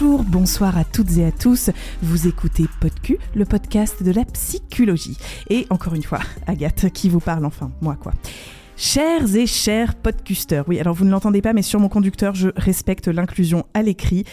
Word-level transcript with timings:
Bonjour, 0.00 0.24
bonsoir 0.24 0.78
à 0.78 0.84
toutes 0.84 1.18
et 1.18 1.26
à 1.26 1.32
tous. 1.32 1.68
Vous 2.00 2.26
écoutez 2.26 2.64
PodQ, 2.80 3.18
le 3.34 3.44
podcast 3.44 4.02
de 4.02 4.10
la 4.10 4.24
psychologie. 4.24 5.18
Et 5.50 5.66
encore 5.68 5.94
une 5.94 6.02
fois, 6.02 6.20
Agathe 6.46 6.90
qui 6.90 7.10
vous 7.10 7.20
parle 7.20 7.44
enfin, 7.44 7.70
moi 7.82 7.96
quoi. 8.00 8.14
Chers 8.82 9.36
et 9.36 9.46
chers 9.46 9.94
podcusters, 9.94 10.66
oui, 10.66 10.80
alors 10.80 10.94
vous 10.94 11.04
ne 11.04 11.10
l'entendez 11.10 11.42
pas, 11.42 11.52
mais 11.52 11.60
sur 11.60 11.78
mon 11.78 11.90
conducteur, 11.90 12.34
je 12.34 12.48
respecte 12.56 13.08
l'inclusion 13.08 13.66
à 13.74 13.82
l'écrit. 13.82 14.24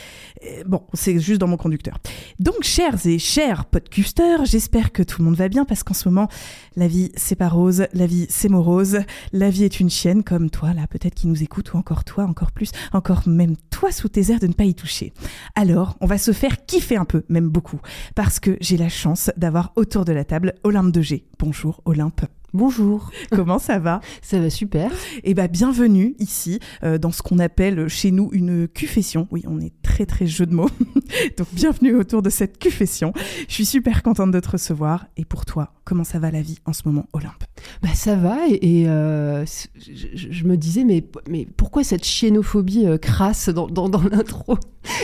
Euh, 0.46 0.64
Bon, 0.66 0.84
c'est 0.94 1.20
juste 1.20 1.42
dans 1.42 1.50
mon 1.50 1.58
conducteur. 1.58 1.98
Donc, 2.40 2.64
chers 2.64 3.06
et 3.06 3.20
chers 3.20 3.66
podcusters, 3.66 4.46
j'espère 4.46 4.94
que 4.94 5.04
tout 5.04 5.22
le 5.22 5.26
monde 5.26 5.36
va 5.36 5.50
bien 5.50 5.66
parce 5.66 5.84
qu'en 5.84 5.94
ce 5.94 6.08
moment, 6.08 6.30
la 6.78 6.88
vie, 6.88 7.12
c'est 7.18 7.36
pas 7.36 7.50
rose, 7.50 7.88
la 7.92 8.08
vie, 8.08 8.26
c'est 8.30 8.48
morose, 8.48 9.00
la 9.34 9.50
vie 9.50 9.66
est 9.66 9.82
une 9.82 9.90
chienne 9.90 10.24
comme 10.24 10.50
toi, 10.50 10.74
là, 10.74 10.88
peut-être 10.88 11.16
qui 11.16 11.28
nous 11.28 11.44
écoute, 11.44 11.74
ou 11.74 11.78
encore 11.78 12.06
toi, 12.06 12.24
encore 12.24 12.54
plus, 12.54 12.72
encore 12.94 13.28
même 13.28 13.58
toi 13.70 13.92
sous 13.92 14.08
tes 14.08 14.32
airs 14.32 14.40
de 14.40 14.48
ne 14.48 14.54
pas 14.54 14.64
y 14.64 14.74
toucher. 14.74 15.12
Alors, 15.56 15.98
on 16.00 16.06
va 16.06 16.18
se 16.18 16.32
faire 16.32 16.66
kiffer 16.66 16.96
un 16.96 17.06
peu, 17.06 17.26
même 17.28 17.50
beaucoup, 17.50 17.82
parce 18.16 18.40
que 18.40 18.56
j'ai 18.62 18.78
la 18.78 18.88
chance 18.88 19.30
d'avoir 19.36 19.74
autour 19.76 20.06
de 20.06 20.14
la 20.14 20.24
table 20.24 20.54
Olympe 20.64 20.94
de 20.94 21.02
G. 21.02 21.26
Bonjour 21.38 21.82
Olympe. 21.84 22.22
Bonjour, 22.54 23.12
Comment 23.32 23.60
ça 23.60 23.78
va? 23.78 24.00
Ça 24.22 24.40
va 24.40 24.50
super. 24.50 24.90
Eh 25.26 25.34
ben, 25.34 25.48
bienvenue 25.48 26.16
ici 26.18 26.60
euh, 26.82 26.98
dans 26.98 27.12
ce 27.12 27.22
qu'on 27.22 27.40
appelle 27.40 27.90
chez 27.90 28.10
nous 28.12 28.30
une 28.32 28.70
cufession. 28.70 29.28
Oui, 29.32 29.44
on 29.48 29.60
est 29.60 29.74
très 29.82 30.06
très 30.06 30.28
jeu 30.28 30.46
de 30.46 30.54
mots. 30.54 30.70
Donc 31.38 31.48
bienvenue 31.52 31.96
autour 31.96 32.22
de 32.22 32.30
cette 32.30 32.58
cufession. 32.58 33.12
Je 33.50 33.54
suis 33.54 33.66
super 33.66 34.02
contente 34.02 34.32
de 34.32 34.40
te 34.40 34.50
recevoir. 34.50 35.08
Et 35.18 35.26
pour 35.26 35.46
toi, 35.46 35.74
comment 35.84 36.06
ça 36.06 36.20
va 36.20 36.32
la 36.32 36.42
vie 36.42 36.60
en 36.66 36.72
ce 36.72 36.84
moment, 36.86 37.06
Olympe? 37.12 37.44
Bah 37.84 37.94
ça 37.94 38.16
va 38.16 38.48
et, 38.48 38.82
et, 38.82 38.88
euh, 38.88 39.44
je, 39.76 40.46
me 40.46 40.56
disais 40.56 40.86
mais, 40.86 41.04
mais 41.30 41.46
pourquoi 41.58 41.84
cette 41.84 42.06
chiennophobie 42.06 42.86
euh, 42.86 42.98
crasse 42.98 43.50
dans, 43.50 43.68
dans, 43.68 43.90
dans 43.90 44.04
l'intro? 44.04 44.58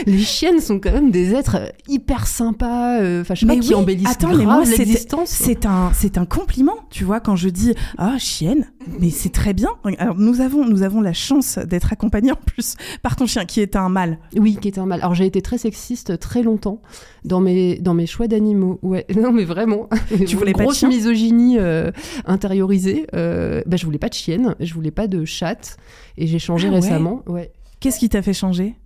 Les 0.06 0.18
chiennes 0.18 0.60
sont 0.60 0.80
quand 0.80 0.92
même 0.92 1.10
des 1.10 1.34
êtres 1.34 1.56
euh, 1.56 1.68
hyper 1.88 2.26
sympas, 2.26 3.00
euh, 3.00 3.22
enfin 3.22 3.34
je 3.34 3.40
sais 3.40 3.46
pas, 3.46 3.56
qui 3.56 3.68
oui, 3.68 3.74
embellissent 3.74 4.08
attends, 4.08 4.28
grave 4.28 4.38
mais 4.38 4.44
moi, 4.44 4.64
l'existence. 4.64 5.30
C'est 5.30 5.66
un, 5.66 5.92
c'est 5.94 6.18
un 6.18 6.26
compliment, 6.26 6.76
tu 6.90 7.04
vois, 7.04 7.20
quand 7.20 7.36
je 7.36 7.48
dis 7.48 7.74
ah 7.98 8.18
chienne, 8.18 8.66
mais 9.00 9.10
c'est 9.10 9.32
très 9.32 9.54
bien. 9.54 9.70
Alors 9.98 10.16
nous 10.18 10.40
avons, 10.40 10.64
nous 10.66 10.82
avons 10.82 11.00
la 11.00 11.12
chance 11.12 11.58
d'être 11.58 11.92
accompagnés 11.92 12.32
en 12.32 12.36
plus 12.46 12.76
par 13.02 13.16
ton 13.16 13.26
chien 13.26 13.44
qui 13.44 13.60
est 13.60 13.76
un 13.76 13.88
mâle. 13.88 14.18
Oui, 14.36 14.58
qui 14.60 14.68
est 14.68 14.78
un 14.78 14.86
mal. 14.86 15.00
Alors 15.00 15.14
j'ai 15.14 15.26
été 15.26 15.42
très 15.42 15.58
sexiste 15.58 16.18
très 16.18 16.42
longtemps 16.42 16.80
dans 17.24 17.40
mes, 17.40 17.78
dans 17.78 17.94
mes 17.94 18.06
choix 18.06 18.28
d'animaux. 18.28 18.78
Ouais, 18.82 19.06
non 19.16 19.32
mais 19.32 19.44
vraiment. 19.44 19.88
Tu 20.26 20.36
voulais 20.36 20.52
pas 20.52 20.64
de 20.64 20.86
misogynie 20.86 21.58
euh, 21.58 21.90
intériorisée. 22.26 23.06
Euh, 23.14 23.62
bah, 23.66 23.76
je 23.76 23.84
voulais 23.84 23.98
pas 23.98 24.08
de 24.08 24.14
chienne, 24.14 24.54
je 24.60 24.74
voulais 24.74 24.90
pas 24.90 25.06
de 25.06 25.24
chatte 25.24 25.76
et 26.16 26.26
j'ai 26.26 26.38
changé 26.38 26.68
Ah 26.68 26.72
ouais 26.72 26.80
récemment. 26.80 27.22
Ouais. 27.26 27.52
Qu'est-ce 27.80 27.98
qui 27.98 28.08
t'a 28.08 28.22
fait 28.22 28.32
changer? 28.32 28.76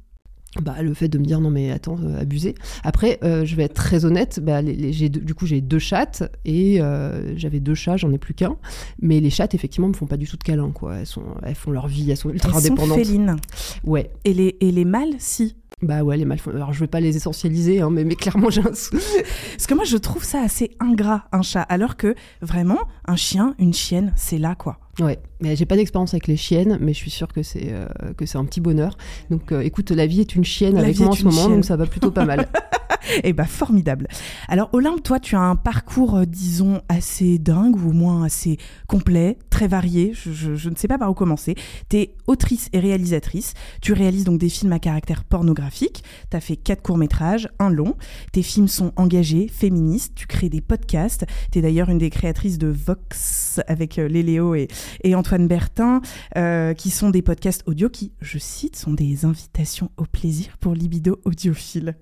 Bah, 0.63 0.77
le 0.83 0.95
fait 0.95 1.09
de 1.09 1.19
me 1.19 1.25
dire 1.25 1.41
non 1.41 1.51
mais 1.51 1.71
attends 1.71 1.99
euh, 2.03 2.21
abusé. 2.23 2.55
Après 2.83 3.19
euh, 3.23 3.45
je 3.45 3.55
vais 3.55 3.65
être 3.65 3.75
très 3.75 4.07
honnête, 4.07 4.41
bah, 4.43 4.63
les- 4.63 4.75
les- 4.75 4.93
j'ai 4.95 5.11
deux- 5.11 5.21
du 5.21 5.35
coup 5.35 5.45
j'ai 5.47 5.61
deux 5.61 5.79
chattes 5.79 6.23
et 6.47 6.81
euh, 6.81 7.37
j'avais 7.37 7.61
deux 7.61 7.75
chats, 7.75 7.99
j'en 7.99 8.11
ai 8.13 8.19
plus 8.19 8.33
qu'un. 8.33 8.57
Mais 9.03 9.21
les 9.21 9.29
chattes 9.31 9.55
effectivement 9.55 9.89
me 9.89 9.93
font 9.93 10.07
pas 10.07 10.17
du 10.17 10.27
tout 10.27 10.39
de 10.39 10.43
câlins 10.43 10.71
quoi. 10.73 10.97
Elles 10.97 11.07
sont 11.07 11.23
elles 11.43 11.55
font 11.55 11.71
leur 11.71 11.87
vie, 11.87 12.11
elles 12.11 12.17
sont 12.17 12.31
ultra 12.31 12.51
Elles 12.57 12.65
sont 12.65 12.77
félines. 12.95 13.37
Ouais. 13.85 14.11
Et 14.25 14.33
les, 14.33 14.57
et 14.61 14.71
les 14.73 14.85
mâles, 14.87 15.15
si. 15.19 15.55
Bah 15.83 16.03
ouais 16.03 16.17
les 16.17 16.25
mâles 16.25 16.39
font. 16.41 16.51
Alors 16.51 16.73
je 16.73 16.81
vais 16.81 16.87
pas 16.89 16.99
les 17.01 17.15
essentialiser 17.17 17.83
hein, 17.83 17.91
mais, 17.91 18.05
mais 18.05 18.17
clairement 18.17 18.49
j'ai 18.51 18.63
un 18.67 18.73
sou- 18.75 18.97
Parce 19.53 19.67
que 19.67 19.75
moi, 19.75 19.85
je 19.85 19.97
trouve 19.99 20.25
ça 20.25 20.41
assez 20.43 20.71
ingrat, 20.81 21.29
un 21.31 21.43
chat. 21.43 21.61
Alors 21.63 21.97
que, 21.97 22.15
vraiment, 22.41 22.79
un 23.07 23.17
chien, 23.17 23.55
une 23.59 23.75
chienne, 23.75 24.13
c'est 24.17 24.39
là, 24.39 24.55
quoi. 24.55 24.79
Ouais, 25.01 25.19
mais 25.41 25.55
j'ai 25.55 25.67
pas 25.67 25.77
d'expérience 25.77 26.13
avec 26.15 26.27
les 26.27 26.37
chiennes, 26.37 26.79
mais 26.81 26.93
je 26.93 26.99
suis 26.99 27.11
sûre 27.11 27.29
que 27.29 27.43
c'est 27.43 27.69
euh, 27.71 27.87
que 28.17 28.27
c'est 28.27 28.39
un 28.39 28.45
petit 28.45 28.61
bonheur. 28.61 28.97
Donc 29.31 29.53
euh, 29.53 29.61
écoute, 29.61 29.91
la 29.91 30.07
vie 30.07 30.21
est 30.21 30.35
une 30.35 30.45
chienne 30.45 30.75
La 30.75 30.81
avec 30.81 30.99
moi 30.99 31.11
en 31.11 31.13
ce 31.13 31.25
moment, 31.25 31.37
chienne. 31.43 31.55
donc 31.55 31.65
ça 31.65 31.77
va 31.77 31.87
plutôt 31.87 32.11
pas 32.11 32.25
mal. 32.25 32.49
Eh 33.25 33.33
ben, 33.33 33.45
formidable. 33.45 34.09
Alors, 34.49 34.71
Olympe, 34.73 35.03
toi, 35.03 35.21
tu 35.21 35.37
as 35.37 35.41
un 35.41 35.57
parcours, 35.57 36.17
euh, 36.17 36.25
disons, 36.25 36.81
assez 36.89 37.39
dingue, 37.39 37.77
ou 37.77 37.91
au 37.91 37.93
moins 37.93 38.25
assez 38.25 38.59
complet, 38.87 39.39
très 39.51 39.69
varié. 39.69 40.13
Je, 40.15 40.69
ne 40.69 40.75
sais 40.75 40.89
pas 40.89 40.99
par 40.99 41.11
où 41.11 41.15
commencer. 41.15 41.55
Tu 41.89 41.97
es 41.97 42.15
autrice 42.27 42.69
et 42.73 42.79
réalisatrice. 42.79 43.55
Tu 43.81 43.93
réalises 43.93 44.25
donc 44.25 44.39
des 44.39 44.49
films 44.49 44.73
à 44.73 44.79
caractère 44.79 45.25
pornographique. 45.25 46.05
Tu 46.31 46.37
as 46.37 46.41
fait 46.41 46.57
quatre 46.57 46.83
courts-métrages, 46.83 47.49
un 47.59 47.71
long. 47.71 47.97
Tes 48.33 48.43
films 48.43 48.69
sont 48.69 48.93
engagés, 48.97 49.49
féministes. 49.49 50.15
Tu 50.15 50.27
crées 50.27 50.49
des 50.49 50.61
podcasts. 50.61 51.27
Tu 51.53 51.59
es 51.59 51.63
d'ailleurs 51.63 51.89
une 51.91 51.99
des 51.99 52.11
créatrices 52.11 52.59
de 52.59 52.69
Vox 52.69 53.61
avec 53.67 53.99
euh, 53.99 54.09
Léléo 54.09 54.55
et, 54.55 54.69
et 55.03 55.15
Antoine 55.15 55.49
Bertin, 55.49 56.01
euh, 56.37 56.75
qui 56.75 56.91
sont 56.91 57.11
des 57.11 57.23
podcasts 57.23 57.63
audio 57.67 57.89
qui, 57.89 58.13
je 58.21 58.39
cite, 58.39 58.77
sont 58.77 58.93
des 58.93 59.25
invitations 59.25 59.91
au 59.97 60.05
plaisir 60.05 60.57
pour 60.59 60.75
libido 60.75 61.21
audiophile. 61.25 61.97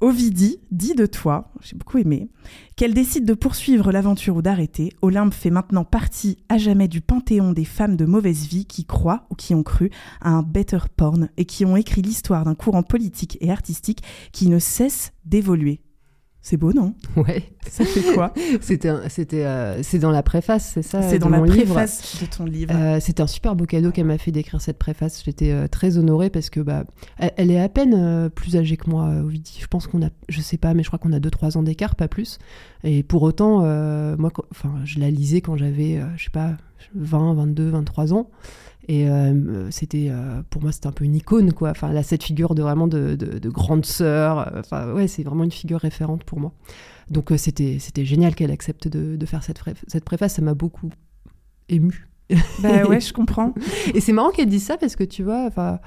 Ovidie 0.00 0.60
dit 0.70 0.94
de 0.94 1.04
toi, 1.04 1.52
j'ai 1.60 1.76
beaucoup 1.76 1.98
aimé, 1.98 2.30
qu'elle 2.74 2.94
décide 2.94 3.26
de 3.26 3.34
poursuivre 3.34 3.92
l'aventure 3.92 4.36
ou 4.36 4.40
d'arrêter. 4.40 4.94
Olympe 5.02 5.34
fait 5.34 5.50
maintenant 5.50 5.84
partie 5.84 6.38
à 6.48 6.56
jamais 6.56 6.88
du 6.88 7.02
panthéon 7.02 7.52
des 7.52 7.66
femmes 7.66 7.96
de 7.96 8.06
mauvaise 8.06 8.46
vie 8.46 8.64
qui 8.64 8.86
croient 8.86 9.26
ou 9.28 9.34
qui 9.34 9.54
ont 9.54 9.62
cru 9.62 9.90
à 10.22 10.30
un 10.30 10.42
better 10.42 10.78
porn 10.96 11.28
et 11.36 11.44
qui 11.44 11.66
ont 11.66 11.76
écrit 11.76 12.00
l'histoire 12.00 12.46
d'un 12.46 12.54
courant 12.54 12.82
politique 12.82 13.36
et 13.42 13.50
artistique 13.50 14.02
qui 14.32 14.48
ne 14.48 14.58
cesse 14.58 15.12
d'évoluer. 15.26 15.82
C'est 16.42 16.56
beau, 16.56 16.72
non? 16.72 16.94
Ouais, 17.16 17.42
Ça 17.68 17.84
fait 17.84 18.14
quoi? 18.14 18.32
C'était 18.62 18.90
c'était 19.10 19.44
euh, 19.44 19.82
c'est 19.82 19.98
dans 19.98 20.10
la 20.10 20.22
préface, 20.22 20.70
c'est 20.74 20.82
ça 20.82 21.02
C'est 21.02 21.18
dans 21.18 21.28
la 21.28 21.36
mon 21.38 21.44
livre? 21.44 21.74
préface 21.74 22.16
de 22.22 22.26
ton 22.26 22.46
livre. 22.46 22.72
Euh, 22.74 22.98
c'était 22.98 23.22
un 23.22 23.26
super 23.26 23.54
beau 23.54 23.66
cadeau 23.66 23.90
qu'elle 23.92 24.06
m'a 24.06 24.16
fait 24.16 24.32
d'écrire 24.32 24.58
cette 24.60 24.78
préface. 24.78 25.22
J'étais 25.22 25.52
euh, 25.52 25.68
très 25.68 25.98
honorée 25.98 26.30
parce 26.30 26.48
que 26.48 26.60
bah, 26.60 26.84
elle, 27.18 27.32
elle 27.36 27.50
est 27.50 27.60
à 27.60 27.68
peine 27.68 27.94
euh, 27.94 28.28
plus 28.30 28.56
âgée 28.56 28.78
que 28.78 28.88
moi, 28.88 29.06
Ovidie. 29.22 29.58
Je 29.60 29.66
pense 29.66 29.86
qu'on 29.86 30.02
a, 30.02 30.08
je 30.30 30.40
sais 30.40 30.56
pas, 30.56 30.72
mais 30.72 30.82
je 30.82 30.88
crois 30.88 30.98
qu'on 30.98 31.12
a 31.12 31.18
2-3 31.20 31.58
ans 31.58 31.62
d'écart, 31.62 31.94
pas 31.94 32.08
plus. 32.08 32.38
Et 32.84 33.02
pour 33.02 33.22
autant, 33.22 33.58
moi, 34.16 34.30
quand- 34.30 34.44
enfin, 34.50 34.72
je 34.84 34.98
la 34.98 35.10
lisais 35.10 35.42
quand 35.42 35.56
j'avais, 35.56 36.00
je 36.16 36.24
sais 36.24 36.30
pas, 36.30 36.56
20, 36.94 37.34
22, 37.34 37.68
23 37.68 38.14
ans. 38.14 38.30
Et 38.88 39.08
euh, 39.08 39.70
c'était, 39.70 40.08
euh, 40.10 40.42
pour 40.50 40.62
moi, 40.62 40.72
c'était 40.72 40.86
un 40.88 40.92
peu 40.92 41.04
une 41.04 41.14
icône, 41.14 41.52
quoi. 41.52 41.70
Enfin, 41.70 41.90
elle 41.90 41.96
a 41.96 42.02
cette 42.02 42.24
figure 42.24 42.54
de 42.54 42.62
vraiment 42.62 42.88
de, 42.88 43.14
de- 43.14 43.38
de 43.38 43.48
grande 43.50 43.84
sœur. 43.86 44.38
Euh, 44.54 44.60
Enfin, 44.60 44.92
ouais, 44.92 45.06
c'est 45.08 45.22
vraiment 45.22 45.44
une 45.44 45.52
figure 45.52 45.80
référente 45.80 46.24
pour 46.24 46.40
moi. 46.40 46.52
Donc, 47.10 47.32
c'était, 47.36 47.78
c'était 47.80 48.04
génial 48.04 48.34
qu'elle 48.34 48.50
accepte 48.50 48.88
de, 48.88 49.24
faire 49.26 49.42
cette, 49.44 49.60
cette 49.88 50.04
préface. 50.04 50.34
Ça 50.34 50.42
m'a 50.42 50.54
beaucoup 50.54 50.90
émue. 51.68 52.08
Bah 52.60 52.84
ouais, 52.86 53.00
je 53.00 53.12
comprends. 53.12 53.54
Et 53.94 54.00
c'est 54.00 54.12
marrant 54.12 54.30
qu'elle 54.30 54.48
dise 54.48 54.64
ça 54.64 54.76
parce 54.76 54.96
que 54.96 55.04
tu 55.04 55.22
vois, 55.22 55.44
enfin, 55.46 55.80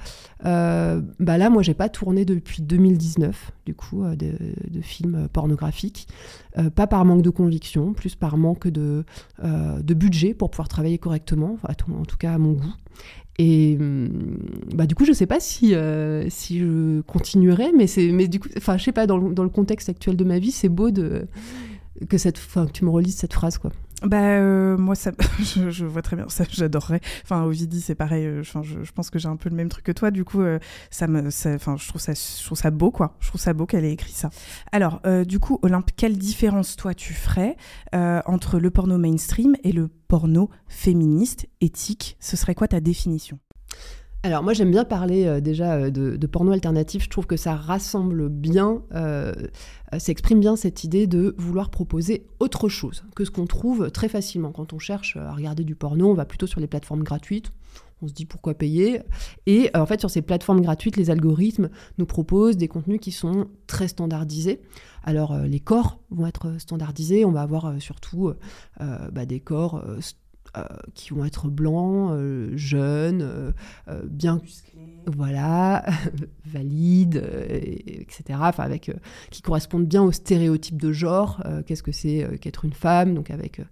euh, 0.44 1.00
bah 1.20 1.38
là, 1.38 1.50
moi, 1.50 1.62
j'ai 1.62 1.74
pas 1.74 1.88
tourné 1.88 2.24
depuis 2.24 2.62
2019, 2.62 3.52
du 3.66 3.74
coup, 3.74 4.04
euh, 4.04 4.16
de, 4.16 4.32
de 4.68 4.80
films 4.80 5.28
pornographiques. 5.32 6.08
Euh, 6.56 6.70
pas 6.70 6.86
par 6.86 7.04
manque 7.04 7.22
de 7.22 7.30
conviction, 7.30 7.92
plus 7.94 8.14
par 8.14 8.36
manque 8.36 8.68
de, 8.68 9.04
euh, 9.42 9.80
de 9.80 9.94
budget 9.94 10.34
pour 10.34 10.50
pouvoir 10.50 10.68
travailler 10.68 10.98
correctement, 10.98 11.58
en 11.64 12.04
tout 12.04 12.16
cas 12.16 12.34
à 12.34 12.38
mon 12.38 12.52
goût. 12.52 12.74
Et 13.38 13.76
hum, 13.80 14.38
bah, 14.72 14.86
du 14.86 14.94
coup, 14.94 15.04
je 15.04 15.12
sais 15.12 15.26
pas 15.26 15.40
si, 15.40 15.74
euh, 15.74 16.26
si 16.30 16.60
je 16.60 17.00
continuerai, 17.02 17.72
mais, 17.76 17.86
mais 18.12 18.28
du 18.28 18.38
coup, 18.38 18.48
enfin, 18.56 18.76
je 18.76 18.84
sais 18.84 18.92
pas, 18.92 19.06
dans 19.06 19.18
le, 19.18 19.34
dans 19.34 19.42
le 19.42 19.48
contexte 19.48 19.88
actuel 19.88 20.16
de 20.16 20.24
ma 20.24 20.38
vie, 20.38 20.52
c'est 20.52 20.68
beau 20.68 20.92
de, 20.92 21.26
que, 22.08 22.18
cette, 22.18 22.38
que 22.38 22.70
tu 22.70 22.84
me 22.84 22.90
relises 22.90 23.16
cette 23.16 23.32
phrase, 23.32 23.58
quoi. 23.58 23.72
Bah 24.04 24.18
euh, 24.20 24.76
moi 24.76 24.94
ça, 24.94 25.12
je, 25.40 25.84
vois 25.86 26.02
très 26.02 26.16
bien 26.16 26.28
ça, 26.28 26.44
j'adorerais. 26.50 27.00
Enfin 27.22 27.42
Ovidie 27.42 27.80
c'est 27.80 27.94
pareil. 27.94 28.26
euh, 28.26 28.40
Enfin 28.40 28.62
je, 28.62 28.92
pense 28.92 29.08
que 29.10 29.18
j'ai 29.18 29.28
un 29.28 29.36
peu 29.36 29.48
le 29.48 29.56
même 29.56 29.68
truc 29.68 29.84
que 29.84 29.92
toi. 29.92 30.10
Du 30.10 30.24
coup 30.24 30.42
euh, 30.42 30.58
ça 30.90 31.06
me, 31.06 31.28
enfin 31.54 31.76
je 31.78 31.88
trouve 31.88 32.00
ça, 32.00 32.12
je 32.12 32.44
trouve 32.44 32.58
ça 32.58 32.70
beau 32.70 32.90
quoi. 32.90 33.16
Je 33.20 33.28
trouve 33.28 33.40
ça 33.40 33.54
beau 33.54 33.66
qu'elle 33.66 33.84
ait 33.84 33.92
écrit 33.92 34.12
ça. 34.12 34.30
Alors 34.72 35.00
du 35.26 35.38
coup 35.40 35.58
Olympe, 35.62 35.90
quelle 35.96 36.18
différence 36.18 36.76
toi 36.76 36.94
tu 36.94 37.14
ferais 37.14 37.56
entre 37.92 38.58
le 38.58 38.70
porno 38.70 38.98
mainstream 38.98 39.56
et 39.64 39.72
le 39.72 39.88
porno 39.88 40.50
féministe 40.68 41.46
éthique? 41.60 42.16
Ce 42.20 42.36
serait 42.36 42.54
quoi 42.54 42.68
ta 42.68 42.80
définition? 42.80 43.38
Alors 44.24 44.42
moi 44.42 44.54
j'aime 44.54 44.70
bien 44.70 44.86
parler 44.86 45.26
euh, 45.26 45.42
déjà 45.42 45.74
euh, 45.74 45.90
de, 45.90 46.26
porno 46.26 46.50
alternatif, 46.50 47.04
je 47.04 47.10
trouve 47.10 47.26
que 47.26 47.36
ça 47.36 47.56
rassemble 47.56 48.30
bien, 48.30 48.80
euh, 48.94 49.34
euh, 49.92 49.98
ça 49.98 50.12
exprime 50.12 50.40
bien 50.40 50.56
cette 50.56 50.82
idée 50.82 51.06
de 51.06 51.34
vouloir 51.36 51.68
proposer 51.68 52.26
autre 52.40 52.70
chose 52.70 53.04
que 53.14 53.26
ce 53.26 53.30
qu'on 53.30 53.44
trouve 53.44 53.90
très 53.90 54.08
facilement. 54.08 54.50
Quand 54.50 54.72
on 54.72 54.78
cherche 54.78 55.18
à 55.18 55.34
regarder 55.34 55.62
du 55.62 55.74
porno, 55.74 56.10
on 56.10 56.14
va 56.14 56.24
plutôt 56.24 56.46
sur 56.46 56.58
les 56.58 56.66
plateformes 56.66 57.02
gratuites, 57.02 57.52
on 58.00 58.08
se 58.08 58.14
dit 58.14 58.24
pourquoi 58.24 58.54
payer. 58.54 59.02
Et 59.44 59.70
en 59.74 59.84
fait 59.84 60.00
sur 60.00 60.08
ces 60.08 60.22
plateformes 60.22 60.62
gratuites, 60.62 60.96
les 60.96 61.10
algorithmes 61.10 61.68
nous 61.98 62.06
proposent 62.06 62.56
des 62.56 62.66
contenus 62.66 63.00
qui 63.02 63.12
sont 63.12 63.48
très 63.66 63.88
standardisés. 63.88 64.62
Alors 65.02 65.36
les 65.36 65.60
corps 65.60 65.98
vont 66.08 66.26
être 66.26 66.58
standardisés, 66.58 67.26
on 67.26 67.30
va 67.30 67.42
avoir 67.42 67.74
surtout 67.78 68.32
bah, 68.80 69.26
des 69.26 69.40
corps... 69.40 69.84
euh, 70.56 70.62
qui 70.94 71.10
vont 71.10 71.24
être 71.24 71.48
blancs, 71.48 72.10
euh, 72.12 72.50
jeunes, 72.56 73.22
euh, 73.22 74.02
bien 74.04 74.40
voilà, 75.06 75.84
valides, 76.46 77.16
euh, 77.16 77.46
et- 77.50 78.02
etc. 78.02 78.38
Enfin, 78.42 78.62
avec 78.64 78.88
euh, 78.88 78.94
qui 79.30 79.42
correspondent 79.42 79.86
bien 79.86 80.02
aux 80.02 80.12
stéréotypes 80.12 80.80
de 80.80 80.92
genre. 80.92 81.42
Euh, 81.44 81.62
Qu'est-ce 81.66 81.82
que 81.82 81.92
c'est 81.92 82.24
euh, 82.24 82.36
qu'être 82.36 82.64
une 82.64 82.72
femme 82.72 83.14
Donc 83.14 83.30
avec 83.30 83.60
euh, 83.60 83.64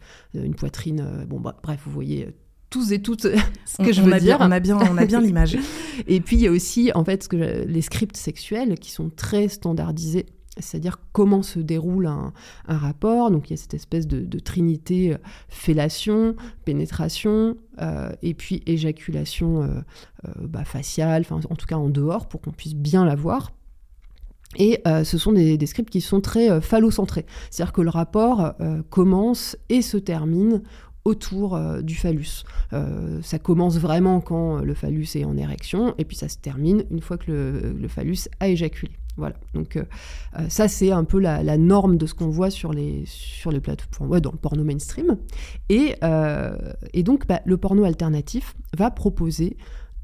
une 0.44 0.54
poitrine. 0.54 1.00
euh, 1.00 1.24
bon, 1.24 1.40
bah, 1.40 1.56
bref, 1.62 1.80
vous 1.86 1.92
voyez 1.92 2.26
euh, 2.26 2.30
tous 2.70 2.92
et 2.92 3.00
toutes 3.02 3.26
ce 3.66 3.82
que 3.82 3.92
je 3.92 4.02
veux 4.02 4.18
dire. 4.18 4.38
on 4.40 4.50
a 4.50 4.60
bien, 4.60 4.76
on 4.78 4.96
a 4.96 5.04
bien 5.06 5.20
l'image. 5.20 5.56
et 6.06 6.20
puis 6.20 6.36
il 6.36 6.42
y 6.42 6.48
a 6.48 6.50
aussi 6.50 6.90
en 6.94 7.04
fait 7.04 7.22
ce 7.22 7.28
que 7.28 7.36
les 7.66 7.82
scripts 7.82 8.16
sexuels 8.16 8.78
qui 8.78 8.90
sont 8.90 9.10
très 9.10 9.48
standardisés 9.48 10.26
c'est-à-dire 10.58 10.98
comment 11.12 11.42
se 11.42 11.58
déroule 11.58 12.06
un, 12.06 12.32
rapport. 12.66 13.30
Donc 13.30 13.48
il 13.48 13.52
y 13.52 13.54
a 13.54 13.56
cette 13.56 13.74
espèce 13.74 14.06
de, 14.06 14.38
trinité 14.38 15.14
euh, 15.14 15.18
fellation, 15.48 16.34
pénétration, 16.64 17.56
euh, 17.80 18.12
et 18.22 18.34
puis 18.34 18.62
éjaculation 18.66 19.62
euh, 19.62 20.30
bah, 20.40 20.64
faciale, 20.64 21.24
en 21.30 21.56
tout 21.56 21.66
cas 21.66 21.76
en 21.76 21.88
dehors, 21.88 22.28
pour 22.28 22.40
qu'on 22.40 22.52
puisse 22.52 22.74
bien 22.74 23.04
la 23.04 23.14
voir. 23.14 23.52
Et 24.58 24.82
ce 24.84 25.16
sont 25.16 25.32
des, 25.32 25.56
des, 25.56 25.64
scripts 25.64 25.88
qui 25.88 26.02
sont 26.02 26.20
très 26.20 26.60
phallocentrés. 26.60 27.24
C'est-à-dire 27.48 27.72
que 27.72 27.80
le 27.80 27.88
rapport 27.88 28.52
commence 28.90 29.56
et 29.70 29.80
se 29.80 29.96
termine 29.96 30.60
autour 31.04 31.58
du 31.82 31.94
phallus. 31.94 32.44
ça 32.70 33.38
commence 33.38 33.78
vraiment 33.78 34.20
quand 34.20 34.58
le 34.58 34.74
phallus 34.74 35.08
est 35.14 35.24
en 35.24 35.36
érection, 35.36 35.94
et 35.98 36.04
puis 36.04 36.16
ça 36.16 36.28
se 36.28 36.38
termine 36.38 36.84
une 36.90 37.00
fois 37.00 37.18
que 37.18 37.74
le 37.76 37.88
phallus 37.88 38.28
a 38.40 38.48
éjaculé. 38.48 38.92
Voilà, 39.16 39.36
donc 39.52 39.76
euh, 39.76 39.84
euh, 40.38 40.48
ça 40.48 40.68
c'est 40.68 40.90
un 40.90 41.04
peu 41.04 41.18
la, 41.18 41.58
norme 41.58 41.98
de 41.98 42.06
ce 42.06 42.14
qu'on 42.14 42.30
voit 42.30 42.50
sur 42.50 42.72
les, 42.72 43.04
sur 43.06 43.52
les 43.52 43.60
plateformes, 43.60 44.10
ouais, 44.10 44.20
dans 44.20 44.32
le 44.32 44.38
porno 44.38 44.64
mainstream. 44.64 45.18
Et, 45.68 45.96
euh, 46.02 46.56
et 46.94 47.02
donc 47.02 47.26
bah, 47.26 47.42
le 47.44 47.56
porno 47.58 47.84
alternatif 47.84 48.54
va 48.76 48.90
proposer 48.90 49.56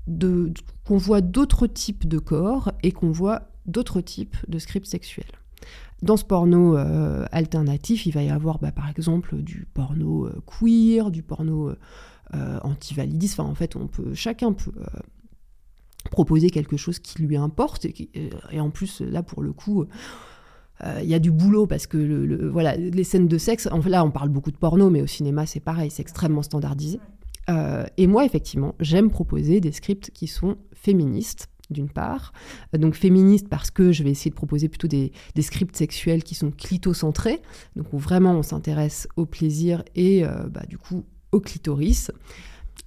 qu'on 0.07 0.97
voit 0.97 1.21
d'autres 1.21 1.67
types 1.67 2.07
de 2.07 2.19
corps 2.19 2.73
et 2.83 2.93
qu'on 2.93 3.11
voit 3.11 3.51
d'autres 3.67 4.01
types 4.01 4.37
de 4.47 4.59
scripts 4.59 4.87
sexuels. 4.87 5.27
Dans 6.03 6.17
ce 6.17 6.25
porno 6.25 6.77
alternatif, 7.33 8.07
il 8.07 8.13
va 8.13 8.23
y 8.23 8.31
avoir 8.31 8.59
bah, 8.59 8.71
par 8.71 8.89
exemple 8.89 9.37
du 9.37 9.67
porno 9.75 10.29
queer, 10.47 11.11
du 11.11 11.23
porno 11.23 11.73
anti-validiste, 12.33 13.41
enfin 13.41 13.51
en 13.51 13.55
fait 13.55 13.75
on 13.75 13.89
peut, 13.89 14.15
chacun 14.15 14.53
peut 14.53 14.73
proposer 16.11 16.51
quelque 16.51 16.77
chose 16.77 16.99
qui 16.99 17.23
lui 17.23 17.37
importe. 17.37 17.85
Et, 17.85 18.11
euh, 18.17 18.59
en 18.59 18.71
plus, 18.71 19.01
là, 19.01 19.23
pour 19.23 19.43
le 19.43 19.53
coup, 19.53 19.85
euh, 20.85 21.01
il 21.03 21.09
y 21.09 21.15
a 21.15 21.19
du 21.19 21.31
boulot 21.31 21.67
parce 21.67 21.87
que 21.87 21.97
le, 21.97 22.49
voilà, 22.49 22.77
les 22.77 23.05
scènes 23.05 23.29
de 23.29 23.39
sexe, 23.39 23.69
là, 23.87 24.05
on 24.05 24.11
parle 24.11 24.29
beaucoup 24.29 24.51
de 24.51 24.57
porno, 24.57 24.91
mais 24.91 25.03
au 25.03 25.07
cinéma, 25.07 25.47
c'est 25.47 25.61
pareil, 25.61 25.91
c'est 25.91 26.03
extrêmement 26.03 26.43
standardisé. 26.43 27.01
Euh, 27.51 27.87
et 27.97 28.07
moi, 28.07 28.25
effectivement, 28.25 28.75
j'aime 28.81 29.11
proposer 29.11 29.61
des 29.61 29.73
scripts 29.73 30.11
qui 30.11 30.27
sont 30.27 30.57
féministes 30.75 31.49
d'une 31.71 31.89
part. 31.89 32.33
Donc 32.73 32.95
féministes 32.95 33.49
parce 33.49 33.71
que 33.71 33.93
je 33.93 34.03
vais 34.03 34.11
essayer 34.11 34.31
de 34.31 34.37
proposer 34.37 34.69
plutôt 34.69 34.89
des, 34.89 35.13
scripts 35.41 35.77
sexuels 35.77 36.23
qui 36.23 36.35
sont 36.35 36.51
clitocentrés, 36.51 37.41
donc 37.77 37.93
où 37.93 37.99
vraiment 37.99 38.33
on 38.33 38.43
s'intéresse 38.43 39.09
au 39.17 39.27
plaisir 39.27 39.83
et 39.95 40.25
bah, 40.51 40.63
du 40.69 40.79
coup 40.79 41.05
au 41.33 41.41
clitoris. 41.41 42.11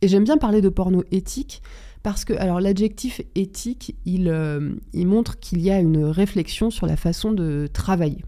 Et 0.02 0.08
j'aime 0.08 0.24
bien 0.24 0.38
parler 0.38 0.62
de 0.62 0.70
porno 0.70 1.04
éthique 1.12 1.62
parce 2.04 2.26
que, 2.26 2.34
alors, 2.34 2.60
l'adjectif 2.60 3.22
éthique, 3.36 3.96
il, 4.06 4.28
euh, 4.28 4.74
il 4.94 5.08
montre 5.08 5.40
qu'il 5.40 5.62
y 5.62 5.70
a 5.70 5.80
une 5.80 6.06
réflexion 6.06 6.72
sur 6.72 6.88
la 6.88 6.98
façon 6.98 7.32
de 7.32 7.68
travailler. 7.72 8.24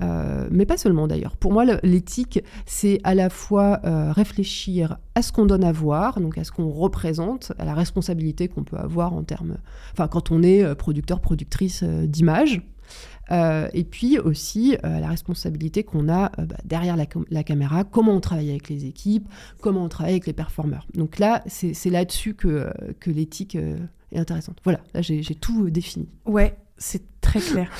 Euh, 0.00 0.48
mais 0.50 0.66
pas 0.66 0.76
seulement 0.76 1.06
d'ailleurs. 1.06 1.36
Pour 1.36 1.52
moi, 1.52 1.64
l'éthique, 1.82 2.42
c'est 2.66 3.00
à 3.04 3.14
la 3.14 3.30
fois 3.30 3.80
euh, 3.84 4.12
réfléchir 4.12 4.98
à 5.14 5.22
ce 5.22 5.32
qu'on 5.32 5.46
donne 5.46 5.64
à 5.64 5.72
voir, 5.72 6.20
donc 6.20 6.38
à 6.38 6.44
ce 6.44 6.52
qu'on 6.52 6.68
représente, 6.68 7.52
à 7.58 7.64
la 7.64 7.74
responsabilité 7.74 8.48
qu'on 8.48 8.64
peut 8.64 8.76
avoir 8.76 9.12
en 9.12 9.22
termes, 9.22 9.58
enfin, 9.92 10.08
quand 10.08 10.30
on 10.30 10.42
est 10.42 10.74
producteur, 10.74 11.20
productrice 11.20 11.84
d'images, 11.84 12.62
euh, 13.30 13.68
et 13.72 13.84
puis 13.84 14.18
aussi 14.18 14.76
euh, 14.84 15.00
la 15.00 15.08
responsabilité 15.08 15.82
qu'on 15.82 16.08
a 16.08 16.26
euh, 16.38 16.44
bah, 16.44 16.56
derrière 16.64 16.96
la, 16.96 17.42
caméra, 17.44 17.84
comment 17.84 18.12
on 18.12 18.20
travaille 18.20 18.50
avec 18.50 18.68
les 18.68 18.84
équipes, 18.86 19.28
comment 19.60 19.84
on 19.84 19.88
travaille 19.88 20.12
avec 20.12 20.26
les 20.26 20.32
performeurs. 20.32 20.86
Donc 20.94 21.18
là, 21.18 21.42
c'est 21.46 21.90
là-dessus 21.90 22.34
que, 22.34 22.70
que 23.00 23.10
l'éthique 23.10 23.56
est 23.56 24.18
intéressante. 24.18 24.58
Voilà, 24.64 24.80
là 24.94 25.00
j'ai 25.02 25.22
tout 25.34 25.70
défini. 25.70 26.08
Ouais, 26.26 26.56
c'est 26.76 27.13
très 27.24 27.40
clair. 27.40 27.70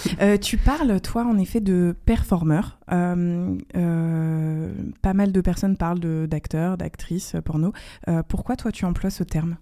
tu 0.41 0.57
parles, 0.57 1.01
toi, 1.01 1.25
en 1.25 1.39
effet, 1.39 1.61
de 1.61 1.95
performeurs. 2.05 2.79
Euh, 2.93 3.57
euh, 3.77 4.73
pas 5.01 5.15
mal 5.15 5.33
de 5.33 5.41
personnes 5.41 5.77
parlent 5.77 6.27
d'acteurs, 6.27 6.77
d'actrices 6.77 7.35
porno. 7.45 7.73
Euh, 8.09 8.23
pourquoi 8.27 8.57
toi 8.57 8.73
tu 8.73 8.85
emploies 8.85 9.11
ce 9.11 9.25
terme? 9.25 9.57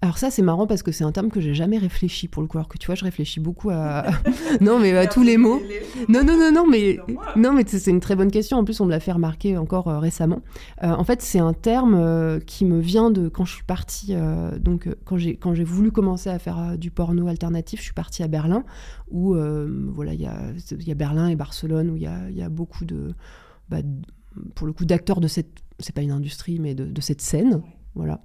Alors 0.00 0.16
ça 0.16 0.30
c'est 0.30 0.40
marrant 0.40 0.66
parce 0.66 0.82
que 0.82 0.92
c'est 0.92 1.04
un 1.04 1.12
terme 1.12 1.30
que 1.30 1.40
j'ai 1.40 1.52
jamais 1.52 1.78
réfléchi 1.78 2.28
pour 2.28 2.42
le 2.42 2.48
coup. 2.48 2.58
Alors 2.58 2.68
que 2.68 2.78
tu 2.78 2.86
vois, 2.86 2.94
je 2.94 3.04
réfléchis 3.04 3.40
beaucoup 3.40 3.70
à 3.70 4.06
non 4.60 4.78
mais 4.78 4.96
à 4.96 5.06
tous 5.06 5.22
les 5.22 5.36
mots. 5.36 5.60
Non 6.08 6.22
non 6.24 6.36
non 6.38 6.52
non 6.52 6.66
mais 6.66 6.98
non 7.36 7.52
mais 7.52 7.64
c'est 7.66 7.90
une 7.90 8.00
très 8.00 8.14
bonne 8.14 8.30
question. 8.30 8.58
En 8.58 8.64
plus 8.64 8.80
on 8.80 8.86
me 8.86 8.90
l'a 8.90 9.00
fait 9.00 9.12
remarquer 9.12 9.58
encore 9.58 9.86
récemment. 9.86 10.40
en 10.80 11.04
fait 11.04 11.22
c'est 11.22 11.40
un 11.40 11.52
terme 11.52 12.40
qui 12.46 12.64
me 12.64 12.78
vient 12.80 13.10
de 13.10 13.28
quand 13.28 13.44
je 13.44 13.54
suis 13.54 13.64
partie 13.64 14.14
donc 14.58 14.88
quand 15.04 15.18
j'ai 15.18 15.64
voulu 15.64 15.90
commencer 15.90 16.30
à 16.30 16.38
faire 16.38 16.78
du 16.78 16.90
porno 16.90 17.26
alternatif, 17.26 17.80
je 17.80 17.84
suis 17.84 17.94
partie 17.94 18.22
à 18.22 18.28
Berlin 18.28 18.64
où 19.10 19.34
voilà 19.94 20.14
il 20.14 20.20
y 20.20 20.26
a 20.26 20.52
il 20.70 20.88
y 20.88 20.90
a 20.90 20.94
Berlin 20.94 21.28
et 21.28 21.36
Barcelone 21.36 21.90
où 21.90 21.96
il 21.96 22.02
y 22.02 22.06
a, 22.06 22.30
y 22.30 22.42
a 22.42 22.48
beaucoup 22.48 22.84
bah, 23.68 23.82
de, 23.82 23.88
pour 24.54 24.66
le 24.66 24.72
coup, 24.72 24.84
d'acteurs 24.84 25.20
de 25.20 25.28
cette, 25.28 25.58
c'est 25.78 25.94
pas 25.94 26.02
une 26.02 26.12
industrie, 26.12 26.58
mais 26.58 26.74
de, 26.74 27.00
cette 27.00 27.20
scène, 27.20 27.62
voilà. 27.94 28.22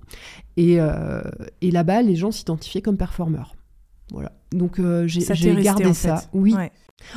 Et, 0.58 0.80
euh, 0.80 1.22
et 1.62 1.72
là-bas, 1.72 2.02
les 2.02 2.16
gens 2.16 2.32
s'identifiaient 2.32 2.82
comme 2.82 2.98
performeurs, 2.98 3.56
voilà. 4.12 4.32
Donc 4.52 4.80
euh, 4.80 5.08
j'ai 5.08 5.22
gardé 5.62 5.94
ça, 5.94 6.24
oui. 6.34 6.56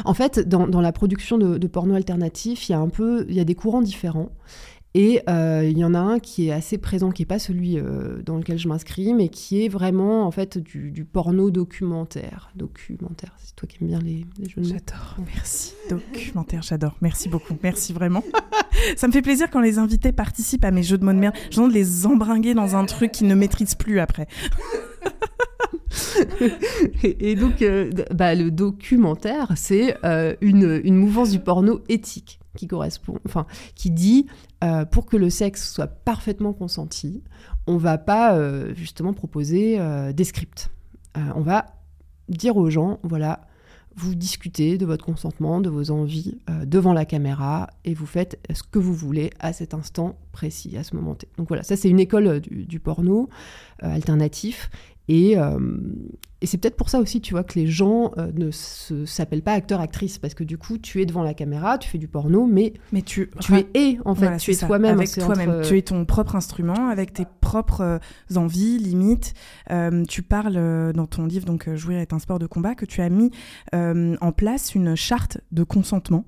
En 0.05 0.13
fait, 0.13 0.41
dans, 0.41 0.67
dans 0.67 0.81
la 0.81 0.93
production 0.93 1.39
de, 1.39 1.57
de, 1.57 1.67
porno 1.67 1.95
alternatif, 1.95 2.69
il 2.69 2.73
y 2.73 2.75
a 2.75 2.81
un 2.81 2.89
peu, 2.89 3.25
il 3.29 3.35
y 3.35 3.41
a 3.41 3.45
des 3.45 3.55
courants 3.55 3.81
différents. 3.81 4.31
Et 4.95 5.21
euh, 5.29 5.69
il 5.71 5.77
y 5.77 5.85
en 5.85 5.95
a 5.95 5.99
un 5.99 6.19
qui 6.19 6.49
est 6.49 6.53
assez 6.53 6.79
présent, 6.79 7.11
qui 7.11 7.23
n'est 7.23 7.27
pas 7.27 7.39
celui 7.39 7.79
euh, 7.79 8.23
dans 8.23 8.37
lequel 8.37 8.59
je 8.59 8.69
m'inscris, 8.69 9.13
mais 9.13 9.29
qui 9.29 9.65
est 9.65 9.69
vraiment 9.69 10.27
en 10.27 10.31
fait 10.31 10.57
du, 10.57 11.05
porno 11.05 11.51
documentaire. 11.51 12.51
Documentaire, 12.57 13.35
c'est 13.39 13.55
toi 13.55 13.69
qui 13.69 13.79
aimes 13.81 13.89
bien 13.89 13.99
les, 13.99 14.25
les 14.39 14.49
jeux 14.49 14.63
de 14.63 14.67
J'adore, 14.67 15.17
merci. 15.35 15.75
Documentaire, 15.91 16.63
j'adore. 16.63 16.97
Merci 17.03 17.29
beaucoup, 17.29 17.55
merci 17.63 17.93
vraiment. 17.93 18.25
Ça 18.97 19.09
me 19.09 19.13
fait 19.13 19.23
plaisir 19.23 19.51
quand 19.51 19.61
les 19.61 19.79
invités 19.79 20.13
participent 20.13 20.65
à 20.65 20.71
mes 20.71 20.83
jeux 20.83 20.99
de 20.99 21.05
mots 21.05 21.13
de 21.13 21.19
merde. 21.19 21.35
J'ai 21.51 21.61
envie 21.61 21.75
de 21.75 21.79
les 21.79 22.07
embringuer 22.07 22.55
dans 22.55 22.75
un 22.75 22.87
truc 22.87 23.13
qu'ils 23.13 23.27
ne 23.27 23.35
maîtrisent 23.35 23.75
plus 23.75 24.01
après. 24.01 24.27
et, 27.03 27.35
donc, 27.35 27.61
euh, 27.61 27.91
bah, 28.15 28.35
le 28.35 28.51
documentaire, 28.51 29.53
c'est 29.57 29.97
une, 30.41 30.81
une 30.83 30.97
mouvance 30.97 31.31
du 31.31 31.41
porno 31.41 31.81
éthique 31.89 32.38
qui 32.59 32.67
correspond, 32.67 33.19
enfin, 33.25 33.47
qui 33.77 33.91
dit 33.91 34.27
euh, 34.65 34.85
pour 34.85 35.07
que 35.07 35.17
le 35.17 35.31
sexe 35.31 35.73
soit 35.73 35.87
parfaitement 35.87 36.53
consenti, 36.53 37.23
on 37.69 37.77
va 37.77 37.99
pas 37.99 38.35
euh, 38.35 38.75
justement 38.75 39.13
proposer 39.13 39.79
euh, 39.79 40.13
des 40.13 40.25
scripts. 40.25 40.71
on 41.15 41.41
va 41.41 41.67
dire 42.29 42.57
aux 42.57 42.69
gens, 42.69 42.99
voilà, 43.05 43.47
vous 43.95 44.15
discutez 44.15 44.77
de 44.77 44.87
votre 44.87 45.05
consentement, 45.05 45.61
de 45.61 45.71
vos 45.71 45.91
envies 45.91 46.39
devant 46.65 46.93
la 46.93 47.05
caméra 47.05 47.69
et 47.85 47.95
vous 47.95 48.07
faites 48.07 48.39
ce 48.55 48.63
que 48.63 48.79
vous 48.79 48.95
voulez 48.95 49.31
à 49.41 49.53
cet 49.53 49.75
instant 49.75 50.19
précis, 50.31 50.77
à 50.77 50.85
ce 50.85 50.95
moment 50.95 51.15
T. 51.15 51.27
Donc 51.37 51.49
voilà, 51.49 51.63
ça 51.65 51.75
c'est 51.75 51.89
une 51.89 51.99
école 51.99 52.41
du, 52.41 52.65
du 52.67 52.79
porno 52.79 53.29
alternatif 53.81 54.71
et, 55.09 55.39
euh, 55.39 55.59
et 56.41 56.47
c'est 56.47 56.59
peut-être 56.59 56.77
pour 56.77 56.91
ça 56.91 57.01
aussi, 57.01 57.21
tu 57.21 57.33
vois, 57.33 57.43
que 57.43 57.59
les 57.59 57.67
gens 57.67 58.13
euh, 58.19 58.31
ne 58.35 58.51
s'appellent 59.07 59.43
pas 59.43 59.55
acteur-actrice, 59.55 60.19
parce 60.19 60.35
que 60.35 60.45
du 60.45 60.59
coup, 60.59 60.79
tu 60.79 61.01
es 61.01 61.07
devant 61.07 61.23
la 61.23 61.35
caméra, 61.35 61.79
tu 61.79 61.89
fais 61.89 61.99
du 61.99 62.09
porno, 62.09 62.47
mais, 62.47 62.75
mais 62.93 63.03
tu, 63.03 63.31
tu 63.41 63.55
es 63.57 63.67
et, 63.75 63.99
en 64.05 64.15
fait, 64.15 64.37
tu 64.37 64.53
es 64.53 64.57
toi-même. 64.57 64.99
Avec 64.99 65.11
toi-même, 65.11 65.63
tu 65.63 65.79
es 65.79 65.83
ton 65.83 66.05
propre 66.05 66.37
instrument, 66.37 66.89
avec 66.89 67.13
tes 67.13 67.27
propres 67.41 67.81
euh, 67.81 67.99
envies, 68.37 68.79
limites. 68.79 69.35
tu 70.09 70.23
parles 70.23 70.93
dans 70.93 71.07
ton 71.07 71.27
livre, 71.27 71.47
donc 71.47 71.75
Jouir 71.75 71.99
est 71.99 72.13
un 72.13 72.19
sport 72.19 72.39
de 72.39 72.47
combat, 72.47 72.75
que 72.75 72.85
tu 72.85 73.01
as 73.01 73.09
mis 73.09 73.31
en 73.73 74.33
place 74.33 74.75
une 74.75 74.95
charte 74.95 75.39
de 75.53 75.63
consentement. 75.63 76.25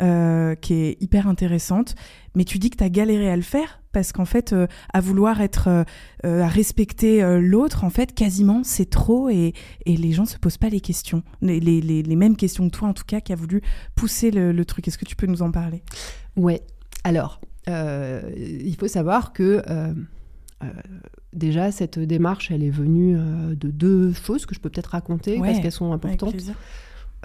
Qui 0.00 0.74
est 0.74 0.96
hyper 1.02 1.28
intéressante, 1.28 1.94
mais 2.34 2.44
tu 2.44 2.58
dis 2.58 2.70
que 2.70 2.76
tu 2.76 2.84
as 2.84 2.88
galéré 2.88 3.30
à 3.30 3.36
le 3.36 3.42
faire 3.42 3.80
parce 3.92 4.12
qu'en 4.12 4.24
fait, 4.24 4.52
euh, 4.52 4.66
à 4.92 5.00
vouloir 5.00 5.40
être, 5.40 5.68
euh, 5.68 5.84
euh, 6.24 6.42
à 6.42 6.48
respecter 6.48 7.22
l'autre, 7.40 7.84
en 7.84 7.90
fait, 7.90 8.14
quasiment, 8.14 8.62
c'est 8.64 8.88
trop 8.88 9.28
et, 9.28 9.52
et, 9.86 9.96
les 9.96 10.12
gens 10.12 10.26
se 10.26 10.38
posent 10.38 10.58
pas 10.58 10.68
les 10.68 10.80
questions, 10.80 11.22
les, 11.42 11.60
les, 11.60 11.80
les, 11.80 12.16
mêmes 12.16 12.36
questions 12.36 12.68
que 12.68 12.76
toi, 12.76 12.88
en 12.88 12.92
tout 12.92 13.04
cas, 13.06 13.20
qui 13.20 13.32
a 13.32 13.36
voulu 13.36 13.62
pousser 13.94 14.30
le, 14.30 14.64
truc. 14.64 14.86
Est-ce 14.88 14.98
que 14.98 15.04
tu 15.04 15.16
peux 15.16 15.26
nous 15.26 15.42
en 15.42 15.50
parler? 15.50 15.82
Ouais. 16.36 16.62
Alors, 17.04 17.40
il 17.66 18.76
faut 18.78 18.88
savoir 18.88 19.32
que 19.32 19.62
déjà, 21.32 21.72
cette 21.72 21.98
démarche, 21.98 22.50
elle 22.50 22.62
est 22.62 22.70
venue 22.70 23.16
de 23.16 23.70
deux 23.70 24.12
choses 24.12 24.46
que 24.46 24.54
je 24.54 24.60
peux 24.60 24.70
peut-être 24.70 24.88
raconter 24.90 25.38
parce 25.38 25.60
qu'elles 25.60 25.72
sont 25.72 25.92
importantes. 25.92 26.34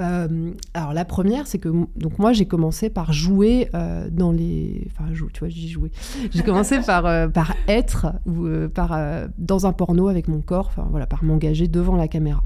Euh, 0.01 0.51
alors 0.73 0.93
la 0.93 1.05
première, 1.05 1.47
c'est 1.47 1.59
que 1.59 1.69
donc 1.69 2.19
moi 2.19 2.33
j'ai 2.33 2.45
commencé 2.45 2.89
par 2.89 3.13
jouer 3.13 3.69
euh, 3.73 4.09
dans 4.11 4.31
les, 4.31 4.87
enfin 4.91 5.05
tu 5.33 5.39
vois, 5.39 5.49
j'ai 5.49 5.67
joué. 5.67 5.91
J'ai 6.31 6.43
commencé 6.43 6.79
par 6.81 7.05
euh, 7.05 7.27
par 7.27 7.55
être 7.67 8.07
ou 8.25 8.47
par 8.73 8.99
dans 9.37 9.65
un 9.65 9.73
porno 9.73 10.07
avec 10.09 10.27
mon 10.27 10.41
corps, 10.41 10.67
enfin 10.67 10.87
voilà, 10.89 11.05
par 11.05 11.23
m'engager 11.23 11.67
devant 11.67 11.95
la 11.95 12.07
caméra. 12.07 12.43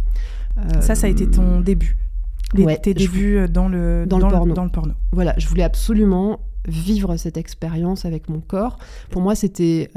ça, 0.80 0.94
ça 0.96 1.08
a 1.08 1.10
été 1.10 1.30
ton 1.30 1.62
début. 1.62 1.98
tes 2.84 2.94
débuts 2.94 3.48
dans 3.50 3.68
le 3.68 4.06
dans, 4.06 4.20
le 4.20 4.28
porno. 4.28 4.54
Dans 4.54 4.64
le 4.66 4.70
porno. 4.70 4.94
Voilà, 5.12 5.34
je 5.38 5.48
voulais 5.48 5.64
absolument 5.64 6.40
vivre 6.68 7.16
cette 7.18 7.38
expérience 7.38 8.06
avec 8.06 8.30
mon 8.30 8.42
corps. 8.42 8.78
Pour 9.10 9.22
moi, 9.22 9.34
c'était 9.34 9.90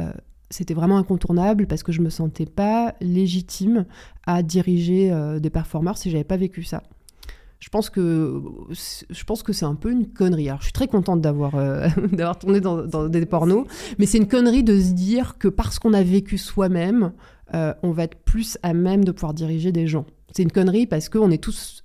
c'était 0.48 0.74
vraiment 0.74 0.96
incontournable 0.96 1.66
parce 1.66 1.82
que 1.82 1.92
je 1.92 2.00
me 2.00 2.08
sentais 2.08 2.46
pas 2.46 2.94
légitime 3.02 3.84
à 4.26 4.42
diriger 4.42 5.12
des 5.38 5.50
performeurs 5.50 5.98
si 5.98 6.10
j'avais 6.10 6.24
pas 6.24 6.38
vécu 6.38 6.62
ça 6.62 6.82
je 7.62 7.68
pense 7.68 7.90
que 7.90 8.42
je 9.08 9.24
pense 9.24 9.44
que 9.44 9.52
c'est 9.52 9.64
un 9.64 9.76
peu 9.76 9.92
une 9.92 10.08
connerie. 10.08 10.48
Je 10.58 10.64
suis 10.64 10.72
très 10.72 10.88
contente 10.88 11.20
d'avoir 11.20 11.54
euh, 11.54 11.86
d'avoir 12.12 12.36
tourné 12.36 12.60
dans, 12.60 13.08
des 13.08 13.24
pornos, 13.24 13.66
mais 13.98 14.06
c'est 14.06 14.18
une 14.18 14.26
connerie 14.26 14.64
de 14.64 14.80
se 14.80 14.90
dire 14.90 15.38
que 15.38 15.46
parce 15.46 15.78
qu'on 15.78 15.92
a 15.92 16.02
vécu 16.02 16.38
soi-même, 16.38 17.12
euh, 17.54 17.72
on 17.84 17.92
va 17.92 18.02
être 18.02 18.16
plus 18.16 18.58
à 18.64 18.74
même 18.74 19.04
de 19.04 19.12
pouvoir 19.12 19.32
diriger 19.32 19.70
des 19.70 19.86
gens. 19.86 20.06
C'est 20.34 20.42
une 20.42 20.50
connerie 20.50 20.88
parce 20.88 21.08
qu'on 21.08 21.30
est 21.30 21.42
tous 21.42 21.84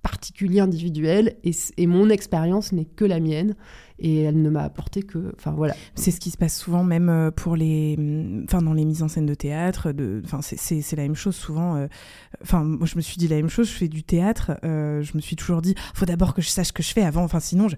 particuliers, 0.00 0.60
individuels, 0.60 1.36
et 1.44 1.86
mon 1.86 2.08
expérience 2.08 2.72
n'est 2.72 2.86
que 2.86 3.04
la 3.04 3.20
mienne 3.20 3.56
et 4.00 4.22
elle 4.22 4.40
ne 4.40 4.50
m'a 4.50 4.62
apporté 4.62 5.02
que 5.02 5.32
enfin 5.36 5.52
voilà. 5.52 5.74
C'est 5.94 6.10
ce 6.10 6.18
qui 6.18 6.30
se 6.30 6.38
passe 6.38 6.58
souvent 6.58 6.82
même 6.82 7.08
euh, 7.08 7.30
pour 7.30 7.54
les 7.54 7.96
mm, 7.96 8.44
enfin 8.44 8.62
dans 8.62 8.72
les 8.72 8.84
mises 8.84 9.02
en 9.02 9.08
scène 9.08 9.26
de 9.26 9.34
théâtre 9.34 9.92
de 9.92 10.22
enfin 10.24 10.40
c'est 10.42 10.96
la 10.96 11.02
même 11.02 11.14
chose 11.14 11.36
souvent 11.36 11.76
euh, 11.76 11.86
enfin 12.42 12.64
moi 12.64 12.86
je 12.86 12.96
me 12.96 13.00
suis 13.00 13.16
dit 13.16 13.28
la 13.28 13.36
même 13.36 13.48
chose 13.48 13.68
je 13.68 13.74
fais 13.74 13.88
du 13.88 14.02
théâtre 14.02 14.52
euh, 14.64 15.02
je 15.02 15.12
me 15.14 15.20
suis 15.20 15.36
toujours 15.36 15.62
dit 15.62 15.74
faut 15.94 16.06
d'abord 16.06 16.34
que 16.34 16.42
je 16.42 16.48
sache 16.48 16.68
ce 16.68 16.72
que 16.72 16.82
je 16.82 16.92
fais 16.92 17.02
avant 17.02 17.22
enfin 17.22 17.40
sinon 17.40 17.68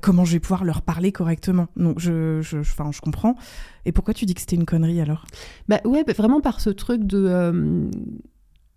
comment 0.00 0.24
je 0.24 0.32
vais 0.32 0.40
pouvoir 0.40 0.64
leur 0.64 0.82
parler 0.82 1.12
correctement. 1.12 1.68
Donc 1.76 1.98
je 1.98 2.40
je 2.42 2.58
enfin 2.58 2.90
je 2.92 3.00
comprends. 3.00 3.36
Et 3.84 3.92
pourquoi 3.92 4.14
tu 4.14 4.26
dis 4.26 4.34
que 4.34 4.40
c'était 4.40 4.56
une 4.56 4.64
connerie 4.64 5.00
alors? 5.00 5.24
Bah 5.68 5.80
ouais 5.84 6.04
bah, 6.04 6.12
vraiment 6.12 6.40
par 6.40 6.60
ce 6.60 6.70
truc 6.70 7.04
de 7.04 7.90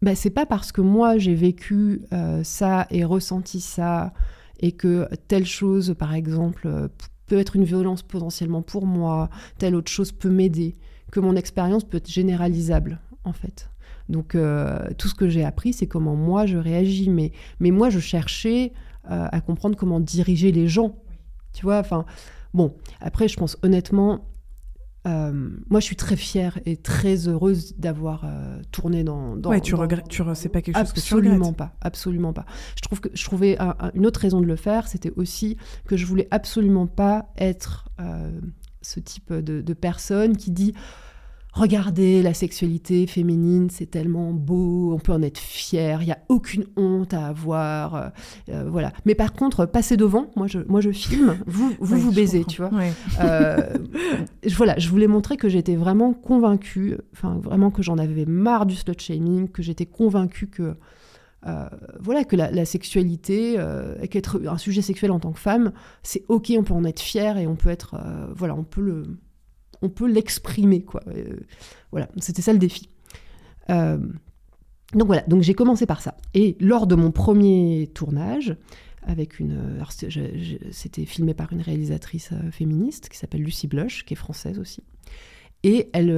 bah, 0.02 0.16
c'est 0.16 0.30
pas 0.30 0.46
parce 0.46 0.72
que 0.72 0.82
moi 0.82 1.18
j'ai 1.18 1.36
vécu 1.36 2.02
ça 2.44 2.88
et 2.90 3.04
ressenti 3.04 3.60
ça 3.60 4.14
et 4.60 4.72
que 4.72 5.08
telle 5.28 5.46
chose, 5.46 5.96
par 5.98 6.14
exemple, 6.14 6.68
euh, 6.68 6.88
peut 7.28 7.38
être 7.38 7.56
une 7.56 7.64
violence 7.64 8.04
potentiellement 8.04 8.62
pour 8.62 8.86
moi, 8.86 9.30
telle 9.58 9.76
autre 9.76 9.92
chose 9.92 10.12
peut 10.12 10.30
m'aider, 10.30 10.76
que 11.12 11.20
mon 11.20 11.36
expérience 11.36 11.84
peut 11.84 11.98
être 11.98 12.10
généralisable, 12.10 13.00
en 13.24 13.34
fait. 13.34 13.70
Donc 14.10 14.36
euh, 14.36 14.88
tout 14.98 15.08
ce 15.08 15.16
que 15.16 15.30
j'ai 15.30 15.44
appris, 15.44 15.74
c'est 15.74 15.88
comment 15.88 16.16
moi 16.16 16.46
je 16.46 16.58
réagis. 16.58 17.10
Mais, 17.10 17.32
mais 17.60 17.72
moi, 17.72 17.90
je 17.90 18.00
cherchais 18.00 18.74
euh, 19.10 19.28
à 19.32 19.42
comprendre 19.42 19.76
comment 19.76 20.00
diriger 20.00 20.52
les 20.52 20.68
gens. 20.68 20.96
Tu 21.54 21.64
vois, 21.64 21.80
enfin, 21.80 22.06
bon, 22.54 22.76
après, 23.02 23.28
je 23.28 23.38
pense 23.38 23.58
honnêtement, 23.64 24.26
euh, 25.06 25.50
moi, 25.70 25.80
je 25.80 25.86
suis 25.86 25.96
très 25.96 26.16
fière 26.16 26.60
et 26.66 26.78
très 26.78 27.28
heureuse 27.28 27.76
d'avoir 27.78 28.24
euh, 28.26 28.60
tourné 28.72 29.04
dans. 29.04 29.36
dans 29.36 29.52
ouais, 29.52 29.62
tu 29.62 29.76
regrettes, 29.76 30.08
tu 30.08 30.24
c'est 30.34 30.50
pas 30.50 30.62
quelque 30.62 30.78
chose 30.78 30.94
que 30.94 31.00
tu 31.00 31.14
Absolument 31.14 31.54
pas, 31.54 31.76
absolument 31.82 32.34
pas. 32.34 32.46
Je 32.76 32.82
trouve 32.82 33.02
que 33.02 33.10
je 33.14 33.24
trouvais 33.24 33.58
une 33.94 34.06
autre 34.06 34.20
raison 34.20 34.42
de 34.42 34.46
le 34.46 34.56
faire, 34.56 34.88
c'était 34.88 35.14
aussi 35.16 35.58
que 35.88 35.96
je 35.96 36.06
voulais 36.06 36.28
absolument 36.32 36.88
pas 36.88 37.28
être 37.38 37.90
euh, 38.00 38.32
ce 38.82 39.00
type 39.00 39.32
de, 39.32 39.62
de 39.62 39.74
personne 39.74 40.38
qui 40.38 40.52
dit 40.52 40.74
regardez 41.56 42.22
la 42.22 42.34
sexualité 42.34 43.08
féminine, 43.08 43.70
c'est 43.72 43.86
tellement 43.90 44.32
beau, 44.32 44.94
on 44.94 45.00
peut 45.00 45.14
en 45.14 45.22
être 45.22 45.40
fier, 45.40 46.02
il 46.02 46.06
n'y 46.06 46.12
a 46.12 46.20
aucune 46.28 46.66
honte 46.76 47.14
à 47.14 47.28
avoir, 47.28 47.96
euh, 47.96 48.08
euh, 48.50 48.70
voilà. 48.70 48.92
Mais 49.06 49.16
par 49.16 49.32
contre, 49.32 49.66
passez 49.66 49.96
devant, 49.96 50.30
moi 50.36 50.48
je, 50.48 50.60
moi 50.68 50.82
je 50.82 50.92
filme, 50.92 51.38
vous 51.48 51.74
vous, 51.80 51.98
vous 51.98 52.12
baisez, 52.12 52.44
tu 52.44 52.62
vois. 52.62 52.72
Euh, 53.22 53.58
voilà, 54.58 54.78
je 54.78 54.90
voulais 54.90 55.08
montrer 55.08 55.38
que 55.38 55.48
j'étais 55.48 55.76
vraiment 55.76 56.14
convaincue, 56.14 56.98
enfin 57.14 57.40
vraiment 57.42 57.72
que 57.72 57.82
j'en 57.82 57.98
avais 57.98 58.26
marre 58.26 58.66
du 58.66 58.76
slut 58.76 59.00
shaming, 59.00 59.48
que 59.48 59.64
j'étais 59.64 59.86
convaincue 59.86 60.48
que 60.48 60.76
voilà 62.00 62.24
que 62.24 62.36
la, 62.36 62.66
sexualité, 62.66 63.56
qu'être 64.10 64.42
un 64.48 64.58
sujet 64.58 64.82
sexuel 64.82 65.12
en 65.12 65.20
tant 65.20 65.32
que 65.32 65.40
femme, 65.40 65.74
c'est 66.02 66.24
ok, 66.28 66.52
on 66.58 66.64
peut 66.64 66.74
en 66.74 66.84
être 66.84 67.00
fier 67.00 67.38
et 67.38 67.46
on 67.46 67.56
peut 67.56 67.70
être, 67.70 67.96
voilà, 68.36 68.56
on 68.56 68.64
peut 68.64 68.82
le 68.82 69.04
on 69.82 69.90
peut 69.90 70.08
l'exprimer, 70.08 70.82
quoi. 70.84 71.02
Euh, 71.08 71.38
voilà, 71.92 72.10
c'était 72.18 72.42
ça 72.42 72.54
le 72.54 72.60
défi. 72.60 72.90
Euh, 73.70 73.98
donc 74.94 75.08
voilà, 75.08 75.24
donc 75.24 75.42
j'ai 75.42 75.54
commencé 75.54 75.86
par 75.86 76.02
ça. 76.02 76.16
Et 76.34 76.56
lors 76.60 76.88
de 76.88 76.96
mon 76.96 77.12
premier 77.12 77.90
tournage, 77.94 78.56
avec 79.04 79.40
une, 79.40 79.80
c'était 80.72 81.06
filmé 81.06 81.34
par 81.34 81.54
une 81.54 81.62
réalisatrice 81.62 82.32
euh, 82.32 82.52
féministe 82.52 83.10
qui 83.10 83.18
s'appelle 83.18 83.42
Lucie 83.42 83.68
Blush, 83.68 84.06
qui 84.06 84.14
est 84.14 84.18
française 84.18 84.60
aussi. 84.60 84.82
Et 85.64 85.90
elle, 85.94 86.12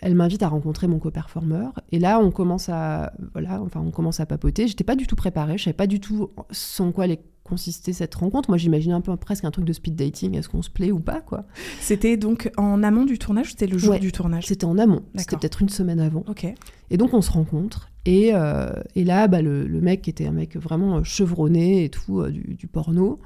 elle 0.00 0.14
m'invite 0.14 0.42
à 0.42 0.48
rencontrer 0.48 0.86
mon 0.86 0.98
co-performeur. 0.98 1.74
Et 1.90 1.98
là, 1.98 2.18
on 2.20 2.30
commence 2.30 2.70
à, 2.70 3.12
voilà, 3.34 3.60
enfin, 3.60 3.82
on 3.84 3.90
commence 3.90 4.18
à 4.18 4.24
papoter. 4.24 4.66
J'étais 4.66 4.84
pas 4.84 4.96
du 4.96 5.06
tout 5.06 5.14
préparée. 5.14 5.58
Je 5.58 5.64
savais 5.64 5.74
pas 5.74 5.86
du 5.86 6.00
tout 6.00 6.30
sans 6.50 6.90
quoi 6.90 7.06
les 7.06 7.20
consistait 7.44 7.92
cette 7.92 8.14
rencontre 8.14 8.50
Moi, 8.50 8.58
j'imaginais 8.58 8.94
un 8.94 9.00
peu 9.00 9.16
presque 9.16 9.44
un 9.44 9.50
truc 9.50 9.64
de 9.64 9.72
speed 9.72 9.96
dating. 9.96 10.36
Est-ce 10.36 10.48
qu'on 10.48 10.62
se 10.62 10.70
plaît 10.70 10.92
ou 10.92 11.00
pas, 11.00 11.20
quoi 11.20 11.44
C'était 11.80 12.16
donc 12.16 12.50
en 12.56 12.82
amont 12.82 13.04
du 13.04 13.18
tournage 13.18 13.50
C'était 13.50 13.66
le 13.66 13.78
jour 13.78 13.98
du 13.98 14.12
tournage? 14.12 14.46
C'était 14.46 14.64
en 14.64 14.78
amont. 14.78 15.02
C'était 15.16 15.36
peut-être 15.36 15.62
une 15.62 15.68
semaine 15.68 16.00
avant. 16.00 16.24
Ok. 16.28 16.46
Et 16.90 16.96
donc, 16.96 17.14
on 17.14 17.22
se 17.22 17.30
rencontre. 17.30 17.88
Et, 18.04 18.30
euh, 18.34 18.72
et 18.96 19.04
là, 19.04 19.28
bah, 19.28 19.42
le, 19.42 19.66
mec, 19.80 20.02
qui 20.02 20.10
était 20.10 20.26
un 20.26 20.32
mec 20.32 20.56
vraiment 20.56 20.98
euh, 20.98 21.04
chevronné 21.04 21.84
et 21.84 21.88
tout, 21.88 22.20
euh, 22.20 22.30
du, 22.30 22.66
porno, 22.66 23.20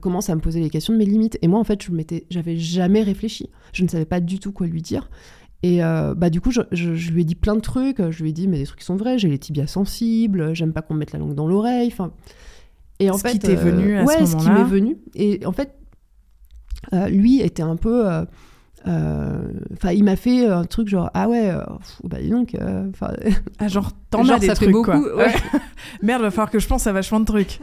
commence 0.00 0.30
à 0.30 0.34
me 0.34 0.40
poser 0.40 0.60
les 0.60 0.70
questions 0.70 0.92
de 0.92 0.98
mes 0.98 1.04
limites. 1.04 1.38
Et 1.42 1.48
moi, 1.48 1.58
en 1.58 1.64
fait, 1.64 1.82
je 1.82 1.92
m'étais, 1.92 2.26
j'avais 2.30 2.56
jamais 2.56 3.02
réfléchi. 3.02 3.50
Je 3.72 3.84
ne 3.84 3.88
savais 3.88 4.06
pas 4.06 4.20
du 4.20 4.38
tout 4.38 4.52
quoi 4.52 4.66
lui 4.66 4.82
dire. 4.82 5.10
Et 5.62 5.78
bah, 5.78 6.28
du 6.28 6.42
coup, 6.42 6.50
je, 6.50 6.60
je, 6.72 7.10
lui 7.10 7.22
ai 7.22 7.24
dit 7.24 7.34
plein 7.34 7.54
de 7.54 7.60
trucs. 7.60 8.02
Je 8.10 8.22
lui 8.22 8.30
ai 8.30 8.32
dit, 8.32 8.48
mais 8.48 8.58
des 8.58 8.64
trucs 8.64 8.80
qui 8.80 8.84
sont 8.84 8.96
vrais. 8.96 9.18
J'ai 9.18 9.28
les 9.28 9.38
tibias 9.38 9.66
sensibles. 9.66 10.54
J'aime 10.54 10.72
pas 10.72 10.82
qu'on 10.82 10.94
me 10.94 10.98
mette 10.98 11.12
la 11.12 11.18
langue 11.18 11.34
dans 11.34 11.46
l'oreille. 11.46 11.88
Enfin, 11.90 12.12
et 13.00 13.10
en 13.10 13.16
ce 13.16 13.22
fait, 13.22 13.32
qui 13.32 13.38
t'est 13.40 13.54
venu 13.54 13.98
à 13.98 14.04
ouais, 14.04 14.18
ce 14.20 14.26
ce 14.26 14.36
qui 14.36 14.48
m'est 14.50 14.64
venu. 14.64 14.98
Et 15.14 15.44
en 15.46 15.52
fait, 15.52 15.74
euh, 16.92 17.08
lui 17.08 17.40
était 17.40 17.62
un 17.62 17.76
peu. 17.76 18.08
Euh, 18.08 18.24
euh, 18.86 19.38
enfin, 19.72 19.92
il 19.92 20.04
m'a 20.04 20.16
fait 20.16 20.46
un 20.46 20.64
truc 20.64 20.88
genre 20.88 21.10
ah 21.14 21.28
ouais, 21.28 21.52
bah 22.04 22.18
dis 22.20 22.30
donc. 22.30 22.56
ah 23.58 23.68
genre 23.68 23.92
t'en 24.10 24.28
as 24.28 24.38
des 24.38 24.48
trucs 24.48 24.70
beaucoup, 24.70 24.90
quoi. 24.90 25.16
Ouais. 25.16 25.34
Merde, 26.02 26.22
va 26.22 26.30
falloir 26.30 26.50
que 26.50 26.58
je 26.58 26.68
pense 26.68 26.86
à 26.86 26.92
vachement 26.92 27.20
de 27.20 27.24
trucs. 27.24 27.60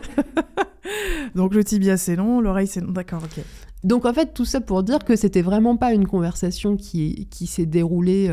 donc 1.35 1.53
le 1.53 1.63
tibia 1.63 1.97
c'est 1.97 2.15
long, 2.15 2.41
l'oreille 2.41 2.67
c'est 2.67 2.81
long, 2.81 2.91
d'accord, 2.91 3.21
ok. 3.23 3.43
Donc 3.83 4.05
en 4.05 4.13
fait 4.13 4.33
tout 4.33 4.45
ça 4.45 4.61
pour 4.61 4.83
dire 4.83 4.99
que 4.99 5.15
c'était 5.15 5.41
vraiment 5.41 5.77
pas 5.77 5.93
une 5.93 6.07
conversation 6.07 6.75
qui 6.75 7.27
qui 7.31 7.47
s'est 7.47 7.65
déroulée 7.65 8.29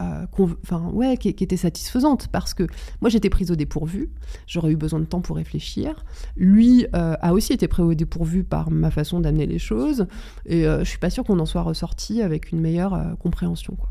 euh, 0.00 0.26
enfin 0.62 0.90
ouais, 0.92 1.16
qui, 1.16 1.28
était 1.28 1.56
satisfaisante 1.56 2.28
parce 2.28 2.54
que 2.54 2.64
moi 3.00 3.10
j'étais 3.10 3.30
prise 3.30 3.50
au 3.50 3.56
dépourvu, 3.56 4.10
j'aurais 4.46 4.70
eu 4.70 4.76
besoin 4.76 5.00
de 5.00 5.04
temps 5.04 5.20
pour 5.20 5.36
réfléchir. 5.36 6.04
Lui 6.36 6.86
euh, 6.94 7.16
a 7.20 7.32
aussi 7.32 7.52
été 7.52 7.66
pris 7.66 7.82
au 7.82 7.94
dépourvu 7.94 8.44
par 8.44 8.70
ma 8.70 8.90
façon 8.90 9.18
d'amener 9.18 9.46
les 9.46 9.58
choses 9.58 10.06
et 10.46 10.66
euh, 10.66 10.80
je 10.80 10.88
suis 10.88 10.98
pas 10.98 11.10
sûre 11.10 11.24
qu'on 11.24 11.38
en 11.40 11.46
soit 11.46 11.62
ressorti 11.62 12.22
avec 12.22 12.52
une 12.52 12.60
meilleure 12.60 13.16
compréhension. 13.18 13.74
Quoi. 13.74 13.90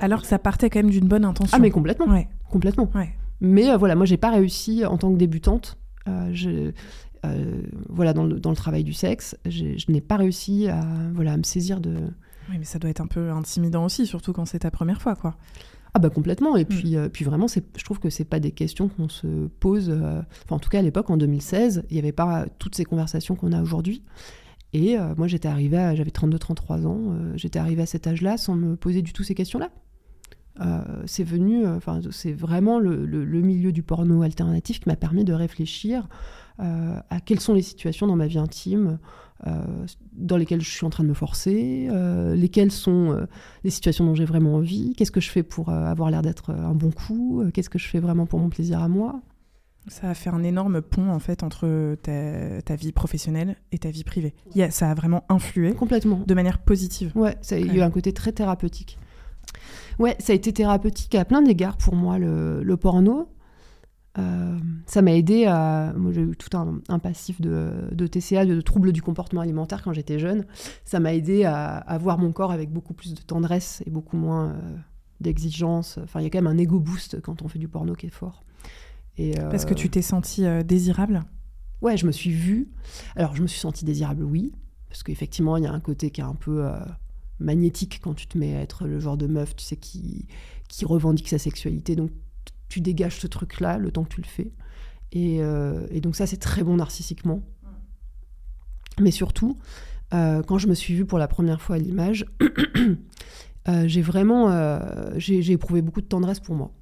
Alors 0.00 0.20
que 0.20 0.26
ça 0.26 0.38
partait 0.38 0.68
quand 0.68 0.80
même 0.80 0.90
d'une 0.90 1.08
bonne 1.08 1.24
intention. 1.24 1.56
Ah 1.56 1.60
mais 1.60 1.70
complètement, 1.70 2.06
ouais. 2.06 2.28
complètement. 2.50 2.90
Ouais. 2.94 3.14
Mais 3.40 3.74
voilà, 3.76 3.94
moi 3.94 4.04
j'ai 4.04 4.18
pas 4.18 4.30
réussi 4.30 4.84
en 4.84 4.98
tant 4.98 5.10
que 5.10 5.16
débutante. 5.16 5.78
Je, 6.32 6.72
voilà, 7.88 8.12
dans 8.12 8.24
le, 8.24 8.38
dans 8.38 8.50
le, 8.50 8.56
travail 8.56 8.84
du 8.84 8.92
sexe, 8.92 9.34
je 9.46 9.90
n'ai 9.90 10.02
pas 10.02 10.18
réussi 10.18 10.68
à, 10.68 10.86
voilà, 11.14 11.32
à 11.32 11.36
me 11.38 11.42
saisir 11.42 11.80
de, 11.80 11.96
oui, 12.50 12.56
mais 12.58 12.64
ça 12.64 12.78
doit 12.78 12.90
être 12.90 13.00
un 13.00 13.06
peu 13.06 13.30
intimidant 13.30 13.84
aussi, 13.84 14.06
surtout 14.06 14.32
quand 14.32 14.44
c'est 14.44 14.60
ta 14.60 14.70
première 14.70 15.00
fois, 15.00 15.14
quoi. 15.14 15.36
Ah 15.94 16.00
bah 16.00 16.10
complètement. 16.10 16.56
Et 16.56 16.64
mm. 16.64 16.68
puis, 16.68 16.96
euh, 16.96 17.08
puis 17.08 17.24
vraiment, 17.24 17.46
je 17.48 17.84
trouve 17.84 18.00
que 18.00 18.10
c'est 18.10 18.24
pas 18.24 18.40
des 18.40 18.50
questions 18.50 18.88
qu'on 18.88 19.08
se 19.08 19.46
pose. 19.60 19.88
Euh, 19.90 20.20
enfin, 20.44 20.56
en 20.56 20.58
tout 20.58 20.68
cas, 20.68 20.80
à 20.80 20.82
l'époque, 20.82 21.08
en 21.08 21.16
2016, 21.16 21.84
il 21.88 21.94
n'y 21.94 22.00
avait 22.00 22.12
pas 22.12 22.46
toutes 22.58 22.74
ces 22.74 22.84
conversations 22.84 23.36
qu'on 23.36 23.52
a 23.52 23.62
aujourd'hui. 23.62 24.02
Et 24.72 24.98
euh, 24.98 25.14
moi, 25.16 25.28
j'étais 25.28 25.46
arrivée, 25.46 25.92
j'avais 25.94 26.10
32-33 26.10 26.86
ans, 26.86 27.16
j'étais 27.36 27.60
arrivée 27.60 27.82
à 27.82 27.86
cet 27.86 28.08
âge-là 28.08 28.36
sans 28.36 28.56
me 28.56 28.74
poser 28.74 29.02
du 29.02 29.12
tout 29.12 29.22
ces 29.22 29.36
questions-là. 29.36 29.70
c'est 31.06 31.22
venu, 31.22 31.64
enfin, 31.64 32.00
c'est 32.10 32.32
vraiment 32.32 32.80
le, 32.80 33.06
le, 33.06 33.40
milieu 33.40 33.70
du 33.70 33.84
porno 33.84 34.22
alternatif 34.22 34.80
qui 34.80 34.88
m'a 34.88 34.96
permis 34.96 35.24
de 35.24 35.32
réfléchir 35.32 36.08
à 36.58 37.20
quelles 37.24 37.38
sont 37.38 37.54
les 37.54 37.62
situations 37.62 38.08
dans 38.08 38.16
ma 38.16 38.26
vie 38.26 38.38
intime, 38.38 38.98
dans 40.12 40.36
lesquelles 40.36 40.62
je 40.62 40.70
suis 40.70 40.86
en 40.86 40.90
train 40.90 41.04
de 41.04 41.08
me 41.08 41.14
forcer, 41.14 41.88
euh, 41.90 42.34
lesquelles 42.34 42.72
sont 42.72 43.12
euh, 43.12 43.26
les 43.62 43.70
situations 43.70 44.04
dont 44.04 44.14
j'ai 44.14 44.24
vraiment 44.24 44.54
envie, 44.54 44.94
qu'est-ce 44.96 45.10
que 45.10 45.20
je 45.20 45.30
fais 45.30 45.42
pour 45.42 45.68
avoir 45.68 46.10
l'air 46.10 46.22
d'être 46.22 46.50
un 46.50 46.74
bon 46.74 46.90
coup, 46.90 47.42
qu'est-ce 47.52 47.70
que 47.70 47.78
je 47.78 47.88
fais 47.88 48.00
vraiment 48.00 48.26
pour 48.26 48.38
mon 48.38 48.48
plaisir 48.48 48.80
à 48.80 48.88
moi. 48.88 49.20
Ça 49.88 50.08
a 50.08 50.14
fait 50.14 50.30
un 50.30 50.42
énorme 50.42 50.80
pont 50.80 51.10
en 51.10 51.18
fait 51.18 51.42
entre 51.42 51.94
ta, 51.96 52.76
vie 52.76 52.92
professionnelle 52.92 53.56
et 53.70 53.78
ta 53.78 53.90
vie 53.90 54.04
privée. 54.04 54.34
ça 54.70 54.90
a 54.90 54.94
vraiment 54.94 55.24
influé 55.28 55.74
complètement 55.74 56.22
de 56.26 56.34
manière 56.34 56.58
positive. 56.58 57.12
Ouais, 57.14 57.36
ça 57.42 57.56
a 57.56 57.58
eu 57.58 57.80
un 57.82 57.90
côté 57.90 58.12
très 58.12 58.32
thérapeutique. 58.32 58.98
Ouais, 59.98 60.16
ça 60.18 60.32
a 60.32 60.36
été 60.36 60.52
thérapeutique 60.52 61.14
à 61.14 61.24
plein 61.24 61.42
d'égards 61.42 61.76
pour 61.76 61.94
moi 61.94 62.18
le, 62.18 62.62
le 62.62 62.76
porno. 62.76 63.28
Euh, 64.18 64.58
ça 64.86 65.02
m'a 65.02 65.12
aidé 65.12 65.46
à. 65.46 65.92
Moi, 65.96 66.12
j'ai 66.12 66.22
eu 66.22 66.36
tout 66.36 66.56
un, 66.56 66.98
passif 66.98 67.40
de, 67.40 68.06
TCA, 68.06 68.46
de 68.46 68.60
troubles 68.60 68.92
du 68.92 69.02
comportement 69.02 69.40
alimentaire 69.40 69.82
quand 69.82 69.92
j'étais 69.92 70.18
jeune. 70.18 70.46
Ça 70.84 71.00
m'a 71.00 71.14
aidé 71.14 71.44
à, 71.44 71.98
voir 72.00 72.18
mon 72.18 72.32
corps 72.32 72.52
avec 72.52 72.70
beaucoup 72.70 72.94
plus 72.94 73.14
de 73.14 73.20
tendresse 73.20 73.82
et 73.86 73.90
beaucoup 73.90 74.16
moins 74.16 74.50
euh, 74.50 74.76
d'exigence. 75.20 75.98
Enfin, 76.02 76.20
il 76.20 76.24
y 76.24 76.26
a 76.26 76.30
quand 76.30 76.38
même 76.38 76.46
un 76.46 76.58
ego 76.58 76.78
boost 76.78 77.20
quand 77.20 77.42
on 77.42 77.48
fait 77.48 77.58
du 77.58 77.68
porno 77.68 77.94
qui 77.94 78.06
est 78.06 78.10
fort. 78.10 78.44
Et, 79.16 79.38
euh, 79.40 79.50
Parce 79.50 79.64
que 79.64 79.74
tu 79.74 79.90
t'es 79.90 80.02
sentie 80.02 80.44
désirable? 80.64 81.24
Ouais, 81.82 81.96
je 81.96 82.06
me 82.06 82.12
suis 82.12 82.30
vue. 82.30 82.70
Alors, 83.16 83.34
je 83.34 83.42
me 83.42 83.46
suis 83.46 83.60
sentie 83.60 83.84
désirable, 83.84 84.22
oui. 84.22 84.52
Parce 84.88 85.02
qu'effectivement, 85.02 85.56
il 85.56 85.64
y 85.64 85.66
a 85.66 85.72
un 85.72 85.80
côté 85.80 86.10
qui 86.10 86.20
est 86.20 86.24
un 86.24 86.36
peu 86.36 86.68
magnétique 87.40 88.00
quand 88.02 88.14
tu 88.14 88.28
te 88.28 88.38
mets 88.38 88.54
à 88.54 88.60
être 88.60 88.86
le 88.86 89.00
genre 89.00 89.16
de 89.16 89.26
meuf, 89.26 89.56
tu 89.56 89.64
sais, 89.64 89.76
qui, 89.76 90.28
qui 90.68 90.84
revendique 90.84 91.28
sa 91.28 91.38
sexualité. 91.38 91.96
Donc 91.96 92.10
tu 92.74 92.80
dégages 92.80 93.20
ce 93.20 93.28
truc-là 93.28 93.78
le 93.78 93.92
temps 93.92 94.02
que 94.02 94.12
tu 94.12 94.20
le 94.20 94.26
fais. 94.26 94.50
Et, 95.12 95.40
euh, 95.40 95.86
et 95.92 96.00
donc 96.00 96.16
ça, 96.16 96.26
c'est 96.26 96.38
très 96.38 96.64
bon 96.64 96.74
narcissiquement. 96.74 97.40
Mais 98.98 99.12
surtout, 99.12 99.58
euh, 100.12 100.42
quand 100.42 100.58
je 100.58 100.66
me 100.66 100.74
suis 100.74 100.92
vue 100.92 101.04
pour 101.04 101.18
la 101.18 101.28
première 101.28 101.62
fois 101.62 101.76
à 101.76 101.78
l'image, 101.78 102.26
euh, 103.68 103.84
j'ai 103.86 104.02
vraiment 104.02 104.50
j'ai 105.16 105.52
éprouvé 105.52 105.82
beaucoup 105.82 106.00
de 106.00 106.06
tendresse 106.06 106.40
pour 106.40 106.56
moi. 106.56 106.72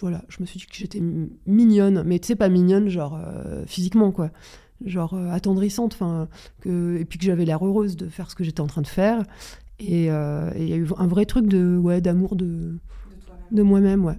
Voilà, 0.00 0.24
je 0.30 0.38
me 0.40 0.46
suis 0.46 0.58
dit 0.58 0.64
que 0.64 0.74
j'étais 0.74 1.02
mignonne, 1.44 2.02
mais 2.04 2.18
tu 2.18 2.28
sais, 2.28 2.36
pas 2.36 2.48
mignonne, 2.48 2.88
genre 2.88 3.20
physiquement, 3.66 4.12
quoi. 4.12 4.30
Genre 4.86 5.14
attendrissante, 5.30 5.92
enfin, 5.92 6.28
que... 6.62 6.96
et 6.98 7.04
puis 7.04 7.18
que 7.18 7.26
j'avais 7.26 7.44
l'air 7.44 7.62
heureuse 7.62 7.94
de 7.94 8.08
faire 8.08 8.30
ce 8.30 8.34
que 8.34 8.44
j'étais 8.44 8.62
en 8.62 8.66
train 8.66 8.80
de 8.80 8.86
faire. 8.86 9.22
Et 9.80 10.04
il 10.04 10.68
y 10.68 10.72
a 10.72 10.76
eu 10.76 10.88
un 10.96 11.06
vrai 11.06 11.26
truc 11.26 11.46
de 11.46 11.76
ouais, 11.76 12.00
d'amour 12.00 12.36
de, 12.36 12.78
de 13.50 13.62
moi-même, 13.62 14.02
ouais. 14.06 14.16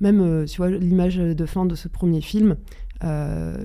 Même, 0.00 0.20
euh, 0.20 0.46
tu 0.46 0.56
vois, 0.56 0.70
l'image 0.70 1.16
de 1.16 1.46
fin 1.46 1.66
de 1.66 1.74
ce 1.74 1.88
premier 1.88 2.20
film, 2.20 2.56
euh, 3.04 3.62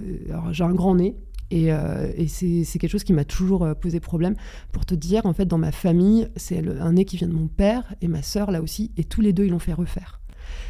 j'ai 0.51 0.63
un 0.63 0.73
grand 0.73 0.95
nez, 0.95 1.15
et, 1.51 1.71
euh, 1.71 2.11
et 2.15 2.27
c'est 2.27 2.65
quelque 2.79 2.91
chose 2.91 3.03
qui 3.03 3.13
m'a 3.13 3.25
toujours 3.25 3.67
posé 3.79 3.99
problème. 3.99 4.35
Pour 4.71 4.85
te 4.85 4.95
dire, 4.95 5.25
en 5.25 5.33
fait, 5.33 5.45
dans 5.45 5.57
ma 5.57 5.71
famille, 5.71 6.27
c'est 6.35 6.67
un 6.67 6.93
nez 6.93 7.05
qui 7.05 7.17
vient 7.17 7.27
de 7.27 7.33
mon 7.33 7.47
père 7.47 7.93
et 8.01 8.07
ma 8.07 8.21
sœur, 8.21 8.51
là 8.51 8.61
aussi, 8.61 8.91
et 8.97 9.03
tous 9.03 9.21
les 9.21 9.31
deux, 9.31 9.45
ils 9.45 9.51
l'ont 9.51 9.59
fait 9.59 9.73
refaire. 9.73 10.19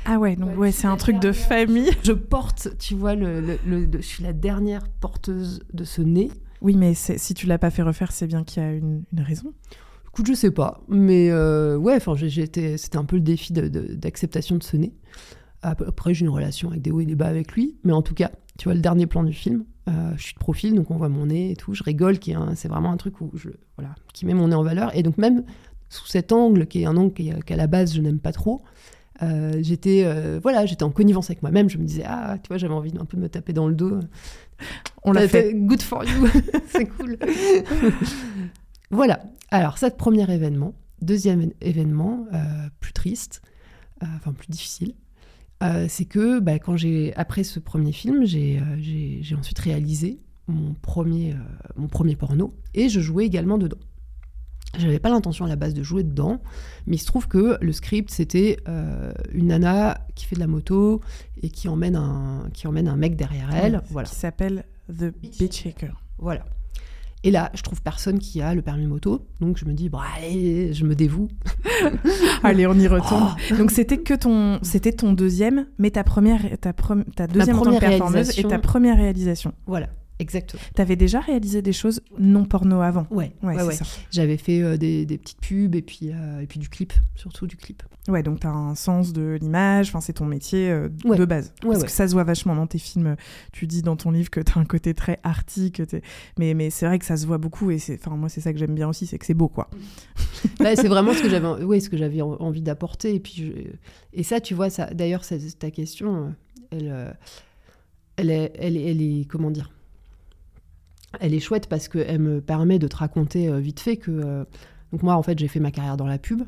Ah 0.05 0.19
ouais, 0.19 0.35
donc 0.35 0.57
ouais, 0.57 0.71
c'est 0.71 0.87
un 0.87 0.97
truc 0.97 1.19
de 1.19 1.31
famille. 1.31 1.89
Je 2.03 2.13
porte, 2.13 2.69
tu 2.77 2.93
vois, 2.93 3.15
le, 3.15 3.57
je 3.65 4.01
suis 4.01 4.23
la 4.23 4.33
dernière 4.33 4.87
porteuse 4.87 5.61
de 5.73 5.83
ce 5.83 6.01
nez. 6.01 6.29
Oui, 6.61 6.75
mais 6.75 6.93
si 6.93 7.33
tu 7.33 7.47
l'as 7.47 7.57
pas 7.57 7.71
fait 7.71 7.81
refaire, 7.81 8.11
c'est 8.11 8.27
bien 8.27 8.43
qu'il 8.43 8.61
y 8.61 8.65
a 8.65 8.71
une, 8.71 9.03
une 9.11 9.21
raison. 9.21 9.53
Écoute, 10.07 10.27
je 10.27 10.33
sais 10.33 10.51
pas, 10.51 10.81
mais 10.87 11.31
ouais, 11.33 11.95
enfin, 11.95 12.15
c'était 12.15 12.97
un 12.97 13.05
peu 13.05 13.15
le 13.15 13.21
défi 13.21 13.51
d'acceptation 13.51 14.55
de, 14.55 14.59
de, 14.59 14.63
ce 14.63 14.77
nez. 14.77 14.93
Après, 15.65 16.13
j'ai 16.13 16.25
une 16.25 16.31
relation 16.31 16.69
avec 16.69 16.81
des 16.81 16.91
hauts 16.91 16.99
et 16.99 17.05
des 17.05 17.15
bas 17.15 17.27
avec 17.27 17.53
lui, 17.53 17.75
mais 17.83 17.93
en 17.93 18.01
tout 18.01 18.13
cas, 18.13 18.31
tu 18.57 18.65
vois, 18.65 18.75
le 18.75 18.81
dernier 18.81 19.07
plan 19.07 19.23
du 19.23 19.33
film, 19.33 19.65
euh, 19.87 20.13
je 20.17 20.23
suis 20.23 20.33
de 20.33 20.39
profil, 20.39 20.75
donc 20.75 20.89
on 20.91 20.97
voit 20.97 21.09
mon 21.09 21.27
nez 21.27 21.51
et 21.51 21.55
tout, 21.55 21.73
je 21.73 21.83
rigole, 21.83 22.19
qui 22.19 22.33
c'est 22.55 22.67
vraiment 22.67 22.91
un 22.91 22.97
truc 22.97 23.21
où 23.21 23.31
je, 23.35 23.49
voilà, 23.77 23.95
qui 24.13 24.25
met 24.25 24.33
mon 24.33 24.47
nez 24.47 24.55
en 24.55 24.63
valeur. 24.63 24.95
Et 24.95 25.03
donc 25.03 25.17
même 25.17 25.43
sous 25.89 26.07
cet 26.07 26.31
angle, 26.31 26.65
qui 26.65 26.81
est 26.81 26.85
un 26.85 26.97
angle 26.97 27.43
qu'à 27.43 27.55
la 27.55 27.67
base 27.67 27.93
je 27.93 28.01
n'aime 28.01 28.19
pas 28.19 28.31
trop, 28.31 28.63
euh, 29.21 29.59
j'étais 29.61 30.03
euh, 30.05 30.39
voilà, 30.41 30.65
j'étais 30.65 30.83
en 30.83 30.89
connivence 30.89 31.29
avec 31.29 31.41
moi-même. 31.41 31.69
Je 31.69 31.77
me 31.77 31.85
disais 31.85 32.03
ah, 32.05 32.37
tu 32.41 32.47
vois, 32.47 32.57
j'avais 32.57 32.73
envie 32.73 32.93
un 32.99 33.05
peu 33.05 33.17
de 33.17 33.21
me 33.21 33.29
taper 33.29 33.53
dans 33.53 33.67
le 33.67 33.75
dos. 33.75 33.99
On 35.03 35.11
l'a 35.11 35.27
fait. 35.27 35.53
Good 35.53 35.81
for 35.81 36.03
you, 36.03 36.27
c'est 36.67 36.85
cool. 36.85 37.17
voilà. 38.89 39.21
Alors, 39.51 39.77
cet 39.77 39.97
premier 39.97 40.29
événement, 40.33 40.73
deuxième 41.01 41.51
événement, 41.61 42.25
plus 42.79 42.93
triste, 42.93 43.41
enfin 44.01 44.33
plus 44.33 44.47
difficile. 44.47 44.95
Euh, 45.63 45.85
c'est 45.89 46.05
que 46.05 46.39
bah, 46.39 46.59
quand 46.59 46.75
j'ai 46.75 47.13
après 47.15 47.43
ce 47.43 47.59
premier 47.59 47.91
film, 47.91 48.25
j'ai 48.25 48.59
euh, 48.59 49.37
ensuite 49.37 49.59
réalisé 49.59 50.19
mon 50.47 50.73
premier, 50.73 51.31
euh, 51.31 51.37
mon 51.75 51.87
premier 51.87 52.15
porno 52.15 52.53
et 52.73 52.89
je 52.89 52.99
jouais 52.99 53.25
également 53.25 53.57
dedans. 53.57 53.77
J'avais 54.77 54.99
pas 54.99 55.09
l'intention 55.09 55.45
à 55.45 55.47
la 55.47 55.55
base 55.55 55.73
de 55.73 55.83
jouer 55.83 56.03
dedans, 56.03 56.41
mais 56.85 56.97
il 56.97 56.99
se 56.99 57.05
trouve 57.05 57.29
que 57.29 57.57
le 57.61 57.71
script 57.71 58.11
c'était 58.11 58.57
une 59.31 59.47
nana 59.47 60.05
qui 60.15 60.25
fait 60.25 60.35
de 60.35 60.41
la 60.41 60.47
moto 60.47 60.99
et 61.41 61.49
qui 61.49 61.69
emmène 61.69 61.95
un, 61.95 62.49
qui 62.53 62.67
emmène 62.67 62.89
un 62.89 62.97
mec 62.97 63.15
derrière 63.15 63.55
elle. 63.55 63.81
voilà. 63.89 64.09
Qui 64.09 64.15
s'appelle 64.15 64.65
The 64.89 65.13
Beach 65.39 65.65
Hacker. 65.65 66.01
Voilà. 66.17 66.45
Et 67.25 67.31
là, 67.31 67.49
je 67.55 67.63
trouve 67.63 67.81
personne 67.81 68.19
qui 68.19 68.39
a 68.39 68.53
le 68.53 68.61
permis 68.61 68.85
moto. 68.85 69.25
Donc 69.41 69.57
je 69.57 69.65
me 69.65 69.73
dis, 69.73 69.89
bon, 69.89 69.97
allez, 70.15 70.73
je 70.73 70.85
me 70.85 70.93
dévoue. 70.93 71.27
allez, 72.43 72.67
on 72.67 72.75
y 72.75 72.87
retourne. 72.87 73.35
Oh. 73.51 73.55
Donc 73.55 73.71
c'était 73.71 73.97
que 73.97 74.13
ton, 74.13 74.59
c'était 74.61 74.91
ton 74.91 75.11
deuxième, 75.11 75.65
mais 75.79 75.89
ta 75.89 76.03
première, 76.03 76.41
ta, 76.61 76.71
ta 76.71 77.25
deuxième 77.25 77.57
en 77.57 77.63
tant 77.63 77.73
que 77.73 77.79
performeuse 77.79 78.37
et 78.37 78.43
ta 78.43 78.59
première 78.59 78.97
réalisation. 78.97 79.53
Voilà. 79.65 79.87
Exactement. 80.19 80.61
T'avais 80.73 80.95
déjà 80.95 81.19
réalisé 81.19 81.61
des 81.61 81.73
choses 81.73 82.01
non 82.17 82.45
porno 82.45 82.79
avant 82.79 83.05
Ouais, 83.11 83.33
ouais, 83.43 83.61
ouais, 83.61 83.75
J'avais 84.11 84.37
fait 84.37 84.61
euh, 84.61 84.77
des, 84.77 85.05
des, 85.05 85.17
petites 85.17 85.41
pubs 85.41 85.75
et 85.75 85.81
puis, 85.81 86.11
euh, 86.11 86.39
et 86.39 86.47
puis 86.47 86.59
du 86.59 86.69
clip, 86.69 86.93
surtout 87.15 87.47
du 87.47 87.57
clip. 87.57 87.83
Ouais, 88.07 88.23
donc 88.23 88.39
t'as 88.41 88.49
un 88.49 88.75
sens 88.75 89.11
de 89.11 89.37
l'image, 89.41 89.91
c'est 89.99 90.13
ton 90.13 90.25
métier 90.25 90.69
euh, 90.69 90.87
de 90.89 91.25
base. 91.25 91.53
Parce 91.61 91.83
que 91.83 91.91
ça 91.91 92.07
se 92.07 92.13
voit 92.13 92.23
vachement 92.23 92.55
dans 92.55 92.67
tes 92.67 92.77
films. 92.77 93.15
Tu 93.51 93.67
dis 93.67 93.81
dans 93.81 93.97
ton 93.97 94.11
livre 94.11 94.29
que 94.29 94.39
t'as 94.39 94.59
un 94.59 94.65
côté 94.65 94.93
très 94.93 95.19
arty, 95.23 95.73
mais, 96.37 96.53
mais 96.53 96.69
c'est 96.69 96.85
vrai 96.85 96.97
que 96.97 97.05
ça 97.05 97.17
se 97.17 97.25
voit 97.25 97.37
beaucoup 97.37 97.71
et 97.71 97.79
moi 98.11 98.29
c'est 98.29 98.41
ça 98.41 98.53
que 98.53 98.59
j'aime 98.59 98.75
bien 98.75 98.87
aussi, 98.87 99.07
c'est 99.07 99.17
que 99.17 99.25
c'est 99.25 99.33
beau 99.33 99.49
quoi. 99.49 99.69
bah, 100.59 100.75
c'est 100.75 100.87
vraiment 100.87 101.13
ce 101.13 101.23
que 101.23 101.29
j'avais, 101.29 101.63
ouais, 101.63 101.79
ce 101.79 101.89
que 101.89 101.97
j'avais 101.97 102.21
envie 102.21 102.61
d'apporter 102.61 103.15
et 103.15 103.19
puis 103.19 103.53
et 104.13 104.23
ça 104.23 104.39
tu 104.39 104.53
vois 104.53 104.69
ça. 104.69 104.85
D'ailleurs 104.93 105.23
ta 105.59 105.71
question, 105.71 106.33
elle, 106.71 107.15
elle 108.15 108.29
est, 108.29 108.53
elle 108.57 108.77
est, 108.77 108.91
elle 108.91 109.01
est 109.01 109.27
comment 109.27 109.51
dire 109.51 109.71
elle 111.19 111.33
est 111.33 111.39
chouette 111.39 111.67
parce 111.67 111.87
qu'elle 111.87 112.19
me 112.19 112.41
permet 112.41 112.79
de 112.79 112.87
te 112.87 112.95
raconter 112.95 113.49
euh, 113.49 113.59
vite 113.59 113.79
fait 113.79 113.97
que. 113.97 114.11
Euh, 114.11 114.43
donc, 114.91 115.03
moi, 115.03 115.15
en 115.15 115.23
fait, 115.23 115.37
j'ai 115.37 115.47
fait 115.47 115.59
ma 115.59 115.71
carrière 115.71 115.97
dans 115.97 116.07
la 116.07 116.17
pub. 116.17 116.43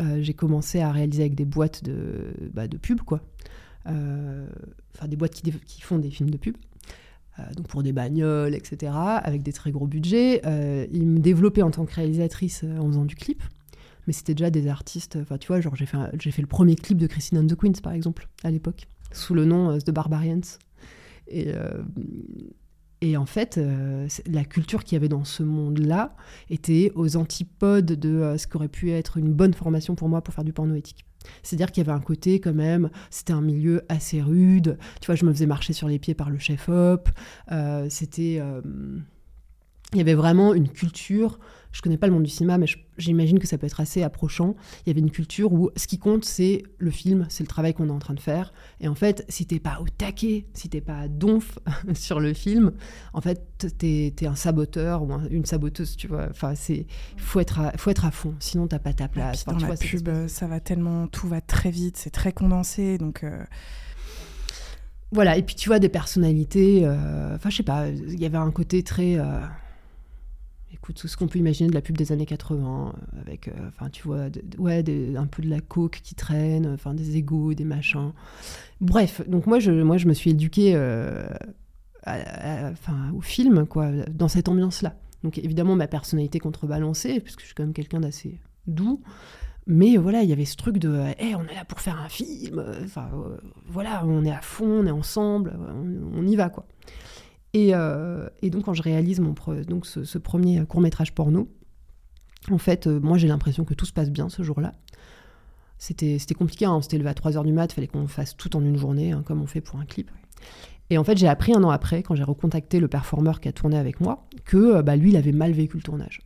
Euh, 0.00 0.18
j'ai 0.22 0.34
commencé 0.34 0.80
à 0.80 0.90
réaliser 0.90 1.22
avec 1.22 1.34
des 1.34 1.44
boîtes 1.44 1.84
de, 1.84 2.32
bah, 2.52 2.66
de 2.66 2.76
pub, 2.76 3.00
quoi. 3.02 3.20
Enfin, 3.84 5.08
des 5.08 5.16
boîtes 5.16 5.32
qui, 5.32 5.52
qui, 5.66 5.82
font 5.82 5.98
des 5.98 6.10
films 6.10 6.30
de 6.30 6.36
pub. 6.36 6.56
donc, 7.56 7.66
pour 7.68 7.82
des 7.82 7.92
bagnoles, 7.92 8.54
etc., 8.54 8.92
avec 8.94 9.42
des 9.42 9.52
très 9.52 9.72
gros 9.72 9.86
budgets. 9.86 10.40
ils 10.92 11.06
me 11.06 11.18
développaient 11.18 11.62
en 11.62 11.70
tant 11.70 11.84
que 11.84 11.94
réalisatrice 11.94 12.64
en 12.64 12.86
faisant 12.86 13.04
du 13.04 13.16
clip 13.16 13.42
mais 14.06 14.12
c'était 14.12 14.34
déjà 14.34 14.50
des 14.50 14.66
artistes. 14.66 15.16
Enfin, 15.20 15.38
tu 15.38 15.46
vois, 15.46 15.60
genre 15.60 15.76
j'ai 15.76 15.86
fait, 15.86 15.96
fait 16.18 16.42
le 16.42 16.48
premier 16.48 16.74
clip 16.74 16.98
de 16.98 17.06
Christine 17.06 17.38
and 17.38 17.46
the 17.46 17.54
Queens, 17.54 17.80
par 17.82 17.92
exemple, 17.92 18.28
à 18.42 18.50
l'époque, 18.50 18.88
sous 19.12 19.34
le 19.34 19.44
nom 19.44 19.78
The 19.78 19.90
Barbarians. 19.90 20.40
Et, 21.28 21.52
et 23.02 23.16
en 23.16 23.26
fait, 23.26 23.58
euh, 23.58 24.06
la 24.26 24.44
culture 24.44 24.84
qu'il 24.84 24.94
y 24.94 24.96
avait 24.96 25.08
dans 25.08 25.24
ce 25.24 25.42
monde-là 25.42 26.14
était 26.50 26.92
aux 26.94 27.16
antipodes 27.16 27.84
de 27.84 28.08
euh, 28.08 28.38
ce 28.38 28.46
qu'aurait 28.46 28.68
pu 28.68 28.92
être 28.92 29.16
une 29.16 29.32
bonne 29.32 29.54
formation 29.54 29.96
pour 29.96 30.08
moi 30.08 30.22
pour 30.22 30.32
faire 30.32 30.44
du 30.44 30.52
porno 30.52 30.76
éthique. 30.76 31.04
C'est-à-dire 31.42 31.72
qu'il 31.72 31.84
y 31.84 31.88
avait 31.88 31.96
un 31.96 32.00
côté 32.00 32.38
quand 32.38 32.54
même, 32.54 32.90
c'était 33.10 33.32
un 33.32 33.40
milieu 33.40 33.82
assez 33.88 34.22
rude. 34.22 34.78
Tu 35.00 35.06
vois, 35.06 35.16
je 35.16 35.24
me 35.24 35.32
faisais 35.32 35.46
marcher 35.46 35.72
sur 35.72 35.88
les 35.88 35.98
pieds 35.98 36.14
par 36.14 36.30
le 36.30 36.38
chef-op. 36.38 37.08
Euh, 37.50 37.88
c'était 37.90 38.40
il 39.92 39.98
y 39.98 40.00
avait 40.00 40.14
vraiment 40.14 40.54
une 40.54 40.68
culture. 40.68 41.38
Je 41.72 41.80
connais 41.80 41.96
pas 41.96 42.06
le 42.06 42.12
monde 42.12 42.22
du 42.22 42.30
cinéma, 42.30 42.58
mais 42.58 42.66
j'imagine 42.98 43.38
que 43.38 43.46
ça 43.46 43.58
peut 43.58 43.66
être 43.66 43.80
assez 43.80 44.02
approchant. 44.02 44.54
Il 44.84 44.90
y 44.90 44.92
avait 44.92 45.00
une 45.00 45.10
culture 45.10 45.52
où 45.52 45.70
ce 45.76 45.86
qui 45.86 45.98
compte, 45.98 46.24
c'est 46.24 46.62
le 46.78 46.90
film, 46.90 47.26
c'est 47.30 47.42
le 47.42 47.48
travail 47.48 47.74
qu'on 47.74 47.88
est 47.88 47.92
en 47.92 47.98
train 47.98 48.14
de 48.14 48.20
faire. 48.20 48.52
Et 48.80 48.88
en 48.88 48.94
fait, 48.94 49.24
si 49.28 49.46
t'es 49.46 49.58
pas 49.58 49.80
au 49.80 49.86
taquet, 49.88 50.46
si 50.54 50.68
t'es 50.68 50.80
pas 50.80 50.98
à 50.98 51.08
donf 51.08 51.58
sur 51.94 52.20
le 52.20 52.34
film, 52.34 52.72
en 53.14 53.20
fait, 53.20 53.42
t'es 53.78 54.14
es 54.20 54.26
un 54.26 54.34
saboteur 54.34 55.02
ou 55.02 55.12
une 55.30 55.46
saboteuse, 55.46 55.96
tu 55.96 56.08
vois. 56.08 56.28
Enfin, 56.30 56.54
c'est 56.54 56.86
faut 57.16 57.40
être 57.40 57.60
à, 57.60 57.72
faut 57.78 57.90
être 57.90 58.04
à 58.04 58.10
fond, 58.10 58.34
sinon 58.38 58.66
t'as 58.66 58.78
pas 58.78 58.92
ta 58.92 59.08
place. 59.08 59.44
dans 59.44 59.56
la 59.56 59.76
pub, 59.76 60.26
ça 60.28 60.46
va 60.46 60.60
tellement, 60.60 61.06
tout 61.06 61.28
va 61.28 61.40
très 61.40 61.70
vite, 61.70 61.96
c'est 61.96 62.10
très 62.10 62.32
condensé, 62.32 62.98
donc. 62.98 63.24
Euh, 63.24 63.44
voilà, 65.12 65.36
et 65.36 65.42
puis 65.42 65.54
tu 65.54 65.68
vois 65.68 65.78
des 65.78 65.90
personnalités, 65.90 66.82
euh, 66.84 67.36
enfin 67.36 67.50
je 67.50 67.56
sais 67.56 67.62
pas, 67.62 67.88
il 67.88 68.18
y 68.18 68.24
avait 68.24 68.38
un 68.38 68.50
côté 68.50 68.82
très, 68.82 69.18
euh, 69.18 69.40
tout 70.90 71.06
ce 71.06 71.16
qu'on 71.16 71.28
peut 71.28 71.38
imaginer 71.38 71.68
de 71.68 71.74
la 71.74 71.80
pub 71.80 71.96
des 71.96 72.10
années 72.10 72.26
80, 72.26 72.92
euh, 72.94 73.20
avec, 73.20 73.48
euh, 73.48 73.52
enfin, 73.68 73.88
tu 73.88 74.02
vois, 74.02 74.26
ouais, 74.58 74.84
un 75.16 75.26
peu 75.26 75.42
de 75.42 75.48
la 75.48 75.60
coke 75.60 76.00
qui 76.02 76.16
traîne, 76.16 76.66
enfin, 76.66 76.92
des 76.92 77.16
égaux, 77.16 77.54
des 77.54 77.64
machins. 77.64 78.12
Bref, 78.80 79.22
donc 79.28 79.46
moi, 79.46 79.60
je, 79.60 79.70
moi, 79.70 79.96
je 79.96 80.08
me 80.08 80.12
suis 80.12 80.30
éduquée 80.30 80.72
euh, 80.74 81.24
au 83.14 83.20
film, 83.20 83.66
quoi, 83.66 83.90
dans 84.10 84.28
cette 84.28 84.48
ambiance-là. 84.48 84.96
Donc 85.22 85.38
évidemment, 85.38 85.76
ma 85.76 85.86
personnalité 85.86 86.40
contrebalancée, 86.40 87.20
puisque 87.20 87.40
je 87.40 87.46
suis 87.46 87.54
quand 87.54 87.62
même 87.62 87.72
quelqu'un 87.72 88.00
d'assez 88.00 88.40
doux. 88.66 89.00
Mais 89.68 89.96
voilà, 89.96 90.24
il 90.24 90.28
y 90.28 90.32
avait 90.32 90.44
ce 90.44 90.56
truc 90.56 90.78
de 90.78 90.98
hey, 91.18 91.36
on 91.36 91.44
est 91.44 91.54
là 91.54 91.64
pour 91.64 91.78
faire 91.78 92.00
un 92.00 92.08
film, 92.08 92.64
enfin 92.84 93.08
voilà, 93.68 94.04
on 94.04 94.24
est 94.24 94.32
à 94.32 94.40
fond, 94.40 94.80
on 94.82 94.86
est 94.86 94.90
ensemble, 94.90 95.56
on 96.12 96.26
y 96.26 96.34
va 96.34 96.48
quoi. 96.48 96.66
Euh, 97.54 98.28
et, 98.40 98.50
donc, 98.50 98.64
quand 98.64 98.74
je 98.74 98.82
réalise 98.82 99.20
mon 99.20 99.34
donc 99.68 99.86
ce, 99.86 100.18
premier 100.18 100.64
court 100.66 100.80
métrage 100.80 101.14
porno, 101.14 101.48
en 102.50 102.58
fait, 102.58 102.86
euh, 102.86 102.98
moi 103.00 103.18
j'ai 103.18 103.28
l'impression 103.28 103.64
que 103.64 103.74
tout 103.74 103.86
se 103.86 103.92
passe 103.92 104.10
bien 104.10 104.28
ce 104.28 104.42
jour-là. 104.42 104.72
C'était 105.78 106.18
compliqué, 106.36 106.64
hein. 106.64 106.74
on 106.74 106.82
s'était 106.82 106.98
levé 106.98 107.10
à 107.10 107.14
3h 107.14 107.44
du 107.44 107.52
mat, 107.52 107.72
il 107.72 107.74
fallait 107.74 107.88
qu'on 107.88 108.06
fasse 108.06 108.36
tout 108.36 108.54
en 108.56 108.62
une 108.62 108.76
journée, 108.76 109.10
hein, 109.10 109.24
comme 109.26 109.42
on 109.42 109.46
fait 109.46 109.60
pour 109.60 109.80
un 109.80 109.84
clip. 109.84 110.10
Et 110.90 110.98
en 110.98 111.04
fait, 111.04 111.16
j'ai 111.16 111.26
appris 111.26 111.54
un 111.54 111.64
an 111.64 111.70
après, 111.70 112.02
quand 112.02 112.14
j'ai 112.14 112.22
recontacté 112.22 112.78
le 112.78 112.86
performeur 112.86 113.40
qui 113.40 113.48
a 113.48 113.52
tourné 113.52 113.76
avec 113.76 114.00
moi, 114.00 114.26
que 114.44 114.76
euh, 114.76 114.82
bah, 114.82 114.94
lui, 114.94 115.10
il 115.10 115.16
avait 115.16 115.32
mal 115.32 115.52
vécu 115.52 115.76
le 115.76 115.82
tournage. 115.82 116.20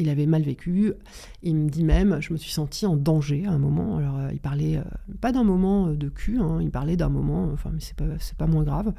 Il 0.00 0.08
avait 0.08 0.24
mal 0.24 0.42
vécu. 0.42 0.94
Il 1.42 1.56
me 1.56 1.68
dit 1.68 1.84
même, 1.84 2.18
je 2.20 2.32
me 2.32 2.38
suis 2.38 2.50
sentie 2.50 2.86
en 2.86 2.96
danger 2.96 3.44
à 3.46 3.52
un 3.52 3.58
moment. 3.58 3.98
Alors, 3.98 4.16
euh, 4.16 4.30
il 4.32 4.40
parlait 4.40 4.78
euh, 4.78 4.82
pas 5.20 5.30
d'un 5.30 5.44
moment 5.44 5.88
de 5.88 6.08
cul, 6.08 6.38
hein, 6.40 6.58
il 6.62 6.70
parlait 6.70 6.96
d'un 6.96 7.10
moment, 7.10 7.50
enfin, 7.52 7.70
mais 7.72 7.80
c'est 7.80 7.94
pas, 7.94 8.06
pas 8.38 8.46
moins 8.46 8.62
grave. 8.62 8.94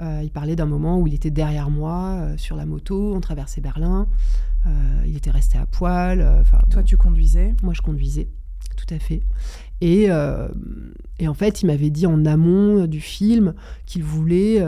Euh, 0.00 0.20
il 0.22 0.30
parlait 0.30 0.54
d'un 0.54 0.66
moment 0.66 1.00
où 1.00 1.06
il 1.06 1.14
était 1.14 1.30
derrière 1.30 1.70
moi 1.70 2.28
sur 2.36 2.56
la 2.56 2.66
moto, 2.66 3.14
on 3.14 3.20
traversait 3.20 3.62
Berlin. 3.62 4.08
il 5.06 5.16
était 5.16 5.30
resté 5.30 5.56
à 5.56 5.64
poil. 5.64 6.20
enfin, 6.40 6.58
Toi, 6.70 6.82
tu 6.82 6.98
conduisais 6.98 7.54
Moi, 7.62 7.72
je 7.72 7.80
conduisais, 7.80 8.28
tout 8.76 8.94
à 8.94 8.98
fait. 8.98 9.22
Et, 9.80 10.08
et 11.18 11.28
en 11.28 11.34
fait, 11.34 11.62
il 11.62 11.66
m'avait 11.66 11.90
dit 11.90 12.06
en 12.06 12.24
amont 12.26 12.86
du 12.86 13.00
film 13.00 13.54
qu'il 13.86 14.04
voulait 14.04 14.64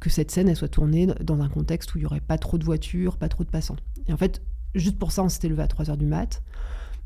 que 0.00 0.10
cette 0.10 0.30
scène 0.30 0.48
elle 0.48 0.56
soit 0.56 0.68
tournée 0.68 1.06
dans 1.22 1.40
un 1.42 1.48
contexte 1.48 1.94
où 1.94 1.98
il 1.98 2.00
n'y 2.00 2.06
aurait 2.06 2.20
pas 2.20 2.38
trop 2.38 2.58
de 2.58 2.64
voitures, 2.64 3.18
pas 3.18 3.28
trop 3.28 3.44
de 3.44 3.50
passants. 3.50 3.76
Et 4.08 4.12
en 4.12 4.16
fait, 4.16 4.40
juste 4.78 4.98
pour 4.98 5.12
ça, 5.12 5.22
on 5.22 5.28
s'était 5.28 5.48
levé 5.48 5.62
à 5.62 5.66
3h 5.66 5.96
du 5.96 6.06
mat. 6.06 6.42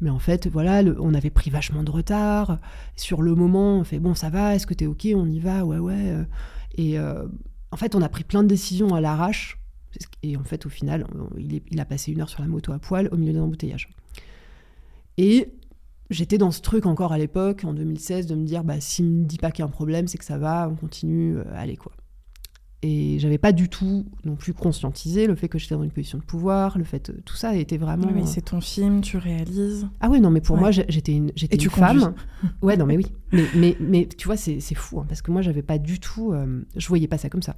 Mais 0.01 0.11
en 0.11 0.19
fait, 0.19 0.47
voilà, 0.47 0.83
on 0.99 1.13
avait 1.15 1.31
pris 1.31 1.51
vachement 1.51 1.83
de 1.83 1.91
retard. 1.91 2.59
Sur 2.97 3.23
le 3.23 3.35
moment, 3.35 3.79
on 3.79 3.85
fait 3.85 3.99
bon, 3.99 4.15
ça 4.15 4.31
va, 4.31 4.55
est-ce 4.55 4.67
que 4.67 4.75
t'es 4.75 4.87
ok, 4.87 5.09
on 5.15 5.29
y 5.29 5.41
va, 5.41 5.65
ouais, 5.65 5.79
ouais. 5.79 6.17
Et 6.77 6.99
euh, 6.99 7.27
en 7.71 7.77
fait, 7.77 7.95
on 7.95 8.03
a 8.03 8.09
pris 8.09 8.25
plein 8.25 8.43
de 8.43 8.49
décisions 8.49 8.95
à 8.95 9.01
l'arrache. 9.01 9.59
Et 10.23 10.37
en 10.37 10.45
fait, 10.45 10.65
au 10.67 10.71
final, 10.71 11.07
il, 11.37 11.61
il, 11.71 11.81
a 11.81 11.85
passé 11.85 12.13
une 12.13 12.21
heure 12.23 12.29
sur 12.29 12.41
la 12.41 12.49
moto 12.49 12.73
à 12.73 12.79
poil 12.79 13.09
au 13.13 13.17
milieu 13.17 13.33
d'un 13.33 13.43
embouteillage. 13.43 13.91
Et 15.19 15.53
j'étais 16.11 16.39
dans 16.39 16.51
ce 16.51 16.61
truc 16.61 16.87
encore 16.87 17.13
à 17.13 17.19
l'époque, 17.19 17.65
en 17.65 17.73
2016, 17.73 18.27
de 18.27 18.35
me 18.35 18.45
dire, 18.45 18.65
bah, 18.65 18.81
s'il 18.81 19.07
me 19.07 19.25
dit 19.25 19.39
pas 19.39 19.51
qu'il 19.51 19.63
y 19.63 19.67
a 19.67 19.67
un 19.67 19.71
problème, 19.71 20.09
c'est 20.09 20.19
que 20.19 20.25
ça 20.25 20.39
va, 20.39 20.69
on 20.71 20.75
continue, 20.75 21.39
euh, 21.39 21.45
allez 21.55 21.77
quoi. 21.77 21.93
Et 22.83 23.19
j'avais 23.19 23.37
pas 23.37 23.53
du 23.53 23.69
tout 23.69 24.07
non 24.25 24.37
plus 24.37 24.55
conscientisé 24.55 25.27
le 25.27 25.35
fait 25.35 25.49
que 25.49 25.59
j'étais 25.59 25.75
dans 25.75 25.83
une 25.83 25.91
position 25.91 26.17
de 26.17 26.23
pouvoir, 26.23 26.79
le 26.79 26.85
fait 26.85 27.13
tout 27.27 27.37
ça 27.37 27.55
était 27.55 27.77
vraiment. 27.77 28.09
Oui, 28.11 28.23
c'est 28.25 28.41
ton 28.41 28.63
film, 28.63 29.03
tu 29.03 29.19
réalises. 29.19 29.87
Ah 30.01 30.09
ouais, 30.09 30.19
non, 30.19 30.31
mais 30.31 30.41
pour 30.41 30.57
moi 30.57 30.71
j'étais 30.71 31.13
une, 31.13 31.31
j'étais 31.37 31.57
une 31.57 31.71
femme. 31.71 32.15
ouais, 32.63 32.79
non, 32.79 32.87
mais 32.87 32.97
oui. 32.97 33.07
Mais, 33.33 33.45
mais, 33.55 33.77
mais 33.81 34.07
tu 34.07 34.27
vois, 34.27 34.39
c'est, 34.39 34.61
fou 34.75 35.01
hein, 35.01 35.05
parce 35.07 35.21
que 35.21 35.31
moi 35.31 35.43
j'avais 35.43 35.63
pas 35.63 35.77
du 35.79 36.01
tout, 36.01 36.33
euh, 36.33 36.63
je 36.75 36.89
voyais 36.89 37.07
pas 37.07 37.19
ça 37.19 37.29
comme 37.29 37.43
ça. 37.43 37.55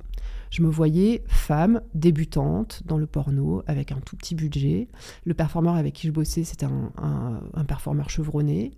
Je 0.50 0.60
me 0.60 0.68
voyais 0.68 1.22
femme 1.28 1.80
débutante 1.94 2.82
dans 2.84 2.98
le 2.98 3.06
porno 3.06 3.62
avec 3.68 3.92
un 3.92 4.00
tout 4.04 4.16
petit 4.16 4.34
budget. 4.34 4.88
Le 5.24 5.34
performeur 5.34 5.76
avec 5.76 5.94
qui 5.94 6.08
je 6.08 6.12
bossais, 6.12 6.42
c'était 6.42 6.66
un, 6.66 6.92
un, 7.00 7.40
un 7.54 7.64
performeur 7.64 8.10
chevronné. 8.10 8.72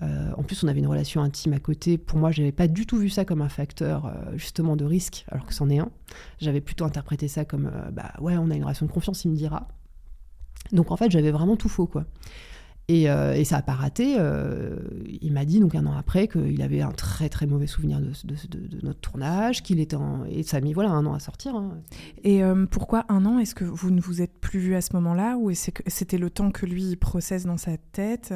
Euh, 0.00 0.32
en 0.36 0.42
plus, 0.42 0.62
on 0.64 0.68
avait 0.68 0.78
une 0.78 0.86
relation 0.86 1.22
intime 1.22 1.52
à 1.52 1.58
côté. 1.58 1.98
Pour 1.98 2.18
moi, 2.18 2.30
je 2.30 2.40
n'avais 2.40 2.52
pas 2.52 2.68
du 2.68 2.86
tout 2.86 2.96
vu 2.96 3.10
ça 3.10 3.24
comme 3.24 3.42
un 3.42 3.48
facteur 3.48 4.06
euh, 4.06 4.36
justement 4.36 4.76
de 4.76 4.84
risque, 4.84 5.24
alors 5.28 5.44
que 5.44 5.52
c'en 5.52 5.68
est 5.68 5.78
un. 5.78 5.90
J'avais 6.40 6.60
plutôt 6.60 6.84
interprété 6.84 7.28
ça 7.28 7.44
comme, 7.44 7.66
euh, 7.66 7.90
bah 7.90 8.12
ouais, 8.20 8.36
on 8.36 8.50
a 8.50 8.54
une 8.54 8.64
relation 8.64 8.86
de 8.86 8.90
confiance, 8.90 9.24
il 9.24 9.32
me 9.32 9.36
dira. 9.36 9.68
Donc 10.72 10.90
en 10.90 10.96
fait, 10.96 11.10
j'avais 11.10 11.30
vraiment 11.30 11.56
tout 11.56 11.68
faux, 11.68 11.86
quoi. 11.86 12.06
Euh, 12.90 13.32
et, 13.34 13.44
ça 13.44 13.56
n'a 13.56 13.62
pas 13.62 13.72
raté. 13.72 14.16
Euh, 14.18 14.76
il 15.20 15.32
m'a 15.32 15.44
dit 15.44 15.60
donc 15.60 15.74
un 15.74 15.86
an 15.86 15.96
après 15.96 16.28
qu'il 16.28 16.60
avait 16.62 16.82
un 16.82 16.90
très 16.90 17.28
très 17.28 17.46
mauvais 17.46 17.66
souvenir 17.66 18.00
de, 18.00 18.12
notre 18.82 19.00
tournage, 19.00 19.62
qu'il 19.62 19.80
était 19.80 19.96
en... 19.96 20.24
et 20.24 20.42
ça 20.42 20.58
a 20.58 20.60
mis 20.60 20.72
voilà 20.72 20.90
un 20.90 21.06
an 21.06 21.14
à 21.14 21.18
sortir. 21.18 21.54
Hein. 21.54 21.78
Et 22.24 22.42
euh, 22.42 22.66
pourquoi 22.66 23.04
un 23.08 23.24
an? 23.24 23.38
Est-ce 23.38 23.54
que 23.54 23.64
vous 23.64 23.90
ne 23.90 24.00
vous 24.00 24.20
êtes 24.20 24.38
plus 24.40 24.58
vu 24.58 24.74
à 24.74 24.80
ce 24.80 24.94
moment-là 24.94 25.36
ou 25.38 25.50
c'était 25.54 26.18
le 26.18 26.30
temps 26.30 26.50
que 26.50 26.66
lui 26.66 26.96
processe 26.96 27.46
dans 27.46 27.56
sa 27.56 27.76
tête 27.76 28.34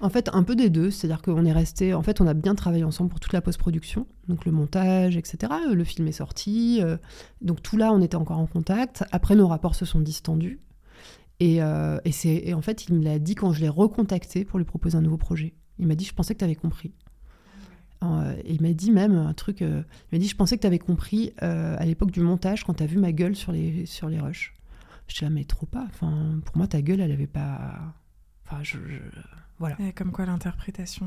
En 0.00 0.08
fait, 0.08 0.28
un 0.32 0.42
peu 0.42 0.56
des 0.56 0.70
deux. 0.70 0.90
C'est-à-dire 0.90 1.22
qu'on 1.22 1.44
est 1.44 1.52
resté. 1.52 1.94
En 1.94 2.02
fait, 2.02 2.20
on 2.20 2.26
a 2.26 2.34
bien 2.34 2.54
travaillé 2.54 2.84
ensemble 2.84 3.10
pour 3.10 3.20
toute 3.20 3.32
la 3.32 3.40
post-production, 3.40 4.06
donc 4.28 4.44
le 4.44 4.52
montage, 4.52 5.16
etc. 5.16 5.52
Le 5.72 5.84
film 5.84 6.08
est 6.08 6.12
sorti, 6.12 6.80
donc 7.40 7.62
tout 7.62 7.76
là, 7.76 7.92
on 7.92 8.00
était 8.00 8.16
encore 8.16 8.38
en 8.38 8.46
contact. 8.46 9.04
Après, 9.12 9.36
nos 9.36 9.48
rapports 9.48 9.74
se 9.74 9.84
sont 9.84 10.00
distendus. 10.00 10.60
Et, 11.40 11.62
euh, 11.62 11.98
et, 12.04 12.54
en 12.54 12.62
fait, 12.62 12.86
il 12.86 12.94
me 12.94 13.02
l'a 13.02 13.18
dit 13.18 13.34
quand 13.34 13.52
je 13.52 13.60
l'ai 13.60 13.68
recontacté 13.68 14.44
pour 14.44 14.58
lui 14.58 14.64
proposer 14.64 14.96
un 14.96 15.02
nouveau 15.02 15.16
projet. 15.16 15.54
Il 15.78 15.86
m'a 15.86 15.94
dit, 15.94 16.04
je 16.04 16.14
pensais 16.14 16.34
que 16.34 16.38
tu 16.38 16.44
avais 16.44 16.54
compris. 16.54 16.92
Euh, 18.02 18.36
et 18.44 18.54
il 18.54 18.62
m'a 18.62 18.72
dit 18.72 18.90
même 18.90 19.16
un 19.16 19.32
truc, 19.32 19.62
euh, 19.62 19.82
il 20.12 20.16
m'a 20.16 20.18
dit, 20.20 20.28
je 20.28 20.36
pensais 20.36 20.56
que 20.56 20.60
tu 20.60 20.66
avais 20.66 20.78
compris 20.78 21.32
à 21.38 21.84
l'époque 21.84 22.10
du 22.10 22.20
montage 22.20 22.64
quand 22.64 22.74
tu 22.74 22.82
as 22.82 22.86
vu 22.86 22.98
ma 22.98 23.12
gueule 23.12 23.34
sur 23.34 23.52
les, 23.52 23.86
sur 23.86 24.08
les 24.08 24.20
rushs. 24.20 24.54
Je 25.08 25.18
dis, 25.18 25.24
ah, 25.24 25.30
mais 25.30 25.44
trop 25.44 25.66
pas. 25.66 25.84
Enfin, 25.88 26.40
pour 26.44 26.56
moi, 26.56 26.66
ta 26.66 26.80
gueule, 26.80 27.00
elle 27.00 27.12
avait 27.12 27.26
pas... 27.26 27.94
Enfin, 28.46 28.62
je... 28.62 28.78
Voilà. 29.58 29.76
comme 29.94 30.10
quoi 30.12 30.26
l'interprétation... 30.26 31.06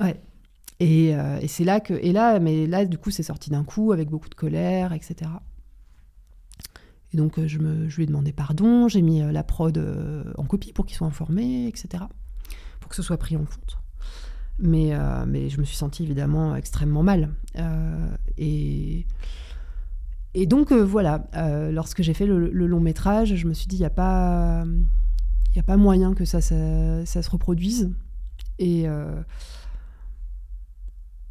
ouais. 0.00 0.20
Et, 0.80 1.10
et 1.10 1.48
c'est 1.48 1.64
là 1.64 1.80
que... 1.80 1.94
Et 1.94 2.12
là, 2.12 2.40
mais 2.40 2.66
là, 2.66 2.84
du 2.84 2.98
coup, 2.98 3.10
c'est 3.10 3.22
sorti 3.22 3.50
d'un 3.50 3.64
coup 3.64 3.92
avec 3.92 4.08
beaucoup 4.08 4.28
de 4.28 4.34
colère, 4.34 4.92
etc. 4.92 5.30
Et 7.14 7.16
donc, 7.16 7.38
euh, 7.38 7.46
je, 7.46 7.58
lui 7.58 8.02
ai 8.02 8.06
demandé 8.06 8.32
pardon, 8.32 8.88
j'ai 8.88 9.00
mis 9.00 9.22
euh, 9.22 9.30
la 9.30 9.44
prod 9.44 9.78
euh, 9.78 10.24
en 10.36 10.42
copie 10.42 10.72
pour 10.72 10.84
qu'ils 10.84 10.96
soient 10.96 11.06
informés, 11.06 11.68
etc. 11.68 12.02
Pour 12.80 12.88
que 12.88 12.96
ce 12.96 13.02
soit 13.02 13.18
pris 13.18 13.36
en 13.36 13.44
compte. 13.44 13.78
Mais, 14.58 14.90
je 14.90 15.60
me 15.60 15.64
suis 15.64 15.76
sentie 15.76 16.02
évidemment 16.02 16.54
extrêmement 16.56 17.02
mal. 17.04 17.30
et, 18.36 19.06
donc, 20.46 20.72
voilà, 20.72 21.24
lorsque 21.72 22.02
j'ai 22.02 22.14
fait 22.14 22.26
le, 22.26 22.48
long 22.50 22.80
métrage, 22.80 23.34
je 23.34 23.46
me 23.48 23.54
suis 23.54 23.66
dit, 23.66 23.76
il 23.76 23.80
n'y 23.80 23.86
a, 23.86 23.90
pas, 23.90 24.64
moyen 25.76 26.14
que 26.14 26.24
ça, 26.24 26.40
se 26.40 27.30
reproduise. 27.30 27.92
Et. 28.58 28.86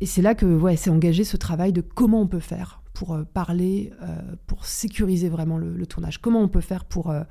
C'est 0.06 0.22
là 0.22 0.36
que 0.36 0.46
ouais, 0.46 0.76
c'est 0.76 0.90
engagé 0.90 1.24
ce 1.24 1.38
travail 1.38 1.72
de 1.72 1.80
comment 1.80 2.22
on 2.22 2.28
peut 2.28 2.42
faire 2.42 2.83
pour 2.94 3.14
euh, 3.14 3.24
parler, 3.24 3.92
euh, 4.02 4.08
pour 4.48 4.66
sécuriser 4.66 5.30
vraiment 5.30 5.58
le, 5.58 5.86
tournage 5.86 6.20
Comment 6.20 6.42
on 6.42 6.48
peut 6.48 6.62
faire 6.62 6.86
pour, 6.86 7.10
euh, 7.10 7.24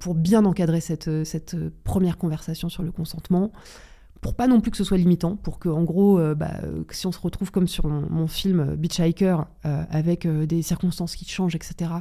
pour 0.00 0.14
bien 0.14 0.44
encadrer 0.44 0.80
cette, 0.80 1.24
cette 1.24 1.56
première 1.84 2.18
conversation 2.18 2.68
sur 2.68 2.82
le 2.82 2.90
consentement 2.90 3.52
pour 4.20 4.34
pas 4.34 4.48
non 4.48 4.60
plus 4.60 4.72
que 4.72 4.76
ce 4.76 4.82
soit 4.82 4.96
limitant, 4.96 5.36
pour 5.36 5.60
que 5.60 5.68
en 5.68 5.84
gros, 5.84 6.20
bah, 6.34 6.54
si 6.90 7.06
on 7.06 7.12
se 7.12 7.20
retrouve 7.20 7.52
comme 7.52 7.68
sur 7.68 7.86
mon, 7.86 8.26
film 8.26 8.74
Beach 8.74 8.98
Hiker, 8.98 9.46
avec 9.62 10.26
des 10.26 10.60
circonstances 10.62 11.14
qui 11.14 11.24
changent, 11.24 11.54
etc., 11.54 11.92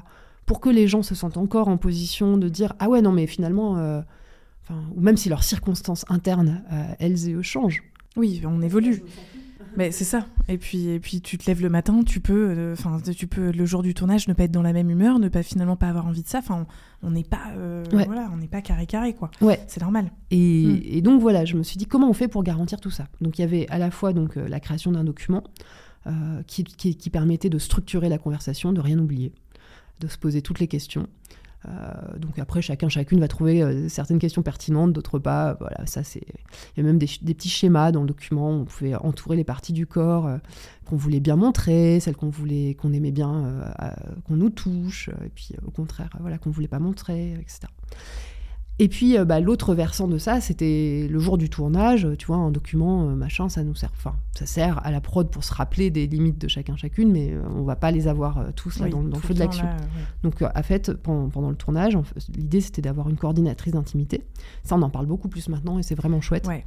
pour 0.47 0.59
que 0.59 0.69
les 0.69 0.87
gens 0.87 1.03
se 1.03 1.13
sentent 1.13 1.37
encore 1.37 1.67
en 1.67 1.77
position 1.77 2.37
de 2.37 2.49
dire 2.49 2.73
ah 2.79 2.89
ouais 2.89 3.03
non 3.03 3.11
mais 3.11 3.27
finalement, 3.27 4.01
ou 4.71 4.99
même 4.99 5.15
si 5.15 5.29
leurs 5.29 5.43
circonstances 5.43 6.05
internes, 6.09 6.63
elles 6.97 7.29
et 7.29 7.33
eux 7.33 7.43
changent. 7.43 7.83
Oui, 8.15 8.41
on 8.43 8.63
évolue. 8.63 9.03
Mais 9.77 9.91
c'est 9.91 10.05
ça. 10.05 10.25
Et 10.49 10.57
puis, 10.57 10.89
et 10.89 10.99
puis 10.99 11.21
tu 11.21 11.37
te 11.37 11.45
lèves 11.45 11.61
le 11.61 11.69
matin, 11.69 12.01
tu 12.03 12.19
peux, 12.19 12.49
euh, 12.49 12.73
enfin, 12.73 12.99
tu 12.99 13.27
peux 13.27 13.51
le 13.51 13.65
jour 13.65 13.83
du 13.83 13.93
tournage 13.93 14.27
ne 14.27 14.33
pas 14.33 14.45
être 14.45 14.51
dans 14.51 14.63
la 14.63 14.73
même 14.73 14.89
humeur, 14.89 15.19
ne 15.19 15.29
pas 15.29 15.43
finalement 15.43 15.75
pas 15.75 15.87
avoir 15.87 16.07
envie 16.07 16.23
de 16.23 16.27
ça. 16.27 16.39
Enfin, 16.39 16.65
on 17.03 17.11
n'est 17.11 17.23
pas, 17.23 17.51
euh, 17.55 17.83
voilà, 17.91 18.27
on 18.33 18.37
n'est 18.37 18.47
pas 18.47 18.61
carré 18.61 18.87
carré 18.87 19.13
quoi. 19.13 19.29
Ouais. 19.39 19.63
C'est 19.67 19.81
normal. 19.81 20.05
Hmm. 20.31 20.79
Et, 20.83 21.01
donc 21.03 21.21
voilà, 21.21 21.45
je 21.45 21.55
me 21.55 21.61
suis 21.61 21.77
dit 21.77 21.85
comment 21.85 22.09
on 22.09 22.13
fait 22.13 22.27
pour 22.27 22.43
garantir 22.43 22.81
tout 22.81 22.89
ça? 22.89 23.07
Donc 23.21 23.37
il 23.37 23.41
y 23.41 23.45
avait 23.45 23.67
à 23.69 23.77
la 23.77 23.91
fois 23.91 24.13
donc 24.13 24.35
euh, 24.35 24.47
la 24.47 24.59
création 24.59 24.91
d'un 24.91 25.03
document 25.03 25.43
qui, 26.47 26.63
qui, 26.63 27.09
permettait 27.09 27.49
de 27.49 27.59
structurer 27.59 28.07
la 28.07 28.17
conversation, 28.17 28.71
de 28.71 28.79
rien 28.79 28.97
oublier, 28.97 29.33
de 29.99 30.07
se 30.07 30.17
poser 30.17 30.41
toutes 30.41 30.61
les 30.61 30.69
questions. 30.69 31.05
Euh, 31.65 32.17
donc 32.17 32.39
après, 32.39 32.61
chacun, 32.61 32.89
chacune 32.89 33.19
va 33.19 33.27
trouver 33.27 33.61
euh, 33.61 33.89
certaines 33.89 34.19
questions 34.19 34.41
pertinentes, 34.41 34.93
d'autres 34.93 35.19
pas. 35.19 35.55
Voilà, 35.59 35.85
ça 35.85 36.03
c'est. 36.03 36.23
Il 36.75 36.77
y 36.77 36.79
a 36.81 36.83
même 36.83 36.97
des, 36.97 37.07
petits 37.07 37.49
schémas 37.49 37.91
dans 37.91 38.01
le 38.01 38.07
document. 38.07 38.51
Où 38.51 38.61
on 38.61 38.65
pouvait 38.65 38.95
entourer 38.95 39.35
les 39.35 39.43
parties 39.43 39.73
du 39.73 39.87
corps 39.87 40.27
euh, 40.27 40.37
qu'on 40.85 40.95
voulait 40.95 41.19
bien 41.19 41.35
montrer, 41.35 41.99
celles 41.99 42.15
qu'on 42.15 42.29
voulait, 42.29 42.75
qu'on 42.75 42.93
aimait 42.93 43.11
bien, 43.11 43.73
qu'on 44.25 44.37
nous 44.37 44.49
touche, 44.49 45.09
et 45.25 45.29
puis 45.29 45.49
au 45.65 45.71
contraire, 45.71 46.09
voilà, 46.21 46.37
qu'on 46.37 46.49
voulait 46.49 46.69
pas 46.69 46.79
montrer, 46.79 47.33
etc. 47.33 47.67
Et 48.79 48.89
puis, 48.89 49.17
euh, 49.17 49.25
bah, 49.25 49.39
l'autre 49.39 49.73
versant 49.73 50.07
de 50.07 50.17
ça, 50.17 50.39
c'était 50.39 51.07
le 51.09 51.19
jour 51.19 51.37
du 51.37 51.49
tournage, 51.49 52.07
tu 52.19 52.27
vois, 52.27 52.37
un 52.37 52.51
document, 52.51 53.09
euh, 53.09 53.15
machin, 53.15 53.49
ça 53.49 53.63
nous 53.63 53.73
sert, 53.73 53.89
enfin, 53.95 54.15
ça 54.37 54.45
sert 54.45 54.85
à 54.85 54.91
la 54.91 55.01
prod 55.01 55.29
pour 55.31 55.43
se 55.43 55.53
rappeler 55.53 55.89
des 55.89 56.05
limites 56.05 56.37
de 56.37 56.47
chacun, 56.47 56.75
chacune, 56.75 57.11
mais 57.11 57.31
euh, 57.31 57.41
on 57.55 57.63
va 57.63 57.75
pas 57.75 57.89
les 57.89 58.07
avoir 58.07 58.53
tous 58.55 58.79
là 58.79 58.87
dans, 58.87 59.01
le 59.01 59.15
feu 59.15 59.33
de 59.33 59.39
l'action. 59.39 59.67
Donc, 60.21 60.43
en 60.43 60.63
fait, 60.63 60.93
pendant, 60.93 61.49
le 61.49 61.55
tournage, 61.55 61.97
l'idée 62.35 62.61
c'était 62.61 62.81
d'avoir 62.81 63.09
une 63.09 63.17
coordinatrice 63.17 63.73
d'intimité. 63.73 64.23
Ça, 64.63 64.75
on 64.75 64.81
en 64.83 64.89
parle 64.89 65.07
beaucoup 65.07 65.27
plus 65.27 65.49
maintenant 65.49 65.79
et 65.79 65.83
c'est 65.83 65.95
vraiment 65.95 66.21
chouette. 66.21 66.45
Ouais. 66.47 66.65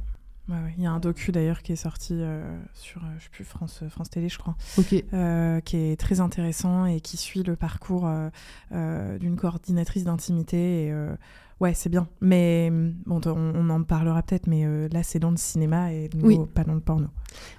Il 0.77 0.83
y 0.83 0.85
a 0.85 0.91
un 0.91 0.99
docu 0.99 1.31
d'ailleurs 1.31 1.61
qui 1.61 1.71
est 1.71 1.77
sorti 1.77 2.19
sur, 2.73 3.01
je 3.17 3.23
sais 3.23 3.29
plus, 3.31 3.45
France, 3.45 3.83
France 3.89 4.09
Télé, 4.09 4.27
je 4.27 4.37
crois, 4.37 4.57
qui 4.83 4.97
est 5.77 5.99
très 5.99 6.19
intéressant 6.19 6.85
et 6.85 6.99
qui 6.99 7.15
suit 7.15 7.43
le 7.43 7.55
parcours 7.55 8.09
d'une 8.71 9.37
coordinatrice 9.37 10.03
d'intimité. 10.03 10.87
Et 10.87 10.93
Ouais, 11.61 11.75
c'est 11.75 11.89
bien. 11.89 12.07
Mais 12.21 12.71
bon, 13.05 13.21
on, 13.23 13.69
en 13.69 13.83
parlera 13.83 14.23
peut-être, 14.23 14.47
mais 14.47 14.65
euh, 14.65 14.89
là, 14.91 15.03
c'est 15.03 15.19
dans 15.19 15.29
le 15.29 15.37
cinéma 15.37 15.93
et 15.93 16.09
pas 16.55 16.63
dans 16.63 16.73
le 16.73 16.81
porno. 16.81 17.07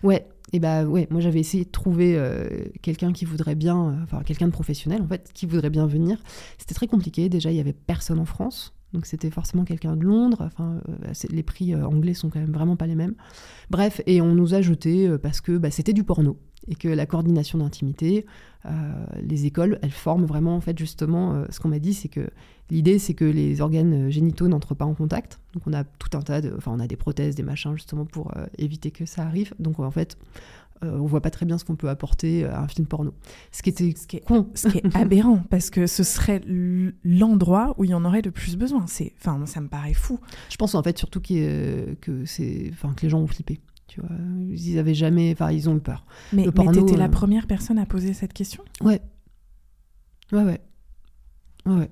Ouais. 0.03 0.27
Et 0.53 0.59
bah 0.59 0.85
ouais, 0.85 1.07
moi 1.11 1.21
j'avais 1.23 1.41
essayé 1.41 1.65
de 1.65 1.71
trouver 1.71 2.15
euh, 2.19 2.47
quelqu'un 2.83 3.12
qui 3.12 3.25
voudrait 3.25 3.55
bien, 3.55 3.88
euh, 3.88 4.03
enfin 4.03 4.23
quelqu'un 4.23 4.49
de 4.49 4.53
professionnel 4.53 5.01
en 5.01 5.07
fait, 5.07 5.31
qui 5.33 5.47
voudrait 5.47 5.71
bien 5.71 5.87
venir. 5.87 6.19
C'était 6.59 6.75
très 6.75 6.88
compliqué. 6.88 7.29
Déjà, 7.29 7.53
il 7.53 7.57
y 7.57 7.61
avait 7.61 7.73
personne 7.73 8.19
en 8.19 8.27
France. 8.27 8.75
Donc 8.93 9.07
c'était 9.07 9.31
forcément 9.31 9.65
quelqu'un 9.65 9.97
de 9.97 10.03
Londres. 10.03 10.43
Enfin, 10.53 10.81
les 11.31 11.43
prix 11.43 11.75
anglais 11.75 12.12
sont 12.12 12.29
quand 12.29 12.41
même 12.41 12.53
vraiment 12.53 12.77
pas 12.77 12.87
les 12.87 12.97
mêmes. 12.97 13.15
Bref, 13.71 14.03
et 14.07 14.21
on 14.21 14.35
nous 14.35 14.53
a 14.53 14.61
jeté 14.61 15.17
parce 15.23 15.41
que 15.41 15.57
bah, 15.57 15.71
c'était 15.71 15.95
du 15.95 16.05
porno. 16.05 16.37
Et 16.68 16.75
que 16.75 16.88
la 16.88 17.07
coordination 17.07 17.59
d'intimité, 17.59 18.27
les 19.20 19.46
écoles, 19.46 19.81
elles 19.83 19.90
forment 19.90 20.25
vraiment 20.25 20.55
en 20.55 20.61
fait 20.61 20.79
justement. 20.79 21.44
ce 21.51 21.59
qu'on 21.59 21.68
m'a 21.68 21.81
dit, 21.81 21.94
c'est 21.94 22.09
que 22.09 22.31
l'idée, 22.70 23.01
c'est 23.01 23.14
que 23.14 23.25
les 23.25 23.61
organes 23.61 24.09
génitaux 24.09 24.46
n'entrent 24.46 24.77
pas 24.77 24.85
en 24.85 24.94
contact. 24.94 25.40
Donc 25.55 25.64
on 25.66 25.72
a 25.72 25.83
tout 25.83 26.16
un 26.16 26.22
tas 26.22 26.40
de, 26.40 26.55
enfin 26.57 26.70
on 26.72 26.79
a 26.79 26.87
des 26.87 26.94
prothèses, 26.96 27.35
des 27.35 27.42
machins 27.42 27.75
justement 27.75 28.05
pour 28.05 28.33
éviter 28.59 28.92
que 28.92 29.05
ça 29.05 29.22
arrive. 29.22 29.53
Donc 29.59 29.81
en 29.81 29.90
fait, 29.90 30.16
euh, 30.85 30.98
on 30.98 31.07
voit 31.07 31.20
pas 31.20 31.31
très 31.31 31.46
bien 31.46 31.59
ce 31.59 31.64
qu'on 31.64 31.77
peut 31.77 31.88
apporter 31.88 32.44
à 32.44 32.61
un 32.61 32.68
film 32.68 32.87
porno. 32.87 33.14
Ce 33.53 33.62
qui 33.62 33.70
était 33.70 33.94
ce 33.96 34.07
qui 34.07 34.16
est, 34.16 34.20
con. 34.20 34.48
Ce 34.55 34.68
qui 34.68 34.79
est 34.79 34.96
aberrant, 34.96 35.44
parce 35.51 35.70
que 35.70 35.87
ce 35.87 36.03
serait 36.03 36.40
l'endroit 37.05 37.75
où 37.79 37.85
il 37.85 37.90
y 37.90 37.94
en 37.94 38.05
aurait 38.05 38.22
le 38.22 38.31
plus 38.31 38.57
besoin. 38.57 38.85
Enfin, 39.18 39.46
ça 39.46 39.61
me 39.61 39.68
paraît 39.68 39.94
fou. 39.94 40.18
Je 40.51 40.57
pense 40.57 40.75
en 40.75 40.83
fait 40.83 40.98
surtout 40.98 41.20
que, 41.20 41.94
que, 42.01 42.25
c'est, 42.25 42.70
enfin, 42.72 42.94
que 42.94 43.03
les 43.03 43.11
gens 43.11 43.20
ont 43.20 43.27
flippé. 43.27 43.61
Tu 43.92 44.00
vois, 44.00 44.16
ils 44.48 44.78
avaient 44.78 44.94
jamais, 44.94 45.33
enfin, 45.33 45.52
ils 45.52 45.68
ont 45.68 45.76
eu 45.76 45.81
peur. 45.81 46.07
Mais, 46.33 46.44
tu 46.44 46.81
étais 46.81 46.96
la 46.96 47.05
euh, 47.05 47.09
première 47.09 47.46
personne 47.46 47.78
à 47.78 47.85
poser 47.85 48.14
cette 48.14 48.33
question? 48.33 48.64
Ouais. 48.81 49.02
Ouais, 50.33 50.42
ouais. 50.44 50.61
Ouais. 51.66 51.90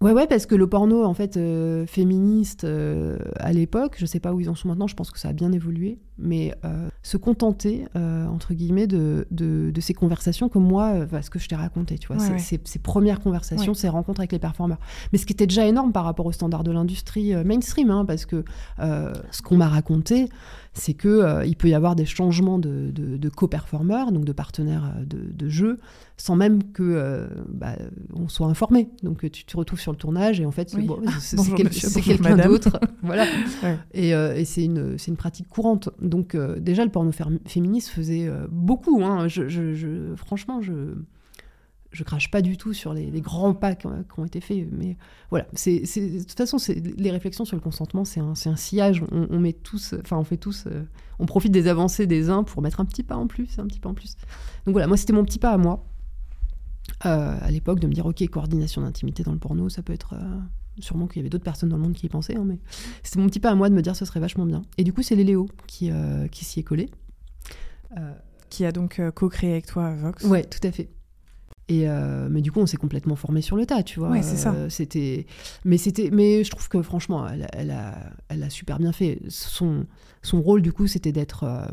Ouais, 0.00 0.12
ouais, 0.12 0.28
parce 0.28 0.46
que 0.46 0.54
le 0.54 0.68
porno, 0.68 1.04
en 1.04 1.12
fait, 1.12 1.36
euh, 1.36 1.84
féministe 1.84 2.62
euh, 2.62 3.18
à 3.40 3.52
l'époque, 3.52 3.96
je 3.98 4.06
sais 4.06 4.20
pas 4.20 4.32
où 4.32 4.40
ils 4.40 4.48
en 4.48 4.54
sont 4.54 4.68
maintenant, 4.68 4.86
je 4.86 4.94
pense 4.94 5.10
que 5.10 5.18
ça 5.18 5.30
a 5.30 5.32
bien 5.32 5.50
évolué, 5.50 5.98
mais 6.18 6.54
euh, 6.64 6.88
se 7.02 7.16
contenter, 7.16 7.86
entre 7.96 8.54
guillemets, 8.54 8.86
de, 8.86 9.26
de, 9.32 9.80
ces 9.80 9.94
conversations 9.94 10.48
comme 10.48 10.64
moi, 10.64 10.94
ce 11.20 11.30
que 11.30 11.40
je 11.40 11.48
t'ai 11.48 11.56
raconté, 11.56 11.98
tu 11.98 12.06
vois, 12.08 12.18
ces, 12.38 12.58
premières 12.78 13.18
conversations, 13.18 13.74
ces 13.74 13.88
rencontres 13.88 14.20
avec 14.20 14.30
les 14.30 14.38
performeurs. 14.38 14.78
Mais 15.12 15.18
ce 15.18 15.26
qui 15.26 15.32
était 15.32 15.46
déjà 15.46 15.66
énorme 15.66 15.92
par 15.92 16.04
rapport 16.04 16.26
aux 16.26 16.32
standards 16.32 16.64
de 16.64 16.70
l'industrie 16.70 17.34
mainstream, 17.44 17.90
hein, 17.90 18.04
parce 18.04 18.24
que 18.24 18.44
ce 18.78 19.42
qu'on 19.42 19.56
m'a 19.56 19.68
raconté, 19.68 20.28
c'est 20.78 20.94
que 20.94 21.08
euh, 21.08 21.44
il 21.44 21.56
peut 21.56 21.68
y 21.68 21.74
avoir 21.74 21.96
des 21.96 22.04
changements 22.04 22.58
de, 22.58 22.90
de, 22.90 23.28
co-performeurs, 23.28 24.12
donc 24.12 24.24
de 24.24 24.32
partenaires 24.32 24.92
euh, 24.96 25.04
de, 25.04 25.18
de, 25.32 25.48
jeu, 25.48 25.78
sans 26.16 26.36
même 26.36 26.72
que 26.72 26.82
euh, 26.82 27.26
bah, 27.48 27.76
on 28.14 28.28
soit 28.28 28.46
informé. 28.46 28.88
Donc 29.02 29.30
tu 29.30 29.44
te 29.44 29.56
retrouves 29.56 29.80
sur 29.80 29.92
le 29.92 29.98
tournage 29.98 30.40
et 30.40 30.46
en 30.46 30.50
fait 30.50 30.74
c'est 31.20 32.00
quelqu'un 32.00 32.36
d'autre, 32.36 32.80
voilà. 33.02 33.26
Et, 33.92 34.10
et 34.10 34.44
c'est 34.44 34.64
une 34.64 35.16
pratique 35.16 35.48
courante. 35.48 35.90
Donc 36.00 36.36
déjà 36.58 36.84
le 36.84 36.90
porno 36.90 37.10
féministe 37.46 37.88
faisait 37.88 38.30
beaucoup. 38.50 39.02
Hein. 39.02 39.28
Je, 39.28 39.48
je, 39.48 40.14
franchement 40.16 40.62
je 40.62 40.94
je 41.90 42.04
crache 42.04 42.30
pas 42.30 42.42
du 42.42 42.56
tout 42.56 42.74
sur 42.74 42.92
les, 42.92 43.10
grands 43.20 43.54
pas 43.54 43.74
qui 43.74 43.86
ont, 43.86 44.24
été 44.24 44.40
faits, 44.40 44.68
mais 44.70 44.96
voilà. 45.30 45.46
C'est, 45.54 45.80
de 45.80 46.18
toute 46.22 46.36
façon, 46.36 46.58
les 46.96 47.10
réflexions 47.10 47.44
sur 47.44 47.56
le 47.56 47.62
consentement, 47.62 48.04
c'est 48.04 48.20
un, 48.20 48.34
un, 48.44 48.56
sillage. 48.56 49.02
On, 49.10 49.38
met 49.38 49.54
tous, 49.54 49.94
enfin, 50.00 50.18
on 50.18 50.24
fait 50.24 50.36
tous, 50.36 50.66
euh, 50.66 50.84
on 51.18 51.26
profite 51.26 51.52
des 51.52 51.66
avancées 51.66 52.06
des 52.06 52.28
uns 52.28 52.44
pour 52.44 52.62
mettre 52.62 52.80
un 52.80 52.84
petit 52.84 53.02
pas 53.02 53.16
en 53.16 53.26
plus, 53.26 53.58
un 53.58 53.66
petit 53.66 53.80
pas 53.80 53.88
en 53.88 53.94
plus. 53.94 54.16
Donc 54.66 54.72
voilà, 54.72 54.86
moi, 54.86 54.96
c'était 54.96 55.14
mon 55.14 55.24
petit 55.24 55.38
pas 55.38 55.50
à 55.50 55.58
moi 55.58 55.86
euh, 57.06 57.38
à 57.40 57.50
l'époque 57.50 57.80
de 57.80 57.86
me 57.86 57.92
dire, 57.92 58.04
ok, 58.04 58.26
coordination 58.28 58.82
d'intimité 58.82 59.22
dans 59.22 59.32
le 59.32 59.38
porno, 59.38 59.68
ça 59.68 59.82
peut 59.82 59.92
être. 59.92 60.14
Euh, 60.14 60.38
sûrement 60.80 61.08
qu'il 61.08 61.16
y 61.16 61.20
avait 61.20 61.28
d'autres 61.28 61.42
personnes 61.42 61.70
dans 61.70 61.76
le 61.76 61.82
monde 61.82 61.94
qui 61.94 62.06
y 62.06 62.08
pensaient, 62.08 62.36
hein, 62.36 62.44
mais 62.46 62.60
c'était 63.02 63.18
mon 63.18 63.26
petit 63.26 63.40
pas 63.40 63.50
à 63.50 63.56
moi 63.56 63.68
de 63.68 63.74
me 63.74 63.82
dire, 63.82 63.96
ce 63.96 64.04
serait 64.04 64.20
vachement 64.20 64.46
bien. 64.46 64.62
Et 64.76 64.84
du 64.84 64.92
coup, 64.92 65.02
c'est 65.02 65.16
Léléo 65.16 65.48
qui, 65.66 65.90
qui 66.30 66.44
s'y 66.44 66.60
est 66.60 66.62
collé. 66.62 66.88
qui 68.48 68.64
a 68.64 68.70
donc 68.70 69.00
co-créé 69.16 69.50
avec 69.50 69.66
toi 69.66 69.92
Vox. 69.96 70.22
Ouais, 70.22 70.44
tout 70.44 70.64
à 70.64 70.70
fait. 70.70 70.88
Et 71.68 71.86
euh, 71.86 72.28
mais 72.30 72.40
du 72.40 72.50
coup, 72.50 72.60
on 72.60 72.66
s'est 72.66 72.78
complètement 72.78 73.14
formé 73.14 73.42
sur 73.42 73.56
le 73.56 73.66
tas, 73.66 73.82
tu 73.82 74.00
vois. 74.00 74.08
Ouais, 74.08 74.22
c'est 74.22 74.36
ça. 74.36 74.54
Euh, 74.54 74.70
c'était, 74.70 75.26
mais 75.66 75.76
c'était, 75.76 76.10
mais 76.10 76.42
je 76.42 76.50
trouve 76.50 76.66
que 76.68 76.80
franchement, 76.80 77.28
elle, 77.28 77.46
elle, 77.52 77.70
a, 77.70 77.94
elle 78.28 78.42
a 78.42 78.48
super 78.48 78.78
bien 78.78 78.92
fait. 78.92 79.20
Son, 79.28 79.86
son 80.22 80.40
rôle, 80.40 80.62
du 80.62 80.72
coup, 80.72 80.86
c'était 80.86 81.12
d'être. 81.12 81.44
Euh, 81.44 81.66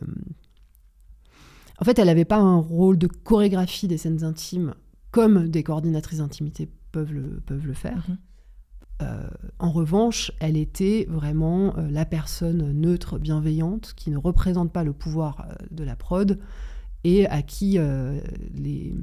en 1.80 1.86
fait, 1.86 1.98
elle 1.98 2.08
n'avait 2.08 2.26
pas 2.26 2.38
un 2.38 2.58
rôle 2.58 2.98
de 2.98 3.08
chorégraphie 3.08 3.88
des 3.88 3.98
scènes 3.98 4.24
intimes 4.26 4.76
comme 5.12 5.48
des 5.48 5.64
coordinatrices 5.64 6.20
d'intimité 6.20 6.70
peuvent 6.92 7.14
le, 7.14 7.42
peuvent 7.46 7.66
le 7.66 7.74
faire. 7.74 8.06
Mhm. 8.10 9.08
en 9.60 9.72
revanche, 9.72 10.32
elle 10.40 10.58
était 10.58 11.06
vraiment 11.10 11.74
la 11.90 12.06
personne 12.06 12.74
neutre, 12.74 13.18
bienveillante, 13.18 13.94
qui 13.96 14.10
ne 14.10 14.18
représente 14.18 14.74
pas 14.74 14.84
le 14.84 14.92
pouvoir 14.92 15.48
de 15.72 15.86
la 15.86 15.96
prod 15.96 16.40
et 17.06 17.28
à 17.28 17.42
qui 17.42 17.78
les, 18.54 18.94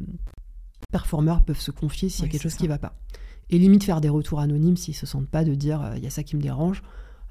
performeurs 0.92 1.42
peuvent 1.42 1.58
se 1.58 1.72
confier 1.72 2.08
s'il 2.08 2.24
y 2.24 2.28
a 2.28 2.30
quelque 2.30 2.42
chose 2.42 2.54
qui 2.54 2.64
ne 2.64 2.68
va 2.68 2.78
pas. 2.78 2.94
Et 3.50 3.58
limite 3.58 3.82
faire 3.82 4.00
des 4.00 4.08
retours 4.08 4.38
anonymes 4.38 4.76
s'ils 4.76 4.94
se 4.94 5.06
sentent 5.06 5.28
pas 5.28 5.42
de 5.42 5.54
dire 5.54 5.82
euh, 5.82 5.96
il 5.96 6.04
y 6.04 6.06
a 6.06 6.10
ça 6.10 6.22
qui 6.22 6.36
me 6.36 6.40
dérange. 6.40 6.82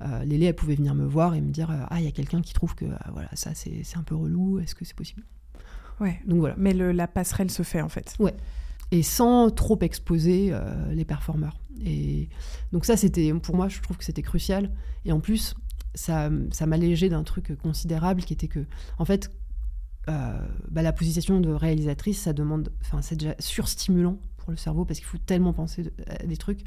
Euh, 0.02 0.24
Lélé, 0.26 0.48
elle 0.48 0.56
pouvait 0.56 0.76
venir 0.76 0.96
me 0.96 1.06
voir 1.06 1.36
et 1.36 1.42
me 1.42 1.52
dire 1.52 1.72
euh, 1.72 1.86
ah 1.90 2.00
il 2.00 2.04
y 2.04 2.08
a 2.08 2.12
quelqu'un 2.12 2.42
qui 2.42 2.54
trouve 2.54 2.76
que 2.76 2.86
voilà 3.14 3.30
ça 3.34 3.52
c'est 3.54 3.86
un 3.96 4.04
peu 4.04 4.16
relou, 4.16 4.60
est-ce 4.60 4.76
que 4.76 4.84
c'est 4.84 4.96
possible? 4.96 5.24
Ouais. 6.02 6.20
Donc 6.26 6.40
voilà. 6.40 6.56
Mais 6.58 6.74
le, 6.74 6.92
la 6.92 7.08
passerelle 7.08 7.52
se 7.52 7.64
fait 7.64 7.82
en 7.82 7.90
fait. 7.90 8.16
Ouais. 8.20 8.36
Et 8.92 9.04
sans 9.04 9.50
trop 9.52 9.80
exposer 9.82 10.54
les 10.90 11.06
performeurs. 11.06 11.62
Et 11.86 12.28
donc 12.74 12.84
ça 12.84 12.98
c'était 12.98 13.32
pour 13.34 13.56
moi 13.56 13.70
je 13.70 13.80
trouve 13.80 13.98
que 13.98 14.04
c'était 14.04 14.24
crucial. 14.24 14.72
Et 15.06 15.12
en 15.12 15.20
plus 15.20 15.56
ça, 15.94 16.30
ça 16.52 16.66
m'allégeait 16.66 17.10
d'un 17.10 17.24
truc 17.24 17.56
considérable 17.62 18.24
qui 18.24 18.34
était 18.34 18.48
que 18.48 18.66
en 18.98 19.06
fait 19.06 19.30
euh, 19.30 19.41
bah, 20.08 20.82
la 20.82 20.94
position 20.94 21.40
de 21.40 21.52
réalisatrice, 21.52 22.22
ça 22.22 22.34
demande, 22.34 22.72
enfin, 22.82 23.02
c'est 23.02 23.16
déjà 23.16 23.36
surstimulant 23.40 24.18
pour 24.38 24.52
le 24.52 24.58
cerveau 24.58 24.86
parce 24.86 25.00
qu'il 25.00 25.08
faut 25.08 25.18
tellement 25.18 25.54
penser 25.54 25.92
à 26.08 26.26
des 26.26 26.38
trucs. 26.38 26.62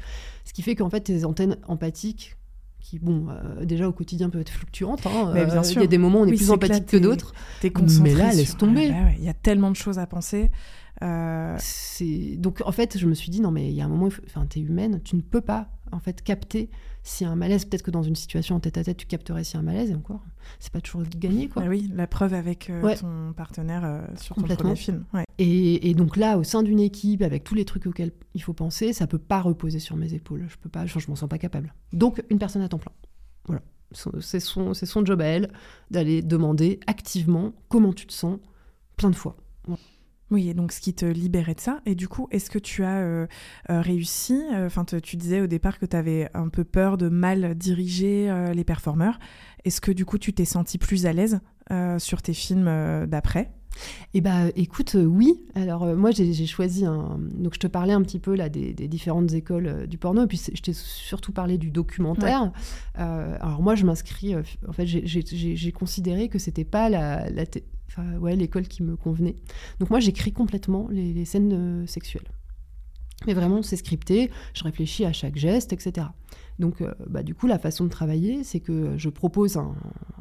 Ce 0.45 0.53
qui 0.53 0.61
fait 0.61 0.75
qu'en 0.75 0.89
fait, 0.89 1.01
tes 1.01 1.25
antennes 1.25 1.57
empathiques, 1.67 2.37
qui, 2.85 2.99
bon, 2.99 3.27
euh, 3.29 3.65
déjà 3.65 3.87
au 3.87 3.91
quotidien 3.91 4.29
peuvent 4.29 4.41
être 4.41 4.51
fluctuantes. 4.51 5.07
Hein, 5.07 5.33
bien 5.33 5.57
euh, 5.57 5.63
Il 5.71 5.81
y 5.81 5.83
a 5.83 5.87
des 5.87 5.97
moments 5.97 6.19
où 6.19 6.23
on 6.23 6.27
est 6.27 6.35
plus 6.35 6.51
empathique 6.51 6.85
que 6.85 6.97
d'autres. 6.97 7.33
Mais 8.01 8.13
là, 8.13 8.31
laisse 8.31 8.55
tomber. 8.57 8.89
Bah 8.89 9.11
il 9.17 9.23
y 9.23 9.29
a 9.29 9.33
tellement 9.33 9.71
de 9.71 9.75
choses 9.75 9.97
à 9.97 10.05
penser. 10.05 10.51
Donc, 11.01 12.61
en 12.65 12.71
fait, 12.71 12.97
je 12.97 13.07
me 13.07 13.13
suis 13.13 13.29
dit, 13.29 13.41
non, 13.41 13.51
mais 13.51 13.69
il 13.69 13.75
y 13.75 13.81
a 13.81 13.85
un 13.85 13.89
moment, 13.89 14.09
enfin, 14.25 14.45
tu 14.47 14.59
es 14.59 14.61
humaine, 14.61 15.01
tu 15.03 15.15
ne 15.15 15.21
peux 15.21 15.41
pas, 15.41 15.69
en 15.91 15.99
fait, 15.99 16.21
capter 16.21 16.69
s'il 17.05 17.25
y 17.25 17.29
a 17.29 17.31
un 17.31 17.35
malaise, 17.35 17.65
peut-être 17.65 17.83
que 17.83 17.91
dans 17.91 18.01
une 18.01 18.15
situation 18.15 18.55
en 18.55 18.59
tête 18.59 18.79
à 18.79 18.83
tête, 18.83 18.97
tu 18.97 19.05
capterais 19.05 19.43
s'il 19.43 19.55
y 19.55 19.57
a 19.57 19.59
un 19.59 19.63
malaise, 19.63 19.91
et 19.91 19.95
encore, 19.95 20.25
c'est 20.59 20.73
pas 20.73 20.81
toujours 20.81 21.03
gagné. 21.03 21.47
Quoi. 21.47 21.61
Ah 21.63 21.69
oui, 21.69 21.89
la 21.93 22.07
preuve 22.07 22.33
avec 22.33 22.71
euh, 22.71 22.95
ton 22.95 23.31
partenaire 23.33 23.85
euh, 23.85 24.01
sur 24.19 24.35
ton 24.35 24.43
premier 24.43 24.75
film. 24.75 25.05
Et, 25.37 25.93
donc 25.93 26.17
là, 26.17 26.39
au 26.39 26.43
sein 26.43 26.63
d'une 26.63 26.79
équipe, 26.79 27.21
avec 27.21 27.43
tous 27.43 27.53
les 27.53 27.63
trucs 27.63 27.85
auxquels 27.85 28.11
il 28.33 28.41
faut 28.41 28.53
penser, 28.53 28.91
ça 28.91 29.05
peut 29.05 29.19
pas 29.19 29.41
reposer 29.41 29.77
sur 29.77 29.95
mes 29.97 30.15
épaules. 30.15 30.45
Je 30.49 30.57
peux 30.57 30.69
pas, 30.69 30.87
je, 30.87 30.97
m'en 31.07 31.15
sens 31.15 31.29
pas 31.29 31.37
capable. 31.37 31.75
Donc, 31.93 32.23
une 32.31 32.39
personne 32.39 32.63
à 32.63 32.69
temps 32.69 32.79
plein. 32.79 32.91
Voilà. 33.45 33.61
C'est 34.19 34.39
son, 34.39 34.73
son 34.73 35.05
job 35.05 35.21
à 35.21 35.25
elle 35.25 35.51
d'aller 35.91 36.23
demander 36.23 36.79
activement 36.87 37.53
comment 37.69 37.93
tu 37.93 38.07
te 38.07 38.13
sens 38.13 38.39
plein 38.97 39.11
de 39.11 39.15
fois. 39.15 39.37
Oui, 40.31 40.49
et 40.49 40.53
donc 40.55 40.71
ce 40.71 40.81
qui 40.81 40.93
te 40.93 41.05
libérait 41.05 41.53
de 41.53 41.59
ça. 41.59 41.81
Et 41.85 41.93
du 41.93 42.07
coup, 42.07 42.27
est-ce 42.31 42.49
que 42.49 42.57
tu 42.57 42.83
as 42.83 42.97
euh, 42.97 43.27
euh, 43.69 43.81
réussi 43.81 44.41
euh, 44.53 44.65
Enfin, 44.65 44.83
tu 44.83 45.17
disais 45.17 45.41
au 45.41 45.47
départ 45.47 45.77
que 45.77 45.85
tu 45.85 45.95
avais 45.95 46.29
un 46.33 46.49
peu 46.49 46.63
peur 46.63 46.97
de 46.97 47.09
mal 47.09 47.55
diriger 47.55 48.33
les 48.53 48.63
performeurs. 48.63 49.19
Est-ce 49.65 49.81
que 49.81 49.91
du 49.91 50.05
coup, 50.05 50.17
tu 50.17 50.33
t'es 50.33 50.45
senti 50.45 50.77
plus 50.77 51.05
à 51.05 51.13
l'aise 51.13 51.39
sur 51.97 52.21
tes 52.21 52.33
films 52.33 53.05
d'après? 53.07 53.51
Eh 54.13 54.21
bah, 54.21 54.45
écoute, 54.55 54.95
oui. 54.95 55.41
Alors, 55.53 55.85
moi, 55.95 56.11
j'ai 56.11 56.45
choisi 56.45 56.85
un. 56.85 57.19
Donc, 57.33 57.55
je 57.55 57.59
te 57.59 57.67
parlais 57.67 57.93
un 57.93 58.01
petit 58.01 58.19
peu 58.19 58.35
là 58.35 58.49
des, 58.49 58.73
différentes 58.73 59.33
écoles 59.33 59.85
du 59.87 59.97
porno, 59.97 60.23
et 60.23 60.27
puis 60.27 60.41
je 60.53 60.61
t'ai 60.61 60.73
surtout 60.73 61.33
parlé 61.33 61.57
du 61.57 61.71
documentaire. 61.71 62.51
alors, 62.95 63.61
moi, 63.61 63.75
je 63.75 63.85
m'inscris. 63.85 64.35
en 64.35 64.73
fait, 64.73 64.85
j'ai 64.85 65.71
considéré 65.71 66.29
que 66.29 66.39
c'était 66.39 66.65
pas 66.65 66.89
la, 66.89 67.29
la, 67.29 67.45
ouais, 68.19 68.35
l'école 68.35 68.67
qui 68.67 68.83
me 68.83 68.95
convenait. 68.95 69.35
Donc 69.79 69.89
moi, 69.89 69.99
j'écris 69.99 70.31
complètement 70.31 70.87
les, 70.89 71.25
scènes 71.25 71.53
euh, 71.53 71.87
sexuelles. 71.87 72.27
Mais 73.27 73.33
vraiment, 73.33 73.61
c'est 73.61 73.77
scripté, 73.77 74.29
je 74.53 74.63
réfléchis 74.63 75.05
à 75.05 75.13
chaque 75.13 75.37
geste, 75.37 75.73
etc. 75.73 76.07
Donc, 76.59 76.81
euh, 76.81 76.93
bah, 77.07 77.23
du 77.23 77.33
coup, 77.33 77.47
la 77.47 77.59
façon 77.59 77.85
de 77.85 77.89
travailler, 77.89 78.43
c'est 78.43 78.59
que 78.59 78.97
je 78.97 79.09
propose 79.09 79.57
un, 79.57 79.73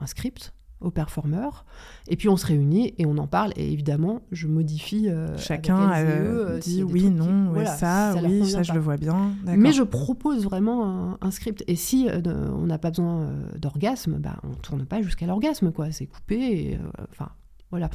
script 0.06 0.54
au 0.80 0.90
performeur, 0.90 1.64
et 2.08 2.16
puis 2.16 2.28
on 2.28 2.36
se 2.36 2.44
réunit 2.44 2.92
et 2.98 3.06
on 3.06 3.16
en 3.16 3.26
parle, 3.26 3.52
et 3.56 3.72
évidemment, 3.72 4.20
je 4.32 4.46
modifie. 4.46 5.08
Euh, 5.08 5.36
Chacun 5.38 6.58
dit 6.58 6.82
oui, 6.82 7.10
non, 7.10 7.54
ça, 7.64 8.14
oui, 8.22 8.46
ça, 8.50 8.62
je 8.62 8.72
le 8.74 8.80
vois 8.80 8.98
bien. 8.98 9.32
Mais 9.44 9.72
je 9.72 9.82
propose 9.82 10.44
vraiment 10.44 11.16
un, 11.20 11.30
script, 11.30 11.64
et 11.66 11.76
si 11.76 12.08
on 12.26 12.66
n'a 12.66 12.78
pas 12.78 12.90
besoin 12.90 13.30
d'orgasme, 13.56 14.18
bah, 14.18 14.36
on 14.44 14.54
tourne 14.54 14.84
pas 14.84 15.02
jusqu'à 15.02 15.26
l'orgasme, 15.26 15.72
quoi. 15.72 15.90
C'est 15.90 16.06
coupé, 16.06 16.78
enfin, 17.10 17.30
voilà. 17.74 17.90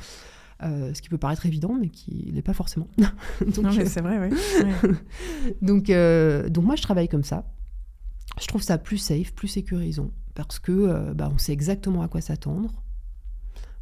Euh, 0.61 0.93
ce 0.93 1.01
qui 1.01 1.07
peut 1.07 1.17
paraître 1.17 1.45
évident, 1.45 1.73
mais 1.79 1.87
qui 1.87 2.31
n'est 2.33 2.41
pas 2.41 2.53
forcément. 2.53 2.89
donc, 2.97 3.57
non, 3.63 3.73
mais 3.73 3.85
c'est 3.85 4.01
vrai, 4.01 4.19
oui. 4.19 4.37
donc, 5.61 5.89
euh, 5.89 6.49
donc 6.49 6.65
moi, 6.65 6.75
je 6.75 6.81
travaille 6.81 7.07
comme 7.07 7.23
ça. 7.23 7.45
Je 8.41 8.47
trouve 8.47 8.61
ça 8.61 8.77
plus 8.77 8.97
safe, 8.97 9.33
plus 9.33 9.47
sécurisant, 9.47 10.11
parce 10.35 10.59
que 10.59 10.71
euh, 10.73 11.13
bah, 11.13 11.29
on 11.33 11.37
sait 11.37 11.53
exactement 11.53 12.01
à 12.01 12.09
quoi 12.09 12.19
s'attendre. 12.19 12.83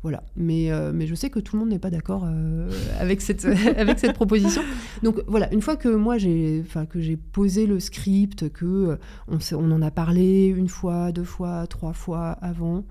Voilà. 0.04 0.24
Mais, 0.36 0.72
euh, 0.72 0.92
mais 0.94 1.08
je 1.08 1.16
sais 1.16 1.30
que 1.30 1.40
tout 1.40 1.56
le 1.56 1.62
monde 1.62 1.70
n'est 1.70 1.80
pas 1.80 1.90
d'accord 1.90 2.24
euh, 2.26 2.70
avec, 3.00 3.22
cette, 3.22 3.46
avec 3.78 4.00
cette 4.00 4.14
proposition. 4.14 4.62
Donc 5.04 5.22
voilà, 5.28 5.52
une 5.54 5.62
fois 5.62 5.76
que 5.76 5.90
moi 5.90 6.18
j'ai, 6.18 6.64
que 6.90 7.02
j'ai 7.02 7.18
posé 7.18 7.66
le 7.66 7.80
script, 7.80 8.50
que 8.50 8.66
euh, 8.66 8.98
on, 9.28 9.40
on, 9.54 9.72
en 9.72 9.82
a 9.82 9.92
parlé 9.92 10.48
une 10.48 10.70
fois, 10.70 11.12
deux 11.12 11.24
fois, 11.24 11.66
trois 11.68 11.94
fois 11.94 12.32
avant, 12.42 12.86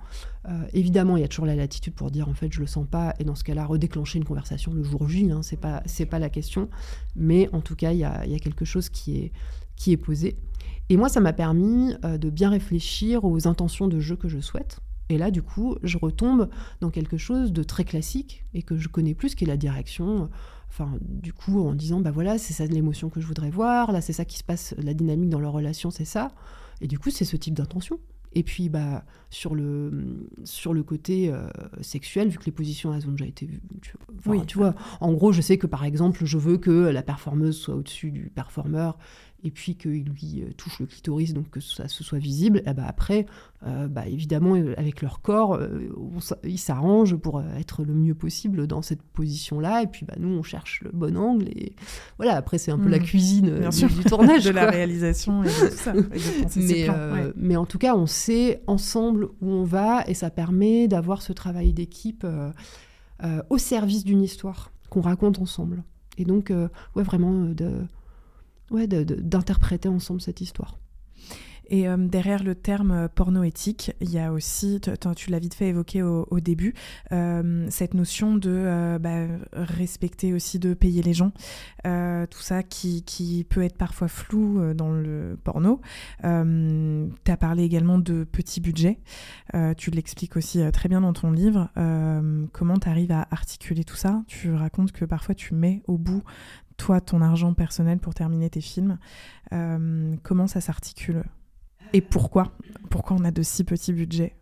évidemment 0.73 1.17
il 1.17 1.23
y 1.23 1.25
a 1.25 1.29
toujours 1.29 1.47
la 1.47 1.57
latitude 1.57 1.93
pour 1.93 2.13
dire 2.13 2.29
en 2.29 2.35
fait 2.35 2.53
je 2.53 2.61
le 2.61 2.69
sens 2.69 2.87
pas 2.89 3.15
et 3.19 3.25
dans 3.25 3.35
ce 3.35 3.43
cas-là 3.43 3.67
redéclencher 3.67 4.19
une 4.19 4.25
conversation 4.25 4.73
le 4.73 4.85
jour 4.85 5.09
J, 5.09 5.33
hein, 5.33 5.41
c'est 5.43 5.57
pas 5.57 5.83
c'est 5.87 6.07
pas 6.07 6.21
la 6.21 6.29
question. 6.29 6.69
Mais 7.17 7.49
en 7.53 7.61
tout 7.61 7.75
cas 7.75 7.91
il 7.91 7.99
y 7.99 8.05
a, 8.05 8.25
y 8.27 8.35
a, 8.35 8.39
quelque 8.39 8.65
chose 8.65 8.89
qui 8.89 9.19
est 9.19 9.33
qui 9.75 9.91
est 9.91 9.97
posé. 9.97 10.37
Et 10.89 10.97
moi 10.97 11.09
ça 11.09 11.21
m'a 11.21 11.33
permis 11.33 11.95
de 12.05 12.31
bien 12.31 12.51
réfléchir 12.51 13.25
aux 13.25 13.49
intentions 13.49 13.89
de 13.89 13.99
jeu 13.99 14.15
que 14.15 14.29
je 14.29 14.39
souhaite. 14.39 14.79
Et 15.09 15.19
là, 15.19 15.31
du 15.31 15.43
coup, 15.43 15.77
je 15.83 15.99
retombe 15.99 16.49
dans 16.81 16.91
quelque 16.91 17.17
chose 17.17 17.53
de 17.53 17.63
très 17.63 17.85
classique 17.85 18.45
et 18.55 18.63
que 18.63 18.77
je 18.77 18.89
connais 18.89 19.15
plus, 19.15 19.35
qui 19.35 19.45
est 19.45 19.49
la 19.49 19.57
direction. 19.57 20.29
Enfin, 20.69 20.91
du 21.01 21.33
coup, 21.33 21.61
en 21.61 21.75
disant, 21.75 22.01
bah 22.01 22.11
voilà, 22.11 22.39
c'est 22.39 22.53
ça 22.53 22.67
l'émotion 22.67 23.09
que 23.09 23.21
je 23.21 23.27
voudrais 23.27 23.51
voir, 23.51 23.93
là, 23.93 24.01
c'est 24.01 24.13
ça 24.13 24.25
qui 24.25 24.39
se 24.39 24.45
passe, 24.45 24.75
la 24.79 24.95
dynamique 24.95 25.31
dans 25.31 25.41
leur 25.41 25.53
relation, 25.53 25.91
c'est 25.91 26.05
ça. 26.05 26.33
Et 26.81 26.89
du 26.89 26.99
coup, 26.99 27.11
c'est 27.11 27.25
ce 27.25 27.37
type 27.37 27.55
d'intention. 27.55 27.99
Et 28.37 28.43
puis, 28.43 28.69
bah, 28.69 29.05
sur 29.31 29.55
le, 29.55 30.29
sur 30.45 30.75
le 30.75 30.83
côté 30.83 31.31
euh, 31.33 31.49
sexuel, 31.81 32.29
vu 32.29 32.37
que 32.37 32.45
les 32.45 32.53
positions 32.53 32.93
elles 32.93 33.09
ont 33.09 33.13
déjà 33.13 33.25
été 33.25 33.47
vues, 33.47 33.63
tu, 33.81 33.95
oui. 34.27 34.45
tu 34.47 34.59
vois, 34.59 34.75
en 35.01 35.15
gros, 35.15 35.33
je 35.33 35.41
sais 35.41 35.57
que 35.57 35.67
par 35.67 35.85
exemple, 35.85 36.27
je 36.27 36.37
veux 36.37 36.59
que 36.59 36.71
la 36.71 37.03
performeuse 37.03 37.57
soit 37.57 37.75
au-dessus 37.75 38.11
du 38.11 38.29
performeur 38.29 38.99
et 39.47 39.51
puis 39.53 39.77
qu'il 39.77 40.03
lui 40.03 40.43
euh, 40.43 40.53
touche 40.57 40.81
le 40.81 40.87
clitoris, 40.87 41.33
donc 41.33 41.51
que 41.51 41.61
ça 41.61 41.87
se 41.87 42.03
soit 42.03 42.19
visible, 42.19 42.63
et 42.67 42.75
bah 42.75 42.83
après, 42.85 43.27
euh, 43.65 43.87
bah 43.87 44.09
évidemment, 44.09 44.57
euh, 44.57 44.75
avec 44.77 45.03
leur 45.03 45.21
corps, 45.21 45.61
ils 46.43 46.59
s'arrangent 46.59 47.15
pour 47.15 47.41
être 47.41 47.85
le 47.85 47.95
mieux 47.95 48.17
possible 48.17 48.67
dans 48.67 48.83
cette 48.83 49.03
position-là, 49.03 49.85
et 49.85 49.87
puis 49.87 50.05
bah, 50.05 50.15
nous, 50.19 50.29
on 50.29 50.43
cherche 50.43 50.81
le 50.83 50.91
bon 50.91 51.17
angle, 51.17 51.49
et 51.49 51.77
voilà, 52.17 52.35
après, 52.35 52.59
c'est 52.59 52.73
un 52.73 52.79
peu 52.79 52.89
la 52.89 52.99
hmm. 52.99 53.03
cuisine 53.03 53.71
du, 53.71 54.05
tournage. 54.05 54.45
de 54.47 54.51
la 54.51 54.69
réalisation 54.69 55.45
et 55.45 55.49
tout 55.49 55.71
ça. 55.71 55.93
mais, 56.57 56.89
mais 57.37 57.57
en 57.57 57.67
tout 57.67 57.79
cas, 57.79 57.95
on 57.95 58.07
sait 58.07 58.63
ensemble 58.67 59.27
où 59.41 59.49
on 59.49 59.63
va, 59.63 60.03
et 60.09 60.15
ça 60.15 60.31
permet 60.31 60.89
d'avoir 60.89 61.23
ce 61.23 61.33
travail 61.33 61.73
d'équipe 61.73 62.27
au 63.49 63.59
service 63.59 64.05
d'une 64.05 64.23
histoire 64.23 64.73
qu'on 64.91 65.03
raconte 65.03 65.39
ensemble. 65.39 65.85
Et 66.19 66.25
donc, 66.25 66.51
ouais, 66.51 67.03
vraiment, 67.05 67.45
de 67.45 67.87
ouais, 68.71 68.87
d'interpréter 68.87 69.89
ensemble 69.89 70.21
cette 70.21 70.41
histoire. 70.41 70.79
Et 71.69 71.89
euh, 71.89 71.97
derrière 71.97 72.43
le 72.43 72.55
terme 72.55 72.93
euh, 72.93 73.09
porno 73.09 73.43
éthique, 73.43 73.93
il 74.01 74.11
y 74.11 74.19
a 74.19 74.33
aussi, 74.33 74.81
tu 75.17 75.31
l'as 75.31 75.39
vite 75.39 75.55
fait 75.55 75.69
évoquer 75.69 76.03
au, 76.03 76.41
début, 76.41 76.75
euh, 77.13 77.67
cette 77.71 77.95
notion 77.95 78.37
de 78.37 78.99
bah, 79.01 79.27
respecter 79.53 80.33
aussi, 80.33 80.59
de 80.59 80.75
payer 80.75 81.03
les 81.03 81.15
gens. 81.15 81.33
tout 81.83 82.41
ça 82.41 82.63
qui, 82.63 83.03
qui, 83.03 83.45
peut 83.45 83.63
être 83.63 83.77
parfois 83.77 84.09
flou 84.09 84.75
dans 84.75 84.93
le 84.93 85.39
porno. 85.43 85.81
tu 86.23 86.29
as 86.29 87.37
parlé 87.37 87.65
également 87.65 87.99
de 87.99 88.25
petits 88.25 88.61
budgets. 88.61 88.99
tu 89.77 89.91
l'expliques 89.91 90.37
aussi 90.37 90.61
très 90.73 90.89
bien 90.89 91.01
dans 91.01 91.13
ton 91.13 91.31
livre. 91.31 91.71
comment 92.53 92.79
tu 92.79 92.89
arrives 92.89 93.13
à 93.13 93.27
articuler 93.31 93.85
tout 93.85 93.97
ça? 93.97 94.23
Tu 94.29 94.53
racontes 94.53 94.93
que 94.93 95.05
parfois 95.05 95.35
tu 95.35 95.55
mets 95.55 95.83
au 95.87 95.99
bout 95.99 96.23
toi, 96.77 97.01
ton 97.01 97.21
argent 97.21 97.55
personnel 97.55 97.99
pour 97.99 98.15
terminer 98.15 98.51
tes 98.51 98.61
films. 98.61 98.99
Euh, 99.53 100.15
comment 100.23 100.47
ça 100.47 100.61
s'articule 100.61 101.25
Et 101.93 102.01
pourquoi? 102.01 102.53
Pourquoi 102.91 103.17
on 103.19 103.25
a 103.25 103.31
de 103.31 103.43
si 103.43 103.65
petits 103.65 103.93
budgets? 103.93 104.37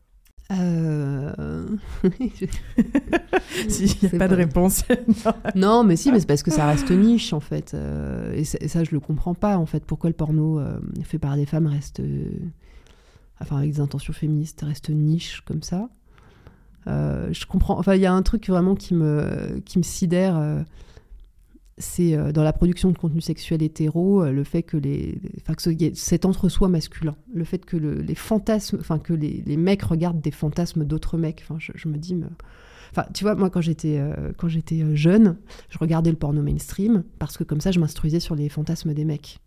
Euh... 0.52 1.66
Il 2.04 2.10
n'y 4.02 4.14
a 4.14 4.18
pas, 4.18 4.28
de 4.28 4.34
réponse. 4.34 4.84
non. 5.54 5.84
mais 5.84 5.96
si, 5.96 6.12
mais 6.12 6.20
c'est 6.20 6.26
parce 6.26 6.42
que 6.42 6.50
ça 6.50 6.66
reste 6.66 6.90
niche 6.90 7.32
en 7.32 7.40
fait. 7.40 7.72
Euh, 7.74 8.34
et, 8.34 8.44
ça, 8.44 8.84
je 8.84 8.90
le 8.90 9.00
comprends 9.00 9.34
pas 9.34 9.56
en 9.56 9.66
fait. 9.66 9.84
Pourquoi 9.84 10.10
le 10.10 10.14
porno 10.14 10.58
euh, 10.58 10.78
fait 11.02 11.18
par 11.18 11.36
des 11.36 11.46
femmes 11.46 11.66
reste, 11.66 12.02
enfin 13.40 13.58
avec 13.58 13.72
des 13.72 13.80
intentions 13.80 14.12
féministes, 14.12 14.60
reste 14.62 14.90
niche 14.90 15.42
comme 15.46 15.62
ça. 15.62 15.88
je 16.86 17.46
comprends. 17.46 17.78
Enfin, 17.78 17.94
il 17.94 18.02
y 18.02 18.06
a 18.06 18.12
un 18.12 18.22
truc 18.22 18.48
vraiment 18.48 18.74
qui 18.74 18.94
me 18.94 19.60
qui 19.64 19.78
me 19.78 19.84
sidère 19.84 20.64
c'est 21.78 22.16
euh, 22.16 22.32
dans 22.32 22.44
la 22.44 22.52
production 22.52 22.90
de 22.90 22.98
contenu 22.98 23.20
sexuel 23.20 23.62
hétéro, 23.62 24.22
euh, 24.22 24.30
le 24.30 24.44
fait 24.44 24.62
que 24.62 24.76
les, 24.76 25.20
enfin 25.40 25.54
que 25.54 25.94
cet 25.94 26.24
entre-soi 26.24 26.68
masculin, 26.68 27.16
le 27.32 27.44
fait 27.44 27.64
que 27.64 27.76
les 27.76 28.14
fantasmes, 28.14 28.78
enfin 28.80 28.98
que 28.98 29.12
les, 29.12 29.56
mecs 29.56 29.82
regardent 29.82 30.20
des 30.20 30.30
fantasmes 30.30 30.84
d'autres 30.84 31.18
mecs. 31.18 31.42
Enfin, 31.42 31.56
je, 31.58 31.88
me 31.88 31.96
dis, 31.96 32.16
enfin, 32.92 33.06
tu 33.12 33.24
vois, 33.24 33.34
moi 33.34 33.50
quand 33.50 33.60
j'étais 33.60 33.98
euh, 33.98 34.32
quand 34.36 34.48
j'étais 34.48 34.84
jeune, 34.94 35.36
je 35.68 35.78
regardais 35.78 36.10
le 36.10 36.16
porno 36.16 36.42
mainstream 36.42 37.02
parce 37.18 37.36
que 37.36 37.44
comme 37.44 37.60
ça, 37.60 37.72
je 37.72 37.80
m'instruisais 37.80 38.20
sur 38.20 38.36
les 38.36 38.48
fantasmes 38.48 38.94
des 38.94 39.04
mecs. 39.04 39.40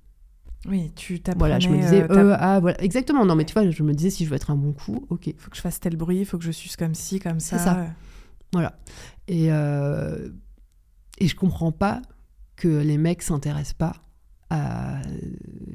Oui, 0.68 0.92
tu 0.96 1.22
t'apprenais. 1.22 1.40
Voilà, 1.40 1.60
je 1.60 1.70
me 1.70 1.78
disais, 1.78 2.12
euh, 2.12 2.36
ah, 2.40 2.60
voilà, 2.60 2.84
exactement. 2.84 3.26
Non, 3.26 3.36
mais 3.36 3.46
tu 3.46 3.54
vois, 3.54 3.70
je 3.70 3.84
me 3.84 3.94
disais, 3.94 4.10
si 4.10 4.26
je 4.26 4.30
veux 4.30 4.36
être 4.36 4.52
un 4.52 4.56
bon 4.56 4.74
coup, 4.74 5.06
ok. 5.10 5.34
Faut 5.38 5.50
que 5.50 5.56
je 5.56 5.62
fasse 5.62 5.80
tel 5.80 5.96
bruit, 5.96 6.26
faut 6.26 6.38
que 6.38 6.44
je 6.44 6.52
suce 6.52 6.76
comme 6.76 6.96
ci, 6.96 7.20
comme 7.20 7.40
ça. 7.40 7.58
C'est 7.58 7.64
ça. 7.64 7.86
Voilà. 8.52 8.78
Et, 9.30 9.46
et 11.20 11.28
je 11.28 11.36
comprends 11.36 11.72
pas 11.72 12.02
que 12.58 12.68
les 12.68 12.98
mecs 12.98 13.22
s'intéressent 13.22 13.74
pas 13.74 13.94
à, 14.50 15.02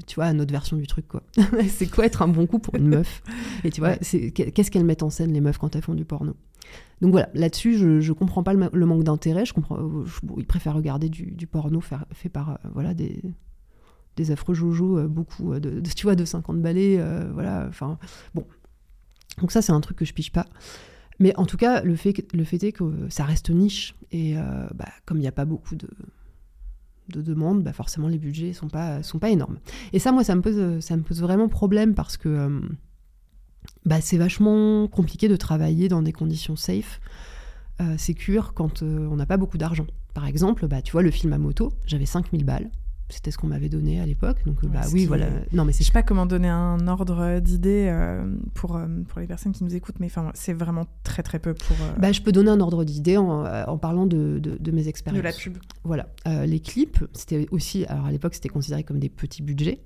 tu 0.06 0.16
vois, 0.16 0.26
à 0.26 0.32
notre 0.32 0.52
version 0.52 0.76
du 0.76 0.86
truc, 0.86 1.06
quoi. 1.08 1.22
c'est 1.68 1.90
quoi 1.90 2.06
être 2.06 2.22
un 2.22 2.28
bon 2.28 2.46
coup 2.46 2.58
pour 2.58 2.74
une 2.74 2.88
meuf 2.88 3.22
Et 3.64 3.70
tu 3.70 3.80
vois, 3.80 3.96
qu'est-ce 3.96 4.70
qu'elles 4.70 4.84
mettent 4.84 5.02
en 5.02 5.10
scène, 5.10 5.32
les 5.32 5.40
meufs, 5.40 5.58
quand 5.58 5.74
elles 5.76 5.82
font 5.82 5.94
du 5.94 6.04
porno? 6.04 6.34
Donc 7.00 7.10
voilà, 7.10 7.28
là-dessus, 7.34 7.76
je, 7.76 8.00
je 8.00 8.12
comprends 8.12 8.42
pas 8.42 8.54
le, 8.54 8.86
manque 8.86 9.04
d'intérêt. 9.04 9.44
Je 9.44 9.52
comprends, 9.52 9.78
ils 10.38 10.46
préfèrent 10.46 10.74
regarder 10.74 11.08
du, 11.08 11.46
porno 11.46 11.80
fait 11.80 12.28
par 12.28 12.50
euh, 12.50 12.54
voilà 12.72 12.94
des, 12.94 13.20
des 14.16 14.30
affreux 14.30 14.54
joujoux, 14.54 14.98
euh, 14.98 15.08
beaucoup 15.08 15.52
euh, 15.52 15.60
de, 15.60 15.80
tu 15.80 16.04
vois, 16.04 16.14
de 16.14 16.24
50 16.24 16.62
balais, 16.62 17.00
voilà. 17.32 17.66
Enfin, 17.68 17.98
bon. 18.34 18.46
Donc 19.38 19.50
ça, 19.50 19.62
c'est 19.62 19.72
un 19.72 19.80
truc 19.80 19.98
que 19.98 20.04
je 20.04 20.14
piche 20.14 20.32
pas. 20.32 20.46
Mais 21.18 21.36
en 21.36 21.44
tout 21.44 21.56
cas, 21.56 21.82
le 21.82 21.94
fait, 21.94 22.14
le 22.34 22.44
fait 22.44 22.62
est 22.62 22.72
que 22.72 22.84
ça 23.08 23.24
reste 23.24 23.50
niche. 23.50 23.94
Et 24.12 24.34
bah, 24.74 24.88
comme 25.04 25.18
il 25.18 25.22
n'y 25.22 25.28
a 25.28 25.32
pas 25.32 25.44
beaucoup 25.44 25.74
de, 25.74 25.88
de 27.12 27.22
demande, 27.22 27.62
bah 27.62 27.72
forcément 27.72 28.08
les 28.08 28.18
budgets 28.18 28.52
sont 28.52 28.68
pas 28.68 29.02
sont 29.02 29.18
pas 29.18 29.30
énormes. 29.30 29.58
Et 29.92 29.98
ça, 29.98 30.10
moi, 30.12 30.24
ça 30.24 30.34
me 30.34 30.42
pose 30.42 30.80
ça 30.80 30.96
me 30.96 31.02
pose 31.02 31.20
vraiment 31.20 31.48
problème 31.48 31.94
parce 31.94 32.16
que 32.16 32.28
euh, 32.28 32.60
bah, 33.84 34.00
c'est 34.00 34.18
vachement 34.18 34.88
compliqué 34.88 35.28
de 35.28 35.36
travailler 35.36 35.88
dans 35.88 36.02
des 36.02 36.12
conditions 36.12 36.56
safe, 36.56 37.00
euh, 37.80 37.96
sécures 37.98 38.54
quand 38.54 38.82
euh, 38.82 39.08
on 39.10 39.16
n'a 39.16 39.26
pas 39.26 39.36
beaucoup 39.36 39.58
d'argent. 39.58 39.86
Par 40.14 40.26
exemple, 40.26 40.66
bah, 40.68 40.82
tu 40.82 40.92
vois, 40.92 41.02
le 41.02 41.10
film 41.10 41.32
à 41.32 41.38
moto, 41.38 41.72
j'avais 41.86 42.06
5000 42.06 42.44
balles. 42.44 42.70
C'était 43.12 43.30
ce 43.30 43.38
qu'on 43.38 43.46
m'avait 43.46 43.68
donné 43.68 44.00
à 44.00 44.06
l'époque. 44.06 44.38
Donc, 44.46 44.64
bah 44.66 44.80
oui, 44.92 45.04
voilà. 45.06 45.26
Non, 45.52 45.64
mais 45.64 45.72
je 45.72 45.82
sais 45.82 45.92
pas 45.92 46.02
comment 46.02 46.24
donner 46.24 46.48
un 46.48 46.88
ordre 46.88 47.40
d'idée 47.40 47.86
euh, 47.88 48.24
pour, 48.54 48.76
euh, 48.76 48.86
pour 49.08 49.20
les 49.20 49.26
personnes 49.26 49.52
qui 49.52 49.64
nous 49.64 49.74
écoutent, 49.74 50.00
mais 50.00 50.06
enfin, 50.06 50.30
c'est 50.34 50.54
vraiment 50.54 50.86
très 51.04 51.22
très 51.22 51.38
peu 51.38 51.52
pour. 51.54 51.76
Euh, 51.76 51.92
bah, 51.98 52.12
je 52.12 52.22
peux 52.22 52.32
donner 52.32 52.50
un 52.50 52.60
ordre 52.60 52.84
d'idée 52.84 53.18
en, 53.18 53.44
en, 53.44 53.78
parlant 53.78 54.06
de, 54.06 54.38
de, 54.38 54.70
mes 54.70 54.88
expériences. 54.88 55.22
De 55.22 55.24
la 55.24 55.32
pub. 55.32 55.58
Voilà. 55.84 56.08
les 56.46 56.60
clips, 56.60 57.04
c'était 57.12 57.46
aussi. 57.50 57.84
Alors 57.84 58.06
à 58.06 58.12
l'époque, 58.12 58.34
c'était 58.34 58.48
considéré 58.48 58.82
comme 58.82 58.98
des 58.98 59.10
petits 59.10 59.42
budgets. 59.42 59.82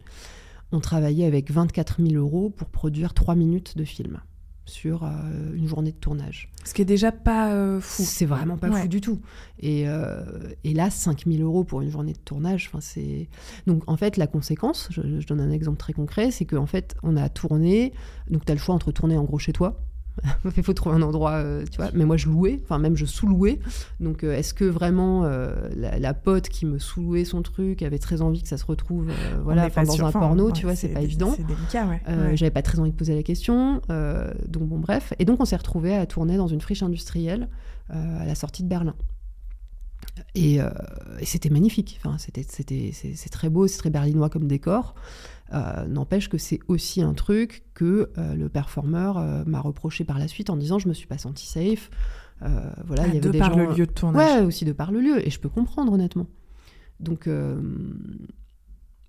On 0.73 0.81
travaillait 0.81 1.27
avec 1.27 1.51
24 1.51 2.03
000 2.03 2.15
euros 2.15 2.51
pour 2.51 2.69
produire 2.69 3.15
3 3.15 3.35
minutes 3.35 3.77
de 3.77 3.85
film 3.85 4.21
sur 4.67 5.05
euh, 5.05 5.09
une 5.55 5.67
journée 5.67 5.93
de 5.93 5.97
tournage. 5.97 6.51
Ce 6.65 6.75
qui 6.75 6.83
est 6.83 6.87
déjà 6.87 7.13
pas 7.13 7.53
euh, 7.53 7.81
fou. 7.81 8.03
C'est 8.05 8.27
vraiment 8.27 8.57
pas 8.57 8.71
fou 8.71 8.89
du 8.89 9.01
tout. 9.01 9.21
Et, 9.61 9.89
euh, 9.89 10.25
et 10.65 10.75
là, 10.75 10.91
5000 10.91 11.41
euros 11.43 11.65
pour 11.65 11.81
une 11.81 11.91
journée 11.91 12.13
de 12.13 12.19
tournage, 12.19 12.71
c'est... 12.81 13.29
Donc 13.67 13.83
en 13.87 13.97
fait, 13.97 14.17
la 14.17 14.27
conséquence, 14.27 14.89
je, 14.91 15.21
je, 15.21 15.27
donne 15.27 15.41
un 15.41 15.51
exemple 15.51 15.79
très 15.79 15.93
concret, 15.93 16.31
c'est 16.31 16.45
qu'en 16.45 16.67
fait, 16.67 16.97
on 17.03 17.17
a 17.17 17.29
tourné, 17.29 17.93
donc 18.29 18.45
tu 18.45 18.53
as 18.53 18.55
le 18.55 18.61
choix 18.61 18.75
entre 18.75 18.93
tourner 18.93 19.17
en 19.17 19.25
gros 19.25 19.39
chez 19.39 19.53
toi, 19.53 19.81
il 20.57 20.63
faut 20.63 20.73
trouver 20.73 20.97
un 20.97 21.03
endroit, 21.03 21.33
euh, 21.33 21.65
tu 21.71 21.77
vois. 21.77 21.91
Mais 21.95 22.05
moi, 22.05 22.17
je 22.17 22.29
louais, 22.29 22.61
enfin 22.65 22.79
même 22.79 22.97
je 22.97 23.05
sous-louais. 23.05 23.59
Donc, 24.01 24.25
euh, 24.25 24.37
est-ce 24.37 24.55
que 24.55 24.65
vraiment 24.65 25.25
euh, 25.25 25.69
la, 25.75 26.15
pote 26.15 26.49
qui 26.49 26.67
me 26.67 26.79
sous-louait 26.79 27.25
son 27.25 27.43
truc 27.43 27.83
avait 27.83 27.99
très 27.99 28.23
envie 28.23 28.43
que 28.43 28.49
ça 28.49 28.57
se 28.57 28.65
retrouve, 28.65 29.11
voilà, 29.43 29.69
dans 29.69 30.05
un 30.05 30.13
porno, 30.13 30.51
tu 30.51 30.65
vois, 30.65 30.75
c'est 30.75 30.89
pas 30.89 31.03
évident. 31.03 31.35
C'est 31.37 31.47
délicat, 31.47 31.87
ouais. 31.87 32.37
J'avais 32.37 32.51
pas 32.51 32.63
très 32.63 32.79
envie 32.79 32.91
de 32.91 32.97
poser 32.97 33.15
la 33.15 33.23
question. 33.23 33.81
donc 33.89 34.69
bon, 34.69 34.79
bref. 34.79 35.13
Et 35.19 35.25
donc, 35.25 35.41
on 35.41 35.45
s'est 35.45 35.57
retrouvé 35.57 35.95
à 35.95 36.07
tourner 36.07 36.37
dans 36.37 36.49
une 36.49 36.61
friche 36.61 36.83
industrielle 36.83 37.49
à 37.89 38.25
la 38.25 38.35
sortie 38.35 38.63
de 38.63 38.69
Berlin. 38.69 38.95
Et, 40.35 40.61
et 41.21 41.25
c'était 41.25 41.51
magnifique. 41.51 41.99
Enfin, 42.03 42.19
c'était, 42.19 42.45
c'était, 42.49 42.93
c'est 42.93 43.29
très 43.31 43.49
beau, 43.51 43.67
c'est 43.67 43.79
très 43.79 43.91
berlinois 43.91 44.29
comme 44.31 44.47
décor. 44.47 44.95
Euh, 45.53 45.87
n'empêche 45.87 46.29
que 46.29 46.39
c'est 46.39 46.59
aussi 46.69 47.03
un 47.03 47.15
truc 47.15 47.65
que 47.75 48.11
euh, 48.19 48.35
le 48.35 48.49
performeur 48.49 49.19
euh, 49.19 49.45
m'a 49.47 49.61
reproché 49.61 50.05
par 50.05 50.19
la 50.19 50.27
suite 50.29 50.51
en 50.51 50.57
disant 50.57 50.79
je 50.79 50.89
me 50.89 50.95
suis 50.95 51.07
pas 51.07 51.19
senti 51.19 51.47
safe. 51.47 51.91
voilà, 52.41 53.03
ah, 53.05 53.07
il 53.07 53.15
y 53.15 53.19
avait 53.19 53.21
de 53.21 53.39
par 53.39 53.57
le 53.57 53.67
lieu 53.75 53.87
de 53.87 53.93
tournage. 53.93 54.41
Ouais, 54.41 54.47
aussi 54.47 54.65
de 54.65 54.73
par 54.73 54.91
le 54.93 55.01
lieu, 55.01 55.27
et 55.27 55.31
je 55.31 55.39
peux 55.41 55.49
comprendre 55.49 55.93
honnêtement. 55.93 56.27
Donc 57.01 57.29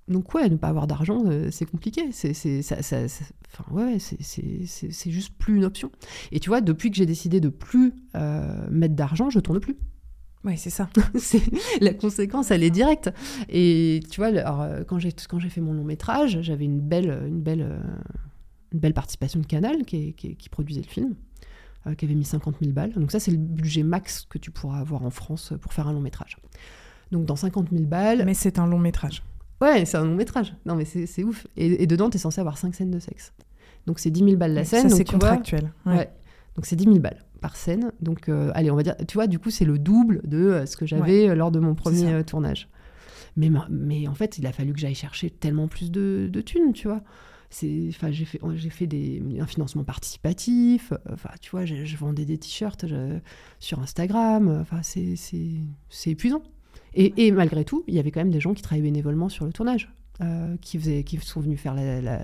donc 0.07 0.34
ouais, 0.34 0.47
ne 0.47 0.55
pas 0.55 0.69
avoir 0.69 0.88
d'argent, 0.88 1.23
euh, 1.25 1.49
c'est 1.51 1.65
compliqué. 1.65 2.11
C'est, 2.13 2.34
c'est, 2.34 2.61
ça, 2.61 2.81
ça- 2.81 3.09
ça- 3.09 3.25
enfin, 3.51 3.65
ouais, 3.73 3.99
c'est, 3.99 4.21
c'est, 4.23 4.61
c'est- 4.65 4.91
c'est 4.91 5.11
juste 5.11 5.34
plus 5.38 5.57
une 5.57 5.65
option. 5.65 5.91
Et 6.31 6.39
tu 6.39 6.49
vois, 6.49 6.61
depuis 6.61 6.89
que 6.91 6.95
j'ai 6.95 7.05
décidé 7.05 7.41
de 7.41 7.49
plus 7.49 7.93
euh, 8.15 8.69
mettre 8.71 8.95
d'argent, 8.95 9.29
je 9.29 9.39
tourne 9.41 9.59
plus. 9.59 9.75
Ouais, 10.47 10.55
c'est 10.55 10.69
ça. 10.69 10.89
c'est 11.15 11.41
la 11.81 11.93
conséquence, 11.93 12.51
elle 12.51 12.63
est 12.63 12.69
directe. 12.69 13.11
Et 13.49 13.99
tu 14.09 14.21
vois, 14.21 14.27
alors, 14.27 14.61
euh, 14.61 14.83
quand 14.87 14.97
j'ai 14.97 15.11
quand 15.27 15.39
j'ai 15.39 15.49
fait 15.49 15.59
mon 15.59 15.73
long 15.73 15.83
métrage, 15.83 16.39
j'avais 16.41 16.63
une 16.63 16.79
belle 16.79 17.25
une 17.27 17.41
belle 17.41 17.63
euh, 17.63 17.77
une 18.71 18.79
belle 18.79 18.93
participation 18.93 19.41
de 19.41 19.45
Canal 19.45 19.83
qui, 19.83 20.15
produisait 20.49 20.81
le 20.81 20.87
film, 20.87 21.15
euh, 21.85 21.95
qui 21.95 22.05
avait 22.05 22.15
mis 22.15 22.23
50 22.23 22.55
000 22.61 22.71
balles. 22.71 22.93
Donc 22.93 23.11
ça, 23.11 23.19
c'est 23.19 23.31
le 23.31 23.37
budget 23.37 23.83
max 23.83 24.25
que 24.29 24.37
tu 24.37 24.49
pourras 24.49 24.79
avoir 24.79 25.03
en 25.03 25.09
France 25.09 25.51
pour 25.59 25.73
faire 25.73 25.89
un 25.89 25.93
long 25.93 25.99
métrage. 25.99 26.37
Donc 27.11 27.25
dans 27.25 27.35
50 27.35 27.69
000 27.71 27.83
balles, 27.83 28.23
Mais 28.23 28.33
c'est 28.33 28.57
un 28.57 28.67
long 28.67 28.79
métrage. 28.79 29.23
ouais, 29.59 29.83
c'est 29.83 29.97
un 29.97 30.05
long 30.05 30.15
métrage. 30.15 30.55
Non 30.65 30.75
mais 30.75 30.85
c'est 30.85 31.23
ouf. 31.25 31.45
Et, 31.57 31.83
et 31.83 31.87
dedans, 31.87 32.09
t'es 32.09 32.19
censé 32.19 32.39
avoir 32.39 32.57
5 32.57 32.73
scènes 32.73 32.91
de 32.91 32.99
sexe. 32.99 33.33
Donc 33.85 33.99
c'est 33.99 34.11
10 34.11 34.23
000 34.23 34.37
balles 34.37 34.53
la 34.53 34.63
scène. 34.63 34.89
ça, 34.89 34.95
c'est 34.95 35.03
tu 35.03 35.11
vois, 35.17 35.31
contractuel. 35.31 35.73
Ouais. 35.85 35.97
Ouais. 35.97 36.09
Donc 36.55 36.65
c'est 36.65 36.77
10 36.77 36.85
000 36.85 36.99
balles 36.99 37.25
par 37.38 37.55
scène. 37.55 37.91
Donc 38.01 38.29
euh, 38.29 38.51
allez, 38.55 38.71
on 38.71 38.75
va 38.75 38.83
dire, 38.83 38.95
tu 39.07 39.15
vois, 39.15 39.27
du 39.27 39.39
coup 39.39 39.49
c'est 39.49 39.65
le 39.65 39.77
double 39.79 40.21
de 40.25 40.38
euh, 40.38 40.65
ce 40.65 40.77
que 40.77 40.85
j'avais 40.85 41.29
euh, 41.29 41.35
lors 41.35 41.51
de 41.51 41.59
mon 41.59 41.75
premier 41.75 42.23
tournage. 42.23 42.67
Mais, 43.35 43.49
ma- 43.49 43.67
mais 43.69 44.07
en 44.07 44.15
fait, 44.15 44.38
il 44.39 44.47
a 44.47 44.51
fallu 44.51 44.73
que 44.73 44.79
j'aille 44.79 44.95
chercher 44.95 45.29
tellement 45.29 45.67
plus 45.67 45.91
de, 45.91 46.27
de 46.31 46.41
thunes, 46.41 46.73
tu 46.73 46.88
vois. 46.88 47.01
Enfin, 47.89 48.11
j'ai 48.11 48.25
fait, 48.25 48.41
j'ai 48.55 48.69
fait 48.71 48.88
des, 48.88 49.21
un 49.39 49.45
financement 49.45 49.83
participatif. 49.83 50.91
Enfin, 51.13 51.29
tu 51.39 51.51
vois, 51.51 51.63
je, 51.65 51.95
vendais 51.97 52.25
des 52.25 52.38
t-shirts 52.39 52.85
sur 53.59 53.79
Instagram. 53.79 54.57
Enfin, 54.61 54.79
c'est, 54.81 55.15
c'est, 55.15 56.09
épuisant. 56.09 56.41
Et, 56.95 57.27
et 57.27 57.31
malgré 57.31 57.63
tout, 57.63 57.83
il 57.88 57.93
y 57.93 57.99
avait 57.99 58.09
quand 58.11 58.19
même 58.21 58.31
des 58.31 58.39
gens 58.39 58.53
qui 58.55 58.63
travaillaient 58.63 58.88
bénévolement 58.89 59.29
sur 59.29 59.45
le 59.45 59.53
tournage, 59.53 59.93
euh, 60.21 60.55
qui 60.61 60.79
faisaient, 60.79 61.03
qui 61.03 61.17
sont 61.17 61.39
venus 61.41 61.59
faire 61.59 61.75
la, 61.75 62.01
la, 62.01 62.19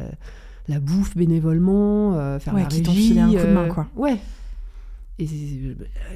la 0.67 0.79
bouffe 0.79 1.15
bénévolement, 1.15 2.15
euh, 2.17 2.39
faire 2.39 2.55
Ouais, 2.55 2.61
la 2.63 2.67
qui 2.67 2.81
t'ont 2.81 2.91
régie. 2.91 3.07
filé 3.09 3.19
un 3.21 3.27
coup 3.29 3.33
de 3.35 3.53
main, 3.53 3.65
euh, 3.65 3.73
quoi. 3.73 3.87
Ouais. 3.95 4.17
Et 5.19 5.27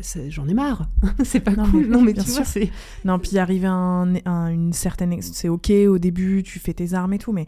c'est- 0.02 0.32
j'en 0.32 0.48
ai 0.48 0.54
marre. 0.56 0.90
c'est 1.24 1.40
pas 1.40 1.52
Non, 1.52 1.66
cool. 1.70 1.82
mais 1.84 1.88
non, 1.88 2.02
mais 2.02 2.14
bien 2.14 2.24
tu 2.24 2.30
sûr. 2.32 2.38
vois, 2.38 2.46
c'est. 2.46 2.70
Non, 3.06 3.20
puis 3.20 3.38
arriver 3.38 3.68
à 3.68 3.74
un- 3.74 4.16
un- 4.26 4.48
une 4.48 4.74
certaine. 4.74 5.22
C'est 5.22 5.50
ok 5.50 5.72
au 5.88 6.00
début, 6.00 6.42
tu 6.44 6.58
fais 6.60 6.74
tes 6.74 6.94
armes 6.96 7.14
et 7.14 7.20
tout, 7.20 7.32
mais 7.32 7.46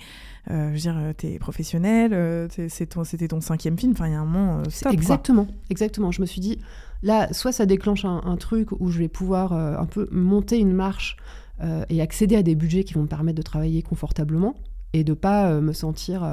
euh, 0.51 0.67
je 0.69 0.73
veux 0.73 0.79
dire, 0.79 0.95
euh, 0.97 1.11
t'es 1.13 1.39
professionnel, 1.39 2.11
euh, 2.13 2.47
t'es- 2.47 2.69
c'est 2.69 2.85
ton- 2.87 3.03
c'était 3.03 3.27
ton 3.27 3.41
cinquième 3.41 3.77
film, 3.79 3.93
enfin, 3.93 4.07
il 4.07 4.11
y 4.11 4.15
a 4.15 4.19
un 4.19 4.25
moment, 4.25 4.59
euh, 4.59 4.63
stop. 4.69 4.83
quoi. 4.83 4.91
exactement, 4.93 5.47
exactement. 5.71 6.11
Je 6.11 6.21
me 6.21 6.27
suis 6.27 6.39
dit, 6.41 6.59
là, 7.01 7.33
soit 7.33 7.51
ça 7.51 7.65
déclenche 7.65 8.05
un, 8.05 8.21
un 8.25 8.37
truc 8.37 8.69
où 8.79 8.91
je 8.91 8.99
vais 8.99 9.07
pouvoir 9.09 9.53
euh, 9.53 9.75
un 9.77 9.85
peu 9.87 10.07
monter 10.11 10.59
une 10.59 10.73
marche 10.73 11.17
euh, 11.61 11.83
et 11.89 11.99
accéder 12.01 12.35
à 12.35 12.43
des 12.43 12.53
budgets 12.55 12.83
qui 12.83 12.93
vont 12.93 13.01
me 13.01 13.07
permettre 13.07 13.37
de 13.37 13.41
travailler 13.43 13.81
confortablement 13.81 14.53
et 14.93 15.03
de 15.03 15.13
pas 15.13 15.49
euh, 15.51 15.61
me 15.61 15.73
sentir. 15.73 16.23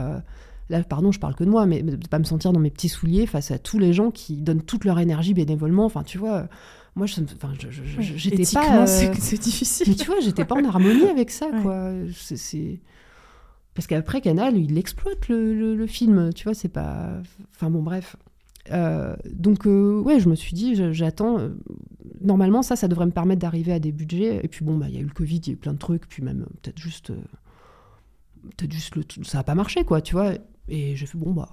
Là, 0.69 0.83
pardon, 0.83 1.13
je 1.13 1.21
parle 1.21 1.35
que 1.37 1.45
de 1.45 1.49
moi, 1.51 1.65
mais 1.67 1.83
de 1.83 2.09
pas 2.09 2.19
me 2.19 2.25
sentir 2.25 2.53
dans 2.53 2.59
mes 2.61 2.71
petits 2.71 2.89
souliers 2.89 3.27
face 3.27 3.51
à 3.53 3.59
tous 3.59 3.79
les 3.79 3.93
gens 3.93 4.11
qui 4.11 4.43
donnent 4.43 4.63
toute 4.63 4.85
leur 4.85 4.99
énergie 4.99 5.33
bénévolement. 5.35 5.85
Enfin, 5.85 6.03
tu 6.03 6.19
vois, 6.19 6.49
moi, 6.97 7.07
je, 7.07 7.21
enfin, 7.21 7.53
j'étais 8.01 8.43
pas. 8.53 8.83
euh, 8.83 8.87
c'est- 8.87 9.39
difficile. 9.41 9.87
Mais 9.89 9.95
tu 9.95 10.07
vois, 10.07 10.19
j'étais 10.21 10.45
pas 10.45 10.57
en 10.57 10.65
harmonie 10.65 11.09
avec 11.09 11.31
ça, 11.31 11.47
Ouais. 11.51 11.63
quoi. 11.63 11.91
C'est- 12.15 12.37
C'est 12.37 12.81
parce 13.75 13.87
qu'après 13.87 14.21
Canal, 14.21 14.57
il 14.57 14.77
exploite 14.79 15.29
le, 15.29 15.55
le- 15.55 15.77
le 15.77 15.87
film. 15.87 16.33
Tu 16.35 16.45
vois, 16.45 16.55
c'est 16.55 16.69
pas. 16.69 17.11
Enfin 17.55 17.71
bon, 17.71 17.83
bref. 17.83 18.17
Euh, 18.73 19.15
donc 19.31 19.67
euh, 19.69 20.01
ouais, 20.01 20.19
je 20.19 20.29
me 20.29 20.35
suis 20.35 20.53
dit, 20.55 20.75
j'attends. 20.93 21.39
Normalement, 22.23 22.63
ça, 22.63 22.75
ça 22.75 22.89
devrait 22.89 23.07
me 23.07 23.13
permettre 23.13 23.41
d'arriver 23.41 23.73
à 23.73 23.79
des 23.79 23.93
budgets. 23.93 24.41
Et 24.43 24.49
puis 24.49 24.65
bon, 24.65 24.77
bah 24.79 24.87
il 24.89 24.95
y 24.95 24.99
a 24.99 25.01
eu 25.01 25.05
le 25.05 25.11
Covid, 25.15 25.37
il 25.37 25.47
y 25.47 25.51
a 25.51 25.53
eu 25.53 25.57
plein 25.57 25.75
de 25.75 25.79
trucs, 25.79 26.09
puis 26.09 26.23
même 26.25 26.47
peut-être 26.63 26.79
juste, 26.79 27.13
peut-être 28.57 28.73
juste 28.73 28.97
le, 28.97 29.05
ça 29.25 29.41
a 29.41 29.43
pas 29.45 29.55
marché, 29.55 29.85
quoi. 29.85 30.01
Tu 30.01 30.15
vois. 30.15 30.33
Et 30.69 30.97
j'ai 30.97 31.07
fait 31.07 31.19
bon 31.19 31.33
bah 31.33 31.51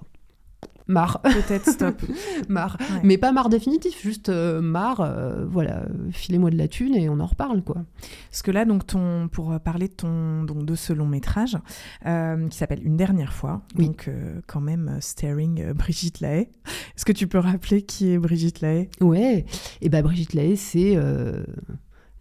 marre, 0.85 1.21
Peut-être 1.21 1.69
stop. 1.69 2.01
marre. 2.49 2.75
Ouais. 2.79 2.99
Mais 3.03 3.17
pas 3.17 3.31
marre 3.31 3.47
définitif, 3.47 4.01
juste 4.01 4.27
euh, 4.27 4.59
marre. 4.59 4.99
euh, 4.99 5.45
voilà, 5.45 5.85
filez-moi 6.11 6.49
de 6.49 6.57
la 6.57 6.67
thune 6.67 6.93
et 6.95 7.07
on 7.07 7.21
en 7.21 7.25
reparle, 7.25 7.63
quoi. 7.63 7.85
Parce 8.29 8.41
que 8.41 8.51
là, 8.51 8.65
donc, 8.65 8.85
ton, 8.85 9.29
pour 9.29 9.57
parler 9.61 9.87
de, 9.87 9.93
ton, 9.93 10.43
donc, 10.43 10.65
de 10.65 10.75
ce 10.75 10.91
long 10.91 11.05
métrage, 11.05 11.57
euh, 12.05 12.49
qui 12.49 12.57
s'appelle 12.57 12.85
Une 12.85 12.97
dernière 12.97 13.31
fois, 13.31 13.61
Oui. 13.77 13.85
donc 13.87 14.09
euh, 14.09 14.41
quand 14.45 14.59
même 14.59 14.97
starring 14.99 15.61
euh, 15.61 15.73
Brigitte 15.73 16.19
Lahaye. 16.19 16.49
Est-ce 16.97 17.05
que 17.05 17.13
tu 17.13 17.27
peux 17.27 17.39
rappeler 17.39 17.83
qui 17.83 18.09
est 18.11 18.17
Brigitte 18.17 18.59
Lahaye? 18.59 18.89
Ouais, 18.99 19.45
et 19.79 19.87
bah 19.87 20.01
Brigitte 20.01 20.33
Lahaye, 20.33 20.57
c'est 20.57 20.97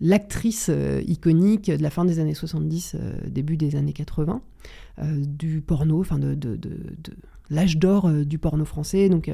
l'actrice 0.02 0.68
euh, 0.68 1.00
iconique 1.06 1.70
de 1.70 1.82
la 1.82 1.88
fin 1.88 2.04
des 2.04 2.18
années 2.18 2.34
70, 2.34 2.96
euh, 2.96 3.12
début 3.28 3.56
des 3.56 3.76
années 3.76 3.92
80, 3.92 4.42
euh, 4.98 5.24
du 5.24 5.62
porno, 5.62 6.00
enfin 6.00 6.18
de, 6.18 6.34
de, 6.34 6.56
de- 6.56 6.70
l'âge 7.50 7.76
d'or 7.76 8.10
du 8.10 8.38
porno 8.38 8.64
français. 8.64 9.10
Donc 9.10 9.30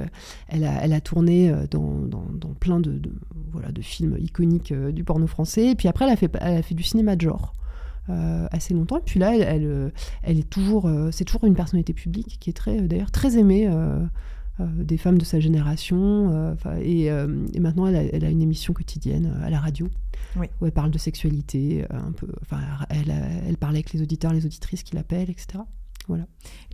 elle, 0.49 0.65
a, 0.65 0.83
elle 0.83 0.93
a 0.93 1.01
tourné 1.01 1.55
dans, 1.71 2.01
dans, 2.01 2.49
plein 2.59 2.81
de, 2.81 3.01
voilà, 3.53 3.71
de 3.71 3.81
films 3.81 4.17
iconiques 4.19 4.73
du 4.73 5.05
porno 5.05 5.29
français. 5.29 5.71
Et 5.71 5.75
puis 5.77 5.87
après, 5.87 6.05
elle 6.05 6.11
a 6.11 6.17
fait, 6.17 6.37
elle 6.41 6.57
a 6.57 6.63
fait 6.63 6.75
du 6.75 6.83
cinéma 6.83 7.15
de 7.15 7.21
genre. 7.21 7.53
assez 8.09 8.75
longtemps 8.75 8.99
et 8.99 9.03
puis 9.05 9.21
là 9.21 9.37
elle, 9.37 9.93
elle, 10.25 10.39
est 10.39 10.51
toujours 10.51 10.91
c'est 11.13 11.25
toujours 11.25 11.45
une 11.45 11.55
personnalité 11.55 11.93
publique 11.93 12.39
qui 12.41 12.51
est 12.51 12.55
très 12.55 12.81
d'ailleurs 12.81 13.13
très 13.13 13.39
aimée 13.39 13.71
des 14.67 14.97
femmes 14.99 15.19
de 15.19 15.25
sa 15.25 15.41
génération. 15.41 16.31
euh, 16.33 16.55
et, 16.83 17.11
euh, 17.11 17.47
et 17.55 17.61
maintenant, 17.61 17.87
elle 17.87 17.97
a, 17.97 18.03
elle 18.05 18.25
a 18.25 18.31
une 18.31 18.43
émission 18.43 18.73
quotidienne 18.75 19.33
euh, 19.41 19.47
à 19.47 19.51
la 19.51 19.61
radio 19.61 19.89
Oui. 20.37 20.47
où 20.61 20.67
elle 20.67 20.73
parle 20.73 20.91
de 20.91 20.99
sexualité, 20.99 21.85
euh, 21.93 21.97
un 21.97 22.13
peu. 22.13 22.29
Enfin, 22.43 22.61
elle, 22.91 23.13
elle 23.47 23.57
parle 23.57 23.75
avec 23.75 23.93
les 23.93 24.03
auditeurs, 24.03 24.33
les 24.33 24.47
auditrices 24.47 24.83
qui 24.83 24.95
l'appellent, 24.97 25.31
etc. 25.31 25.61
Voilà. 26.09 26.25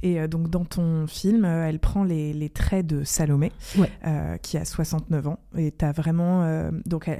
Et 0.05 0.20
euh, 0.20 0.28
donc, 0.28 0.49
dans 0.49 0.64
ton 0.64 1.09
film, 1.09 1.45
euh, 1.45 1.66
elle 1.68 1.80
prend 1.80 2.05
les, 2.05 2.32
les 2.32 2.51
traits 2.51 2.87
de 2.87 3.03
Salomé, 3.03 3.51
Ouais. 3.76 3.91
euh, 4.07 4.37
qui 4.37 4.57
a 4.57 4.64
69 4.64 5.26
ans. 5.26 5.41
Et 5.57 5.72
t'as 5.72 5.91
vraiment. 5.91 6.45
euh, 6.45 6.70
donc, 6.87 7.11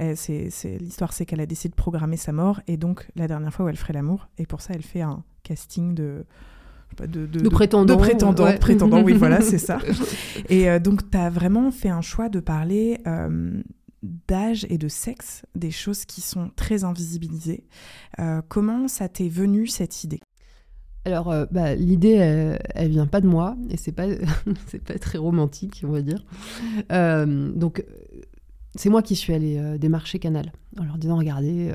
l'histoire, 0.79 1.11
c'est 1.13 1.25
qu'elle 1.25 1.41
a 1.41 1.45
décidé 1.45 1.71
de 1.71 1.75
programmer 1.75 2.15
sa 2.17 2.31
mort. 2.31 2.61
Et 2.67 2.77
donc, 2.77 3.07
la 3.15 3.27
dernière 3.27 3.53
fois 3.53 3.65
où 3.65 3.69
elle 3.69 3.75
ferait 3.75 3.93
l'amour. 3.93 4.29
Et 4.37 4.45
pour 4.45 4.61
ça, 4.61 4.73
elle 4.73 4.83
fait 4.83 5.01
un 5.01 5.23
casting 5.43 5.93
de. 5.93 6.25
Pas, 6.95 7.07
De, 7.07 7.25
De 7.25 7.49
prétendants, 7.49 7.95
De 7.95 7.99
prétendants, 7.99 8.43
ouais. 8.45 8.57
prétendants, 8.57 9.03
oui, 9.03 9.13
voilà, 9.13 9.41
c'est 9.41 9.57
ça. 9.57 9.79
Et 10.49 10.69
euh, 10.69 10.79
donc, 10.79 11.09
tu 11.09 11.17
as 11.17 11.29
vraiment 11.29 11.71
fait 11.71 11.89
un 11.89 12.01
choix 12.01 12.29
de 12.29 12.39
parler 12.39 12.99
euh, 13.07 13.61
d'âge 14.27 14.65
et 14.69 14.77
de 14.77 14.87
sexe, 14.87 15.43
des 15.55 15.71
choses 15.71 16.05
qui 16.05 16.21
sont 16.21 16.51
très 16.55 16.83
invisibilisées. 16.83 17.63
Euh, 18.19 18.41
comment 18.47 18.87
ça 18.87 19.09
t'est 19.09 19.29
venu 19.29 19.67
cette 19.67 20.03
idée? 20.03 20.21
Alors, 21.05 21.31
euh, 21.31 21.45
bah, 21.51 21.75
l'idée, 21.75 22.13
elle, 22.13 22.59
elle 22.73 22.89
vient 22.89 23.05
pas 23.05 23.21
de 23.21 23.27
moi, 23.27 23.55
et 23.69 23.77
c'est 23.77 23.91
pas, 23.91 24.07
c'est 24.67 24.83
pas 24.83 24.97
très 24.97 25.17
romantique, 25.17 25.83
on 25.87 25.91
va 25.91 26.01
dire. 26.01 26.25
Euh, 26.91 27.51
donc, 27.51 27.83
c'est 28.75 28.89
moi 28.89 29.01
qui 29.01 29.15
suis 29.15 29.33
allée 29.33 29.57
euh, 29.57 29.77
démarcher 29.77 30.17
Canal, 30.19 30.51
en 30.79 30.83
leur 30.83 30.97
disant, 30.97 31.17
regardez, 31.17 31.73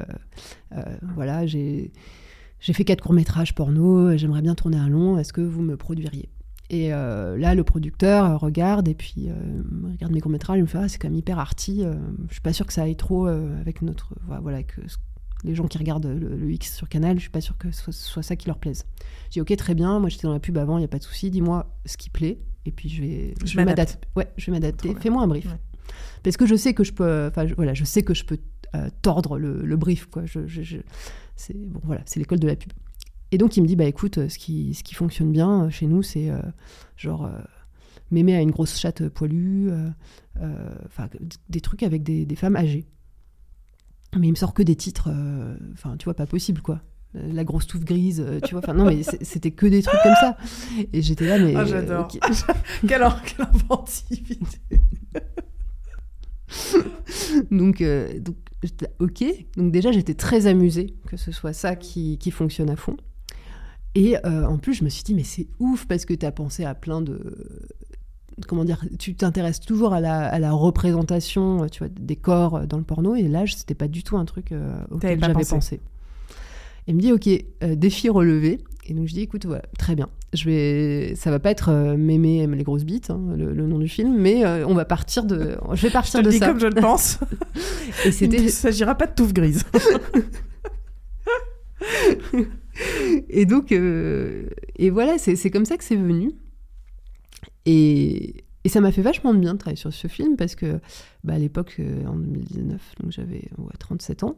voilà, 1.14 1.46
j'ai, 1.46 1.92
j'ai 2.60 2.72
fait 2.72 2.84
quatre 2.84 3.02
courts-métrages 3.02 3.54
porno, 3.54 4.16
j'aimerais 4.16 4.42
bien 4.42 4.54
tourner 4.54 4.76
un 4.76 4.88
long, 4.88 5.18
est-ce 5.18 5.32
que 5.32 5.40
vous 5.40 5.62
me 5.62 5.76
produiriez? 5.76 6.28
Et 6.72 6.92
euh, 6.94 7.36
là, 7.36 7.54
le 7.56 7.64
producteur 7.64 8.24
euh, 8.26 8.36
regarde, 8.36 8.86
et 8.86 8.94
puis 8.94 9.28
euh, 9.28 9.34
regarde 9.92 10.12
mes 10.12 10.20
courts-métrages, 10.20 10.58
il 10.58 10.62
me 10.62 10.66
fait, 10.66 10.78
ah, 10.78 10.88
c'est 10.88 10.98
quand 10.98 11.08
même 11.08 11.16
hyper 11.18 11.38
arty, 11.38 11.82
euh, 11.84 11.94
je 12.28 12.34
suis 12.34 12.40
pas 12.42 12.52
sûre 12.52 12.66
que 12.66 12.72
ça 12.72 12.82
aille 12.82 12.94
trop 12.96 13.26
avec 13.26 13.82
notre... 13.82 14.14
Voilà, 14.40 14.60
les 15.42 15.54
gens 15.54 15.66
qui 15.66 15.78
regardent 15.78 16.06
le, 16.06 16.36
le 16.36 16.52
X 16.52 16.76
sur 16.76 16.88
Canal, 16.88 17.16
je 17.16 17.22
suis 17.22 17.30
pas 17.30 17.40
sûre 17.40 17.56
que 17.56 17.70
ce 17.70 17.90
soit, 17.92 18.22
ça 18.22 18.36
qui 18.36 18.46
leur 18.46 18.58
plaise. 18.58 18.84
J'ai 19.30 19.40
ok 19.40 19.56
très 19.56 19.74
bien, 19.74 19.98
moi 19.98 20.10
j'étais 20.10 20.26
dans 20.26 20.34
la 20.34 20.38
pub 20.38 20.58
avant, 20.58 20.76
il 20.76 20.82
y 20.82 20.84
a 20.84 20.88
pas 20.88 20.98
de 20.98 21.02
souci, 21.02 21.30
dis-moi 21.30 21.74
ce 21.86 21.96
qui 21.96 22.10
plaît 22.10 22.38
et 22.66 22.70
puis 22.72 22.90
je 22.90 23.00
vais 23.00 23.34
Je 23.42 23.56
vais 23.56 23.64
m'adapte. 23.64 23.94
m'adapter. 24.04 24.08
Ouais, 24.16 24.28
je 24.36 24.46
vais 24.46 24.52
m'adapter. 24.52 24.94
Fais-moi 25.00 25.22
un 25.22 25.26
brief. 25.28 25.46
Ouais. 25.46 25.58
Parce 26.22 26.36
que 26.36 26.44
je 26.44 26.54
sais 26.56 26.74
que 26.74 26.84
je 26.84 26.92
peux 26.92 27.26
enfin 27.28 27.46
je- 27.46 27.54
voilà, 27.54 27.72
je 27.72 27.84
sais 27.84 28.02
que 28.02 28.12
je 28.12 28.24
peux 28.26 28.38
tordre 29.02 29.38
le, 29.38 29.62
le 29.64 29.76
brief 29.76 30.06
quoi. 30.06 30.26
Je, 30.26 30.46
je- 30.46 30.62
je- 30.62 30.76
c'est 31.40 31.56
bon 31.56 31.80
voilà, 31.84 32.02
c'est 32.04 32.20
l'école 32.20 32.38
de 32.38 32.46
la 32.46 32.56
pub. 32.56 32.72
Et 33.32 33.38
donc 33.38 33.56
il 33.56 33.62
me 33.62 33.66
dit 33.66 33.76
bah 33.76 33.84
écoute, 33.84 34.18
euh, 34.18 34.28
ce 34.28 34.38
qui 34.38 34.74
ce 34.74 34.82
qui 34.82 34.94
fonctionne 34.94 35.32
bien 35.32 35.64
euh, 35.64 35.70
chez 35.70 35.86
nous 35.86 36.02
c'est 36.02 36.30
euh, 36.30 36.40
genre 36.96 37.24
euh, 37.24 37.30
mémé 38.10 38.36
à 38.36 38.40
une 38.40 38.50
grosse 38.50 38.78
chatte 38.78 39.08
poilue, 39.08 39.70
euh, 39.70 39.88
enfin 40.86 41.08
des 41.48 41.60
trucs 41.60 41.82
avec 41.82 42.02
des, 42.02 42.26
des 42.26 42.36
femmes 42.36 42.56
âgées. 42.56 42.86
Mais 44.16 44.26
il 44.26 44.30
me 44.30 44.36
sort 44.36 44.54
que 44.54 44.64
des 44.64 44.74
titres, 44.74 45.08
enfin, 45.72 45.96
tu 45.96 46.06
vois, 46.06 46.14
pas 46.14 46.26
possible, 46.26 46.60
quoi. 46.62 46.80
La 47.14 47.44
grosse 47.44 47.68
touffe 47.68 47.84
grise, 47.84 48.26
tu 48.42 48.56
vois, 48.56 48.60
enfin, 48.60 48.74
non, 48.74 48.84
mais 48.84 49.04
c'était 49.04 49.52
que 49.52 49.66
des 49.66 49.82
trucs 49.82 50.02
comme 50.02 50.16
ça. 50.16 50.36
Et 50.92 51.00
j'étais 51.00 51.28
là, 51.28 51.38
mais. 51.38 51.54
Ah, 51.54 51.64
j'adore. 51.64 52.08
quelle 52.88 53.02
inventivité 53.38 54.48
donc, 57.50 57.80
euh, 57.80 58.18
donc 58.18 58.36
là, 58.80 58.88
ok. 58.98 59.24
Donc, 59.56 59.72
déjà, 59.72 59.92
j'étais 59.92 60.14
très 60.14 60.46
amusée 60.46 60.94
que 61.06 61.16
ce 61.16 61.32
soit 61.32 61.52
ça 61.52 61.76
qui, 61.76 62.18
qui 62.18 62.30
fonctionne 62.30 62.70
à 62.70 62.76
fond. 62.76 62.96
Et 63.94 64.16
euh, 64.24 64.46
en 64.46 64.58
plus, 64.58 64.74
je 64.74 64.84
me 64.84 64.88
suis 64.88 65.02
dit, 65.02 65.14
mais 65.14 65.24
c'est 65.24 65.48
ouf 65.58 65.86
parce 65.86 66.04
que 66.04 66.14
tu 66.14 66.24
as 66.24 66.32
pensé 66.32 66.64
à 66.64 66.74
plein 66.74 67.00
de. 67.00 67.36
Comment 68.46 68.64
dire 68.64 68.82
Tu 68.98 69.14
t'intéresses 69.14 69.60
toujours 69.60 69.92
à 69.92 70.00
la, 70.00 70.26
à 70.26 70.38
la 70.38 70.52
représentation 70.52 71.68
tu 71.68 71.80
vois, 71.80 71.88
des 71.88 72.16
corps 72.16 72.66
dans 72.66 72.78
le 72.78 72.84
porno. 72.84 73.14
Et 73.14 73.28
l'âge, 73.28 73.56
c'était 73.56 73.74
pas 73.74 73.88
du 73.88 74.02
tout 74.02 74.16
un 74.16 74.24
truc 74.24 74.52
euh, 74.52 74.80
auquel 74.90 75.20
j'avais 75.20 75.32
pensé. 75.34 75.50
pensé. 75.54 75.80
Il 76.86 76.96
me 76.96 77.00
dit, 77.00 77.12
ok, 77.12 77.28
défi 77.76 78.08
relevé. 78.08 78.60
Et 78.86 78.94
donc 78.94 79.06
je 79.06 79.14
dis, 79.14 79.20
écoute, 79.20 79.44
voilà, 79.44 79.62
très 79.78 79.94
bien. 79.94 80.08
Je 80.32 80.44
vais, 80.44 81.14
ça 81.16 81.30
va 81.32 81.40
pas 81.40 81.50
être 81.50 81.70
euh, 81.70 81.96
Mémé 81.96 82.38
aime 82.42 82.54
les 82.54 82.62
grosses 82.62 82.84
bites, 82.84 83.10
hein, 83.10 83.20
le, 83.36 83.52
le 83.52 83.66
nom 83.66 83.78
du 83.80 83.88
film, 83.88 84.16
mais 84.16 84.44
euh, 84.44 84.64
on 84.66 84.74
va 84.74 84.84
partir 84.84 85.24
de, 85.24 85.56
je 85.72 85.82
vais 85.82 85.90
partir 85.90 86.20
Je 86.20 86.22
te 86.22 86.24
de 86.24 86.26
le 86.28 86.32
dis 86.32 86.38
ça. 86.38 86.46
comme 86.48 86.60
je 86.60 86.66
le 86.68 86.80
pense. 86.80 87.18
Et 88.04 88.10
Il 88.24 88.44
ne 88.44 88.48
s'agira 88.48 88.94
pas 88.94 89.06
de 89.06 89.14
touffe 89.14 89.32
grise. 89.32 89.64
et 93.28 93.46
donc, 93.46 93.72
euh, 93.72 94.46
et 94.76 94.90
voilà, 94.90 95.18
c'est 95.18 95.36
c'est 95.36 95.50
comme 95.50 95.64
ça 95.64 95.76
que 95.76 95.84
c'est 95.84 95.96
venu. 95.96 96.32
Et, 97.66 98.44
et 98.64 98.68
ça 98.68 98.80
m'a 98.80 98.92
fait 98.92 99.02
vachement 99.02 99.34
de 99.34 99.38
bien 99.38 99.54
de 99.54 99.58
travailler 99.58 99.76
sur 99.80 99.92
ce 99.92 100.08
film 100.08 100.36
parce 100.36 100.54
que, 100.54 100.80
bah, 101.24 101.34
à 101.34 101.38
l'époque, 101.38 101.76
euh, 101.80 102.06
en 102.06 102.16
2019, 102.16 102.80
donc 103.02 103.12
j'avais 103.12 103.48
ouais, 103.58 103.72
37 103.78 104.24
ans. 104.24 104.36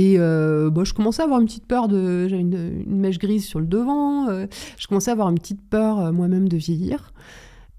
Et 0.00 0.14
euh, 0.18 0.70
bon, 0.70 0.84
je 0.84 0.94
commençais 0.94 1.22
à 1.22 1.24
avoir 1.24 1.40
une 1.40 1.46
petite 1.46 1.66
peur 1.66 1.88
de. 1.88 2.28
J'avais 2.28 2.42
une, 2.42 2.82
une 2.86 3.00
mèche 3.00 3.18
grise 3.18 3.44
sur 3.44 3.58
le 3.58 3.66
devant. 3.66 4.28
euh, 4.28 4.46
je 4.76 4.86
commençais 4.86 5.10
à 5.10 5.14
avoir 5.14 5.28
une 5.28 5.38
petite 5.40 5.60
peur 5.68 5.98
euh, 5.98 6.12
moi-même 6.12 6.48
de 6.48 6.56
vieillir. 6.56 7.12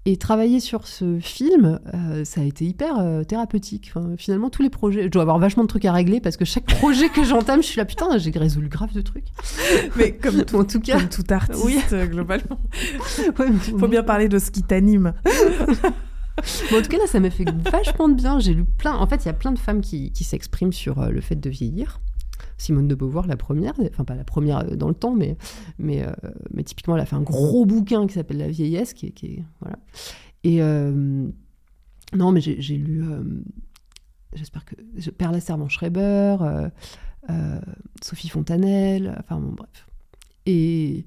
Et 0.06 0.16
travailler 0.16 0.60
sur 0.60 0.86
ce 0.86 1.18
film, 1.20 1.78
ça 2.24 2.40
a 2.40 2.44
été 2.44 2.64
hyper 2.64 2.94
thérapeutique. 3.28 3.92
Enfin, 3.94 4.14
finalement, 4.16 4.48
tous 4.48 4.62
les 4.62 4.70
projets. 4.70 5.02
Je 5.04 5.08
dois 5.08 5.20
avoir 5.22 5.38
vachement 5.38 5.62
de 5.62 5.68
trucs 5.68 5.84
à 5.84 5.92
régler 5.92 6.20
parce 6.20 6.38
que 6.38 6.46
chaque 6.46 6.64
projet 6.78 7.10
que 7.10 7.22
j'entame, 7.22 7.62
je 7.62 7.66
suis 7.68 7.76
là, 7.76 7.84
putain, 7.84 8.16
j'ai 8.16 8.30
résolu 8.30 8.68
grave 8.68 8.92
de 8.94 9.02
trucs. 9.02 9.26
Mais 9.96 10.12
comme 10.12 10.42
tout, 10.44 10.56
En 10.56 10.64
tout 10.64 10.80
cas. 10.80 10.98
comme 10.98 11.08
tout 11.10 11.24
artiste, 11.30 11.64
Oui. 11.64 11.78
globalement. 12.08 12.58
Ouais, 13.38 13.50
mais- 13.50 13.78
Faut 13.78 13.88
bien 13.88 14.02
parler 14.02 14.28
de 14.30 14.38
ce 14.38 14.50
qui 14.50 14.62
t'anime. 14.62 15.12
En 16.72 16.82
tout 16.82 16.88
cas, 16.88 16.98
là, 16.98 17.06
ça 17.06 17.20
m'a 17.20 17.30
fait 17.30 17.44
vachement 17.70 18.08
de 18.08 18.14
bien. 18.14 18.38
J'ai 18.38 18.54
lu 18.54 18.64
plein. 18.64 18.94
En 18.94 19.06
fait, 19.06 19.24
il 19.24 19.26
y 19.26 19.30
a 19.30 19.34
plein 19.34 19.52
de 19.52 19.58
femmes 19.58 19.80
qui, 19.80 20.12
qui 20.12 20.24
s'expriment 20.24 20.72
sur 20.72 21.00
euh, 21.00 21.10
le 21.10 21.20
fait 21.20 21.36
de 21.36 21.50
vieillir. 21.50 22.00
Simone 22.56 22.88
de 22.88 22.94
Beauvoir, 22.94 23.26
la 23.26 23.36
première, 23.36 23.72
enfin 23.90 24.04
pas 24.04 24.14
la 24.14 24.24
première 24.24 24.58
euh, 24.58 24.76
dans 24.76 24.88
le 24.88 24.94
temps, 24.94 25.14
mais, 25.14 25.36
mais, 25.78 26.02
euh, 26.02 26.12
mais 26.52 26.62
typiquement, 26.62 26.94
elle 26.94 27.02
a 27.02 27.06
fait 27.06 27.16
un 27.16 27.22
gros 27.22 27.64
bouquin 27.64 28.06
qui 28.06 28.14
s'appelle 28.14 28.38
La 28.38 28.48
vieillesse, 28.48 28.92
qui 28.92 29.42
voilà. 29.60 29.78
Et 30.44 30.60
non, 32.12 32.32
mais 32.32 32.40
j'ai 32.40 32.76
lu, 32.76 33.04
j'espère 34.32 34.64
que 34.64 34.74
Perla 35.10 35.40
Servan-Schreiber, 35.40 36.70
Sophie 38.02 38.28
Fontanelle, 38.28 39.16
enfin 39.20 39.38
bon, 39.38 39.52
bref. 39.52 39.86
Et, 40.46 41.04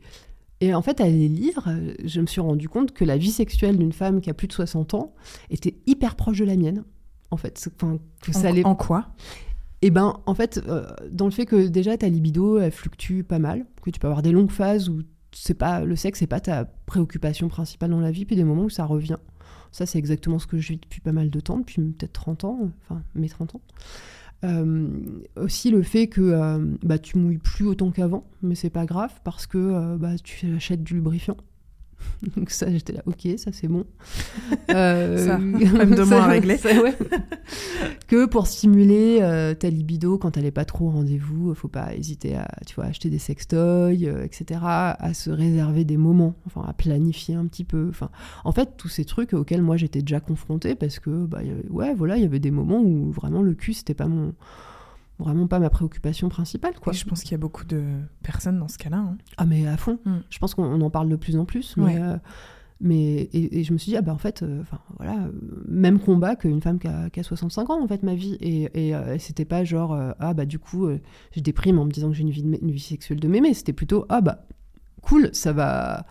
et 0.63 0.73
en 0.73 0.81
fait, 0.81 1.01
à 1.01 1.09
les 1.09 1.27
lire, 1.27 1.67
euh, 1.67 1.93
je 2.05 2.21
me 2.21 2.25
suis 2.25 2.39
rendu 2.39 2.69
compte 2.69 2.93
que 2.93 3.03
la 3.03 3.17
vie 3.17 3.31
sexuelle 3.31 3.77
d'une 3.77 3.91
femme 3.91 4.21
qui 4.21 4.29
a 4.29 4.33
plus 4.33 4.47
de 4.47 4.53
60 4.53 4.93
ans 4.93 5.13
était 5.49 5.75
hyper 5.87 6.15
proche 6.15 6.39
de 6.39 6.45
la 6.45 6.55
mienne. 6.55 6.85
En 7.31 7.37
fait, 7.37 7.69
enfin, 7.75 7.99
que 8.21 8.31
ça 8.31 8.47
En, 8.47 8.51
allait 8.51 8.65
en 8.65 8.73
quoi? 8.73 9.09
Et 9.81 9.91
ben, 9.91 10.21
en 10.25 10.33
fait, 10.33 10.63
euh, 10.65 10.85
dans 11.11 11.25
le 11.25 11.31
fait 11.31 11.45
que 11.45 11.67
déjà 11.67 11.97
ta 11.97 12.07
libido, 12.07 12.59
elle 12.59 12.71
fluctue 12.71 13.23
pas 13.23 13.39
mal, 13.39 13.65
que 13.81 13.89
tu 13.89 13.99
peux 13.99 14.07
avoir 14.07 14.21
des 14.21 14.31
longues 14.31 14.51
phases 14.51 14.87
où 14.87 15.01
c'est 15.33 15.53
pas 15.53 15.83
le 15.83 15.97
sexe, 15.97 16.19
c'est 16.19 16.27
pas 16.27 16.39
ta 16.39 16.63
préoccupation 16.85 17.49
principale 17.49 17.89
dans 17.89 17.99
la 17.99 18.11
vie, 18.11 18.23
puis 18.23 18.37
des 18.37 18.45
moments 18.45 18.63
où 18.63 18.69
ça 18.69 18.85
revient. 18.85 19.17
Ça, 19.73 19.85
c'est 19.85 19.99
exactement 19.99 20.39
ce 20.39 20.47
que 20.47 20.59
je 20.59 20.69
vis 20.69 20.77
depuis 20.77 21.01
pas 21.01 21.11
mal 21.11 21.29
de 21.29 21.39
temps, 21.41 21.57
depuis 21.57 21.81
peut-être 21.81 22.13
30 22.13 22.45
ans, 22.45 22.59
euh, 22.63 22.67
enfin 22.83 23.03
mes 23.15 23.27
30 23.27 23.55
ans. 23.55 23.61
Euh, 24.43 24.89
aussi 25.37 25.71
le 25.71 25.83
fait 25.83 26.07
que 26.07 26.21
euh, 26.21 26.57
bah, 26.83 26.99
tu 26.99 27.17
mouilles 27.17 27.37
plus 27.37 27.65
autant 27.65 27.91
qu'avant, 27.91 28.25
mais 28.41 28.55
c'est 28.55 28.69
pas 28.69 28.85
grave 28.85 29.13
parce 29.23 29.47
que 29.47 29.57
euh, 29.57 29.97
bah, 29.97 30.17
tu 30.21 30.53
achètes 30.55 30.83
du 30.83 30.95
lubrifiant. 30.95 31.37
Donc 32.37 32.49
ça, 32.49 32.71
j'étais 32.71 32.93
là, 32.93 33.01
ok, 33.05 33.27
ça 33.37 33.51
c'est 33.51 33.67
bon. 33.67 33.85
Euh, 34.69 35.27
Ça, 35.27 35.35
problème 35.35 35.93
de 35.93 36.03
moins 36.03 36.21
à 36.21 36.27
régler. 36.27 36.57
ça, 36.57 36.69
ouais. 36.81 36.95
que 38.07 38.25
pour 38.25 38.47
stimuler 38.47 39.19
euh, 39.21 39.53
ta 39.53 39.69
libido 39.69 40.17
quand 40.17 40.35
elle 40.35 40.45
est 40.45 40.51
pas 40.51 40.65
trop 40.65 40.87
au 40.87 40.89
rendez-vous, 40.89 41.53
faut 41.53 41.67
pas 41.67 41.93
hésiter 41.93 42.35
à, 42.35 42.47
tu 42.65 42.75
vois, 42.75 42.85
acheter 42.85 43.09
des 43.09 43.19
sextoys, 43.19 44.07
euh, 44.07 44.23
etc., 44.23 44.61
à 44.63 45.13
se 45.13 45.29
réserver 45.29 45.85
des 45.85 45.97
moments, 45.97 46.35
enfin 46.47 46.65
à 46.67 46.73
planifier 46.73 47.35
un 47.35 47.45
petit 47.45 47.65
peu. 47.65 47.87
Enfin, 47.89 48.09
en 48.45 48.51
fait, 48.51 48.71
tous 48.77 48.89
ces 48.89 49.05
trucs 49.05 49.33
auxquels 49.33 49.61
moi 49.61 49.77
j'étais 49.77 50.01
déjà 50.01 50.19
confrontée 50.19 50.75
parce 50.75 50.99
que, 50.99 51.25
bah, 51.25 51.43
il 51.43 51.53
ouais, 51.69 51.93
voilà, 51.93 52.17
il 52.17 52.23
y 52.23 52.25
avait 52.25 52.39
des 52.39 52.51
moments 52.51 52.81
où 52.81 53.11
vraiment 53.11 53.41
le 53.41 53.53
cul 53.53 53.73
c'était 53.73 53.93
pas 53.93 54.07
mon, 54.07 54.33
vraiment 55.19 55.47
pas 55.47 55.59
ma 55.59 55.69
préoccupation 55.69 56.27
principale, 56.29 56.73
quoi. 56.79 56.93
Et 56.93 56.95
Je 56.95 57.05
pense 57.05 57.21
qu'il 57.21 57.31
y 57.31 57.35
a 57.35 57.37
beaucoup 57.37 57.65
de 57.65 57.83
personnes 58.23 58.59
dans 58.59 58.67
ce 58.67 58.77
cas-là. 58.77 58.97
hein. 58.97 59.17
Ah 59.37 59.45
mais 59.45 59.67
à 59.67 59.77
fond. 59.77 59.99
Mm. 60.05 60.17
Je 60.29 60.39
pense 60.39 60.53
qu'on 60.55 60.63
on 60.65 60.81
en 60.81 60.89
parle 60.89 61.09
de 61.09 61.15
plus 61.15 61.37
en 61.37 61.45
plus. 61.45 61.75
Mais, 61.77 61.83
Ouais. 61.83 61.99
euh, 62.01 62.17
mais 62.81 63.13
et, 63.31 63.59
et 63.59 63.63
je 63.63 63.71
me 63.71 63.77
suis 63.77 63.91
dit 63.91 63.95
ah 63.97 64.01
bah 64.01 64.13
en 64.13 64.17
fait, 64.17 64.43
euh, 64.43 64.61
voilà, 64.97 65.13
euh, 65.23 65.31
même 65.69 65.99
combat 65.99 66.35
qu'une 66.35 66.61
femme 66.61 66.79
qui 66.79 66.87
a, 66.87 67.09
qui 67.09 67.19
a 67.19 67.23
65 67.23 67.69
ans 67.69 67.81
en 67.81 67.87
fait 67.87 68.03
ma 68.03 68.15
vie. 68.15 68.37
Et, 68.41 68.87
et 68.87 68.95
euh, 68.95 69.17
c'était 69.19 69.45
pas 69.45 69.63
genre 69.63 69.97
ah 70.19 70.33
bah 70.33 70.45
du 70.45 70.59
coup 70.59 70.89
je 71.31 71.39
déprime 71.39 71.79
en 71.79 71.85
me 71.85 71.91
disant 71.91 72.09
que 72.09 72.15
j'ai 72.15 72.23
une 72.23 72.31
vie, 72.31 72.41
une 72.61 72.71
vie 72.71 72.79
sexuelle 72.79 73.19
de 73.19 73.27
mémé. 73.27 73.53
C'était 73.53 73.71
plutôt 73.73 74.05
ah 74.09 74.19
bah 74.21 74.45
cool, 75.01 75.29
ça 75.33 75.53
va, 75.53 76.05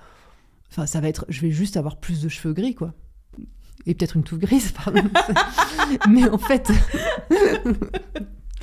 enfin 0.71 0.87
ça 0.87 1.01
va 1.01 1.09
être, 1.09 1.27
je 1.29 1.41
vais 1.43 1.51
juste 1.51 1.77
avoir 1.77 1.97
plus 1.99 2.23
de 2.23 2.29
cheveux 2.29 2.55
gris 2.55 2.75
quoi. 2.75 2.95
Et 3.85 3.95
peut-être 3.95 4.17
une 4.17 4.23
touffe 4.23 4.39
grise, 4.39 4.71
pardon. 4.85 5.03
mais 6.09 6.29
en 6.31 6.39
fait, 6.39 6.71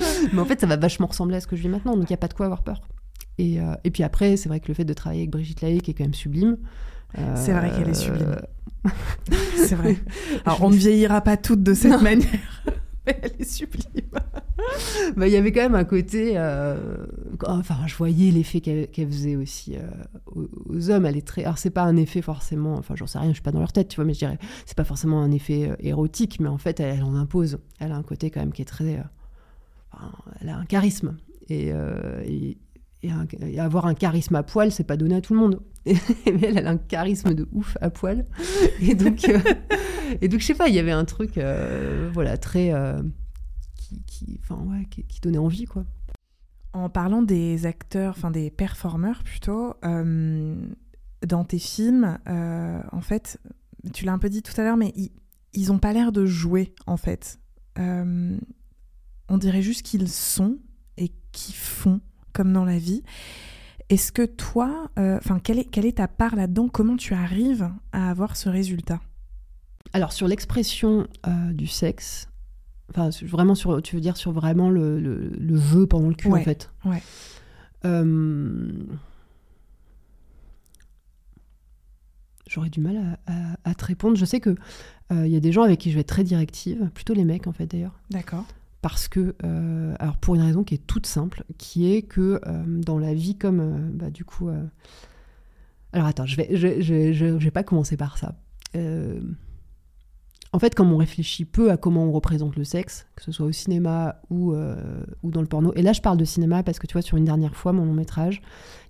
mais 0.32 0.40
en 0.40 0.44
fait, 0.44 0.60
ça 0.60 0.66
va 0.66 0.76
vachement 0.76 1.06
ressembler 1.06 1.36
à 1.36 1.40
ce 1.40 1.46
que 1.46 1.56
je 1.56 1.62
vis 1.62 1.68
maintenant, 1.68 1.94
donc 1.96 2.04
il 2.08 2.12
n'y 2.12 2.14
a 2.14 2.18
pas 2.18 2.28
de 2.28 2.34
quoi 2.34 2.46
avoir 2.46 2.62
peur. 2.62 2.80
Et, 3.38 3.60
euh, 3.60 3.74
et 3.84 3.90
puis 3.90 4.02
après, 4.02 4.36
c'est 4.36 4.48
vrai 4.48 4.60
que 4.60 4.68
le 4.68 4.74
fait 4.74 4.84
de 4.84 4.92
travailler 4.92 5.22
avec 5.22 5.30
Brigitte 5.30 5.62
Lahaye, 5.62 5.80
qui 5.80 5.90
est 5.92 5.94
quand 5.94 6.04
même 6.04 6.14
sublime. 6.14 6.58
euh, 7.18 7.34
C'est 7.36 7.52
vrai 7.52 7.70
qu'elle 7.70 7.88
est 7.88 7.94
sublime. 7.94 8.36
C'est 9.56 9.74
vrai. 9.74 9.96
Alors, 10.44 10.62
on 10.62 10.70
ne 10.70 10.76
vieillira 10.76 11.20
pas 11.20 11.36
toutes 11.36 11.62
de 11.62 11.74
cette 11.74 11.92
Non. 11.92 12.00
manière. 12.02 12.28
Mais 13.06 13.18
elle 13.22 13.32
est 13.38 13.50
sublime. 13.50 13.86
bah, 15.16 15.26
il 15.26 15.32
y 15.32 15.36
avait 15.36 15.52
quand 15.52 15.62
même 15.62 15.74
un 15.74 15.84
côté. 15.84 16.32
euh, 16.36 16.76
enfin, 17.46 17.76
je 17.86 17.94
voyais 17.96 18.30
l'effet 18.30 18.60
qu'elle 18.60 18.88
faisait 19.10 19.36
aussi 19.36 19.76
euh, 19.76 19.80
aux, 20.34 20.48
aux 20.66 20.90
hommes. 20.90 21.06
Elle 21.06 21.16
est 21.16 21.26
très. 21.26 21.44
Alors, 21.44 21.56
c'est 21.58 21.70
pas 21.70 21.82
un 21.84 21.96
effet 21.96 22.20
forcément. 22.20 22.74
Enfin, 22.74 22.94
j'en 22.96 23.06
sais 23.06 23.18
rien, 23.18 23.28
je 23.30 23.34
suis 23.34 23.42
pas 23.42 23.52
dans 23.52 23.60
leur 23.60 23.72
tête, 23.72 23.88
tu 23.88 23.96
vois, 23.96 24.04
mais 24.04 24.12
je 24.14 24.18
dirais. 24.18 24.38
C'est 24.66 24.76
pas 24.76 24.84
forcément 24.84 25.22
un 25.22 25.30
effet 25.30 25.70
euh, 25.70 25.76
érotique, 25.80 26.40
mais 26.40 26.48
en 26.48 26.58
fait, 26.58 26.78
elle, 26.80 26.96
elle 26.98 27.04
en 27.04 27.14
impose. 27.14 27.58
Elle 27.78 27.92
a 27.92 27.96
un 27.96 28.02
côté 28.02 28.30
quand 28.30 28.40
même 28.40 28.52
qui 28.52 28.60
est 28.62 28.66
très. 28.66 29.02
Elle 30.40 30.48
a 30.48 30.56
un 30.56 30.64
charisme. 30.64 31.16
Et, 31.48 31.70
euh, 31.72 32.22
et, 32.24 32.56
avoir 33.58 33.86
un 33.86 33.94
charisme 33.94 34.36
à 34.36 34.42
poil, 34.42 34.70
c'est 34.70 34.84
pas 34.84 34.96
donné 34.96 35.14
à 35.14 35.20
tout 35.20 35.34
le 35.34 35.40
monde. 35.40 35.62
Mais 35.86 36.00
elle, 36.26 36.66
a 36.66 36.70
un 36.70 36.76
charisme 36.76 37.34
de 37.34 37.48
ouf 37.52 37.76
à 37.80 37.90
poil. 37.90 38.26
Et 38.80 38.94
donc, 38.94 39.26
euh, 39.28 39.38
et 40.20 40.28
donc 40.28 40.40
je 40.40 40.46
sais 40.46 40.54
pas, 40.54 40.68
il 40.68 40.74
y 40.74 40.78
avait 40.78 40.92
un 40.92 41.04
truc, 41.04 41.38
euh, 41.38 42.10
voilà, 42.12 42.36
très. 42.36 42.72
qui, 43.76 44.02
qui, 45.08 45.20
donnait 45.22 45.38
envie, 45.38 45.64
quoi. 45.64 45.84
En 46.72 46.88
parlant 46.88 47.22
des 47.22 47.66
acteurs, 47.66 48.14
enfin 48.16 48.30
des 48.30 48.50
performeurs 48.50 49.24
plutôt, 49.24 49.74
dans 49.82 51.44
tes 51.44 51.58
films, 51.58 52.18
en 52.26 53.00
fait, 53.00 53.40
tu 53.92 54.04
l'as 54.04 54.12
un 54.12 54.18
peu 54.18 54.28
dit 54.28 54.42
tout 54.42 54.58
à 54.60 54.64
l'heure, 54.64 54.76
mais 54.76 54.92
ils, 54.94 55.10
ils 55.54 55.72
ont 55.72 55.78
pas 55.78 55.92
l'air 55.92 56.12
de 56.12 56.26
jouer, 56.26 56.74
en 56.86 56.98
fait. 56.98 57.40
On 59.30 59.38
dirait 59.38 59.62
juste 59.62 59.82
qu'ils 59.82 60.08
sont 60.08 60.58
et 60.98 61.10
qu'ils 61.32 61.54
font, 61.54 62.00
comme 62.34 62.52
dans 62.52 62.64
la 62.66 62.78
vie. 62.78 63.02
Est-ce 63.88 64.12
que 64.12 64.26
toi, 64.26 64.90
euh, 64.98 65.16
enfin, 65.18 65.38
quelle, 65.40 65.58
est, 65.58 65.64
quelle 65.64 65.86
est 65.86 65.96
ta 65.98 66.08
part 66.08 66.36
là-dedans? 66.36 66.68
Comment 66.68 66.96
tu 66.96 67.14
arrives 67.14 67.70
à 67.92 68.10
avoir 68.10 68.36
ce 68.36 68.48
résultat? 68.48 69.00
Alors, 69.92 70.12
sur 70.12 70.28
l'expression 70.28 71.08
euh, 71.26 71.52
du 71.52 71.66
sexe, 71.66 72.28
enfin, 72.90 73.08
vraiment, 73.22 73.54
sur, 73.56 73.80
tu 73.82 73.96
veux 73.96 74.00
dire 74.00 74.16
sur 74.16 74.30
vraiment 74.32 74.68
le, 74.70 75.00
le, 75.00 75.30
le 75.30 75.56
jeu 75.56 75.86
pendant 75.86 76.08
le 76.08 76.14
cul, 76.14 76.28
Ouais, 76.28 76.40
en 76.40 76.44
fait? 76.44 76.70
ouais. 76.84 77.02
Euh, 77.86 78.70
J'aurais 82.48 82.70
du 82.70 82.80
mal 82.80 83.18
à, 83.26 83.32
à- 83.32 83.56
à 83.70 83.74
te 83.74 83.84
répondre. 83.84 84.16
Je 84.16 84.24
sais 84.24 84.40
que 84.40 84.54
il 85.12 85.26
y 85.26 85.36
a 85.36 85.40
des 85.40 85.50
gens 85.50 85.62
avec 85.62 85.80
qui 85.80 85.90
je 85.90 85.96
vais 85.96 86.02
être 86.02 86.06
très 86.08 86.22
directive, 86.22 86.88
plutôt 86.94 87.14
les 87.14 87.24
mecs 87.24 87.48
en 87.48 87.52
fait 87.52 87.66
d'ailleurs. 87.66 87.98
D'accord. 88.10 88.44
Parce 88.82 89.08
que, 89.08 89.34
euh, 89.44 89.94
alors 89.98 90.16
pour 90.16 90.34
une 90.34 90.40
raison 90.40 90.64
qui 90.64 90.74
est 90.74 90.86
toute 90.86 91.06
simple, 91.06 91.44
qui 91.58 91.92
est 91.92 92.02
que 92.02 92.40
euh, 92.46 92.64
dans 92.66 92.98
la 92.98 93.14
vie 93.14 93.36
comme, 93.36 93.60
euh, 93.60 93.90
bah, 93.92 94.10
du 94.10 94.24
coup, 94.24 94.48
alors 95.92 96.06
attends, 96.06 96.26
je 96.26 96.36
vais, 96.36 96.48
je, 96.56 96.80
je, 97.12 97.24
vais 97.24 97.50
pas 97.50 97.62
commencer 97.62 97.96
par 97.96 98.16
ça. 98.18 98.36
En 100.52 100.58
fait, 100.58 100.74
comme 100.74 100.92
on 100.92 100.96
réfléchit 100.96 101.44
peu 101.44 101.70
à 101.70 101.76
comment 101.76 102.04
on 102.04 102.12
représente 102.12 102.56
le 102.56 102.64
sexe, 102.64 103.06
que 103.14 103.22
ce 103.22 103.30
soit 103.30 103.46
au 103.46 103.52
cinéma 103.52 104.20
ou, 104.30 104.52
ou 105.22 105.30
dans 105.30 105.42
le 105.42 105.46
porno, 105.46 105.72
et 105.74 105.82
là 105.82 105.92
je 105.92 106.00
parle 106.00 106.16
de 106.16 106.24
cinéma 106.24 106.62
parce 106.62 106.78
que 106.78 106.86
tu 106.86 106.94
vois, 106.94 107.02
sur 107.02 107.16
une 107.16 107.24
dernière 107.24 107.54
fois, 107.54 107.72
mon 107.72 107.84
long 107.84 107.92
métrage, 107.92 108.42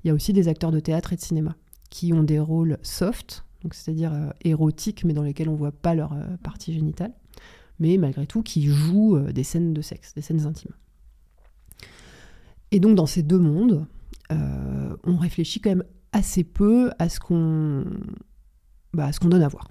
il 0.03 0.09
y 0.09 0.11
a 0.11 0.15
aussi 0.15 0.33
des 0.33 0.49
acteurs 0.49 0.71
de 0.71 0.81
théâtre 0.81 1.13
et 1.13 1.17
de 1.17 1.21
cinéma 1.21 1.55
qui 1.91 2.13
ont 2.13 2.23
des 2.23 2.39
rôles 2.39 2.79
soft, 2.83 3.45
c'est-à-dire 3.73 4.33
érotiques, 4.43 5.05
mais 5.05 5.13
dans 5.13 5.23
lesquels 5.23 5.49
on 5.49 5.57
voit 5.57 5.73
pas 5.73 5.95
leur 5.95 6.15
partie 6.43 6.73
génitale 6.73 7.13
mais 7.81 7.97
malgré 7.97 8.27
tout 8.27 8.43
qui 8.43 8.67
jouent 8.67 9.17
euh, 9.17 9.33
des 9.33 9.43
scènes 9.43 9.75
de 9.75 9.81
sexe, 9.81 10.15
des 10.15 10.21
scènes 10.21 10.47
intimes. 10.47 10.75
Et 12.71 12.79
donc 12.79 12.95
dans 12.95 13.07
ces 13.07 13.23
deux 13.23 13.39
mondes, 13.39 13.87
euh, 14.31 14.97
on 15.03 15.17
réfléchit 15.17 15.61
quand 15.61 15.71
même 15.71 15.85
assez 16.13 16.45
peu 16.45 16.93
à 16.99 17.09
ce 17.09 17.19
qu'on 17.19 17.85
bah, 18.93 19.07
à 19.07 19.13
ce 19.13 19.19
qu'on 19.19 19.29
donne 19.29 19.43
à 19.43 19.49
voir. 19.49 19.69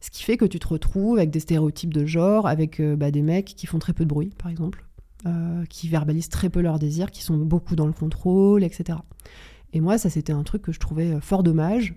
Ce 0.00 0.10
qui 0.10 0.22
fait 0.22 0.36
que 0.36 0.44
tu 0.44 0.58
te 0.58 0.66
retrouves 0.66 1.18
avec 1.18 1.30
des 1.30 1.40
stéréotypes 1.40 1.92
de 1.92 2.06
genre, 2.06 2.46
avec 2.46 2.80
euh, 2.80 2.96
bah, 2.96 3.10
des 3.10 3.22
mecs 3.22 3.54
qui 3.56 3.66
font 3.66 3.78
très 3.78 3.92
peu 3.92 4.04
de 4.04 4.08
bruit, 4.08 4.32
par 4.38 4.50
exemple, 4.50 4.84
qui 5.68 5.88
verbalisent 5.88 6.30
très 6.30 6.48
peu 6.48 6.62
leurs 6.62 6.78
désirs, 6.78 7.10
qui 7.10 7.22
sont 7.22 7.36
beaucoup 7.36 7.76
dans 7.76 7.86
le 7.86 7.92
contrôle, 7.92 8.64
etc. 8.64 9.00
Et 9.74 9.80
moi, 9.80 9.98
ça, 9.98 10.08
c'était 10.08 10.32
un 10.32 10.42
truc 10.44 10.62
que 10.62 10.72
je 10.72 10.78
trouvais 10.78 11.20
fort 11.20 11.42
dommage. 11.42 11.96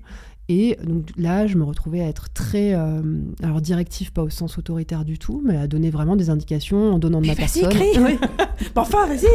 Et 0.53 0.77
donc 0.83 1.05
là, 1.15 1.47
je 1.47 1.55
me 1.57 1.63
retrouvais 1.63 2.01
à 2.01 2.07
être 2.09 2.27
très, 2.33 2.73
euh, 2.73 3.01
alors 3.41 3.61
directif, 3.61 4.11
pas 4.11 4.21
au 4.21 4.29
sens 4.29 4.57
autoritaire 4.57 5.05
du 5.05 5.17
tout, 5.17 5.41
mais 5.45 5.55
à 5.55 5.65
donner 5.65 5.89
vraiment 5.91 6.17
des 6.17 6.29
indications 6.29 6.91
en 6.93 6.99
donnant 6.99 7.21
de 7.21 7.27
Mais 7.27 7.35
ma 7.35 7.45
vas-y, 7.45 7.61
personne. 7.61 7.69
crie 7.69 7.97
Oui. 8.03 8.17
Bon, 8.75 8.81
Enfin, 8.81 9.07
vas-y 9.07 9.27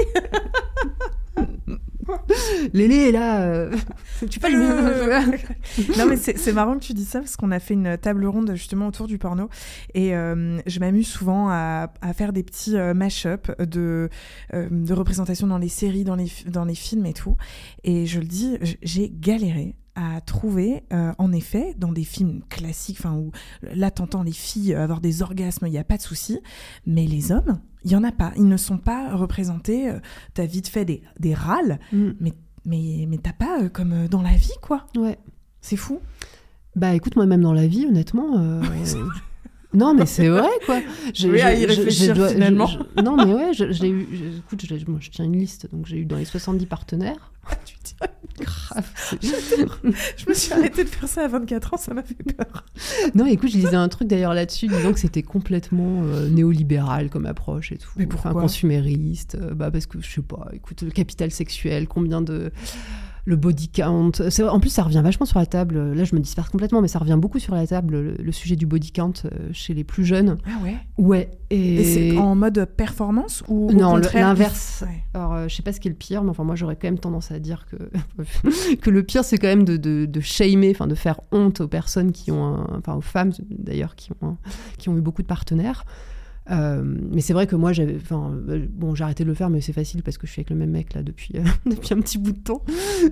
Lélé 2.73 3.09
est 3.09 3.13
là. 3.13 3.43
euh, 3.43 3.75
tu 4.31 4.39
peux 4.39 4.49
le. 4.51 5.99
non 5.99 6.07
mais 6.07 6.17
c'est 6.17 6.53
marrant 6.53 6.75
que 6.79 6.85
tu 6.85 6.93
dis 6.95 7.05
ça 7.05 7.19
parce 7.21 7.37
qu'on 7.37 7.51
a 7.51 7.59
fait 7.59 7.75
une 7.75 7.97
table 7.99 8.25
ronde 8.27 8.53
justement 8.55 8.87
autour 8.87 9.07
du 9.09 9.19
porno 9.19 9.49
et 9.95 10.15
euh, 10.15 10.59
je 10.67 10.79
m'amuse 10.81 11.09
souvent 11.09 11.49
à, 11.49 11.93
à 12.03 12.13
faire 12.13 12.33
des 12.33 12.43
petits 12.45 12.77
euh, 12.77 12.95
mash-up 12.95 13.51
de, 13.61 14.09
euh, 14.55 14.69
de 14.71 14.93
représentation 14.95 15.47
dans 15.49 15.59
les 15.59 15.69
séries, 15.69 16.05
dans 16.05 16.15
les, 16.15 16.29
fi- 16.29 16.45
dans 16.45 16.65
les 16.65 16.77
films 16.77 17.07
et 17.07 17.13
tout. 17.13 17.37
Et 17.83 18.07
je 18.07 18.21
le 18.21 18.27
dis, 18.27 18.57
j'ai 18.83 19.11
galéré 19.13 19.75
à 19.97 20.21
trouver, 20.21 20.85
euh, 20.93 21.13
en 21.19 21.33
effet, 21.33 21.75
dans 21.79 21.91
des 21.91 22.05
films 22.05 22.43
classiques, 22.49 22.99
enfin 23.01 23.15
où 23.17 23.33
là 23.63 23.91
t'entends 23.91 24.23
les 24.23 24.31
filles 24.33 24.75
avoir 24.75 25.01
des 25.01 25.23
orgasmes, 25.23 25.67
il 25.67 25.71
n'y 25.73 25.79
a 25.79 25.85
pas 25.85 25.97
de 25.97 26.03
souci, 26.03 26.39
mais 26.87 27.07
les 27.07 27.33
hommes, 27.33 27.59
il 27.85 27.91
y 27.91 27.97
en 27.97 28.05
a 28.05 28.13
pas, 28.13 28.33
ils 28.37 28.47
ne 28.47 28.57
sont 28.57 28.79
pas 28.79 29.17
représentés. 29.17 29.89
euh, 29.89 29.99
T'as 30.35 30.47
vite 30.47 30.69
fait 30.69 30.85
des, 30.85 31.03
des 31.19 31.35
râles, 31.35 31.79
Mm. 31.93 32.11
mais 32.21 32.33
mais 32.67 33.07
mais 33.09 33.19
t'as 33.19 33.33
pas 33.33 33.63
euh, 33.63 33.69
comme 33.69 34.07
dans 34.09 34.23
la 34.23 34.35
vie 34.35 34.53
quoi. 34.63 34.87
Ouais. 34.97 35.19
C'est 35.61 35.77
fou. 35.77 36.01
Bah 36.77 36.95
écoute, 36.95 37.17
moi 37.17 37.25
même 37.27 37.41
dans 37.43 37.53
la 37.55 37.67
vie, 37.67 37.87
honnêtement. 37.87 38.39
euh, 38.39 38.63
Non, 39.75 39.95
mais 39.95 40.07
c'est 40.07 40.29
vrai, 40.29 40.49
quoi. 40.67 40.81
J'ai- 41.13 41.31
Oui, 41.31 41.41
à 41.41 41.55
y 41.55 41.67
réfléchir, 41.67 42.15
dois- 42.15 42.29
finalement. 42.29 42.67
je- 42.67 42.79
je- 42.97 43.03
non, 43.03 43.17
mais 43.17 43.33
ouais, 43.35 43.53
je- 43.53 43.73
j'ai 43.73 43.89
eu. 43.89 44.07
je- 44.13 44.39
Écoute, 44.39 44.65
je, 44.65 44.91
moi, 44.91 44.99
je 45.01 45.11
tiens 45.11 45.25
une 45.25 45.37
liste, 45.39 45.69
donc 45.73 45.87
j'ai 45.87 45.99
eu 45.99 46.05
dans 46.05 46.17
les 46.17 46.25
70 46.25 46.67
partenaires. 46.67 47.33
Tu 47.65 47.77
dis, 47.85 47.95
Grave. 48.41 48.93
Je 49.23 50.29
me 50.29 50.35
suis 50.35 50.53
arrêtée 50.53 50.85
de 50.85 50.89
faire 50.89 51.09
ça 51.09 51.25
à 51.25 51.29
24 51.29 51.75
ans, 51.75 51.77
ça 51.77 51.95
m'a 51.95 52.03
fait 52.03 52.15
peur. 52.37 52.65
Non, 53.15 53.25
écoute, 53.27 53.51
je 53.51 53.57
lisais 53.57 53.75
un 53.77 53.89
truc 53.89 54.09
d'ailleurs 54.09 54.35
là-dessus, 54.35 54.67
disant 54.67 54.93
que 54.93 54.99
c'était 55.01 55.23
complètement 55.23 56.03
euh, 56.05 56.29
néolibéral 56.29 57.09
comme 57.09 57.25
approche 57.27 57.73
et 57.73 57.79
tout. 57.79 57.89
Mais 57.97 58.07
pourquoi? 58.07 58.33
Enfin, 58.33 58.41
consumériste. 58.41 59.37
euh, 59.41 59.55
bah, 59.55 59.71
parce 59.71 59.87
que, 59.87 60.01
je 60.01 60.11
sais 60.11 60.23
pas, 60.23 60.49
écoute, 60.53 60.83
le 60.83 60.91
capital 60.91 61.31
sexuel, 61.31 61.87
combien 61.89 62.21
de. 62.21 62.51
Le 63.29 63.35
body 63.35 63.69
count. 63.69 64.13
En 64.49 64.61
plus, 64.61 64.71
ça 64.71 64.85
revient 64.85 65.01
vachement 65.03 65.27
sur 65.27 65.39
la 65.41 65.47
table. 65.47 65.93
Là, 65.95 66.05
je 66.05 66.15
me 66.15 66.21
disperse 66.21 66.49
complètement, 66.49 66.81
mais 66.81 66.87
ça 66.87 67.01
revient 67.01 67.19
beaucoup 67.21 67.41
sur 67.41 67.57
la 67.57 67.67
table, 67.67 67.95
le, 68.01 68.15
le 68.23 68.33
sujet 68.33 68.55
du 68.55 68.67
body 68.67 68.93
count 68.93 69.13
euh, 69.25 69.49
chez 69.53 69.75
les 69.75 69.83
plus 69.83 70.05
jeunes. 70.05 70.39
Ah 70.47 70.63
ouais? 70.63 70.77
Ouais. 70.97 71.31
Et, 71.51 71.81
Et 71.81 71.85
c'est 71.85 72.17
en 72.19 72.37
mode 72.37 72.65
performance 72.77 73.43
ou 73.49 73.71
Non, 73.73 73.97
l'inverse. 74.15 74.85
ouais. 74.87 75.03
Alors, 75.13 75.35
euh, 75.35 75.49
je 75.49 75.57
sais 75.57 75.63
pas 75.65 75.73
ce 75.73 75.81
qui 75.81 75.89
est 75.89 75.91
le 75.91 75.97
pire, 75.97 76.23
mais 76.23 76.31
enfin, 76.31 76.45
moi, 76.45 76.55
j'aurais 76.55 76.77
quand 76.77 76.87
même 76.87 77.01
tendance 77.01 77.33
à 77.33 77.41
dire 77.41 77.67
que, 77.67 77.77
que 78.77 78.91
le 78.91 79.03
pire, 79.03 79.25
c'est 79.25 79.39
quand 79.39 79.49
même 79.49 79.65
de, 79.65 79.77
de, 79.77 80.07
de 80.07 80.21
shamer, 80.21 80.71
enfin, 80.71 80.87
de 80.87 80.95
faire 80.95 81.21
honte 81.33 81.61
aux 81.61 81.69
personnes 81.69 82.13
qui 82.13 82.31
ont, 82.31 82.45
un- 82.45 82.79
enfin, 82.79 82.95
aux 82.95 83.01
femmes 83.01 83.33
d'ailleurs, 83.51 83.97
qui 83.97 84.13
ont, 84.23 84.29
un- 84.29 84.39
qui 84.79 84.89
ont 84.89 84.97
eu 84.97 85.01
beaucoup 85.01 85.23
de 85.23 85.27
partenaires. 85.27 85.85
Euh, 86.51 86.83
mais 86.85 87.21
c'est 87.21 87.33
vrai 87.33 87.47
que 87.47 87.57
moi, 87.57 87.73
j'avais, 87.73 87.97
enfin, 87.97 88.33
euh, 88.49 88.67
bon, 88.71 88.95
j'ai 88.95 89.03
arrêté 89.05 89.25
de 89.25 89.29
le 89.29 89.35
faire, 89.35 89.51
mais 89.51 89.61
c'est 89.61 89.73
facile 89.73 90.03
parce 90.03 90.17
que 90.19 90.27
je 90.27 90.33
suis 90.33 90.41
avec 90.41 90.51
le 90.51 90.57
même 90.57 90.71
mec 90.71 90.95
là 90.95 91.03
depuis, 91.03 91.35
euh, 91.37 91.45
depuis 91.71 91.93
un 91.95 92.01
petit 92.01 92.19
bout 92.19 92.33
de 92.33 92.39
temps. 92.39 92.63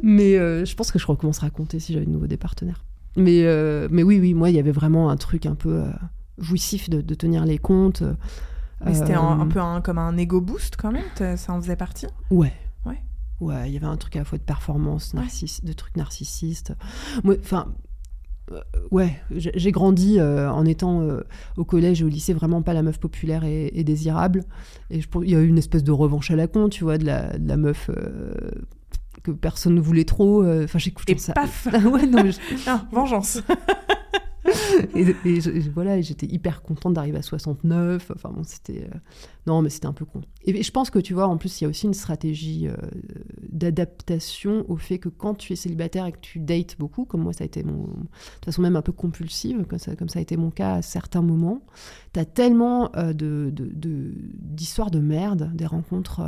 Mais 0.03 0.37
euh, 0.39 0.65
je 0.65 0.75
pense 0.77 0.93
que 0.93 0.99
je 0.99 1.07
recommencerai 1.07 1.49
à 1.49 1.51
compter 1.51 1.81
si 1.81 1.93
j'avais 1.93 2.07
de 2.07 2.11
nouveau 2.11 2.27
des 2.29 2.37
partenaires. 2.37 2.85
Mais, 3.17 3.45
mais 3.91 4.03
oui, 4.03 4.19
oui, 4.21 4.35
moi, 4.35 4.51
il 4.51 4.57
y 4.57 4.59
avait 4.59 4.73
vraiment 4.73 5.09
un 5.11 5.17
truc 5.17 5.47
un 5.47 5.55
peu 5.55 5.85
jouissif 6.39 6.91
de, 6.91 7.01
de 7.01 7.15
tenir 7.15 7.45
les 7.45 7.59
comptes. 7.59 8.03
Mais 8.85 8.93
c'était 8.93 9.15
un, 9.15 9.41
un 9.41 9.47
peu 9.47 9.61
un- 9.61 9.81
comme 9.81 9.99
un 9.99 10.17
ego 10.17 10.41
boost 10.41 10.77
quand 10.77 10.93
même, 10.93 11.37
ça 11.37 11.53
en 11.53 11.61
faisait 11.63 11.77
partie? 11.77 12.07
Ouais. 12.31 12.53
Ouais. 12.85 12.99
Ouais, 13.41 13.69
il 13.69 13.73
y 13.73 13.77
avait 13.77 13.87
un 13.87 13.97
truc 13.97 14.17
à 14.17 14.19
la 14.21 14.25
fois 14.25 14.37
de 14.39 14.43
performance, 14.43 15.13
Ouais. 15.15 15.23
narciss- 15.23 15.65
de 15.65 15.73
trucs 15.73 15.97
narcissistes. 15.97 16.75
Enfin, 17.25 17.75
ouais, 18.91 19.21
j'ai 19.31 19.73
grandi 19.73 20.19
euh, 20.19 20.51
en 20.51 20.65
étant 20.67 21.01
euh, 21.03 21.21
au 21.57 21.65
collège 21.65 22.03
et 22.03 22.05
au 22.05 22.09
lycée 22.09 22.33
vraiment 22.35 22.63
pas 22.63 22.75
la 22.75 22.83
meuf 22.83 22.99
populaire 22.99 23.45
et, 23.45 23.71
et 23.75 23.85
désirable. 23.85 24.45
Et 24.91 25.01
je 25.01 25.09
il 25.23 25.31
y 25.31 25.35
a 25.37 25.41
eu 25.41 25.47
une 25.47 25.59
espèce 25.59 25.85
de 25.85 25.93
revanche 25.93 26.31
à 26.31 26.37
la 26.37 26.47
con, 26.47 26.69
tu 26.69 26.85
vois, 26.85 26.99
de 26.99 27.05
la, 27.07 27.39
de 27.39 27.49
la 27.49 27.57
meuf 27.57 27.91
euh, 27.91 28.35
que 29.23 29.31
personne 29.31 29.75
ne 29.75 29.81
voulait 29.81 30.05
trop. 30.05 30.43
euh, 30.43 30.65
Enfin, 30.65 30.79
j'écoute 30.79 31.09
Et 31.09 31.17
ça. 31.19 31.33
paf 31.33 31.67
ouais, 31.93 32.07
non, 32.07 32.25
je- 32.31 32.39
Ah, 32.67 32.87
Vengeance 32.93 33.43
et, 34.95 35.15
voilà, 35.73 36.01
j'étais 36.01 36.27
hyper 36.27 36.63
contente 36.63 36.95
d'arriver 36.95 37.19
à 37.19 37.23
69. 37.23 38.11
Enfin 38.15 38.31
bon, 38.31 38.43
c'était. 38.45 38.85
euh, 38.93 38.99
Non, 39.47 39.63
mais 39.63 39.71
c'était 39.71 39.87
un 39.87 39.93
peu 39.93 40.05
con. 40.05 40.21
Et 40.45 40.63
je 40.63 40.71
pense 40.71 40.91
que 40.91 40.99
tu 40.99 41.15
vois, 41.15 41.27
en 41.27 41.37
plus, 41.39 41.61
il 41.61 41.65
y 41.65 41.67
a 41.67 41.71
aussi 41.71 41.87
une 41.87 41.95
stratégie 41.95 42.69
euh, 42.69 42.75
d'adaptation 43.51 44.65
au 44.69 44.77
fait 44.77 44.99
que 44.99 45.09
quand 45.09 45.35
tu 45.35 45.53
es 45.53 45.57
célibataire 45.57 46.07
et 46.07 46.13
que 46.13 46.19
tu 46.21 46.39
dates 46.39 46.77
beaucoup, 46.79 47.05
comme 47.05 47.23
moi, 47.23 47.33
ça 47.33 47.45
a 47.45 47.47
été 47.47 47.63
mon. 47.63 47.85
De 47.85 48.45
façon, 48.45 48.63
même 48.63 48.77
un 48.77 48.83
peu 48.83 48.93
compulsive, 48.93 49.65
comme 49.65 49.79
ça, 49.79 49.97
comme 49.97 50.09
ça 50.09 50.19
a 50.19 50.23
été 50.23 50.37
mon 50.37 50.51
cas 50.51 50.75
à 50.75 50.83
certains 50.83 51.23
moments, 51.23 51.63
tu 52.13 52.21
as 52.21 52.25
tellement 52.25 52.91
euh, 52.97 53.13
de- 53.13 53.51
de- 53.53 53.71
de- 53.75 54.13
d'histoires 54.39 54.91
de, 54.91 54.99
merde, 54.99 55.51
des 55.55 55.67
rencontres. 55.67 56.21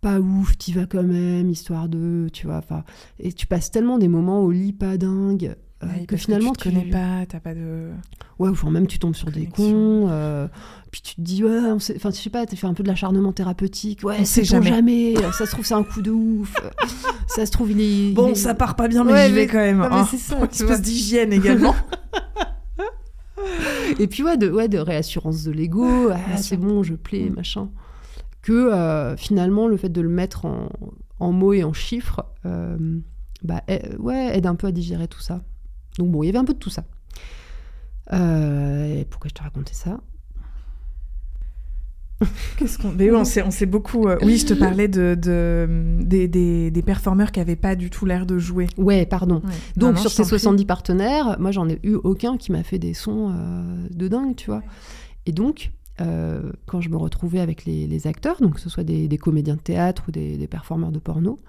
pas 0.00 0.18
ouf, 0.20 0.58
t'y 0.58 0.72
vas 0.72 0.86
quand 0.86 1.04
même, 1.04 1.48
histoire 1.50 1.88
de, 1.88 2.28
tu 2.32 2.46
vois, 2.46 2.56
enfin, 2.58 2.82
et 3.20 3.32
tu 3.32 3.46
passes 3.46 3.70
tellement 3.70 3.98
des 3.98 4.08
moments 4.08 4.40
au 4.42 4.50
lit 4.50 4.72
pas 4.72 4.96
dingue, 4.98 5.54
Ouais, 5.82 6.06
que 6.06 6.16
finalement 6.16 6.52
tu 6.52 6.58
te 6.58 6.74
connais 6.74 6.84
pas, 6.90 7.26
t'as 7.28 7.40
pas 7.40 7.54
de... 7.54 7.90
Ouais, 8.38 8.48
ou 8.48 8.52
enfin, 8.52 8.70
même 8.70 8.86
tu 8.86 8.98
tombes 8.98 9.14
sur 9.16 9.30
des 9.32 9.46
cons, 9.46 10.06
euh, 10.08 10.46
puis 10.92 11.00
tu 11.02 11.14
te 11.16 11.20
dis, 11.20 11.42
ouais, 11.44 11.50
on 11.50 11.78
sait- 11.78 11.94
enfin, 11.96 12.10
je 12.10 12.16
sais 12.16 12.30
pas, 12.30 12.46
tu 12.46 12.56
fais 12.56 12.66
un 12.68 12.74
peu 12.74 12.82
de 12.82 12.88
l'acharnement 12.88 13.32
thérapeutique, 13.32 14.00
ouais, 14.04 14.24
c'est 14.24 14.44
jamais. 14.44 14.68
jamais, 14.70 15.14
ça 15.32 15.44
se 15.46 15.50
trouve, 15.50 15.64
c'est 15.66 15.74
un 15.74 15.82
coup 15.82 16.00
de 16.02 16.10
ouf, 16.10 16.54
euh, 16.64 16.68
ça 17.26 17.44
se 17.46 17.50
trouve, 17.52 17.70
il 17.72 17.80
est. 17.80 18.08
il 18.10 18.14
Bon, 18.14 18.28
est- 18.30 18.34
ça 18.36 18.54
part 18.54 18.76
pas 18.76 18.86
bien, 18.88 19.02
mais 19.04 19.12
Ouais, 19.12 19.26
j'y 19.28 19.32
vais 19.34 19.40
mais- 19.42 19.46
quand 19.48 19.58
même. 19.58 19.78
non, 19.78 19.88
mais 19.88 19.94
hein. 19.96 20.08
c'est 20.10 20.18
ça, 20.18 20.36
Une 20.38 20.44
espèce 20.44 20.82
d'hygiène 20.82 21.32
également. 21.32 21.74
Et 23.98 24.06
puis, 24.06 24.22
ouais, 24.22 24.36
de, 24.36 24.48
ouais, 24.50 24.68
de 24.68 24.78
réassurance 24.78 25.42
de 25.44 25.50
l'ego, 25.52 26.10
ah, 26.10 26.36
c'est 26.36 26.56
bon, 26.56 26.82
je 26.82 26.94
plais, 26.94 27.28
Mm. 27.30 27.34
machin. 27.34 27.68
Que 28.42 28.52
euh, 28.52 29.16
finalement, 29.16 29.66
le 29.68 29.76
fait 29.76 29.88
de 29.88 30.00
le 30.00 30.08
mettre 30.08 30.44
en, 30.46 30.68
en 31.20 31.32
mots 31.32 31.52
et 31.52 31.64
en 31.64 31.72
chiffres, 31.72 32.24
euh, 32.46 32.76
bah, 33.42 33.62
eh, 33.68 33.96
ouais, 33.98 34.36
aide 34.36 34.46
un 34.46 34.54
peu 34.54 34.68
à 34.68 34.72
digérer 34.72 35.08
tout 35.08 35.20
ça. 35.20 35.42
Donc, 35.98 36.10
bon, 36.10 36.22
il 36.22 36.26
y 36.26 36.28
avait 36.30 36.38
un 36.38 36.44
peu 36.44 36.54
de 36.54 36.58
tout 36.58 36.70
ça. 36.70 36.84
Euh, 38.12 39.00
et 39.00 39.04
pourquoi 39.04 39.28
je 39.28 39.34
te 39.34 39.42
racontais 39.42 39.74
ça? 39.74 40.00
Qu'est-ce 42.56 42.78
qu'on... 42.78 42.92
Mais 42.92 43.10
oui, 43.10 43.16
on 43.16 43.24
s'est, 43.24 43.42
on 43.42 43.50
s'est 43.50 43.66
beaucoup... 43.66 44.06
euh, 44.06 44.16
Oui, 44.22 44.38
je 44.38 44.46
te 44.46 44.54
parlais 44.54 44.86
de, 44.86 45.16
de, 45.20 45.98
des, 46.00 46.28
des, 46.28 46.70
des 46.70 46.82
performeurs 46.82 47.32
qui 47.32 47.40
avaient 47.40 47.56
pas 47.56 47.74
du 47.74 47.90
tout 47.90 48.06
l'air 48.06 48.26
de 48.26 48.38
jouer. 48.38 48.68
Ouais, 48.76 49.06
pardon. 49.06 49.36
Ouais. 49.44 49.50
Donc 49.76 49.90
Non, 49.90 49.92
non, 49.94 50.00
sur 50.00 50.10
ces 50.10 50.18
t'en 50.18 50.28
prie. 50.28 50.38
70 50.38 50.64
partenaires, 50.66 51.36
moi 51.40 51.50
j'en 51.50 51.68
ai 51.68 51.80
eu 51.82 51.94
aucun 51.94 52.36
qui 52.36 52.52
m'a 52.52 52.62
fait 52.62 52.78
des 52.78 52.94
sons 52.94 53.32
euh, 53.34 53.88
de 53.90 54.06
dingue, 54.06 54.36
tu 54.36 54.50
vois. 54.50 54.62
Et 55.26 55.32
donc, 55.32 55.72
euh, 56.00 56.52
quand 56.66 56.80
je 56.80 56.90
me 56.90 56.96
retrouvais 56.96 57.40
avec 57.40 57.64
les, 57.64 57.88
les 57.88 58.06
acteurs, 58.06 58.40
donc 58.40 58.54
que 58.54 58.60
ce 58.60 58.70
soit 58.70 58.84
des, 58.84 59.08
des 59.08 59.18
comédiens 59.18 59.56
de 59.56 59.60
théâtre 59.60 60.04
ou 60.08 60.12
des, 60.12 60.36
des 60.36 60.46
performeurs 60.46 60.92
de 60.92 61.00
porno, 61.00 61.40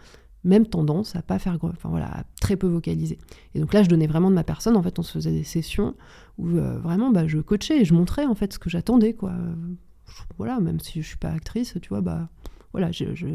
même 0.44 0.66
tendance 0.68 1.16
à 1.16 1.22
pas 1.22 1.40
faire, 1.40 1.58
enfin 1.62 1.90
voilà, 1.90 2.08
à 2.20 2.24
très 2.42 2.56
peu 2.58 2.68
vocaliser. 2.68 3.18
Et 3.56 3.60
donc 3.60 3.74
là, 3.74 3.84
je 3.84 3.90
donnais 3.90 4.08
vraiment 4.08 4.30
de 4.30 4.36
ma 4.36 4.44
personne. 4.44 4.76
En 4.76 4.84
fait, 4.84 5.00
on 5.00 5.04
se 5.04 5.12
faisait 5.14 5.32
des 5.32 5.44
sessions 5.44 5.96
où 6.38 6.48
euh, 6.58 6.80
vraiment, 6.80 7.12
bah, 7.12 7.28
je 7.28 7.40
coachais 7.40 7.82
et 7.82 7.86
je 7.86 7.94
montrais 7.94 8.26
en 8.26 8.36
fait 8.36 8.52
ce 8.54 8.60
que 8.60 8.70
j'attendais, 8.70 9.14
quoi. 9.14 9.32
Euh, 9.32 9.54
Voilà, 10.38 10.60
même 10.60 10.80
si 10.80 11.02
je 11.02 11.08
suis 11.08 11.18
pas 11.18 11.30
actrice, 11.32 11.76
tu 11.82 11.90
vois, 11.90 12.02
bah 12.02 12.30
voilà, 12.72 12.92
je, 12.92 13.16
je 13.16 13.28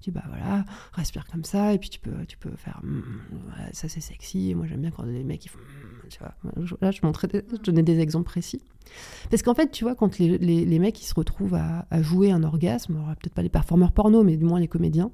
dis 0.00 0.10
bah 0.10 0.22
voilà, 0.28 0.64
respire 0.92 1.24
comme 1.26 1.44
ça 1.44 1.72
et 1.72 1.78
puis 1.78 1.88
tu 1.88 1.98
peux, 1.98 2.24
tu 2.28 2.36
peux 2.36 2.50
faire, 2.56 2.80
mm, 2.84 3.02
ça 3.72 3.88
c'est 3.88 4.00
sexy. 4.02 4.54
Moi 4.54 4.66
j'aime 4.66 4.80
bien 4.82 4.90
quand 4.90 5.04
les 5.04 5.24
mecs 5.24 5.44
ils 5.44 5.48
font, 5.48 5.58
mm, 5.58 6.08
tu 6.10 6.18
vois. 6.18 6.34
Là, 6.82 6.90
je 6.90 7.00
montrais, 7.02 7.26
des- 7.28 7.42
je 7.52 7.62
donnais 7.62 7.82
des 7.82 7.98
exemples 8.00 8.26
précis. 8.26 8.60
Parce 9.30 9.42
qu'en 9.42 9.54
fait, 9.54 9.70
tu 9.70 9.82
vois, 9.84 9.94
quand 9.94 10.18
les, 10.18 10.36
les, 10.38 10.78
mecs 10.78 11.00
ils 11.02 11.06
se 11.06 11.14
retrouvent 11.14 11.54
à, 11.54 11.86
jouer 12.02 12.30
un 12.30 12.42
orgasme, 12.44 12.94
peut-être 13.20 13.34
pas 13.34 13.42
les 13.42 13.48
performeurs 13.48 13.92
porno, 13.92 14.22
mais 14.22 14.36
du 14.36 14.44
moins 14.44 14.60
les 14.60 14.68
comédiens. 14.68 15.10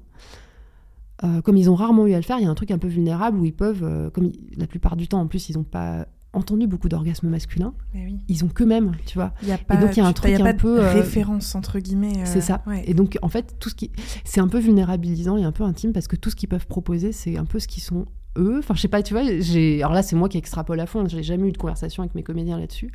Euh, 1.23 1.41
comme 1.41 1.57
ils 1.57 1.69
ont 1.69 1.75
rarement 1.75 2.07
eu 2.07 2.13
à 2.13 2.17
le 2.17 2.23
faire, 2.23 2.37
il 2.39 2.43
y 2.43 2.47
a 2.47 2.49
un 2.49 2.55
truc 2.55 2.71
un 2.71 2.77
peu 2.77 2.87
vulnérable 2.87 3.37
où 3.39 3.45
ils 3.45 3.53
peuvent, 3.53 3.83
euh, 3.83 4.09
comme 4.09 4.25
ils- 4.25 4.39
la 4.57 4.67
plupart 4.67 4.95
du 4.95 5.07
temps 5.07 5.19
en 5.21 5.27
plus, 5.27 5.49
ils 5.49 5.57
n'ont 5.57 5.63
pas 5.63 6.07
entendu 6.33 6.65
beaucoup 6.65 6.87
d'orgasmes 6.87 7.27
masculins, 7.27 7.73
oui. 7.93 8.19
ils 8.29 8.45
ont 8.45 8.47
que 8.47 8.63
même, 8.63 8.93
tu 9.05 9.17
vois. 9.17 9.33
Il 9.41 9.49
y 9.49 9.51
a 9.51 9.57
pas, 9.57 9.75
donc, 9.75 9.97
il 9.97 9.99
y 9.99 10.01
a 10.01 10.07
un 10.07 10.13
truc 10.13 10.31
y 10.31 10.35
a 10.35 10.39
un 10.39 10.43
pas 10.43 10.53
peu, 10.53 10.77
de 10.77 10.81
euh, 10.81 10.93
référence, 10.93 11.55
entre 11.55 11.77
guillemets. 11.79 12.19
euh, 12.19 12.25
C'est 12.25 12.39
ça. 12.39 12.61
ouais. 12.67 12.83
Et 12.87 12.93
donc, 12.93 13.17
en 13.21 13.27
fait, 13.27 13.55
tout 13.59 13.67
ce 13.69 13.75
qui. 13.75 13.91
C'est 14.23 14.39
un 14.39 14.47
peu 14.47 14.57
vulnérabilisant 14.59 15.35
et 15.37 15.43
un 15.43 15.51
peu 15.51 15.63
intime 15.65 15.91
parce 15.91 16.07
que 16.07 16.15
tout 16.15 16.29
ce 16.29 16.37
qu'ils 16.37 16.47
peuvent 16.47 16.67
proposer, 16.67 17.11
c'est 17.11 17.37
un 17.37 17.43
peu 17.43 17.59
ce 17.59 17.67
qu'ils 17.67 17.83
sont 17.83 18.05
eux. 18.37 18.59
Enfin, 18.59 18.75
je 18.75 18.79
sais 18.81 18.87
pas, 18.87 19.03
tu 19.03 19.13
vois, 19.13 19.23
j'ai. 19.41 19.81
Alors 19.83 19.91
là, 19.93 20.03
c'est 20.03 20.15
moi 20.15 20.29
qui 20.29 20.37
extrapole 20.37 20.79
à 20.79 20.85
fond. 20.85 21.05
J'ai 21.09 21.21
jamais 21.21 21.49
eu 21.49 21.51
de 21.51 21.57
conversation 21.57 22.01
avec 22.01 22.15
mes 22.15 22.23
comédiens 22.23 22.57
là-dessus. 22.57 22.91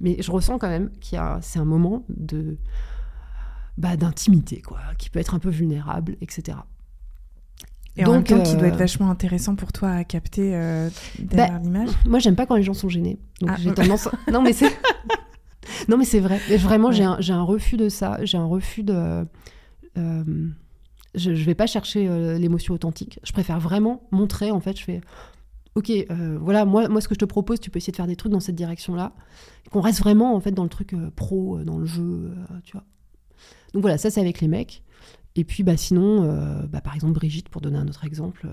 Mais 0.00 0.16
je 0.22 0.30
ressens 0.30 0.58
quand 0.58 0.68
même 0.68 0.90
qu'il 1.00 1.16
y 1.16 1.18
a. 1.18 1.40
C'est 1.42 1.58
un 1.58 1.64
moment 1.64 2.04
de. 2.08 2.56
Bah, 3.78 3.96
d'intimité, 3.96 4.62
quoi, 4.62 4.78
qui 4.96 5.10
peut 5.10 5.18
être 5.18 5.34
un 5.34 5.38
peu 5.38 5.50
vulnérable, 5.50 6.16
etc. 6.22 6.56
Et 7.96 8.04
en 8.04 8.12
même 8.12 8.22
Donc, 8.22 8.28
temps, 8.28 8.42
qui 8.42 8.54
doit 8.56 8.64
euh, 8.64 8.68
être 8.68 8.76
vachement 8.76 9.10
intéressant 9.10 9.54
pour 9.56 9.72
toi 9.72 9.90
à 9.90 10.04
capter 10.04 10.54
euh, 10.54 10.90
derrière 11.18 11.58
l'image. 11.60 11.88
Moi, 12.06 12.18
j'aime 12.18 12.36
pas 12.36 12.44
quand 12.46 12.56
les 12.56 12.62
gens 12.62 12.74
sont 12.74 12.88
gênés. 12.88 13.18
Donc, 13.40 13.50
Ah. 13.52 13.56
j'ai 13.58 13.72
tendance. 13.72 14.08
non, 14.30 14.42
mais 14.42 14.52
c'est. 14.52 14.70
non, 15.88 15.96
mais 15.96 16.04
c'est 16.04 16.20
vrai. 16.20 16.38
Et 16.50 16.56
Vraiment, 16.58 16.90
j'ai 16.92 17.04
un, 17.04 17.42
refus 17.42 17.76
de 17.76 17.88
ça. 17.88 18.18
J'ai 18.22 18.36
un 18.38 18.44
refus 18.46 18.82
de. 18.82 19.24
euh, 19.98 20.24
Je, 21.14 21.34
je 21.34 21.44
vais 21.44 21.54
pas 21.54 21.66
chercher 21.66 22.06
euh, 22.08 22.36
l'émotion 22.38 22.74
authentique. 22.74 23.18
Je 23.24 23.32
préfère 23.32 23.58
vraiment 23.60 24.02
montrer, 24.10 24.50
en 24.50 24.60
fait, 24.60 24.78
je 24.78 24.84
fais, 24.84 25.00
ok, 25.74 25.90
euh, 25.90 26.36
voilà, 26.40 26.66
moi, 26.66 26.88
moi, 26.88 27.00
ce 27.00 27.08
que 27.08 27.14
je 27.14 27.18
te 27.20 27.24
propose, 27.24 27.58
tu 27.60 27.70
peux 27.70 27.78
essayer 27.78 27.92
de 27.92 27.96
faire 27.96 28.06
des 28.06 28.16
trucs 28.16 28.32
dans 28.32 28.40
cette 28.40 28.54
direction-là, 28.56 29.12
qu'on 29.70 29.80
reste 29.80 30.00
vraiment, 30.00 30.34
en 30.34 30.40
fait, 30.40 30.52
dans 30.52 30.64
le 30.64 30.68
truc 30.68 30.92
euh, 30.92 31.10
pro, 31.16 31.56
euh, 31.58 31.64
dans 31.64 31.78
le 31.78 31.86
jeu, 31.86 32.02
euh, 32.02 32.34
tu 32.64 32.72
vois. 32.72 32.84
Donc 33.72 33.80
voilà, 33.82 33.96
ça, 33.98 34.10
c'est 34.10 34.20
avec 34.20 34.40
les 34.42 34.48
mecs. 34.48 34.82
Et 35.36 35.44
puis, 35.44 35.62
bah, 35.62 35.76
sinon, 35.76 36.24
euh, 36.24 36.66
bah, 36.66 36.80
par 36.80 36.94
exemple, 36.94 37.12
Brigitte, 37.12 37.48
pour 37.50 37.60
donner 37.60 37.78
un 37.78 37.86
autre 37.86 38.04
exemple, 38.04 38.46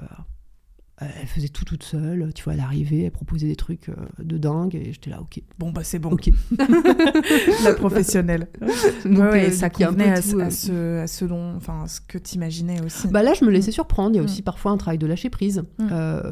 euh, 1.01 1.05
elle 1.19 1.27
faisait 1.27 1.47
tout 1.49 1.65
toute 1.65 1.83
seule, 1.83 2.31
tu 2.35 2.43
vois, 2.43 2.53
elle 2.53 2.59
arrivait, 2.59 3.01
elle 3.03 3.11
proposait 3.11 3.47
des 3.47 3.55
trucs 3.55 3.89
euh, 3.89 3.95
de 4.21 4.37
dingue, 4.37 4.75
et 4.75 4.91
j'étais 4.93 5.09
là, 5.09 5.21
ok, 5.21 5.41
Bon, 5.57 5.71
bah 5.71 5.83
c'est 5.83 5.97
bon. 5.99 6.11
ok. 6.11 6.29
La 7.63 7.73
professionnelle. 7.73 8.47
Donc, 9.05 9.17
Ouais, 9.17 9.31
ouais, 9.31 9.51
ça 9.51 9.69
convenait 9.69 10.11
à, 10.11 10.21
tout, 10.21 10.39
à 10.39 10.49
ce, 10.49 10.99
à 10.99 11.07
ce 11.07 11.25
dont, 11.25 11.55
enfin, 11.55 11.87
ce 11.87 11.99
que 12.01 12.17
t'imaginais 12.17 12.81
aussi. 12.83 13.07
Bah 13.07 13.23
là, 13.23 13.33
je 13.33 13.43
me 13.45 13.49
laissais 13.49 13.71
Mm. 13.71 13.73
surprendre. 13.73 14.11
Il 14.11 14.15
y 14.17 14.19
a 14.19 14.21
Mm. 14.21 14.25
aussi 14.25 14.41
parfois 14.43 14.71
un 14.71 14.77
travail 14.77 14.97
de 14.97 15.07
lâcher 15.07 15.29
prise, 15.29 15.63
Mm. 15.79 15.87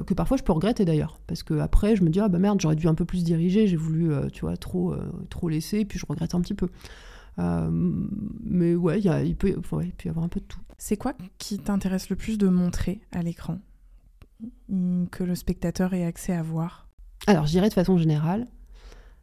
que 0.06 0.14
parfois 0.14 0.38
je 0.38 0.44
peux 0.44 0.54
regretter 0.54 0.86
d'ailleurs. 0.86 1.20
Parce 1.28 1.44
que 1.44 1.58
après, 1.60 1.96
je 1.96 2.04
me 2.04 2.10
dis, 2.10 2.20
ah 2.20 2.28
bah 2.30 2.40
merde, 2.40 2.60
j'aurais 2.62 2.76
dû 2.76 2.88
un 2.88 2.96
peu 2.96 3.06
plus 3.06 3.24
diriger, 3.24 3.68
j'ai 3.68 3.78
voulu, 3.78 4.12
tu 4.32 4.42
vois, 4.42 4.58
trop, 4.58 4.96
trop 5.30 5.50
laisser, 5.50 5.86
puis 5.86 5.98
je 5.98 6.06
regrette 6.08 6.36
un 6.36 6.42
petit 6.42 6.54
peu. 6.56 6.68
Euh, 7.40 7.70
mais 8.44 8.76
ouais, 8.76 9.00
il 9.00 9.06
y 9.06 9.10
a- 9.10 9.24
il 9.24 9.36
peut, 9.36 9.56
ouais, 9.72 9.86
il 9.88 9.94
peut 9.94 10.08
y 10.08 10.10
avoir 10.10 10.26
un 10.26 10.30
peu 10.30 10.40
de 10.40 10.46
tout. 10.46 10.60
C'est 10.78 10.98
quoi 10.98 11.14
qui 11.38 11.60
t'intéresse 11.60 12.10
le 12.10 12.16
plus 12.16 12.38
de 12.38 12.48
montrer 12.48 13.02
à 13.12 13.22
l'écran 13.24 13.60
que 15.12 15.24
le 15.24 15.36
spectateur 15.36 15.94
ait 15.94 16.04
accès 16.06 16.34
à 16.34 16.42
voir? 16.42 16.88
Alors, 17.28 17.46
je 17.46 17.52
dirais 17.52 17.70
de 17.70 17.74
façon 17.74 17.98
générale, 17.98 18.48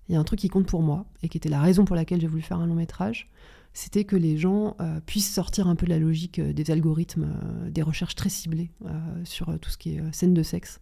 il 0.09 0.15
y 0.15 0.17
a 0.17 0.21
un 0.21 0.25
truc 0.25 0.39
qui 0.39 0.49
compte 0.49 0.67
pour 0.67 0.83
moi, 0.83 1.07
et 1.23 1.29
qui 1.29 1.37
était 1.37 1.49
la 1.49 1.61
raison 1.61 1.85
pour 1.85 1.97
laquelle 1.97 2.21
j'ai 2.21 2.29
voulu 2.29 2.43
faire 2.43 2.59
un 2.61 2.67
long 2.67 2.77
métrage, 2.77 3.29
c'était 3.75 4.05
que 4.05 4.17
les 4.17 4.39
gens 4.39 4.77
euh, 4.81 5.01
puissent 5.05 5.33
sortir 5.33 5.67
un 5.69 5.75
peu 5.77 5.85
de 5.87 5.91
la 5.91 5.99
logique 5.99 6.39
euh, 6.39 6.53
des 6.53 6.71
algorithmes, 6.71 7.25
euh, 7.45 7.71
des 7.71 7.83
recherches 7.83 8.15
très 8.15 8.29
ciblées 8.31 8.71
sur 9.25 9.59
tout 9.59 9.71
ce 9.71 9.77
qui 9.77 9.97
est 9.97 10.13
scène 10.13 10.35
de 10.35 10.43
sexe. 10.43 10.81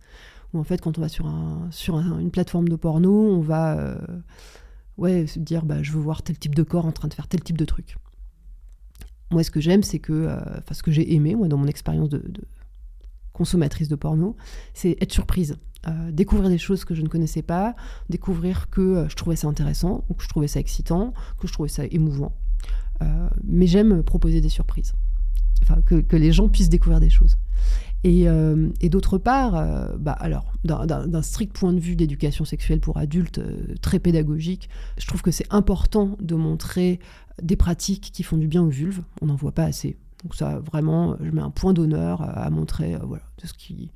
Où 0.52 0.58
en 0.58 0.64
fait, 0.64 0.80
quand 0.80 0.96
on 0.98 1.00
va 1.00 1.08
sur, 1.08 1.26
un, 1.26 1.68
sur 1.72 1.96
un- 1.96 2.18
une 2.20 2.30
plateforme 2.30 2.68
de 2.68 2.76
porno, 2.76 3.10
on 3.12 3.40
va 3.40 3.98
ouais, 4.98 5.26
se 5.26 5.38
dire 5.38 5.64
bah, 5.64 5.82
je 5.82 5.92
veux 5.92 6.00
voir 6.00 6.22
tel 6.22 6.38
type 6.38 6.54
de 6.54 6.62
corps 6.62 6.86
en 6.86 6.92
train 6.92 7.08
de 7.08 7.14
faire 7.14 7.28
tel 7.28 7.42
type 7.42 7.58
de 7.58 7.64
truc. 7.64 7.96
Moi, 9.30 9.42
ce 9.42 9.50
que 9.50 9.60
j'aime, 9.60 9.82
c'est 9.82 9.98
que, 9.98 10.12
euh, 10.12 10.38
enfin, 10.58 10.74
ce 10.74 10.82
que 10.82 10.92
j'ai 10.92 11.14
aimé, 11.14 11.34
moi, 11.34 11.48
dans 11.48 11.56
mon 11.56 11.66
expérience 11.66 12.08
de, 12.08 12.22
consommatrice 13.32 13.88
de 13.88 13.96
porno, 13.96 14.36
c'est 14.72 14.96
être 15.00 15.12
surprise. 15.12 15.56
Euh, 15.86 16.10
découvrir 16.10 16.48
des 16.48 16.58
choses 16.58 16.84
que 16.84 16.94
je 16.94 17.02
ne 17.02 17.08
connaissais 17.08 17.42
pas, 17.42 17.76
découvrir 18.08 18.70
que 18.70 18.80
euh, 18.80 19.08
je 19.08 19.16
trouvais 19.16 19.36
ça 19.36 19.46
intéressant, 19.48 20.04
ou 20.08 20.14
que 20.14 20.22
je 20.22 20.28
trouvais 20.28 20.48
ça 20.48 20.60
excitant, 20.60 21.12
que 21.38 21.46
je 21.46 21.52
trouvais 21.52 21.68
ça 21.68 21.84
émouvant. 21.90 22.32
Mais 23.44 23.66
j'aime 23.66 24.02
proposer 24.02 24.40
des 24.40 24.48
surprises. 24.48 24.94
Enfin, 25.62 25.82
que, 25.82 25.96
que 25.96 26.16
les 26.16 26.32
gens 26.32 26.48
puissent 26.48 26.70
découvrir 26.70 26.98
des 26.98 27.10
choses. 27.10 27.36
Et, 28.04 28.28
euh, 28.28 28.68
et 28.80 28.88
d'autre 28.88 29.18
part, 29.18 29.56
euh, 29.56 29.88
bah 29.98 30.12
alors, 30.12 30.52
d'un- 30.64 31.22
strict 31.22 31.52
point 31.52 31.72
de 31.72 31.80
vue 31.80 31.96
d'éducation 31.96 32.44
sexuelle 32.44 32.80
pour 32.80 32.98
adultes, 32.98 33.38
euh, 33.38 33.74
très 33.80 33.98
pédagogique, 33.98 34.68
je 34.98 35.06
trouve 35.06 35.22
que 35.22 35.30
c'est 35.30 35.52
important 35.52 36.16
de 36.20 36.34
montrer 36.34 37.00
des 37.42 37.56
pratiques 37.56 38.10
qui 38.12 38.22
font 38.22 38.36
du 38.36 38.46
bien 38.48 38.62
aux 38.62 38.68
vulves. 38.68 39.02
On 39.22 39.26
n'en 39.26 39.34
voit 39.34 39.52
pas 39.52 39.64
assez. 39.64 39.96
Donc 40.22 40.34
ça, 40.34 40.60
vraiment, 40.60 41.16
je 41.20 41.30
mets 41.30 41.42
un 41.42 41.50
point 41.50 41.72
d'honneur 41.72 42.22
à, 42.22 42.48
montrer 42.50 42.96
voilà, 43.02 43.24
de 43.42 43.46
ce 43.46 43.52
qui 43.54 43.90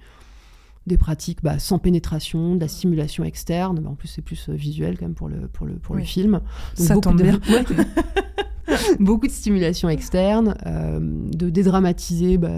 des 0.86 0.96
pratiques 0.96 1.42
bah, 1.42 1.58
sans 1.58 1.78
pénétration, 1.78 2.54
de 2.56 2.60
la 2.60 2.68
stimulation 2.68 3.24
externe. 3.24 3.80
Bah, 3.80 3.90
en 3.90 3.94
plus, 3.94 4.08
c'est 4.08 4.22
plus 4.22 4.48
euh, 4.48 4.54
visuel 4.54 4.98
quand 4.98 5.04
même 5.06 5.14
pour 5.14 5.28
le, 5.28 5.46
pour 5.48 5.66
le, 5.66 5.74
pour 5.74 5.94
le 5.94 6.02
film. 6.02 6.32
Donc, 6.78 6.86
Ça 6.86 6.96
tombe 6.96 7.18
de- 7.18 7.22
bien. 7.24 7.40
Ouais. 7.50 7.64
beaucoup 9.00 9.26
de 9.26 9.32
stimulation 9.32 9.88
externe, 9.88 10.54
euh, 10.66 11.00
de 11.00 11.50
dédramatiser 11.50 12.38
bah, 12.38 12.50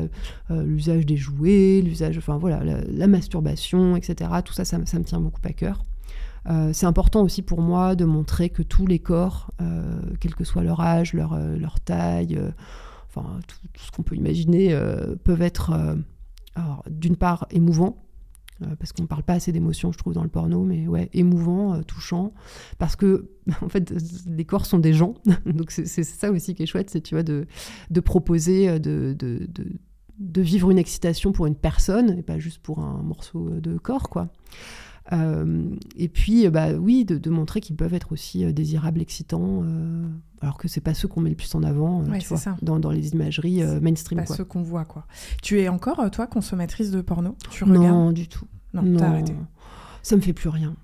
euh, 0.51 0.63
l'usage 0.65 1.07
des 1.07 1.17
jouets, 1.17 1.81
l'usage, 1.83 2.19
enfin 2.19 2.37
voilà, 2.37 2.63
la, 2.65 2.81
la 2.83 3.07
masturbation, 3.07 3.97
etc. 3.97 4.31
Tout 4.45 4.53
ça, 4.53 4.65
ça, 4.65 4.79
me- 4.79 4.85
ça 4.87 4.99
me 4.99 5.05
tient 5.05 5.21
beaucoup 5.21 5.41
à 5.45 5.53
cœur. 5.53 5.85
Euh, 6.51 6.71
c'est 6.73 6.87
important 6.87 7.23
aussi 7.23 7.41
pour 7.43 7.61
moi 7.63 7.95
de 7.95 8.05
montrer 8.05 8.51
que 8.51 8.63
tous 8.63 8.87
les 8.87 8.99
corps, 8.99 9.53
quel 10.21 10.35
que 10.35 10.45
soit 10.45 10.63
leur 10.63 10.81
âge, 10.81 11.13
leur, 11.15 11.39
leur 11.39 11.79
taille, 11.81 12.39
enfin 13.09 13.39
tout, 13.47 13.57
tout 13.73 13.85
ce 13.85 13.91
qu'on 13.93 14.03
peut 14.03 14.17
imaginer, 14.17 14.77
peuvent 15.25 15.43
être 15.43 15.73
alors, 16.57 16.83
d'une 16.91 17.17
part 17.17 17.47
émouvants, 17.53 18.05
parce 18.79 18.93
qu'on 18.93 19.03
ne 19.03 19.09
parle 19.09 19.23
pas 19.23 19.35
assez 19.35 19.53
d'émotions, 19.53 19.93
je 19.93 19.99
trouve, 19.99 20.15
dans 20.15 20.23
le 20.23 20.29
porno, 20.29 20.65
mais 20.65 20.87
ouais, 20.87 21.09
émouvant, 21.13 21.75
euh, 21.75 21.83
touchant, 21.83 22.33
parce 22.79 22.97
que, 22.97 23.31
en 23.63 23.69
fait, 23.69 23.93
les 24.27 24.45
corps 24.45 24.67
sont 24.67 24.79
des 24.79 24.93
gens, 24.93 25.15
donc 25.47 25.71
c'est 25.71 25.87
ça 25.87 26.31
aussi 26.31 26.55
qui 26.55 26.63
est 26.63 26.67
chouette, 26.67 26.91
c'est, 26.91 27.01
tu 27.01 27.15
vois, 27.15 27.23
de, 27.23 27.47
proposer, 28.01 28.69
euh, 28.69 28.79
de 28.79 30.41
vivre 30.41 30.71
une 30.71 30.79
excitation 30.79 31.33
pour 31.33 31.47
une 31.47 31.57
personne, 31.57 32.19
et 32.19 32.23
pas 32.23 32.39
juste 32.39 32.61
pour 32.63 32.79
un 32.81 33.03
morceau 33.03 33.51
de 33.51 33.79
corps, 33.79 34.09
quoi. 34.09 34.33
Euh, 35.13 35.69
et 35.97 36.09
puis, 36.09 36.47
euh, 36.47 36.51
bah 36.51 36.73
oui, 36.75 37.05
de, 37.05 37.19
de 37.19 37.31
montrer 37.31 37.61
qu'ils 37.61 37.75
peuvent 37.75 37.95
être 37.95 38.13
aussi 38.13 38.45
euh, 38.45 38.53
désirables, 38.53 39.01
excitants, 39.01 39.65
alors 40.41 40.59
que 40.59 40.69
c'est 40.69 40.81
pas 40.81 40.95
ceux 40.95 41.09
qu'on 41.09 41.21
met 41.21 41.31
le 41.31 41.37
plus 41.37 41.53
en 41.57 41.63
avant, 41.65 42.03
Ouais, 42.05 42.19
tu 42.19 42.23
c'est 42.23 42.29
vois, 42.29 42.39
ça. 42.39 42.57
dans, 42.63 42.79
dans 42.79 42.91
les 42.91 43.09
imageries 43.11 43.63
euh, 43.63 43.81
mainstream, 43.81 44.19
Pas 44.21 44.27
quoi. 44.27 44.37
ceux 44.37 44.45
qu'on 44.45 44.63
voit, 44.63 44.85
quoi. 44.85 45.07
Tu 45.43 45.61
es 45.61 45.69
encore, 45.69 46.09
toi, 46.11 46.27
consommatrice 46.29 46.91
de 46.93 47.01
porno? 47.01 47.37
Tu 47.51 47.65
regardes? 47.65 47.83
Non, 47.85 48.13
du 48.13 48.29
tout. 48.29 48.47
Non, 48.75 48.97
t'as 48.97 49.09
arrêté. 49.09 49.35
Ça 50.03 50.15
me 50.17 50.21
fait 50.21 50.33
plus 50.33 50.49
rien. 50.49 50.75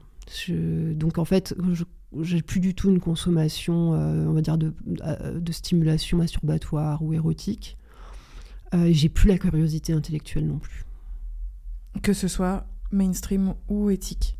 Je- 0.47 0.93
Donc 0.95 1.19
en 1.19 1.25
fait, 1.25 1.55
je 1.73 1.85
j'ai 2.23 2.41
plus 2.41 2.61
du 2.61 2.75
tout 2.75 2.89
une 2.89 3.01
consommation, 3.01 3.93
euh, 3.95 4.25
on 4.27 4.33
va 4.33 4.41
dire, 4.41 4.57
de, 4.57 4.73
de 4.87 5.53
stimulation 5.53 6.17
masturbatoire 6.19 7.03
ou 7.03 7.13
érotique. 7.13 7.77
Euh, 8.75 8.89
j'ai 8.93 9.09
plus 9.11 9.29
la 9.29 9.37
curiosité 9.39 9.93
intellectuelle 9.93 10.47
non 10.47 10.59
plus. 10.59 10.85
Que 12.03 12.13
ce 12.15 12.27
soit 12.29 12.67
mainstream 12.91 13.55
ou 13.69 13.91
éthique 13.91 14.39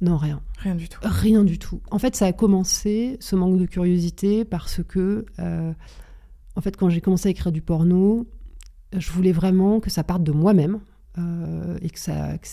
Non, 0.00 0.16
rien. 0.16 0.40
Rien 0.58 0.74
du 0.74 0.88
tout. 0.88 0.98
Rien 1.02 1.44
du 1.44 1.58
tout. 1.58 1.80
En 1.90 1.98
fait, 1.98 2.16
ça 2.16 2.26
a 2.26 2.32
commencé, 2.32 3.16
ce 3.20 3.36
manque 3.36 3.58
de 3.58 3.66
curiosité, 3.66 4.44
parce 4.44 4.82
que, 4.82 5.26
euh, 5.38 5.72
en 6.56 6.60
fait, 6.60 6.76
quand 6.76 6.88
j'ai 6.88 7.00
commencé 7.00 7.28
à 7.28 7.30
écrire 7.30 7.52
du 7.52 7.62
porno, 7.62 8.26
je 8.96 9.10
voulais 9.10 9.32
vraiment 9.32 9.80
que 9.80 9.90
ça 9.90 10.04
parte 10.04 10.22
de 10.22 10.32
moi-même. 10.32 10.80
euh, 11.18 11.76
et 11.82 11.90
que 11.90 11.98
ça. 11.98 12.38
que 12.38 12.46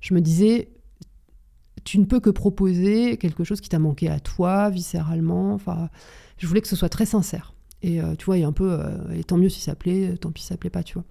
je 0.00 0.14
me 0.14 0.20
disais, 0.20 0.68
tu 1.84 1.98
ne 1.98 2.04
peux 2.04 2.20
que 2.20 2.30
proposer 2.30 3.16
quelque 3.18 3.44
chose 3.44 3.60
qui 3.60 3.68
t'a 3.68 3.78
manqué 3.78 4.08
à 4.08 4.20
toi, 4.20 4.70
viscéralement. 4.70 5.52
Enfin, 5.54 5.90
je 6.38 6.46
voulais 6.46 6.60
que 6.62 6.68
ce 6.68 6.76
soit 6.76 6.88
très 6.88 7.06
sincère. 7.06 7.52
Et 7.82 8.00
euh, 8.00 8.14
tu 8.16 8.24
vois, 8.26 8.38
il 8.38 8.40
y 8.40 8.44
a 8.44 8.48
un 8.48 8.52
peu. 8.52 8.78
et 9.14 9.24
tant 9.24 9.36
mieux 9.36 9.48
si 9.50 9.60
ça 9.60 9.74
plaît, 9.74 10.16
tant 10.18 10.30
pis 10.32 10.42
si 10.42 10.48
ça 10.48 10.56
plaît 10.56 10.70
pas, 10.70 10.82
tu 10.82 10.94
vois. 10.94 11.04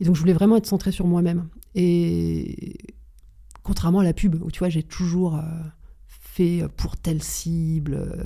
Et 0.00 0.04
donc, 0.04 0.14
je 0.14 0.20
voulais 0.20 0.32
vraiment 0.32 0.56
être 0.56 0.66
centrée 0.66 0.92
sur 0.92 1.06
moi-même. 1.06 1.48
Et 1.74 2.76
contrairement 3.68 3.98
à 3.98 4.04
la 4.04 4.14
pub, 4.14 4.42
où 4.42 4.50
tu 4.50 4.60
vois, 4.60 4.70
j'ai 4.70 4.82
toujours 4.82 5.36
euh, 5.36 5.42
fait 6.06 6.64
pour 6.78 6.96
telle 6.96 7.22
cible. 7.22 7.96
euh, 7.96 8.24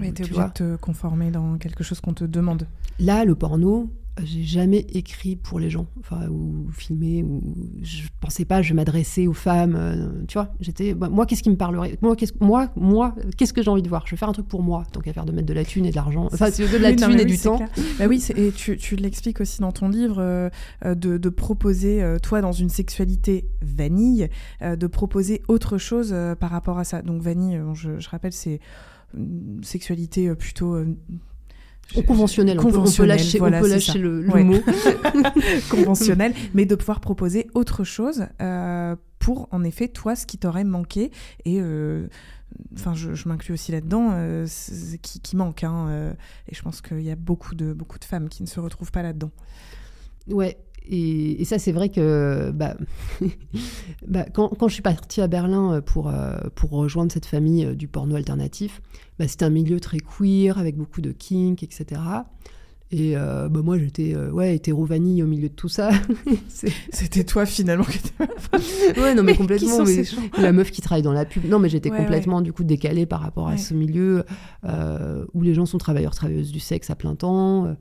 t'es 0.00 0.12
tu 0.12 0.22
obligé 0.22 0.32
vois. 0.32 0.46
de 0.46 0.52
te 0.52 0.76
conformer 0.76 1.32
dans 1.32 1.58
quelque 1.58 1.82
chose 1.82 2.00
qu'on 2.00 2.14
te 2.14 2.22
demande. 2.22 2.68
Là, 3.00 3.24
le 3.24 3.34
porno, 3.34 3.90
j'ai 4.24 4.42
jamais 4.44 4.86
écrit 4.94 5.36
pour 5.36 5.60
les 5.60 5.68
gens, 5.68 5.86
enfin, 6.00 6.28
ou 6.28 6.68
filmé, 6.72 7.22
ou 7.22 7.42
je 7.82 8.04
pensais 8.20 8.44
pas 8.44 8.62
je 8.62 8.72
m'adresser 8.72 9.26
aux 9.26 9.34
femmes, 9.34 9.76
euh, 9.76 10.08
tu 10.26 10.34
vois. 10.38 10.54
J'étais, 10.60 10.94
bah, 10.94 11.08
moi, 11.10 11.26
qu'est-ce 11.26 11.42
qui 11.42 11.50
me 11.50 11.56
parlerait? 11.56 11.98
Moi, 12.00 12.16
qu'est-ce, 12.16 12.32
moi, 12.40 12.70
moi, 12.76 13.14
qu'est-ce 13.36 13.52
que 13.52 13.62
j'ai 13.62 13.70
envie 13.70 13.82
de 13.82 13.88
voir? 13.88 14.06
Je 14.06 14.12
vais 14.12 14.16
faire 14.16 14.28
un 14.28 14.32
truc 14.32 14.48
pour 14.48 14.62
moi, 14.62 14.84
tant 14.90 15.00
qu'à 15.00 15.12
faire 15.12 15.26
de 15.26 15.32
mettre 15.32 15.46
de 15.46 15.52
la 15.52 15.64
thune 15.64 15.84
et 15.84 15.90
de 15.90 15.96
l'argent, 15.96 16.26
enfin, 16.32 16.48
de 16.48 16.76
la 16.78 16.90
Oui, 16.90 16.96
thune 16.96 17.12
et 17.12 17.24
oui, 17.24 17.26
du 17.26 17.38
temps. 17.38 17.56
clair. 17.58 17.68
Bah 17.98 18.06
oui, 18.08 18.24
et 18.36 18.52
tu, 18.52 18.76
tu 18.78 18.96
l'expliques 18.96 19.40
aussi 19.40 19.60
dans 19.60 19.72
ton 19.72 19.88
livre, 19.88 20.16
euh, 20.18 20.48
de, 20.82 21.18
de 21.18 21.28
proposer, 21.28 22.02
euh, 22.02 22.18
toi, 22.18 22.40
dans 22.40 22.52
une 22.52 22.70
sexualité 22.70 23.44
vanille, 23.60 24.28
de 24.62 24.86
proposer 24.86 25.42
autre 25.48 25.76
chose 25.78 26.14
par 26.40 26.50
rapport 26.50 26.78
à 26.78 26.84
ça. 26.84 27.02
Donc 27.02 27.20
vanille, 27.20 27.60
je, 27.74 27.98
je 28.00 28.08
rappelle, 28.08 28.32
c'est 28.32 28.60
une 29.14 29.62
sexualité 29.62 30.34
plutôt... 30.34 30.76
Ou 31.94 32.02
conventionnel, 32.02 32.58
on 32.58 32.62
peut- 32.62 32.68
on 32.68 32.70
peut 32.72 32.76
Conventionnelle, 32.78 33.16
lâcher, 33.18 33.40
on 33.40 33.44
peut 33.44 33.98
le, 33.98 34.22
le 34.22 34.32
Ouais. 34.32 34.42
mot. 34.44 34.58
conventionnel, 35.70 36.34
mais 36.54 36.66
de 36.66 36.74
pouvoir 36.74 37.00
proposer 37.00 37.46
autre 37.54 37.84
chose 37.84 38.26
euh, 38.42 38.96
pour, 39.18 39.48
en 39.52 39.62
effet, 39.64 39.88
toi, 39.88 40.16
ce 40.16 40.26
qui 40.26 40.38
t'aurait 40.38 40.64
manqué. 40.64 41.10
Et 41.44 41.60
euh, 41.60 42.08
enfin, 42.74 42.94
je, 42.94 43.14
je 43.14 43.28
m'inclus 43.28 43.52
aussi 43.54 43.72
là-dedans, 43.72 44.10
euh, 44.12 44.46
qui, 45.02 45.20
qui 45.20 45.36
manque. 45.36 45.64
hein, 45.64 45.86
euh, 45.88 46.12
et 46.48 46.54
je 46.54 46.62
pense 46.62 46.80
qu'il 46.80 47.00
y 47.02 47.10
a 47.10 47.16
beaucoup 47.16 47.54
de, 47.54 47.72
beaucoup 47.72 47.98
de 47.98 48.04
femmes 48.04 48.28
qui 48.28 48.42
ne 48.42 48.48
se 48.48 48.60
retrouvent 48.60 48.92
pas 48.92 49.02
là-dedans. 49.02 49.30
Ouais. 50.28 50.58
Et, 50.88 51.44
ça, 51.44 51.58
c'est 51.58 51.72
vrai 51.72 51.88
que 51.88 52.50
bah, 52.52 52.76
bah, 54.06 54.24
quand, 54.32 54.68
je 54.68 54.72
suis 54.72 54.82
partie 54.82 55.20
à 55.20 55.26
Berlin 55.26 55.74
euh, 55.74 55.80
pour, 55.80 56.08
euh, 56.08 56.36
pour 56.54 56.70
rejoindre 56.70 57.12
cette 57.12 57.26
famille 57.26 57.64
euh, 57.64 57.74
du 57.74 57.88
porno 57.88 58.16
alternatif, 58.16 58.80
bah, 59.18 59.26
c'était 59.28 59.44
un 59.44 59.50
milieu 59.50 59.80
très 59.80 59.98
queer, 59.98 60.58
avec 60.58 60.76
beaucoup 60.76 61.00
de 61.00 61.12
kink, 61.12 61.62
etc. 61.62 62.00
Et 62.92 63.16
euh, 63.16 63.48
bah, 63.48 63.62
moi, 63.62 63.78
j'étais 63.78 64.14
euh, 64.14 64.30
ouais, 64.30 64.54
hétéro-vanille 64.54 65.22
au 65.22 65.26
milieu 65.26 65.48
de 65.48 65.54
tout 65.54 65.68
ça. 65.68 65.90
C'était 66.48 67.24
toi 67.24 67.44
finalement 67.44 67.84
qui 67.84 67.98
étais. 67.98 69.00
ouais, 69.00 69.14
non, 69.14 69.24
mais, 69.24 69.34
complètement. 69.34 69.84
la 70.38 70.52
meuf 70.52 70.70
qui 70.70 70.82
travaille 70.82 71.02
dans 71.02 71.12
la 71.12 71.24
pub. 71.24 71.44
Non, 71.46 71.58
mais 71.58 71.68
j'étais 71.68 71.90
complètement 71.90 72.40
du 72.40 72.52
coup 72.52 72.62
décalée 72.62 73.06
par 73.06 73.20
rapport 73.20 73.48
à 73.48 73.56
ce 73.56 73.74
milieu 73.74 74.24
euh, 74.64 75.24
où 75.34 75.42
les 75.42 75.54
gens 75.54 75.66
sont 75.66 75.78
travailleurs, 75.78 76.14
travailleuses 76.14 76.52
du 76.52 76.60
sexe 76.60 76.88
à 76.90 76.94
plein 76.94 77.16
temps. 77.16 77.76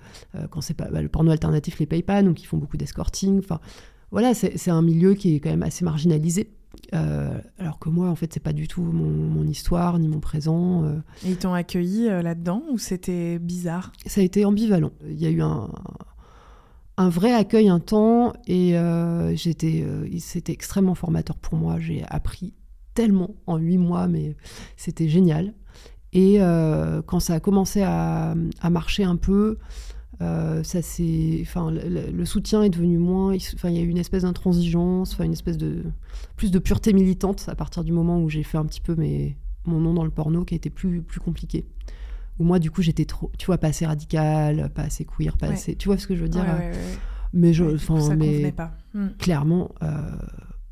quand 0.50 0.62
c'est 0.62 0.74
pas 0.74 0.90
bah, 0.90 1.02
le 1.02 1.10
porno 1.10 1.32
alternatif 1.32 1.80
les 1.80 1.86
paye 1.86 2.04
pas, 2.04 2.24
donc 2.24 2.42
ils 2.42 2.46
font 2.46 2.58
beaucoup 2.58 2.78
d'escorting. 2.78 3.38
Enfin, 3.40 3.60
voilà, 4.12 4.34
c'est 4.34 4.72
un 4.72 4.82
milieu 4.82 5.14
qui 5.14 5.36
est 5.36 5.40
quand 5.40 5.50
même 5.50 5.64
assez 5.64 5.86
marginalisé. 5.86 6.50
Euh, 6.94 7.40
alors 7.58 7.80
que 7.80 7.90
moi, 7.90 8.10
en 8.10 8.16
fait, 8.16 8.34
c'est 8.34 8.40
pas 8.40 8.54
du 8.54 8.68
tout 8.68 8.82
mon, 8.82 9.46
histoire 9.46 10.00
ni 10.00 10.08
mon 10.08 10.20
présent. 10.20 10.84
Euh. 10.84 11.00
Et 11.26 11.32
ils 11.32 11.38
t'ont 11.38 11.54
accueilli 11.54 12.10
euh, 12.10 12.22
là-dedans 12.22 12.64
ou 12.72 12.78
c'était 12.78 13.40
bizarre? 13.40 13.92
Ça 14.06 14.22
a 14.22 14.24
été 14.24 14.46
ambivalent. 14.46 14.92
Il 15.08 15.22
y 15.22 15.26
a 15.26 15.30
eu 15.30 15.42
un, 15.42 15.70
un 16.98 17.10
vrai 17.10 17.34
accueil 17.34 17.70
un 17.70 17.80
temps 17.80 18.34
et 18.48 18.76
j'étais, 19.36 19.86
c'était 20.20 20.54
extrêmement 20.54 20.96
formateur 20.96 21.38
pour 21.38 21.58
moi. 21.58 21.80
J'ai 21.80 22.04
appris 22.10 22.54
tellement 22.94 23.36
en 23.46 23.58
huit 23.58 23.78
mois, 23.78 24.08
mais 24.08 24.36
c'était 24.78 25.08
génial. 25.08 25.54
Et 26.14 26.40
quand 27.06 27.20
ça 27.20 27.36
a 27.36 27.40
commencé 27.40 27.82
à, 27.82 28.36
à 28.62 28.70
marcher 28.70 29.04
un 29.04 29.18
peu, 29.18 29.58
euh, 30.22 30.64
ça 30.64 30.82
c'est, 30.82 31.40
enfin, 31.42 31.72
le, 31.72 32.26
soutien 32.26 32.64
est 32.64 32.70
devenu 32.70 32.98
moins. 32.98 33.36
Enfin, 33.56 33.70
il 33.70 33.76
y 33.76 33.80
a 33.80 33.82
eu 33.82 33.88
une 33.88 33.98
espèce 33.98 34.24
d'intransigeance, 34.24 35.14
enfin, 35.14 35.26
une 35.26 35.34
espèce 35.34 35.58
de 35.58 35.84
plus 36.38 36.52
de 36.52 36.60
pureté 36.60 36.94
militante 36.94 37.46
à 37.48 37.56
partir 37.56 37.84
du 37.84 37.92
moment 37.92 38.22
où 38.22 38.30
j'ai 38.30 38.44
fait 38.44 38.58
un 38.58 38.66
petit 38.66 38.82
peu 38.82 38.96
mes, 38.96 39.38
mon 39.66 39.80
nom 39.80 39.94
dans 39.94 40.06
le 40.06 40.12
porno, 40.12 40.46
qui 40.46 40.54
a 40.54 40.58
été 40.58 40.70
plus 40.70 41.02
plus 41.02 41.20
compliqué. 41.20 41.66
Où 42.40 42.44
moi, 42.44 42.60
du 42.60 42.72
coup, 42.72 42.82
j'étais 42.82 43.06
trop, 43.06 43.32
tu 43.38 43.46
vois, 43.46 43.58
pas 43.58 43.68
assez 43.68 43.86
radical, 43.86 44.70
pas 44.74 44.84
assez 44.84 45.06
queer, 45.06 45.38
pas 45.38 45.48
assez. 45.48 45.76
Tu 45.76 45.88
vois 45.88 45.98
ce 45.98 46.08
que 46.08 46.16
je 46.16 46.22
veux 46.22 46.30
dire 46.30 46.46
Mais 47.34 47.54
je, 47.54 47.66
enfin, 47.66 48.16
mais 48.16 48.52
pas. 48.52 48.78
Hmm. 48.94 49.10
clairement, 49.18 49.72
euh, 49.84 49.88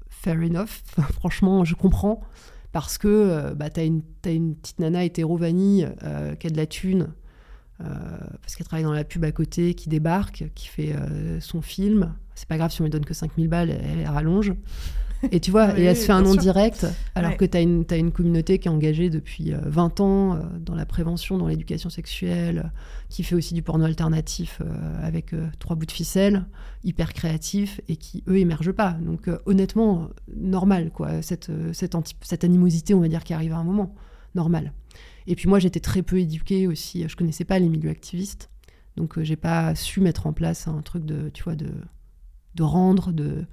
fair 0.10 0.38
enough. 0.38 0.84
franchement, 1.14 1.66
je 1.66 1.76
comprends 1.76 2.22
parce 2.72 2.98
que 2.98 3.08
euh, 3.08 3.54
bah, 3.56 3.70
t'as 3.70 3.86
une, 3.86 4.02
as 4.26 4.32
une 4.32 4.56
petite 4.56 4.80
nana 4.80 5.04
hétéro 5.04 5.38
vanille 5.38 5.90
qui 6.40 6.48
a 6.48 6.50
de 6.50 6.58
la 6.58 6.66
thune 6.66 7.14
parce 7.80 8.56
qu'elle 8.56 8.66
travaille 8.66 8.84
dans 8.84 8.94
la 8.94 9.04
pub 9.04 9.24
à 9.24 9.32
côté, 9.32 9.74
qui 9.74 9.90
débarque, 9.90 10.46
qui 10.56 10.68
fait 10.68 10.94
euh, 10.94 11.40
son 11.40 11.62
film. 11.62 12.14
C'est 12.36 12.48
pas 12.48 12.58
grave 12.58 12.72
si 12.72 12.82
on 12.82 12.86
lui 12.86 12.92
donne 12.92 13.06
que 13.06 13.14
5000 13.14 13.48
balles, 13.48 13.70
elle, 13.70 14.06
rallonge. 14.08 14.54
Et 15.32 15.40
tu 15.40 15.52
vois, 15.52 15.78
et 15.80 15.84
elle 15.84 15.96
se 15.96 16.06
fait 16.06 16.12
un 16.12 16.22
nom 16.22 16.36
direct, 16.36 16.86
alors 17.16 17.38
que 17.38 17.46
tu 17.46 17.58
as 17.58 17.62
une, 17.62 17.86
as 17.90 17.98
une 17.98 18.12
communauté 18.12 18.60
qui 18.60 18.68
est 18.68 18.72
engagée 18.72 19.10
depuis 19.10 19.54
20 19.54 20.00
euh, 20.00 20.04
ans 20.04 20.40
dans 20.60 20.76
la 20.76 20.86
prévention, 20.86 21.38
dans 21.38 21.48
l'éducation 21.48 21.90
sexuelle, 21.90 22.72
qui 23.10 23.24
fait 23.24 23.36
aussi 23.36 23.54
du 23.54 23.62
porno 23.62 23.86
alternatif 23.86 24.62
avec 25.02 25.34
trois 25.60 25.76
bouts 25.76 25.86
de 25.86 25.92
ficelle, 25.92 26.46
hyper 26.84 27.14
créatif, 27.14 27.80
et 27.88 27.96
qui, 27.96 28.24
eux, 28.28 28.38
émergent 28.38 28.74
pas. 28.74 28.98
Donc, 29.02 29.30
honnêtement, 29.46 30.10
normal, 30.36 30.92
quoi, 30.92 31.22
cette, 31.22 31.52
cette, 31.74 31.96
cette 32.22 32.44
animosité, 32.44 32.94
on 32.94 33.00
va 33.00 33.08
dire, 33.08 33.24
qui 33.24 33.34
arrive 33.34 33.54
à 33.54 33.58
un 33.58 33.64
moment. 33.64 33.96
Normal. 34.36 34.74
Et 35.28 35.36
puis 35.36 35.48
moi, 35.48 35.60
j'étais 35.60 35.80
très 35.80 36.02
peu 36.02 36.20
éduquée 36.20 36.68
aussi. 36.68 37.08
Je 37.08 37.16
connaissais 37.16 37.46
pas 37.46 37.60
les 37.60 37.70
milieux 37.70 37.90
activistes. 37.90 38.50
Donc, 38.98 39.18
euh, 39.18 39.24
j'ai 39.24 39.36
pas 39.36 39.76
su 39.76 40.02
mettre 40.02 40.28
en 40.28 40.34
place 40.34 40.68
un 40.68 40.82
truc 40.82 41.06
de, 41.06 41.30
tu 41.30 41.44
vois, 41.44 41.56
de, 41.56 41.72
de 42.56 42.64
rendre, 42.64 43.12
de, 43.12 43.46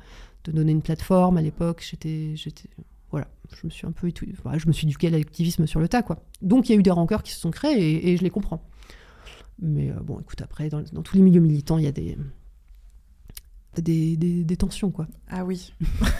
de 0.44 0.52
donner 0.52 0.72
une 0.72 0.82
plateforme 0.82 1.36
à 1.36 1.42
l'époque. 1.42 1.86
J'étais, 1.88 2.32
j'étais, 2.36 2.68
voilà, 3.10 3.28
je 3.54 3.66
me 3.66 3.70
suis 3.70 3.86
un 3.86 3.92
peu, 3.92 4.10
je 4.10 4.66
me 4.66 4.72
suis 4.72 4.86
éduquée 4.86 5.08
à 5.08 5.10
l'activisme 5.10 5.66
sur 5.66 5.80
le 5.80 5.88
tas, 5.88 6.02
quoi. 6.02 6.24
Donc, 6.42 6.68
il 6.68 6.72
y 6.72 6.74
a 6.76 6.78
eu 6.78 6.82
des 6.82 6.90
rancœurs 6.90 7.22
qui 7.22 7.32
se 7.32 7.40
sont 7.40 7.50
créés 7.50 8.10
et, 8.10 8.16
je 8.16 8.22
les 8.22 8.30
comprends. 8.30 8.62
Mais 9.60 9.90
euh, 9.90 10.00
bon, 10.00 10.20
écoute, 10.20 10.40
après, 10.42 10.68
dans, 10.68 10.82
tous 11.02 11.16
les 11.16 11.22
milieux 11.22 11.40
militants, 11.40 11.78
il 11.78 11.84
y 11.84 11.88
a 11.88 11.92
des, 11.92 12.16
des, 13.76 14.16
des, 14.44 14.56
tensions, 14.56 14.90
quoi. 14.90 15.06
Ah 15.28 15.44
oui. 15.44 15.74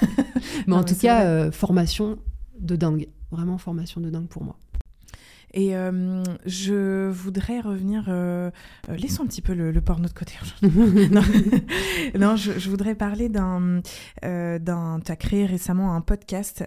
mais 0.66 0.74
en 0.74 0.84
tout 0.84 0.96
cas, 0.96 1.24
euh, 1.24 1.52
formation 1.52 2.18
de 2.58 2.76
dingue. 2.76 3.08
Vraiment 3.30 3.58
formation 3.58 4.00
de 4.00 4.10
dingue 4.10 4.28
pour 4.28 4.44
moi. 4.44 4.58
Et 5.52 5.76
euh, 5.76 6.22
je 6.46 7.10
voudrais 7.10 7.60
revenir. 7.60 8.04
Euh, 8.08 8.50
euh, 8.88 8.96
laissons 8.96 9.24
un 9.24 9.26
petit 9.26 9.42
peu 9.42 9.52
le, 9.52 9.80
porno 9.80 10.06
de 10.06 10.12
côté. 10.12 10.34
non, 12.18 12.36
je, 12.36 12.70
voudrais 12.70 12.94
parler 12.94 13.28
d'un. 13.28 13.80
d'un 14.22 15.00
tu 15.04 15.12
as 15.12 15.16
créé 15.16 15.46
récemment 15.46 15.94
un 15.94 16.00
podcast 16.00 16.64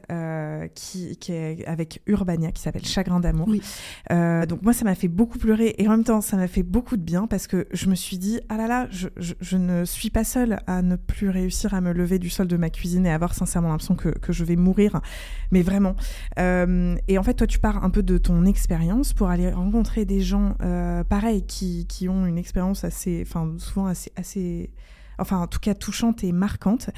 qui, 0.75 1.17
qui, 1.17 1.31
est 1.31 1.65
avec 1.65 2.01
Urbania 2.07 2.51
qui 2.51 2.61
s'appelle 2.61 2.85
Chagrin 2.85 3.19
d'amour. 3.19 3.47
donc, 4.09 4.61
moi, 4.61 4.73
ça 4.73 4.83
m'a 4.83 4.95
fait 4.95 5.07
beaucoup 5.07 5.37
pleurer 5.37 5.75
et 5.77 5.87
en 5.87 5.91
même 5.91 6.03
temps, 6.03 6.21
ça 6.21 6.35
m'a 6.35 6.47
fait 6.47 6.63
beaucoup 6.63 6.97
de 6.97 7.03
bien 7.03 7.27
parce 7.27 7.47
que 7.47 7.67
je 7.71 7.89
me 7.89 7.95
suis 7.95 8.17
dit 8.17 8.39
ah 8.49 8.57
là 8.57 8.67
là, 8.67 8.87
je, 8.91 9.07
je, 9.17 9.57
ne 9.57 9.85
suis 9.85 10.09
pas 10.09 10.23
seule 10.23 10.59
à 10.67 10.81
ne 10.81 10.95
plus 10.95 11.29
réussir 11.29 11.73
à 11.73 11.81
me 11.81 11.93
lever 11.93 12.19
du 12.19 12.29
sol 12.29 12.47
de 12.47 12.57
ma 12.57 12.69
cuisine 12.69 13.05
et 13.05 13.11
avoir 13.11 13.33
sincèrement 13.33 13.69
l'impression 13.69 13.95
que, 13.95 14.09
que, 14.09 14.33
je 14.33 14.43
vais 14.43 14.55
mourir. 14.55 14.99
Mais 15.51 15.61
vraiment. 15.61 15.95
et 16.37 17.17
en 17.17 17.23
fait, 17.23 17.35
toi, 17.35 17.47
tu 17.47 17.59
pars 17.59 17.83
un 17.83 17.89
peu 17.89 18.03
de 18.03 18.17
ton 18.17 18.45
expérience 18.45 18.72
pour 19.15 19.29
aller 19.29 19.49
rencontrer 19.51 20.05
des 20.05 20.21
gens 20.21 20.55
euh, 20.61 21.03
pareils 21.03 21.45
qui, 21.45 21.85
qui, 21.87 22.09
ont 22.09 22.25
une 22.25 22.37
expérience 22.37 22.83
assez, 22.83 23.23
enfin 23.25 23.53
souvent 23.57 23.85
assez, 23.85 24.11
assez, 24.15 24.71
enfin 25.19 25.37
en 25.37 25.47
tout 25.47 25.59
cas 25.59 25.73
touchante 25.75 26.23
et 26.23 26.31
marquante. 26.31 26.89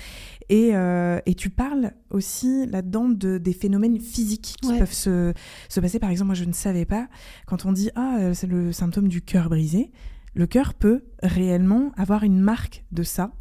Et, 0.50 0.72
euh, 0.74 1.20
et 1.26 1.36
tu 1.36 1.50
parles 1.50 1.92
aussi 2.10 2.66
là-dedans 2.68 3.10
de, 3.10 3.38
des 3.38 3.54
phénomènes 3.54 4.00
physiques 4.00 4.58
qui 4.62 4.78
peuvent 4.78 4.94
se, 4.94 5.34
se, 5.70 5.80
passer. 5.80 6.00
Par 6.00 6.10
exemple, 6.10 6.28
moi 6.28 6.36
je 6.36 6.46
ne 6.46 6.54
savais 6.54 6.86
pas, 6.86 7.08
quand 7.46 7.66
on 7.66 7.72
dit 7.72 7.90
ah 7.96 8.18
euh, 8.20 8.34
c'est 8.34 8.48
le 8.48 8.72
symptôme 8.72 9.08
du 9.08 9.22
cœur 9.22 9.50
brisé, 9.50 9.92
le 10.34 10.48
cœur 10.48 10.74
peut 10.74 11.04
réellement 11.24 11.92
avoir 11.98 12.24
une 12.24 12.40
marque 12.40 12.84
de 12.92 13.04
ça. 13.04 13.32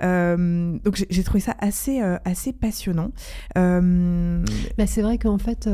donc 0.00 1.04
j'ai 1.10 1.22
trouvé 1.22 1.40
ça 1.40 1.54
assez, 1.58 2.00
assez 2.00 2.52
passionnant. 2.54 3.10
Bah, 3.54 4.86
c'est 4.86 5.02
vrai 5.02 5.18
qu'en 5.18 5.36
fait, 5.36 5.68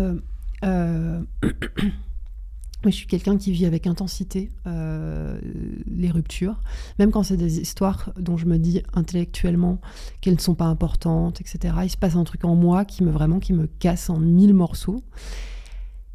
euh, 0.65 1.23
je 2.85 2.91
suis 2.91 3.07
quelqu'un 3.07 3.37
qui 3.37 3.53
vit 3.53 3.67
avec 3.67 3.87
intensité 3.87 4.51
euh, 4.67 5.39
les 5.87 6.11
ruptures, 6.11 6.61
même 6.99 7.11
quand 7.11 7.23
c'est 7.23 7.37
des 7.37 7.61
histoires 7.61 8.13
dont 8.19 8.37
je 8.37 8.47
me 8.47 8.59
dis 8.59 8.83
intellectuellement 8.95 9.81
qu'elles 10.21 10.35
ne 10.35 10.41
sont 10.41 10.55
pas 10.55 10.67
importantes, 10.67 11.41
etc. 11.41 11.75
Il 11.85 11.91
se 11.91 11.97
passe 11.97 12.17
un 12.17 12.25
truc 12.25 12.45
en 12.45 12.55
moi 12.55 12.85
qui 12.85 13.03
me 13.03 13.11
vraiment 13.11 13.41
qui 13.41 13.53
me 13.53 13.67
casse 13.67 14.11
en 14.11 14.19
mille 14.19 14.55
morceaux. 14.55 15.03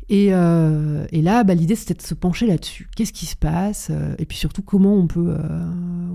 Et, 0.09 0.33
euh, 0.33 1.05
là, 1.13 1.43
bah, 1.45 1.53
l'idée 1.53 1.75
c'était 1.75 1.93
de 1.93 2.01
se 2.01 2.13
pencher 2.13 2.45
là-dessus. 2.45 2.89
Qu'est-ce 2.95 3.13
qui 3.13 3.25
se 3.25 3.37
passe? 3.37 3.91
Et 4.17 4.25
puis 4.25 4.37
surtout 4.37 4.61
comment 4.61 4.93
on 4.95 5.07
peut, 5.07 5.37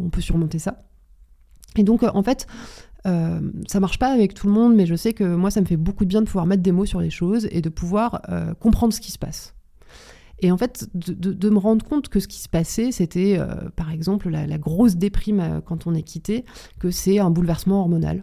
on 0.02 0.10
peut 0.10 0.20
surmonter 0.20 0.58
ça? 0.58 0.82
Et 1.76 1.82
donc 1.82 2.02
en 2.02 2.22
fait, 2.22 2.46
euh, 3.06 3.40
ça 3.66 3.80
marche 3.80 3.98
pas 3.98 4.08
avec 4.08 4.34
tout 4.34 4.46
le 4.46 4.52
monde, 4.52 4.74
mais 4.74 4.86
je 4.86 4.94
sais 4.94 5.12
que 5.12 5.24
moi, 5.24 5.50
ça 5.50 5.60
me 5.60 5.66
fait 5.66 5.76
beaucoup 5.76 6.04
de 6.04 6.08
bien 6.08 6.20
de 6.20 6.26
pouvoir 6.26 6.46
mettre 6.46 6.62
des 6.62 6.72
mots 6.72 6.86
sur 6.86 7.00
les 7.00 7.10
choses 7.10 7.48
et 7.50 7.60
de 7.60 7.68
pouvoir 7.68 8.22
euh, 8.28 8.54
comprendre 8.54 8.92
ce 8.92 9.00
qui 9.00 9.12
se 9.12 9.18
passe. 9.18 9.54
Et 10.40 10.52
en 10.52 10.58
fait, 10.58 10.88
de, 10.94 11.48
me 11.48 11.58
rendre 11.58 11.84
compte 11.84 12.08
que 12.08 12.20
ce 12.20 12.28
qui 12.28 12.40
se 12.40 12.48
passait, 12.48 12.92
c'était 12.92 13.38
euh, 13.38 13.70
par 13.74 13.90
exemple 13.90 14.28
la, 14.28 14.46
la 14.46 14.58
grosse 14.58 14.96
déprime 14.96 15.62
quand 15.64 15.86
on 15.86 15.94
est 15.94 16.02
quitté, 16.02 16.44
que 16.78 16.90
c'est 16.90 17.18
un 17.18 17.30
bouleversement 17.30 17.80
hormonal 17.80 18.22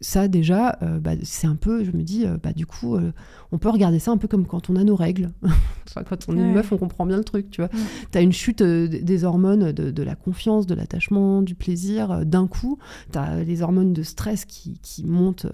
ça 0.00 0.28
déjà, 0.28 0.78
euh, 0.82 1.00
bah, 1.00 1.12
c'est 1.22 1.46
un 1.46 1.56
peu, 1.56 1.84
je 1.84 1.90
me 1.90 2.02
dis, 2.02 2.24
euh, 2.24 2.36
bah, 2.40 2.52
du 2.52 2.66
coup, 2.66 2.94
euh, 2.94 3.12
on 3.50 3.58
peut 3.58 3.68
regarder 3.68 3.98
ça 3.98 4.12
un 4.12 4.16
peu 4.16 4.28
comme 4.28 4.46
quand 4.46 4.70
on 4.70 4.76
a 4.76 4.84
nos 4.84 4.94
règles. 4.94 5.32
quand 5.94 6.28
on 6.28 6.36
est 6.36 6.40
une 6.40 6.52
meuf, 6.52 6.70
on 6.70 6.78
comprend 6.78 7.06
bien 7.06 7.16
le 7.16 7.24
truc, 7.24 7.50
tu 7.50 7.60
vois. 7.60 7.70
Tu 8.12 8.18
as 8.18 8.20
une 8.20 8.32
chute 8.32 8.62
des 8.62 9.24
hormones, 9.24 9.72
de, 9.72 10.02
la 10.02 10.14
confiance, 10.14 10.66
de 10.66 10.74
l'attachement, 10.74 11.42
du 11.42 11.54
plaisir, 11.54 12.24
d'un 12.24 12.46
coup. 12.46 12.78
Tu 13.12 13.18
as 13.18 13.42
les 13.42 13.62
hormones 13.62 13.92
de 13.92 14.02
stress 14.02 14.44
qui, 14.44 14.78
qui 14.82 15.04
montent 15.04 15.46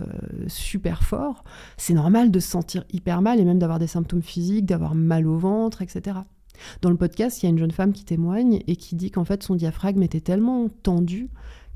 super 0.49 1.03
fort. 1.03 1.45
C'est 1.79 1.95
normal 1.95 2.31
de 2.31 2.41
se 2.41 2.51
sentir 2.51 2.85
hyper 2.93 3.23
mal 3.23 3.41
et 3.41 3.45
même 3.45 3.59
d'avoir 3.59 3.79
des 3.79 3.87
symptômes 3.87 4.23
physiques, 4.23 4.67
d'avoir 4.67 4.95
mal 4.95 5.27
au 5.27 5.39
ventre, 5.39 5.83
etc. 5.83 6.19
Dans 6.83 6.91
le 6.91 6.97
podcast, 6.97 7.43
il 7.43 7.47
y 7.47 7.49
a 7.49 7.51
une 7.51 7.59
jeune 7.59 7.71
femme 7.71 7.93
qui 7.93 8.05
témoigne 8.05 8.61
et 8.67 8.77
qui 8.77 8.97
dit 8.97 9.11
qu'en 9.11 9.25
fait, 9.25 9.43
son 9.43 9.55
diaphragme 9.55 10.03
était 10.03 10.21
tellement 10.21 10.69
tendu 10.69 11.31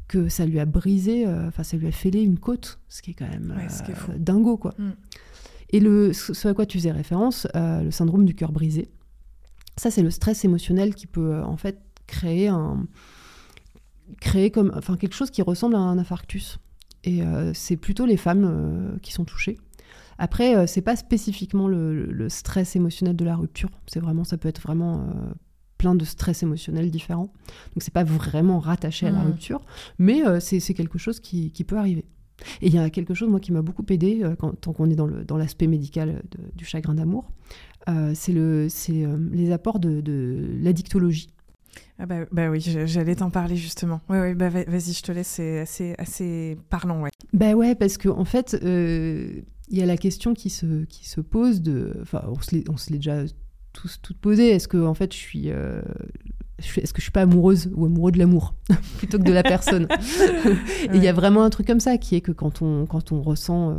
que 0.08 0.28
ça 0.28 0.46
lui 0.46 0.58
a 0.58 0.64
brisé, 0.64 1.26
euh, 1.26 1.48
enfin 1.48 1.62
ça 1.62 1.76
lui 1.76 1.86
a 1.86 1.92
fêlé 1.92 2.22
une 2.22 2.38
côte, 2.38 2.80
ce 2.88 3.02
qui 3.02 3.12
est 3.12 3.14
quand 3.14 3.28
même 3.28 3.54
euh, 3.56 4.18
dingo 4.18 4.56
quoi. 4.56 4.74
Mm. 4.78 4.90
Et 5.70 5.80
le, 5.80 6.14
ce 6.14 6.48
à 6.48 6.54
quoi 6.54 6.64
tu 6.64 6.78
faisais 6.78 6.90
référence, 6.90 7.46
euh, 7.54 7.82
le 7.82 7.90
syndrome 7.90 8.24
du 8.24 8.34
cœur 8.34 8.50
brisé, 8.50 8.88
ça 9.76 9.90
c'est 9.90 10.02
le 10.02 10.10
stress 10.10 10.44
émotionnel 10.44 10.94
qui 10.94 11.06
peut 11.06 11.42
en 11.42 11.58
fait 11.58 11.78
créer 12.06 12.48
un 12.48 12.86
créer 14.22 14.50
comme 14.50 14.72
enfin 14.74 14.96
quelque 14.96 15.14
chose 15.14 15.30
qui 15.30 15.42
ressemble 15.42 15.76
à 15.76 15.78
un 15.78 15.98
infarctus. 15.98 16.58
Et 17.04 17.22
c'est 17.54 17.76
plutôt 17.76 18.04
les 18.04 18.16
femmes 18.16 18.98
qui 19.02 19.12
sont 19.12 19.24
touchées. 19.24 19.56
Après, 20.18 20.66
c'est 20.66 20.82
pas 20.82 20.96
spécifiquement 20.96 21.68
le, 21.68 21.94
le, 22.06 22.28
stress 22.28 22.74
émotionnel 22.74 23.14
de 23.14 23.24
la 23.24 23.36
rupture. 23.36 23.70
C'est 23.86 24.00
vraiment, 24.00 24.24
ça 24.24 24.36
peut 24.36 24.48
être 24.48 24.60
vraiment 24.60 25.06
plein 25.78 25.94
de 25.94 26.04
stress 26.04 26.42
émotionnels 26.42 26.90
différents. 26.90 27.32
Donc 27.74 27.82
c'est 27.82 27.94
pas 27.94 28.04
vraiment 28.04 28.58
rattaché 28.58 29.06
à 29.06 29.10
la 29.10 29.20
mmh. 29.20 29.26
rupture, 29.26 29.60
mais 29.98 30.26
euh, 30.26 30.40
c'est 30.40 30.74
quelque 30.74 30.98
chose 30.98 31.20
qui, 31.20 31.50
peut 31.66 31.78
arriver. 31.78 32.04
Et 32.60 32.66
il 32.66 32.74
y 32.74 32.78
a 32.78 32.90
quelque 32.90 33.14
chose, 33.14 33.28
moi, 33.28 33.40
qui 33.40 33.52
m'a 33.52 33.62
beaucoup 33.62 33.84
aidé, 33.88 34.20
euh, 34.22 34.36
quand, 34.36 34.52
tant 34.60 34.72
qu'on 34.72 34.90
est 34.90 34.96
dans 34.96 35.36
l'aspect 35.36 35.66
dans 35.66 35.70
médical 35.70 36.22
du 36.54 36.64
chagrin 36.64 36.94
d'amour, 36.94 37.30
euh, 37.88 38.12
c'est 38.14 38.32
le, 38.32 38.68
les 39.32 39.52
apports 39.52 39.78
de, 39.78 40.00
de 40.00 40.50
l'addictologie. 40.60 41.30
Ah 42.00 42.06
bah, 42.06 42.26
bah 42.30 42.50
oui, 42.50 42.60
j'allais 42.60 43.16
t'en 43.16 43.30
parler 43.30 43.56
justement. 43.56 44.00
Oui, 44.08 44.18
ouais, 44.18 44.34
bah 44.34 44.50
vas-y, 44.50 44.92
je 44.92 45.02
te 45.02 45.12
laisse, 45.12 45.28
c'est 45.28 45.60
assez, 45.60 45.94
assez 45.98 46.58
parlant, 46.70 47.02
ouais. 47.02 47.10
Bah 47.32 47.54
ouais, 47.54 47.74
parce 47.74 47.98
qu'en 47.98 48.18
en 48.18 48.24
fait, 48.24 48.56
il 48.62 49.76
y 49.76 49.82
a 49.82 49.86
la 49.86 49.96
question 49.96 50.34
qui 50.34 50.50
se, 50.50 50.84
qui 50.84 51.08
se 51.08 51.20
pose 51.20 51.60
de... 51.60 51.96
Enfin, 52.02 52.24
on 52.26 52.40
se 52.76 52.90
l'est 52.90 52.98
déjà 52.98 53.24
tous 53.78 54.00
toutes. 54.02 54.38
Est-ce 54.38 54.68
que 54.68 54.84
en 54.84 54.94
fait 54.94 55.12
je 55.12 55.18
suis, 55.18 55.50
euh, 55.50 55.80
est-ce 56.58 56.92
que 56.92 56.98
je 56.98 57.02
suis 57.02 57.12
pas 57.12 57.22
amoureuse 57.22 57.70
ou 57.74 57.86
amoureux 57.86 58.10
de 58.10 58.18
l'amour 58.18 58.54
plutôt 58.98 59.18
que 59.18 59.22
de 59.22 59.32
la 59.32 59.42
personne? 59.54 59.86
Et 60.92 60.96
il 60.96 61.02
y 61.02 61.08
a 61.08 61.12
vraiment 61.12 61.44
un 61.44 61.50
truc 61.50 61.66
comme 61.66 61.80
ça 61.80 61.96
qui 61.96 62.16
est 62.16 62.20
que 62.20 62.32
quand 62.32 62.62
on 62.62 62.86
quand 62.86 63.12
on 63.12 63.22
ressent, 63.22 63.70
euh, 63.70 63.74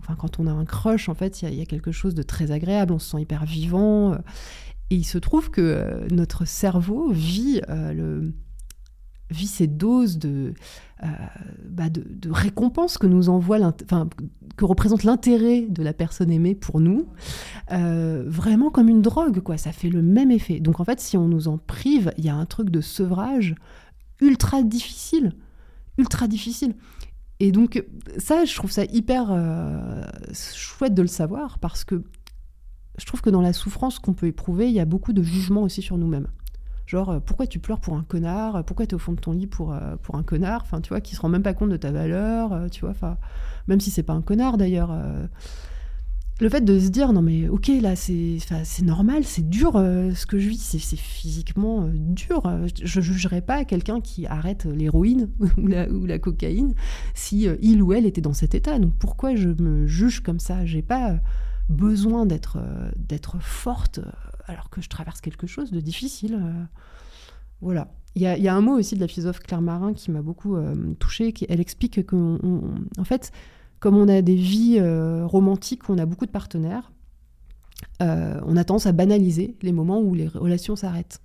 enfin 0.00 0.14
quand 0.16 0.38
on 0.38 0.46
a 0.46 0.52
un 0.52 0.64
crush, 0.64 1.08
en 1.08 1.14
fait, 1.14 1.42
il 1.42 1.54
y, 1.54 1.62
a 1.62 1.66
quelque 1.66 1.90
chose 1.90 2.14
de 2.14 2.22
très 2.22 2.52
agréable. 2.52 2.92
On 2.92 2.98
se 2.98 3.10
sent 3.10 3.22
hyper 3.22 3.44
vivant. 3.44 4.12
Euh, 4.12 4.18
et 4.90 4.96
il 4.96 5.04
se 5.04 5.18
trouve 5.18 5.50
que 5.50 6.06
notre 6.10 6.44
cerveau 6.44 7.10
vit 7.12 7.60
le 7.68 8.32
vit 9.30 9.46
ces 9.46 9.66
doses 9.66 10.18
de, 10.18 10.28
euh, 10.28 10.52
bah 11.68 11.88
de, 11.88 12.04
de, 12.06 12.30
récompense 12.30 12.98
que 12.98 13.06
nous 13.06 13.28
envoie, 13.28 13.58
enfin, 13.84 14.08
que 14.56 14.64
représente 14.66 15.04
l'intérêt 15.04 15.62
de 15.62 15.82
la 15.82 15.94
personne 15.94 16.30
aimée 16.30 16.54
pour 16.54 16.80
nous, 16.80 17.08
euh, 17.72 18.24
vraiment 18.26 18.70
comme 18.70 18.88
une 18.90 19.00
drogue, 19.00 19.40
quoi. 19.40 19.56
Ça 19.56 19.72
fait 19.72 19.88
le 19.88 20.02
même 20.02 20.30
effet. 20.30 20.60
Donc 20.60 20.80
en 20.80 20.84
fait, 20.84 21.00
si 21.00 21.16
on 21.16 21.28
nous 21.28 21.48
en 21.48 21.56
prive, 21.56 22.12
il 22.18 22.24
y 22.24 22.28
a 22.28 22.34
un 22.34 22.44
truc 22.44 22.68
de 22.68 22.82
sevrage 22.82 23.54
ultra 24.20 24.62
difficile, 24.62 25.32
ultra 25.96 26.28
difficile. 26.28 26.74
Et 27.38 27.52
donc 27.52 27.82
ça, 28.18 28.44
je 28.44 28.54
trouve 28.54 28.70
ça 28.70 28.84
hyper 28.84 29.28
euh, 29.30 30.02
chouette 30.34 30.92
de 30.92 31.02
le 31.02 31.08
savoir 31.08 31.58
parce 31.58 31.84
que 31.84 32.04
je 32.98 33.06
trouve 33.06 33.22
que 33.22 33.30
dans 33.30 33.40
la 33.40 33.54
souffrance 33.54 33.98
qu'on 33.98 34.12
peut 34.12 34.26
éprouver, 34.26 34.68
il 34.68 34.74
y 34.74 34.80
a 34.80 34.84
beaucoup 34.84 35.14
de 35.14 35.22
jugement 35.22 35.62
aussi 35.62 35.80
sur 35.80 35.96
nous-mêmes. 35.96 36.28
Genre, 36.90 37.10
euh, 37.10 37.20
pourquoi 37.20 37.46
tu 37.46 37.60
pleures 37.60 37.78
pour 37.78 37.94
un 37.94 38.02
connard? 38.02 38.64
Pourquoi 38.64 38.84
tu 38.84 38.90
es 38.90 38.94
au 38.96 38.98
fond 38.98 39.12
de 39.12 39.20
ton 39.20 39.30
lit 39.30 39.46
pour, 39.46 39.72
euh, 39.72 39.94
pour 40.02 40.16
un 40.16 40.24
connard? 40.24 40.62
Enfin, 40.64 40.80
tu 40.80 40.88
vois, 40.88 41.00
qui 41.00 41.14
se 41.14 41.20
rend 41.20 41.28
même 41.28 41.44
pas 41.44 41.54
compte 41.54 41.70
de 41.70 41.76
ta 41.76 41.92
valeur, 41.92 42.52
euh, 42.52 42.68
tu 42.68 42.80
vois, 42.80 42.90
enfin, 42.90 43.16
même 43.68 43.78
si 43.78 43.92
c'est 43.92 44.02
pas 44.02 44.12
un 44.12 44.22
connard 44.22 44.58
d'ailleurs. 44.58 44.92
le 46.40 46.48
fait 46.48 46.62
de 46.62 46.80
se 46.80 46.88
dire, 46.88 47.12
non 47.12 47.22
mais 47.22 47.48
ok, 47.48 47.70
là, 47.80 47.94
c'est 47.94 48.40
normal, 48.82 49.22
c'est 49.22 49.48
dur 49.48 49.74
ce 49.74 50.26
que 50.26 50.40
je 50.40 50.48
vis, 50.48 50.58
c'est 50.58 50.98
physiquement 50.98 51.88
dur. 51.94 52.42
Je 52.82 53.00
jugerais 53.00 53.42
pas 53.42 53.64
quelqu'un 53.64 54.00
qui 54.00 54.26
arrête 54.26 54.64
l'héroïne 54.64 55.28
ou 55.58 55.68
la, 55.68 55.88
ou 55.88 56.06
la 56.06 56.18
cocaïne 56.18 56.74
si 57.14 57.46
il 57.60 57.82
ou 57.82 57.92
elle 57.92 58.06
était 58.06 58.22
dans 58.22 58.32
cet 58.32 58.56
état. 58.56 58.80
Donc 58.80 58.94
pourquoi 58.98 59.36
je 59.36 59.50
me 59.50 59.86
juge 59.86 60.20
comme 60.20 60.40
ça? 60.40 60.66
J'ai 60.66 60.82
pas 60.82 61.20
besoin 61.68 62.26
d'être 62.26 62.58
d'être 62.96 63.40
forte 63.40 64.00
alors 64.50 64.70
que 64.70 64.80
je 64.80 64.88
traverse 64.88 65.20
quelque 65.20 65.46
chose 65.46 65.70
de 65.70 65.80
difficile. 65.80 66.34
Euh, 66.34 66.64
voilà. 67.60 67.88
Il 68.16 68.22
y, 68.22 68.26
a, 68.26 68.54
un 68.54 68.60
mot 68.60 68.76
aussi 68.76 68.96
de 68.96 69.00
la 69.00 69.06
philosophe 69.06 69.38
Claire 69.38 69.62
Marin 69.62 69.92
qui 69.92 70.10
m'a 70.10 70.20
beaucoup 70.20 70.56
euh, 70.56 70.74
touchée. 70.98 71.32
Qui, 71.32 71.46
elle 71.48 71.60
explique 71.60 72.04
qu'en 72.06 72.38
en 72.98 73.04
fait, 73.04 73.30
comme 73.78 73.96
on 73.96 74.08
a 74.08 74.20
des 74.20 74.34
vies 74.34 74.78
euh, 74.80 75.24
romantiques, 75.26 75.88
on 75.88 75.96
a 75.96 76.06
beaucoup 76.06 76.26
de 76.26 76.32
partenaires, 76.32 76.90
on 78.00 78.56
a 78.56 78.64
tendance 78.64 78.86
à 78.86 78.92
banaliser 78.92 79.56
les 79.62 79.72
moments 79.72 80.00
où 80.00 80.14
les 80.14 80.26
relations 80.26 80.74
s'arrêtent. 80.74 81.20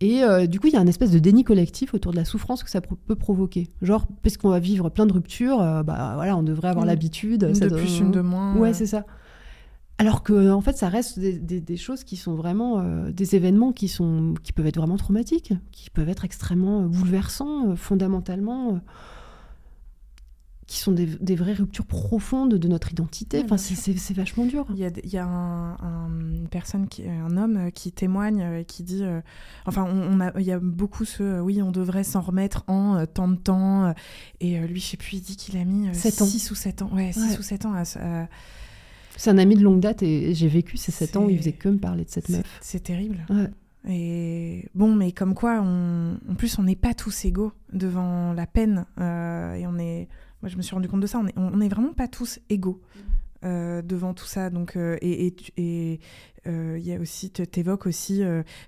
Et 0.00 0.22
du 0.46 0.60
coup, 0.60 0.66
il 0.66 0.74
y 0.74 0.76
a 0.76 0.80
un 0.80 0.86
espèce 0.86 1.10
de 1.10 1.18
déni 1.18 1.42
collectif 1.42 1.94
autour 1.94 2.12
de 2.12 2.16
la 2.16 2.24
souffrance 2.24 2.62
que 2.62 2.70
ça 2.70 2.80
peut 2.80 3.16
provoquer. 3.16 3.68
Genre, 3.80 4.06
parce 4.22 4.36
qu'on 4.36 4.50
va 4.50 4.58
vivre 4.58 4.90
plein 4.90 5.06
de 5.06 5.12
ruptures, 5.12 5.58
bah 5.58 6.12
voilà, 6.16 6.36
on 6.36 6.42
devrait 6.42 6.68
avoir 6.68 6.84
l'habitude. 6.84 7.44
Une 7.44 7.68
de 7.68 7.74
plus, 7.74 7.98
une 7.98 8.10
de 8.10 8.20
moins. 8.20 8.56
Ouais, 8.56 8.74
c'est 8.74 8.86
ça. 8.86 9.06
Alors 10.00 10.22
que 10.22 10.52
en 10.52 10.60
fait, 10.60 10.76
ça 10.76 10.88
reste 10.88 11.18
des, 11.18 11.76
choses 11.76 12.04
qui 12.04 12.16
sont 12.16 12.36
vraiment 12.36 12.78
euh, 12.78 13.10
des 13.10 13.34
événements 13.34 13.72
qui 13.72 13.88
sont 13.88 14.34
qui 14.44 14.52
peuvent 14.52 14.66
être 14.68 14.76
vraiment 14.76 14.96
traumatiques, 14.96 15.52
qui 15.72 15.90
peuvent 15.90 16.08
être 16.08 16.24
extrêmement 16.24 16.82
euh, 16.82 16.86
bouleversants, 16.86 17.70
euh, 17.70 17.76
fondamentalement, 17.76 18.80
qui 20.68 20.78
sont 20.78 20.92
des, 20.92 21.34
vraies 21.34 21.54
ruptures 21.54 21.86
profondes 21.86 22.54
de 22.54 22.68
notre 22.68 22.92
identité. 22.92 23.42
enfin, 23.42 23.56
c'est 23.56 24.14
vachement 24.14 24.46
dur. 24.46 24.66
Il 24.70 24.78
y 24.78 24.84
a, 25.18 25.24
une 25.24 26.46
personne, 26.48 26.86
qui, 26.86 27.08
un 27.08 27.36
homme 27.36 27.72
qui 27.72 27.90
témoigne 27.90 28.60
et 28.60 28.64
qui 28.66 28.84
dit, 28.84 29.02
enfin, 29.66 29.84
on, 29.84 30.20
a, 30.20 30.38
il 30.38 30.46
y 30.46 30.52
a 30.52 30.60
beaucoup 30.60 31.06
ce, 31.06 31.40
oui, 31.40 31.60
on 31.60 31.72
devrait 31.72 32.04
s'en 32.04 32.20
remettre 32.20 32.62
en 32.68 33.04
tant 33.06 33.26
de 33.26 33.36
temps. 33.36 33.94
Et 34.40 34.60
lui, 34.60 34.78
je 34.78 34.86
sais 34.86 34.96
plus, 34.96 35.14
il 35.16 35.22
dit 35.22 35.36
qu'il 35.36 35.56
a 35.56 35.64
mis 35.64 35.92
6 35.92 36.50
ou 36.52 36.54
7 36.54 36.82
ans, 36.82 36.90
ouais, 36.94 37.12
6 37.12 37.38
ou 37.38 37.42
7 37.42 37.66
ans 37.66 37.72
à 37.72 37.84
c'est 39.18 39.30
un 39.30 39.38
ami 39.38 39.56
de 39.56 39.62
longue 39.62 39.80
date 39.80 40.02
et 40.02 40.32
j'ai 40.32 40.48
vécu 40.48 40.76
ces 40.76 40.92
sept 40.92 41.16
ans 41.16 41.24
où 41.24 41.30
il 41.30 41.36
faisait 41.36 41.52
que 41.52 41.68
me 41.68 41.78
parler 41.78 42.04
de 42.04 42.10
cette 42.10 42.28
meuf. 42.28 42.58
C'est 42.62 42.84
terrible. 42.84 43.26
Et 43.88 44.68
bon, 44.74 44.94
mais 44.94 45.12
comme 45.12 45.34
quoi, 45.34 45.60
en 45.60 46.34
plus, 46.36 46.58
on 46.58 46.62
n'est 46.62 46.76
pas 46.76 46.94
tous 46.94 47.24
égaux 47.24 47.52
devant 47.72 48.32
la 48.32 48.46
peine. 48.46 48.86
Euh, 49.00 49.54
et 49.54 49.66
on 49.66 49.76
est, 49.78 50.08
moi, 50.40 50.48
je 50.48 50.56
me 50.56 50.62
suis 50.62 50.74
rendu 50.74 50.88
compte 50.88 51.00
de 51.00 51.06
ça. 51.06 51.20
On 51.36 51.56
n'est 51.56 51.68
vraiment 51.68 51.94
pas 51.94 52.06
tous 52.06 52.38
égaux 52.48 52.80
euh, 53.44 53.82
devant 53.82 54.14
tout 54.14 54.26
ça. 54.26 54.50
Donc, 54.50 54.76
euh, 54.76 54.96
et 55.00 55.34
il 56.46 56.86
y 56.86 56.92
a 56.92 57.00
aussi, 57.00 57.30
tu 57.30 57.42
évoques 57.58 57.86
aussi 57.86 58.22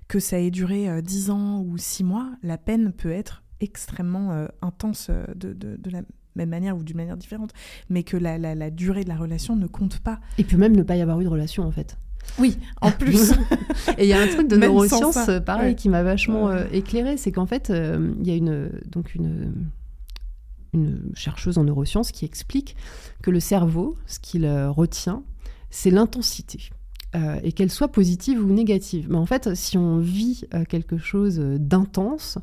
que 0.09 0.19
ça 0.19 0.37
ait 0.37 0.51
duré 0.51 1.01
dix 1.01 1.29
ans 1.29 1.61
ou 1.61 1.77
six 1.77 2.03
mois. 2.03 2.29
La 2.43 2.57
peine 2.57 2.91
peut 2.91 3.11
être 3.11 3.43
extrêmement 3.61 4.47
intense 4.61 5.11
de, 5.35 5.53
de, 5.53 5.77
de 5.77 5.89
la 5.91 6.01
même 6.35 6.49
manière 6.49 6.77
ou 6.77 6.83
d'une 6.83 6.97
manière 6.97 7.17
différente, 7.17 7.51
mais 7.89 8.03
que 8.03 8.17
la, 8.17 8.37
la, 8.37 8.69
durée 8.71 9.03
de 9.03 9.09
la 9.09 9.17
relation 9.17 9.55
ne 9.55 9.67
compte 9.67 9.99
pas. 9.99 10.19
Et 10.37 10.43
puis 10.43 10.57
même 10.57 10.75
ne 10.75 10.83
pas 10.83 10.95
y 10.95 11.01
avoir 11.01 11.19
eu 11.21 11.23
de 11.23 11.29
relation 11.29 11.63
en 11.63 11.71
fait. 11.71 11.97
Oui, 12.39 12.57
en 12.81 12.91
plus. 12.91 13.31
et 13.97 14.03
il 14.03 14.07
y 14.07 14.13
a 14.13 14.21
un 14.21 14.27
truc 14.27 14.47
de 14.47 14.55
neurosciences, 14.55 15.29
pareil, 15.45 15.75
qui 15.75 15.89
m'a 15.89 16.03
vachement 16.03 16.49
euh, 16.49 16.65
éclairé, 16.71 17.17
c'est 17.17 17.31
qu'en 17.31 17.45
fait, 17.45 17.69
euh, 17.69 18.13
il 18.19 18.27
y 18.27 18.31
a 18.31 18.35
une, 18.35 18.69
donc 18.85 19.15
une, 19.15 19.69
une 20.73 21.11
chercheuse 21.13 21.57
en 21.57 21.63
neurosciences 21.63 22.11
qui 22.11 22.25
explique 22.25 22.75
que 23.21 23.31
le 23.31 23.39
cerveau, 23.39 23.97
ce 24.05 24.19
qu'il 24.19 24.45
euh, 24.45 24.69
retient, 24.69 25.23
c'est 25.69 25.91
l'intensité. 25.91 26.69
et 27.43 27.51
qu'elle 27.51 27.71
soit 27.71 27.91
positive 27.91 28.39
ou 28.39 28.53
négative. 28.53 29.07
Mais 29.09 29.17
en 29.17 29.25
fait, 29.25 29.53
si 29.55 29.77
on 29.77 29.97
vit 29.97 30.45
quelque 30.69 30.97
chose 30.97 31.39
d'intense 31.39 32.37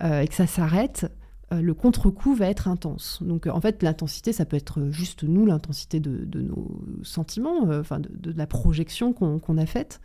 et 0.00 0.28
que 0.28 0.34
ça 0.34 0.46
s'arrête, 0.46 1.04
euh, 1.04 1.08
le 1.52 1.74
contre-coup 1.74 2.34
va 2.34 2.48
être 2.48 2.68
intense. 2.68 3.22
Donc 3.22 3.46
en 3.46 3.60
fait, 3.60 3.82
l'intensité, 3.82 4.32
ça 4.32 4.44
peut 4.44 4.56
être 4.56 4.88
juste 4.90 5.24
nous, 5.24 5.46
l'intensité 5.46 6.00
de, 6.00 6.40
nos 6.40 6.80
sentiments, 7.02 7.68
euh, 7.70 7.80
enfin 7.80 8.00
de, 8.00 8.32
la 8.32 8.46
projection 8.46 9.12
qu'on 9.12 9.58
a 9.58 9.66
faite. 9.66 10.00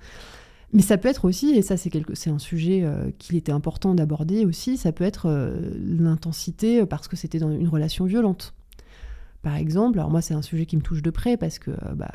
Mais 0.71 0.83
ça 0.83 0.97
peut 0.99 1.07
être 1.07 1.25
aussi, 1.25 1.49
et 1.51 1.63
ça 1.63 1.77
c'est 1.77 2.29
un 2.29 2.37
sujet 2.37 2.81
euh, 2.83 3.09
qu'il 3.17 3.35
était 3.35 3.51
important 3.51 3.95
d'aborder 3.95 4.45
aussi, 4.45 4.77
ça 4.77 4.91
peut 4.91 5.03
être 5.03 5.53
l'intensité 5.79 6.85
parce 6.85 7.07
que 7.07 7.15
c'était 7.15 7.39
dans 7.39 7.51
une 7.51 7.67
relation 7.67 8.05
violente. 8.05 8.53
Par 9.41 9.55
exemple, 9.55 9.97
alors 9.97 10.11
moi 10.11 10.21
c'est 10.21 10.35
un 10.35 10.43
sujet 10.43 10.65
qui 10.65 10.77
me 10.77 10.81
touche 10.81 11.01
de 11.01 11.09
près 11.09 11.37
parce 11.37 11.57
que 11.57 11.71
bah, 11.95 12.11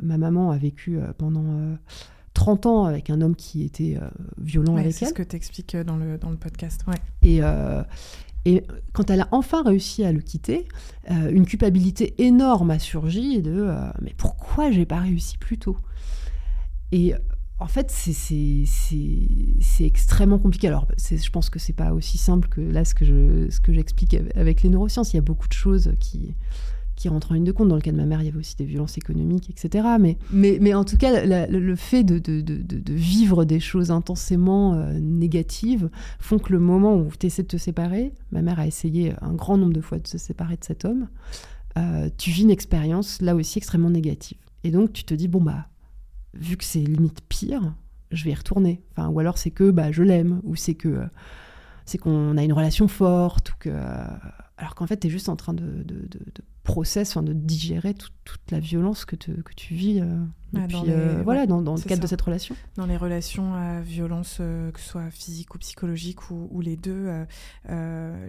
ma, 0.00 0.16
maman 0.16 0.50
a 0.50 0.56
vécu 0.56 0.98
pendant 1.18 1.76
30 2.32 2.66
ans 2.66 2.84
avec 2.84 3.10
un 3.10 3.20
homme 3.20 3.36
qui 3.36 3.64
était 3.64 3.98
violent 4.38 4.76
avec 4.76 4.86
elle. 4.86 4.92
C'est 4.94 5.06
ce 5.06 5.14
que 5.14 5.22
tu 5.22 5.36
expliques 5.36 5.76
dans 5.76 5.96
le, 5.96 6.16
dans 6.16 6.30
le 6.30 6.36
podcast. 6.36 6.84
Ouais. 6.86 6.96
Et, 7.22 7.42
et 8.44 8.62
quand 8.92 9.10
elle 9.10 9.20
a 9.20 9.28
enfin 9.32 9.62
réussi 9.62 10.04
à 10.04 10.12
le 10.12 10.20
quitter, 10.20 10.68
euh, 11.10 11.30
une 11.30 11.46
culpabilité 11.46 12.14
énorme 12.18 12.70
a 12.70 12.78
surgi 12.78 13.40
de 13.40 13.52
euh, 13.52 13.90
mais 14.02 14.14
pourquoi 14.16 14.70
j'ai 14.70 14.86
pas 14.86 15.00
réussi 15.00 15.38
plus 15.38 15.58
tôt? 15.58 15.78
Et 16.92 17.14
en 17.58 17.66
fait, 17.66 17.90
c'est 17.90 18.64
extrêmement 19.80 20.38
compliqué. 20.38 20.68
Alors, 20.68 20.86
je 20.98 21.30
pense 21.30 21.50
que 21.50 21.58
c'est 21.58 21.72
pas 21.72 21.92
aussi 21.92 22.18
simple 22.18 22.48
que 22.48 22.60
là 22.60 22.84
ce 22.84 22.94
que 22.94 23.72
j'explique 23.72 24.16
avec 24.34 24.62
les 24.62 24.68
neurosciences. 24.68 25.12
Il 25.12 25.16
y 25.16 25.18
a 25.18 25.22
beaucoup 25.22 25.48
de 25.48 25.54
choses 25.54 25.92
qui, 25.98 26.34
qui 26.96 27.08
rentre 27.08 27.32
en 27.32 27.34
ligne 27.34 27.44
de 27.44 27.52
compte. 27.52 27.68
Dans 27.68 27.74
le 27.74 27.80
cas 27.80 27.92
de 27.92 27.96
ma 27.96 28.06
mère, 28.06 28.22
il 28.22 28.26
y 28.26 28.28
avait 28.28 28.38
aussi 28.38 28.56
des 28.56 28.64
violences 28.64 28.96
économiques, 28.98 29.50
etc. 29.50 29.86
Mais, 29.98 30.16
mais, 30.30 30.58
mais 30.60 30.74
en 30.74 30.84
tout 30.84 30.96
cas, 30.96 31.24
le 31.24 31.76
fait 31.76 32.04
de, 32.04 32.18
de, 32.18 32.40
de, 32.40 32.94
vivre 32.94 33.44
des 33.44 33.60
choses 33.60 33.90
intensément 33.90 34.74
euh, 34.74 34.98
négatives 34.98 35.90
font 36.18 36.38
que 36.38 36.52
le 36.52 36.58
moment 36.58 36.96
où 36.96 37.10
tu 37.18 37.26
essaies 37.26 37.42
de 37.42 37.48
te 37.48 37.56
séparer, 37.56 38.12
ma 38.32 38.42
mère 38.42 38.58
a 38.58 38.66
essayé 38.66 39.14
un 39.20 39.32
grand 39.32 39.56
nombre 39.56 39.72
de 39.72 39.80
fois 39.80 39.98
de 39.98 40.06
se 40.06 40.18
séparer 40.18 40.56
de 40.56 40.64
cet 40.64 40.84
homme, 40.84 41.08
euh, 41.76 42.08
tu 42.16 42.30
vis 42.30 42.42
une 42.42 42.50
expérience 42.50 43.20
là 43.20 43.34
aussi 43.34 43.58
extrêmement 43.58 43.90
négative. 43.90 44.38
Et 44.62 44.70
donc 44.70 44.92
tu 44.92 45.04
te 45.04 45.14
dis, 45.14 45.28
bon, 45.28 45.40
bah, 45.40 45.66
vu 46.34 46.56
que 46.56 46.64
c'est 46.64 46.80
limite 46.80 47.20
pire, 47.28 47.74
je 48.10 48.24
vais 48.24 48.30
y 48.30 48.34
retourner. 48.34 48.82
Enfin, 48.92 49.08
ou 49.08 49.18
alors 49.18 49.38
c'est 49.38 49.50
que 49.50 49.70
bah, 49.70 49.90
je 49.92 50.02
l'aime, 50.02 50.40
ou 50.44 50.56
c'est 50.56 50.74
que 50.74 51.00
c'est 51.84 51.98
qu'on 51.98 52.36
a 52.36 52.42
une 52.42 52.52
relation 52.52 52.88
forte, 52.88 53.50
ou 53.50 53.54
que. 53.58 53.70
Alors 54.56 54.74
qu'en 54.76 54.86
fait, 54.86 54.98
tu 54.98 55.08
es 55.08 55.10
juste 55.10 55.28
en 55.28 55.36
train 55.36 55.52
de 55.52 55.84
process, 56.62 57.10
enfin, 57.10 57.22
de 57.22 57.32
digérer 57.32 57.92
toute, 57.92 58.14
toute 58.24 58.50
la 58.50 58.58
violence 58.60 59.04
que, 59.04 59.16
te- 59.16 59.32
que 59.32 59.52
tu 59.54 59.74
vis 59.74 60.00
euh, 60.00 60.16
Ah, 60.56 60.66
dans 60.68 60.82
les- 60.84 60.90
euh, 60.92 61.22
voilà, 61.24 61.40
ouais, 61.42 61.46
dans, 61.46 61.60
dans 61.60 61.74
le 61.74 61.80
cadre 61.82 62.00
de 62.02 62.06
cette 62.06 62.22
relation. 62.22 62.54
dans 62.76 62.86
les 62.86 62.96
relations 62.96 63.52
à 63.54 63.80
violence, 63.80 64.38
euh, 64.40 64.70
que 64.70 64.80
ce 64.80 64.88
soit 64.88 65.10
physique 65.10 65.54
ou 65.54 65.58
psychologique, 65.58 66.30
ou, 66.30 66.48
ou 66.52 66.60
les 66.60 66.76
deux, 66.76 67.08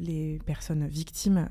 les 0.01 0.39
personnes 0.45 0.87
victimes, 0.87 1.47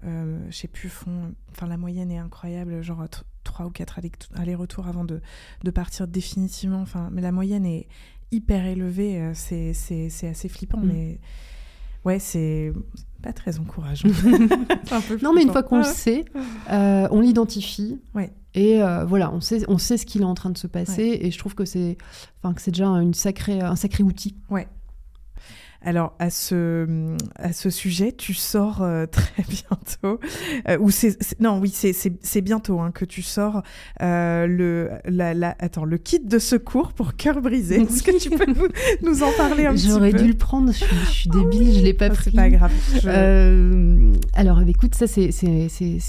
je 0.50 0.56
sais 0.56 0.68
plus, 0.68 0.88
font. 0.88 1.34
Enfin, 1.52 1.66
la 1.66 1.76
moyenne 1.76 2.10
est 2.10 2.18
incroyable, 2.18 2.82
genre 2.82 3.04
trois 3.44 3.66
ou 3.66 3.70
quatre 3.70 3.98
allers- 3.98 4.10
allers-retours 4.34 4.86
avant 4.88 5.04
de, 5.04 5.20
de 5.62 5.70
partir 5.70 6.08
définitivement. 6.08 6.80
Enfin, 6.80 7.08
mais 7.12 7.22
la 7.22 7.32
moyenne 7.32 7.64
est 7.66 7.86
hyper 8.32 8.66
élevée, 8.66 9.30
c'est 9.34 9.70
assez 9.70 10.48
flippant, 10.48 10.78
Mm. 10.80 10.86
mais 10.88 11.20
ouais, 12.04 12.18
c'est 12.18 12.72
pas 13.22 13.32
très 13.32 13.58
encourageant. 13.58 14.08
C'est 14.84 14.92
un 14.92 15.00
peu 15.00 15.18
Non, 15.22 15.32
mais 15.32 15.42
une 15.42 15.50
fois 15.50 15.62
qu'on 15.62 15.78
le 15.78 15.84
sait, 15.84 16.26
euh, 16.70 17.08
on 17.10 17.20
l'identifie. 17.20 17.98
Ouais. 18.14 18.30
Et 18.54 18.82
euh, 18.82 19.04
voilà, 19.04 19.32
on 19.32 19.40
sait, 19.40 19.64
on 19.66 19.78
sait 19.78 19.96
ce 19.96 20.06
qu'il 20.06 20.22
est 20.22 20.26
en 20.26 20.34
train 20.34 20.50
de 20.50 20.58
se 20.58 20.66
passer. 20.66 21.18
Et 21.22 21.30
je 21.30 21.38
trouve 21.38 21.54
que 21.54 21.64
c'est, 21.64 21.96
enfin, 22.42 22.54
que 22.54 22.60
c'est 22.60 22.70
déjà 22.70 22.86
une 22.86 23.14
sacrée, 23.14 23.60
un 23.60 23.76
sacré 23.76 24.04
outil. 24.04 24.36
Alors, 25.84 26.14
à 26.18 26.30
ce, 26.30 27.14
à 27.36 27.52
ce 27.52 27.68
sujet, 27.70 28.12
tu 28.12 28.32
sors 28.34 28.82
euh, 28.82 29.04
très 29.10 29.42
bientôt. 29.42 30.18
euh, 30.68 30.78
ou 30.80 30.90
c'est, 30.90 31.16
non, 31.40 31.58
oui, 31.60 31.68
c'est, 31.70 32.40
bientôt 32.40 32.80
hein, 32.80 32.90
que 32.90 33.04
tu 33.04 33.20
sors 33.22 33.62
euh, 34.02 34.46
le, 34.46 34.90
la, 35.04 35.34
la- 35.34 35.54
attends, 35.58 35.84
le 35.84 35.98
kit 35.98 36.20
de 36.20 36.38
secours 36.38 36.92
pour 36.94 37.16
cœur 37.16 37.40
brisé. 37.42 37.82
Est-ce 37.82 38.02
que 38.02 38.18
tu 38.18 38.30
peux 38.30 38.46
nous, 38.46 38.68
nous 39.02 39.22
en 39.22 39.30
parler 39.36 39.66
un 39.66 39.74
petit 39.74 39.86
peu 39.86 39.92
J'aurais 39.92 40.12
dû 40.12 40.26
le 40.28 40.34
prendre. 40.34 40.72
Je 40.72 40.78
suis, 40.84 40.96
je 41.04 41.10
suis 41.10 41.30
débile, 41.30 41.74
je 41.74 41.80
l'ai 41.84 41.94
pas 41.94 42.06
Ah, 42.06 42.10
pris. 42.10 42.30
C'est 42.30 42.36
pas 42.36 42.48
grave. 42.50 42.72
je- 43.02 44.12
alors, 44.32 44.62
écoute, 44.62 44.94
ça, 44.94 45.06
c'est- 45.06 45.30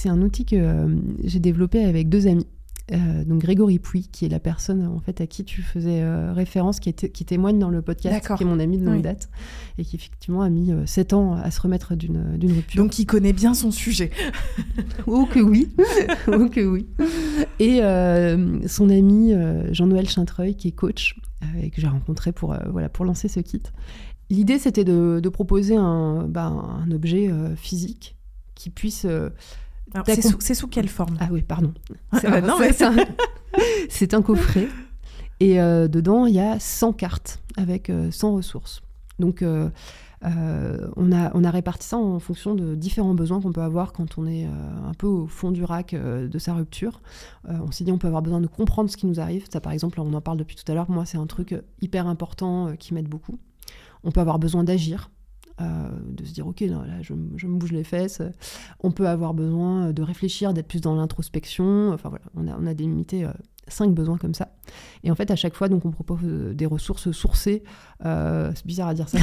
un 0.07 0.21
outil 0.21 0.45
que 0.45 0.87
j'ai 1.23 1.39
développé 1.39 1.83
avec 1.83 2.07
deux 2.09 2.27
amis. 2.27 2.47
Euh, 2.91 3.25
donc 3.25 3.41
Grégory 3.41 3.79
Pouy, 3.79 4.07
qui 4.11 4.25
est 4.25 4.29
la 4.29 4.39
personne 4.39 4.85
en 4.85 4.99
fait 4.99 5.19
à 5.19 5.25
qui 5.25 5.43
tu 5.43 5.63
faisais 5.63 6.01
euh, 6.01 6.33
référence, 6.33 6.79
qui, 6.79 6.93
témoigne 6.93 7.57
dans 7.57 7.71
le 7.71 7.81
podcast, 7.81 8.35
qui 8.37 8.43
est 8.43 8.45
mon 8.45 8.59
ami 8.59 8.77
de 8.77 8.85
longue 8.85 8.97
Oui. 8.97 9.01
date, 9.01 9.29
et 9.79 9.83
qui 9.83 9.95
effectivement 9.95 10.43
a 10.43 10.49
mis 10.49 10.71
7 10.85 11.13
ans 11.13 11.33
à 11.33 11.49
se 11.49 11.59
remettre 11.61 11.95
d'une 11.95 12.37
d'une 12.37 12.51
rupture. 12.53 12.83
Donc, 12.83 12.99
il 12.99 13.05
connaît 13.05 13.33
bien 13.33 13.53
son 13.53 13.71
sujet. 13.71 14.11
Oh 15.07 15.25
que 15.25 15.39
oui, 15.39 15.69
oh 16.27 16.49
que 16.49 16.65
oui. 16.65 16.87
Et 17.59 17.81
euh, 17.83 18.67
son 18.67 18.89
ami 18.89 19.33
euh, 19.33 19.71
Jean-Noël 19.73 20.09
Chintreuil, 20.09 20.55
qui 20.55 20.69
est 20.69 20.71
coach, 20.71 21.15
euh, 21.43 21.61
et 21.61 21.69
que 21.69 21.81
j'ai 21.81 21.87
rencontré 21.87 22.31
pour, 22.31 22.53
euh, 22.53 22.59
voilà, 22.71 22.89
pour 22.89 23.05
lancer 23.05 23.27
ce 23.27 23.39
kit. 23.39 23.61
L'idée, 24.29 24.57
c'était 24.57 24.83
de, 24.83 25.19
de 25.21 25.29
proposer 25.29 25.75
un, 25.75 26.27
bah, 26.27 26.47
un 26.47 26.89
objet 26.91 27.29
euh, 27.29 27.55
physique 27.55 28.15
qui 28.55 28.69
puisse... 28.69 29.05
c'est, 30.39 30.53
sous, 30.55 30.67
quelle 30.67 30.87
forme? 30.89 31.15
Ah 31.19 31.27
oui, 31.31 31.41
pardon. 31.41 31.73
Ah 32.11 32.19
mais- 32.23 32.41
c'est 33.89 34.13
un... 34.13 34.21
coffret. 34.21 34.67
Et 35.39 35.61
euh, 35.61 35.87
dedans, 35.87 36.25
il 36.25 36.35
y 36.35 36.39
a 36.39 36.59
100 36.59 36.93
cartes 36.93 37.41
avec 37.57 37.89
euh, 37.89 38.11
100 38.11 38.33
ressources. 38.35 38.81
Donc, 39.19 39.41
euh, 39.41 39.69
euh, 40.25 40.87
on, 40.95 41.11
a, 41.11 41.31
on 41.35 41.43
a 41.43 41.51
réparti 41.51 41.87
ça 41.87 41.97
en 41.97 42.19
fonction 42.19 42.55
de 42.55 42.75
différents 42.75 43.13
besoins 43.13 43.39
qu'on 43.41 43.51
peut 43.51 43.61
avoir 43.61 43.93
quand 43.93 44.17
on 44.17 44.27
est 44.27 44.45
un 44.45 44.93
peu 44.97 45.07
au 45.07 45.27
fond 45.27 45.51
du 45.51 45.63
rack 45.63 45.93
de 45.93 46.39
sa 46.39 46.53
rupture. 46.53 47.01
On 47.47 47.71
s'est 47.71 47.83
dit 47.83 47.91
on 47.91 47.97
peut 47.97 48.07
avoir 48.07 48.21
besoin 48.23 48.41
de 48.41 48.47
comprendre 48.47 48.89
ce 48.89 48.97
qui 48.97 49.05
nous 49.05 49.19
arrive. 49.19 49.45
Ça, 49.51 49.61
par 49.61 49.71
exemple, 49.71 50.01
on 50.01 50.13
en 50.13 50.21
parle 50.21 50.37
depuis 50.37 50.55
tout 50.55 50.69
à 50.71 50.73
l'heure. 50.75 50.89
Moi, 50.89 51.05
c'est 51.05 51.17
un 51.17 51.27
truc 51.27 51.55
hyper 51.81 52.07
important 52.07 52.73
qui 52.79 52.93
m'aide 52.93 53.07
beaucoup. 53.07 53.37
On 54.03 54.11
peut 54.11 54.21
avoir 54.21 54.39
besoin 54.39 54.63
d'agir. 54.63 55.09
Euh, 55.61 55.89
de 56.09 56.25
se 56.25 56.33
dire 56.33 56.47
ok 56.47 56.61
là 56.61 56.83
je, 57.01 57.13
je 57.35 57.47
me 57.47 57.57
bouge 57.57 57.71
les 57.71 57.83
fesses. 57.83 58.21
On 58.81 58.91
peut 58.91 59.07
avoir 59.07 59.33
besoin 59.33 59.93
de 59.93 60.01
réfléchir 60.01 60.53
d'être 60.53 60.67
plus 60.67 60.81
dans 60.81 60.95
l'introspection. 60.95 61.91
Enfin 61.93 62.09
voilà 62.09 62.25
on 62.35 62.47
a, 62.47 62.57
on 62.59 62.65
a 62.65 62.73
délimité 62.73 63.25
euh, 63.25 63.31
cinq 63.67 63.93
besoins 63.93 64.17
comme 64.17 64.33
ça. 64.33 64.49
Et 65.03 65.11
en 65.11 65.15
fait 65.15 65.31
à 65.31 65.35
chaque 65.35 65.55
fois 65.55 65.69
donc 65.69 65.85
on 65.85 65.91
propose 65.91 66.19
euh, 66.23 66.53
des 66.53 66.65
ressources 66.65 67.11
sourcées 67.11 67.63
euh, 68.05 68.51
c'est 68.55 68.65
bizarre 68.65 68.89
à 68.89 68.93
dire 68.93 69.09
ça. 69.09 69.17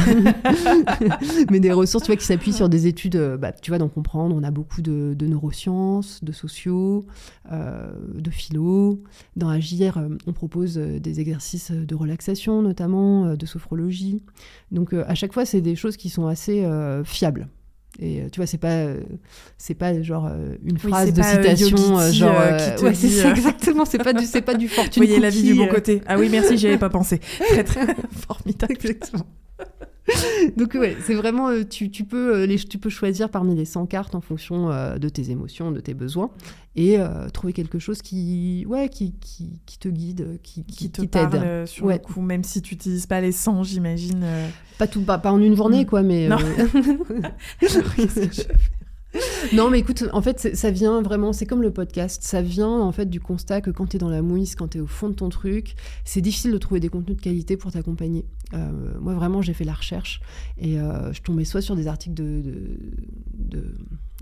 Mais 1.50 1.60
des 1.60 1.72
ressources 1.72 2.04
tu 2.04 2.12
vois 2.12 2.16
qui 2.16 2.24
s'appuient 2.24 2.52
sur 2.52 2.68
des 2.68 2.86
études 2.86 3.16
euh, 3.16 3.36
bah, 3.36 3.52
tu 3.52 3.70
vois 3.70 3.78
d'en 3.78 3.88
comprendre. 3.88 4.34
On 4.34 4.42
a 4.42 4.50
beaucoup 4.50 4.82
de, 4.82 5.16
neurosciences 5.20 6.22
de 6.24 6.32
sociaux 6.32 7.06
de 7.50 8.30
philo. 8.30 9.02
Dans 9.36 9.48
agir 9.48 10.00
on 10.26 10.32
propose 10.32 10.76
des 10.76 11.20
exercices 11.20 11.70
de 11.70 11.94
relaxation 11.94 12.62
notamment 12.62 13.34
de 13.34 13.46
sophrologie. 13.46 14.22
Donc 14.70 14.92
à 14.92 15.14
chaque 15.14 15.32
fois 15.32 15.44
c'est 15.44 15.60
des 15.60 15.76
choses 15.76 15.96
qui 15.96 16.08
sont 16.08 16.26
assez 16.26 16.66
fiables 17.04 17.48
et 17.98 18.20
euh, 18.22 18.28
tu 18.30 18.38
vois, 18.40 18.46
c'est 18.46 18.58
pas, 18.58 18.68
euh, 18.72 19.00
c'est 19.58 19.74
pas 19.74 20.00
genre 20.02 20.26
euh, 20.26 20.56
une 20.64 20.78
phrase 20.78 21.12
de 21.12 21.22
citation, 21.22 21.98
euh, 21.98 22.10
genre. 22.12 22.34
euh, 22.40 22.56
qui 22.56 22.74
te 22.76 22.84
ouais, 22.84 22.92
dit, 22.92 23.20
exactement, 23.20 23.84
c'est 23.84 23.98
pas 23.98 24.12
du, 24.12 24.24
c'est 24.24 24.40
pas 24.42 24.54
du 24.54 24.68
fortune 24.68 25.04
voyez 25.04 25.20
la 25.20 25.30
vie 25.30 25.42
du 25.42 25.54
bon 25.54 25.68
côté. 25.68 26.00
Ah 26.06 26.18
oui, 26.18 26.28
merci, 26.30 26.56
j'y 26.56 26.68
avais 26.68 26.78
pas 26.78 26.90
pensé. 26.90 27.18
Très, 27.38 27.64
très 27.64 27.86
formidable. 28.28 28.72
Exactement. 28.72 29.26
Donc 30.56 30.74
ouais, 30.74 30.96
c'est 31.04 31.14
vraiment 31.14 31.48
euh, 31.50 31.62
tu, 31.64 31.90
tu 31.90 32.04
peux 32.04 32.34
euh, 32.36 32.46
les, 32.46 32.56
tu 32.58 32.78
peux 32.78 32.90
choisir 32.90 33.28
parmi 33.30 33.54
les 33.54 33.64
100 33.64 33.86
cartes 33.86 34.14
en 34.16 34.20
fonction 34.20 34.70
euh, 34.70 34.98
de 34.98 35.08
tes 35.08 35.30
émotions, 35.30 35.70
de 35.70 35.80
tes 35.80 35.94
besoins 35.94 36.30
et 36.74 36.98
euh, 36.98 37.28
trouver 37.28 37.52
quelque 37.52 37.78
chose 37.78 38.02
qui 38.02 38.64
ouais 38.68 38.88
qui, 38.88 39.14
qui, 39.20 39.60
qui 39.64 39.78
te 39.78 39.88
guide, 39.88 40.40
qui, 40.42 40.64
qui 40.64 40.90
qui, 40.90 40.90
te 40.90 41.02
parle 41.06 41.66
sur 41.68 41.84
Ouais. 41.86 41.94
le 41.94 41.98
coup, 42.00 42.20
même 42.20 42.42
si 42.42 42.60
tu 42.62 42.74
n'utilises 42.74 43.06
pas 43.06 43.20
les 43.20 43.30
100, 43.32 43.62
j'imagine. 43.62 44.24
Pas 44.78 44.86
tout 44.88 45.02
pas, 45.02 45.18
pas 45.18 45.30
en 45.30 45.40
une 45.40 45.54
journée 45.54 45.82
Mm. 45.84 45.86
quoi 45.86 46.02
mais 46.02 46.28
Non. 46.28 46.38
euh, 46.38 47.22
Non, 49.52 49.70
mais 49.70 49.80
écoute, 49.80 50.04
en 50.12 50.22
fait, 50.22 50.54
ça 50.56 50.70
vient 50.70 51.02
vraiment, 51.02 51.32
c'est 51.32 51.46
comme 51.46 51.62
le 51.62 51.70
podcast, 51.70 52.22
ça 52.22 52.42
vient 52.42 52.80
en 52.80 52.92
fait 52.92 53.06
du 53.06 53.20
constat 53.20 53.60
que 53.60 53.70
quand 53.70 53.86
tu 53.86 53.98
dans 53.98 54.08
la 54.08 54.22
mouise, 54.22 54.54
quand 54.54 54.68
tu 54.68 54.80
au 54.80 54.86
fond 54.86 55.08
de 55.08 55.14
ton 55.14 55.28
truc, 55.28 55.74
c'est 56.04 56.20
difficile 56.20 56.52
de 56.52 56.58
trouver 56.58 56.80
des 56.80 56.88
contenus 56.88 57.16
de 57.16 57.22
qualité 57.22 57.56
pour 57.56 57.72
t'accompagner. 57.72 58.24
Euh, 58.54 58.70
moi, 59.00 59.14
vraiment, 59.14 59.42
j'ai 59.42 59.52
fait 59.52 59.64
la 59.64 59.74
recherche 59.74 60.20
et 60.58 60.78
euh, 60.78 61.12
je 61.12 61.22
tombais 61.22 61.44
soit 61.44 61.60
sur 61.60 61.76
des 61.76 61.86
articles 61.86 62.14
de 62.14 62.78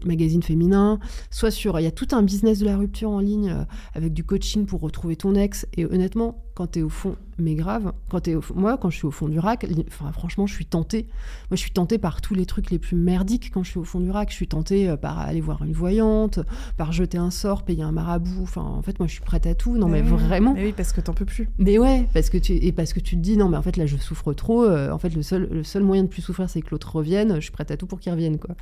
magazines 0.05 0.43
féminins, 0.43 0.99
soit 1.30 1.51
sur. 1.51 1.78
Il 1.78 1.82
y 1.82 1.86
a 1.86 1.91
tout 1.91 2.09
un 2.12 2.22
business 2.22 2.59
de 2.59 2.64
la 2.64 2.76
rupture 2.76 3.11
en 3.11 3.20
ligne 3.20 3.51
euh, 3.51 3.64
avec 3.95 4.12
du 4.12 4.24
coaching 4.24 4.66
pour 4.66 4.80
retrouver 4.80 5.16
ton 5.16 5.34
ex. 5.34 5.66
Et 5.76 5.84
honnêtement, 5.84 6.43
quand 6.61 6.72
tu 6.72 6.80
es 6.80 6.82
au 6.82 6.90
fond, 6.90 7.16
mais 7.38 7.54
grave, 7.54 7.94
quand 8.11 8.20
t'es 8.20 8.34
au 8.34 8.42
fond- 8.42 8.52
moi, 8.54 8.76
quand 8.76 8.90
je 8.90 8.96
suis 8.98 9.06
au 9.06 9.11
fond 9.11 9.28
du 9.28 9.38
rack, 9.38 9.66
enfin, 9.88 10.12
franchement, 10.12 10.46
je 10.46 10.52
suis 10.52 10.66
tentée. 10.66 11.06
Moi, 11.50 11.56
je 11.56 11.61
suis 11.61 11.70
tentée 11.70 11.96
par 11.96 12.20
tous 12.20 12.34
les 12.34 12.44
trucs 12.44 12.70
les 12.70 12.78
plus 12.78 12.96
merdiques 12.96 13.50
quand 13.54 13.62
je 13.62 13.70
suis 13.70 13.78
au 13.78 13.84
fond 13.84 13.98
du 13.98 14.11
rack. 14.11 14.28
Je 14.28 14.34
suis 14.34 14.46
tentée 14.46 14.90
euh, 14.90 14.98
par 14.98 15.18
aller 15.20 15.40
voir 15.40 15.62
une 15.64 15.72
voyante, 15.72 16.40
par 16.76 16.92
jeter 16.92 17.16
un 17.16 17.30
sort, 17.30 17.62
payer 17.62 17.82
un 17.82 17.92
marabout. 17.92 18.42
Enfin, 18.42 18.61
en 18.61 18.82
fait, 18.82 18.98
moi, 18.98 19.06
je 19.06 19.12
suis 19.12 19.22
prête 19.22 19.46
à 19.46 19.54
tout. 19.54 19.78
Non, 19.78 19.88
mais 19.88 20.02
vraiment. 20.02 20.52
Mais 20.52 20.66
oui, 20.66 20.74
parce 20.76 20.92
que 20.92 21.00
t'en 21.00 21.14
peux 21.14 21.24
plus. 21.24 21.48
Mais 21.58 21.78
ouais, 21.78 22.06
parce 22.12 22.28
que 22.28 22.36
tu 22.36 22.52
et 22.52 22.72
parce 22.72 22.92
que 22.92 23.00
tu 23.00 23.16
te 23.16 23.20
dis 23.22 23.38
non, 23.38 23.48
mais 23.48 23.56
en 23.56 23.62
fait 23.62 23.78
là 23.78 23.86
je 23.86 23.96
souffre 23.96 24.34
trop. 24.34 24.64
euh, 24.64 24.90
en 24.90 24.98
fait 24.98 25.14
le 25.14 25.22
seul 25.22 25.48
le 25.50 25.64
seul 25.64 25.82
moyen 25.82 26.02
de 26.02 26.08
plus 26.08 26.20
souffrir 26.20 26.50
c'est 26.50 26.61
que 26.61 26.68
l'autre 26.72 26.94
revienne. 26.94 27.36
Je 27.36 27.40
suis 27.40 27.52
prête 27.52 27.70
à 27.70 27.78
tout 27.78 27.86
pour 27.86 28.00
qu'il 28.00 28.12
revienne 28.12 28.38
quoi. 28.38 28.54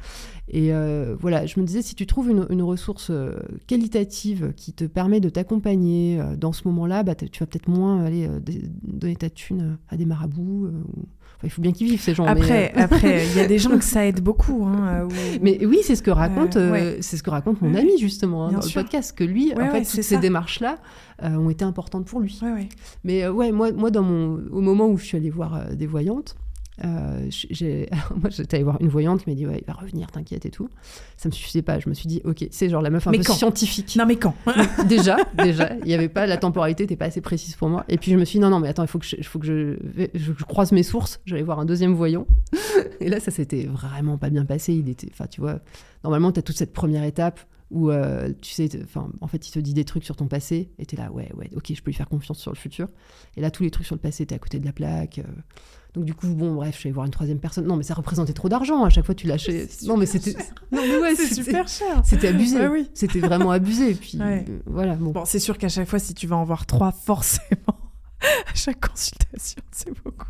Et 0.51 0.73
euh, 0.73 1.17
voilà, 1.19 1.47
je 1.47 1.59
me 1.59 1.65
disais 1.67 1.83
si 1.83 1.97
tu 1.97 2.07
trouves 2.07 2.31
une, 2.31 2.47
une 2.51 2.63
ressource 2.63 3.11
qualitative 3.67 4.53
qui 4.57 4.73
te 4.73 4.85
permet 4.85 5.21
de 5.21 5.29
t'accompagner 5.29 6.21
dans 6.37 6.53
ce 6.53 6.63
moment-là, 6.69 7.03
bah, 7.03 7.15
tu 7.15 7.27
vas 7.41 7.47
peut-être 7.47 7.69
moins 7.69 7.88
aller 8.01 8.27
euh, 8.29 8.39
donner 8.83 9.17
ta 9.17 9.31
thune 9.31 9.61
euh, 9.63 9.75
à 9.95 9.97
des 9.97 10.05
marabouts. 10.07 10.67
euh, 10.67 10.73
enfin, 10.91 11.45
il 11.45 11.51
faut 11.51 11.63
bien 11.63 11.73
qu'ils 11.73 11.89
vivent 11.89 12.01
ces 12.01 12.15
gens. 12.15 12.25
Après, 12.25 12.73
euh, 12.77 12.81
après, 12.83 13.27
il 13.27 13.37
y 13.37 13.41
a 13.41 13.47
des 13.47 13.59
gens 13.65 13.77
que 13.79 13.85
ça 13.85 14.07
aide 14.07 14.21
beaucoup. 14.21 14.65
Hein, 14.65 14.87
euh, 14.89 15.05
où- 15.07 15.39
mais 15.43 15.65
oui, 15.67 15.79
c'est 15.83 15.95
ce 15.97 16.03
que 16.03 16.11
raconte, 16.11 16.57
Euh, 16.57 16.75
euh, 16.75 16.97
c'est 17.01 17.17
ce 17.17 17.23
que 17.23 17.31
raconte 17.31 17.61
mon 17.63 17.75
ami 17.75 17.99
justement 17.99 18.47
hein, 18.47 18.53
dans 18.53 18.63
sûr. 18.63 18.81
le 18.81 18.85
podcast, 18.85 19.17
que 19.17 19.25
lui, 19.25 19.53
Ouais, 19.55 19.63
en 19.63 19.67
fait, 19.71 19.79
ouais, 19.79 19.85
c'est 19.85 19.97
toutes 19.99 20.05
ces 20.05 20.15
ça. 20.17 20.21
démarches-là 20.21 20.79
euh, 21.23 21.37
ont 21.37 21.51
été 21.51 21.65
importantes 21.65 22.07
pour 22.07 22.21
lui. 22.21 22.41
Mais 23.05 23.25
euh, 23.25 23.33
ouais, 23.33 23.53
moi, 23.53 23.73
moi 23.73 23.91
dans 23.91 24.03
mon, 24.03 24.41
au 24.53 24.61
moment 24.61 24.89
où 24.89 24.97
je 24.99 25.05
suis 25.05 25.17
allée 25.17 25.31
voir 25.31 25.55
euh, 25.55 25.75
des 25.75 25.87
voyantes, 25.87 26.37
euh, 26.85 27.29
moi 28.21 28.31
j'étais 28.31 28.57
allée 28.57 28.65
voir 28.65 28.77
une 28.81 28.89
voyante 28.89 29.23
qui 29.25 29.31
m'a 29.31 29.35
dit 29.37 29.47
ouais 29.47 29.59
il 29.61 29.67
va 29.67 29.73
revenir, 29.73 30.11
t'inquiète 30.11 30.47
et 30.47 30.51
tout. 30.51 30.69
Ça 31.17 31.29
me 31.29 31.35
suffisait 31.35 31.63
pas. 31.63 31.79
Je 31.79 31.89
me 31.89 31.95
suis 31.95 32.07
dit 32.09 32.21
ok, 32.25 32.47
c'est 32.51 32.69
genre 32.69 32.83
la 32.83 32.91
meuf 32.91 33.07
un 33.07 33.11
Mais 33.11 33.19
peu 33.19 33.25
quand? 33.25 33.35
scientifique. 33.35 33.97
Non, 33.97 34.07
mais 34.07 34.17
quand? 34.17 34.35
Déjà, 34.89 35.17
déjà, 35.35 35.75
il 35.85 35.89
y 35.89 35.95
avait 35.95 36.09
pas 36.09 36.27
la 36.27 36.37
temporalité, 36.37 36.85
n'était 36.85 36.97
pas 36.97 37.07
assez 37.07 37.21
précise 37.21 37.57
pour 37.57 37.69
moi. 37.69 37.85
Et 37.89 37.99
puis 37.99 38.11
je 38.13 38.17
me 38.17 38.25
suis 38.25 38.39
dit 38.39 38.43
non 38.43 38.51
non 38.51 38.61
mais 38.61 38.69
attends, 38.69 38.85
il 38.85 38.89
faut 38.89 38.99
que 38.99 39.07
je, 39.07 39.17
faut 39.23 39.39
que 39.39 39.47
je, 39.47 39.77
vais- 39.83 40.11
je, 40.15 40.33
je 40.37 40.45
croise 40.45 40.73
mes 40.73 40.83
sources. 40.83 41.21
J'allais 41.27 41.43
voir 41.43 41.59
un 41.61 41.65
deuxième 41.65 41.95
voyant. 41.95 42.27
Et 43.01 43.09
là 43.09 43.21
ça 43.21 43.31
s'était 43.31 43.65
vraiment 43.67 44.19
pas 44.19 44.31
bien 44.31 44.45
passé. 44.45 44.75
Il 44.75 44.89
était, 44.89 45.09
enfin 45.13 45.27
tu 45.27 45.41
vois, 45.41 45.61
normalement 46.05 46.33
tu 46.33 46.39
as 46.39 46.43
toute 46.43 46.57
cette 46.57 46.73
première 46.73 47.05
étape 47.05 47.41
où 47.71 47.91
euh, 47.91 48.31
tu 48.41 48.51
sais, 48.53 48.67
enfin 48.83 49.11
en 49.21 49.27
fait 49.27 49.47
il 49.47 49.51
te 49.53 49.59
dit 49.59 49.75
des 49.75 49.85
trucs 49.85 50.03
sur 50.05 50.17
ton 50.17 50.27
passé 50.27 50.71
et 50.79 50.87
t'es 50.87 50.97
là 50.97 51.13
ouais 51.13 51.31
ouais 51.37 51.51
ok 51.55 51.67
je 51.75 51.83
peux 51.83 51.91
lui 51.91 51.95
faire 51.97 52.09
confiance 52.09 52.39
sur 52.39 52.51
le 52.51 52.57
futur. 52.57 52.89
Et 53.37 53.43
là 53.43 53.51
tous 53.51 53.63
les 53.63 53.71
trucs 53.71 53.85
sur 53.87 53.95
le 53.95 54.01
passé 54.01 54.25
t'es 54.25 54.35
à 54.35 54.39
côté 54.39 54.59
de 54.59 54.65
la 54.65 54.73
plaque. 54.73 55.19
euh. 55.19 55.23
Donc 55.95 56.05
du 56.05 56.15
coup 56.15 56.29
bon 56.29 56.55
bref 56.55 56.77
je 56.79 56.87
allée 56.87 56.93
voir 56.93 57.07
une 57.07 57.13
troisième 57.13 57.39
personne. 57.41 57.67
Non 57.67 57.77
mais 57.77 57.83
ça 57.83 57.95
représentait 57.95 58.33
trop 58.35 58.49
d'argent 58.49 58.85
à 58.85 58.91
chaque 58.91 59.07
fois 59.07 59.15
tu 59.15 59.27
lâchais. 59.27 59.67
Non 59.87 59.97
mais 59.97 60.07
c'était 60.07 60.33
non 60.73 60.83
mais 60.83 60.99
ouais 60.99 61.15
C'est 61.17 61.35
super 61.35 61.67
cher. 61.67 62.03
c'était 62.05 62.29
abusé. 62.29 62.59
Ouais, 62.59 62.69
oui. 62.69 62.91
C'était 62.95 63.21
vraiment 63.21 63.51
abusé. 63.51 63.91
Et 63.91 63.95
puis 63.95 64.19
Ouais. 64.21 64.45
euh, 64.49 64.59
voilà 64.67 64.95
bon. 64.97 65.13
Bon, 65.13 65.25
c'est 65.25 65.39
sûr 65.39 65.57
qu'à 65.59 65.69
chaque 65.69 65.89
fois, 65.89 65.99
si 65.99 66.15
tu 66.15 66.27
vas 66.27 66.37
en 66.37 66.45
voir 66.45 66.67
trois, 66.67 66.93
forcément, 66.93 67.79
à 68.21 68.55
chaque 68.55 68.87
consultation, 68.89 69.63
c'est 69.73 69.93
beaucoup. 70.05 70.27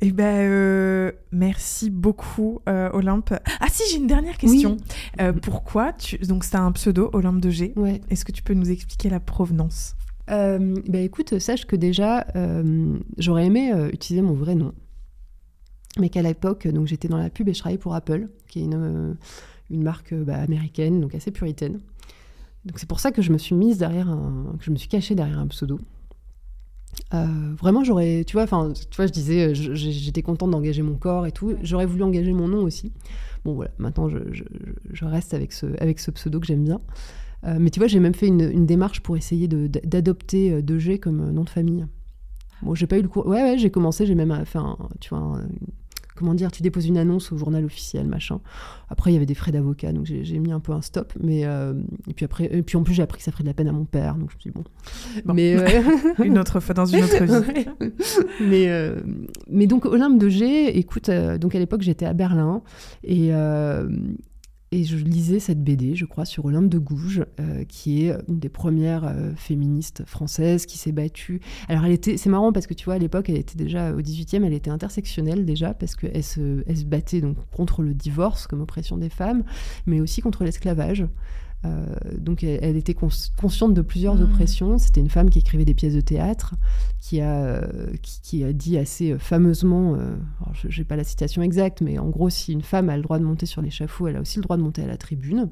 Eh 0.00 0.12
ben, 0.12 0.24
euh, 0.48 1.12
merci 1.32 1.90
beaucoup, 1.90 2.60
euh, 2.68 2.90
Olympe. 2.92 3.34
Ah 3.60 3.66
si, 3.70 3.82
j'ai 3.90 3.98
une 3.98 4.06
dernière 4.06 4.36
question. 4.38 4.76
Euh, 5.20 5.32
pourquoi 5.32 5.92
tu... 5.92 6.18
Donc, 6.18 6.44
c'est 6.44 6.56
un 6.56 6.72
pseudo, 6.72 7.10
Olympe 7.12 7.40
de 7.40 7.50
G. 7.50 7.72
Ouais. 7.76 8.00
Est-ce 8.10 8.24
que 8.24 8.32
tu 8.32 8.42
peux 8.42 8.54
nous 8.54 8.70
expliquer 8.70 9.08
la 9.10 9.20
provenance? 9.20 9.94
Bah 10.30 10.98
écoute, 11.00 11.38
sache 11.38 11.66
que 11.66 11.76
déjà, 11.76 12.26
euh, 12.36 12.98
j'aurais 13.18 13.46
aimé 13.46 13.72
euh, 13.72 13.90
utiliser 13.92 14.22
mon 14.22 14.34
vrai 14.34 14.54
nom. 14.54 14.72
Mais 15.98 16.08
qu'à 16.08 16.22
l'époque, 16.22 16.68
donc 16.68 16.86
j'étais 16.86 17.08
dans 17.08 17.16
la 17.18 17.30
pub 17.30 17.48
et 17.48 17.54
je 17.54 17.58
travaillais 17.58 17.78
pour 17.78 17.94
Apple, 17.94 18.28
qui 18.48 18.60
est 18.60 18.64
une, 18.64 18.74
euh, 18.74 19.14
une 19.70 19.82
marque 19.82 20.12
euh, 20.12 20.24
bah, 20.24 20.36
américaine, 20.36 21.00
donc 21.00 21.14
assez 21.14 21.32
puritaine. 21.32 21.80
Donc 22.64 22.78
c'est 22.78 22.88
pour 22.88 23.00
ça 23.00 23.10
que 23.10 23.22
je 23.22 23.32
me 23.32 23.38
suis 23.38 23.54
mise 23.54 23.78
derrière 23.78 24.08
un, 24.08 24.54
que 24.58 24.64
je 24.64 24.70
me 24.70 24.76
suis 24.76 24.88
cachée 24.88 25.14
derrière 25.14 25.38
un 25.38 25.48
pseudo. 25.48 25.80
Euh, 27.14 27.54
vraiment, 27.58 27.82
j'aurais, 27.84 28.24
tu 28.26 28.34
vois, 28.34 28.42
enfin, 28.44 28.72
tu 28.72 28.96
vois, 28.96 29.06
je 29.06 29.12
disais, 29.12 29.48
euh, 29.50 29.54
j'étais 29.54 30.22
contente 30.22 30.50
d'engager 30.50 30.82
mon 30.82 30.94
corps 30.96 31.26
et 31.26 31.32
tout. 31.32 31.54
J'aurais 31.62 31.86
voulu 31.86 32.02
engager 32.02 32.32
mon 32.32 32.48
nom 32.48 32.62
aussi. 32.62 32.92
Bon 33.44 33.54
voilà, 33.54 33.70
maintenant 33.78 34.08
je, 34.10 34.18
je- 34.32 34.44
je 34.92 35.04
reste 35.06 35.32
avec 35.34 35.52
ce, 35.52 35.66
avec 35.80 35.98
ce 35.98 36.10
pseudo 36.10 36.40
que 36.40 36.46
j'aime 36.46 36.64
bien. 36.64 36.80
Euh, 37.46 37.56
mais 37.58 37.70
tu 37.70 37.80
vois, 37.80 37.86
j'ai 37.88 38.00
même 38.00 38.14
fait 38.14 38.26
une, 38.28 38.42
une 38.42 38.66
démarche 38.66 39.00
pour 39.00 39.16
essayer 39.16 39.48
de- 39.48 39.66
d'adopter 39.66 40.52
euh, 40.52 40.60
2G 40.62 40.98
comme 40.98 41.20
euh, 41.20 41.32
nom 41.32 41.44
de 41.44 41.50
famille. 41.50 41.86
Bon, 42.62 42.74
j'ai 42.74 42.86
pas 42.86 42.98
eu 42.98 43.02
le 43.02 43.08
cours. 43.08 43.26
Ouais, 43.26 43.42
ouais, 43.42 43.56
j'ai 43.58 43.70
commencé, 43.70 44.04
j'ai 44.04 44.14
même 44.14 44.44
fait 44.44 44.58
un, 44.58 44.76
tu 45.00 45.08
vois, 45.10 45.18
un- 45.20 45.48
comment 46.14 46.34
dire, 46.34 46.52
tu 46.52 46.62
déposes 46.62 46.84
une 46.86 46.98
annonce 46.98 47.32
au 47.32 47.38
journal 47.38 47.64
officiel, 47.64 48.06
machin. 48.06 48.40
Après, 48.90 49.10
il 49.10 49.14
y 49.14 49.16
avait 49.16 49.24
des 49.24 49.32
frais 49.34 49.52
d'avocat, 49.52 49.90
donc 49.94 50.04
j'ai 50.04 50.38
mis 50.38 50.52
un 50.52 50.60
peu 50.60 50.72
un 50.72 50.82
stop. 50.82 51.14
Mais 51.18 51.46
euh, 51.46 51.72
et 52.08 52.12
puis 52.12 52.26
après, 52.26 52.44
et 52.54 52.60
puis 52.62 52.76
en 52.76 52.82
plus, 52.82 52.92
j'ai 52.92 53.02
appris 53.02 53.16
que 53.16 53.24
ça 53.24 53.32
ferait 53.32 53.44
de 53.44 53.48
la 53.48 53.54
peine 53.54 53.68
à 53.68 53.72
mon 53.72 53.86
père, 53.86 54.16
donc 54.16 54.28
je 54.30 54.36
me 54.36 54.40
suis 54.42 54.50
dit 54.50 54.54
bon. 54.54 54.64
Bon. 55.24 55.32
Mais 55.32 55.56
euh, 55.56 55.80
Une 56.22 56.38
autre 56.38 56.60
fois 56.60 56.74
dans 56.74 56.84
une 56.84 57.02
autre 57.04 57.24
vie. 57.24 57.64
Ouais. 57.80 57.92
mais, 58.46 58.68
euh, 58.68 59.00
mais 59.48 59.66
donc 59.66 59.86
Olympe 59.86 60.18
de 60.18 60.28
G, 60.28 60.76
écoute, 60.78 61.08
donc 61.40 61.54
à 61.54 61.58
l'époque 61.58 61.80
j'étais 61.80 62.04
à 62.04 62.12
Berlin 62.12 62.60
et, 63.02 63.30
et 64.72 64.84
je 64.84 64.96
lisais 64.96 65.40
cette 65.40 65.64
BD, 65.64 65.96
je 65.96 66.04
crois, 66.04 66.24
sur 66.24 66.44
Olympe 66.44 66.68
de 66.68 66.78
Gouges, 66.78 67.24
euh, 67.40 67.64
qui 67.64 68.04
est 68.06 68.14
une 68.28 68.38
des 68.38 68.48
premières 68.48 69.04
euh, 69.04 69.32
féministes 69.34 70.04
françaises 70.06 70.64
qui 70.64 70.78
s'est 70.78 70.92
battue. 70.92 71.40
Alors 71.68 71.84
elle 71.84 71.92
était, 71.92 72.16
c'est 72.16 72.30
marrant 72.30 72.52
parce 72.52 72.68
que 72.68 72.74
tu 72.74 72.84
vois, 72.84 72.94
à 72.94 72.98
l'époque, 72.98 73.28
elle 73.28 73.36
était 73.36 73.56
déjà 73.56 73.92
au 73.92 74.00
18e, 74.00 74.44
elle 74.44 74.52
était 74.52 74.70
intersectionnelle 74.70 75.44
déjà 75.44 75.74
parce 75.74 75.96
qu'elle 75.96 76.22
se, 76.22 76.62
elle 76.68 76.76
se 76.76 76.84
battait 76.84 77.20
donc 77.20 77.36
contre 77.50 77.82
le 77.82 77.94
divorce 77.94 78.46
comme 78.46 78.60
oppression 78.60 78.96
des 78.96 79.08
femmes, 79.08 79.42
mais 79.86 80.00
aussi 80.00 80.20
contre 80.20 80.44
l'esclavage. 80.44 81.04
Euh, 81.66 81.84
donc 82.18 82.42
elle, 82.42 82.58
elle 82.62 82.76
était 82.76 82.94
cons- 82.94 83.08
consciente 83.38 83.74
de 83.74 83.82
plusieurs 83.82 84.14
Mhm. 84.14 84.22
oppressions. 84.24 84.78
C'était 84.78 85.00
une 85.00 85.10
femme 85.10 85.28
qui 85.28 85.40
écrivait 85.40 85.66
des 85.66 85.74
pièces 85.74 85.92
de 85.94 86.00
théâtre, 86.00 86.54
qui 87.00 87.20
a, 87.20 87.34
euh, 87.44 87.92
qui, 88.02 88.20
qui 88.22 88.44
a 88.44 88.52
dit 88.54 88.78
assez 88.78 89.12
euh, 89.12 89.18
fameusement, 89.18 89.94
euh, 89.94 90.16
alors 90.40 90.54
je 90.54 90.78
n'ai 90.80 90.84
pas 90.84 90.96
la 90.96 91.04
citation 91.04 91.42
exacte, 91.42 91.82
mais 91.82 91.98
en 91.98 92.08
gros, 92.08 92.30
si 92.30 92.52
une 92.52 92.62
femme 92.62 92.88
a 92.88 92.96
le 92.96 93.02
droit 93.02 93.18
de 93.18 93.24
monter 93.24 93.44
sur 93.46 93.60
l'échafaud, 93.60 94.08
elle 94.08 94.16
a 94.16 94.20
aussi 94.22 94.38
le 94.38 94.42
droit 94.42 94.56
de 94.56 94.62
monter 94.62 94.82
à 94.82 94.86
la 94.86 94.96
tribune. 94.96 95.50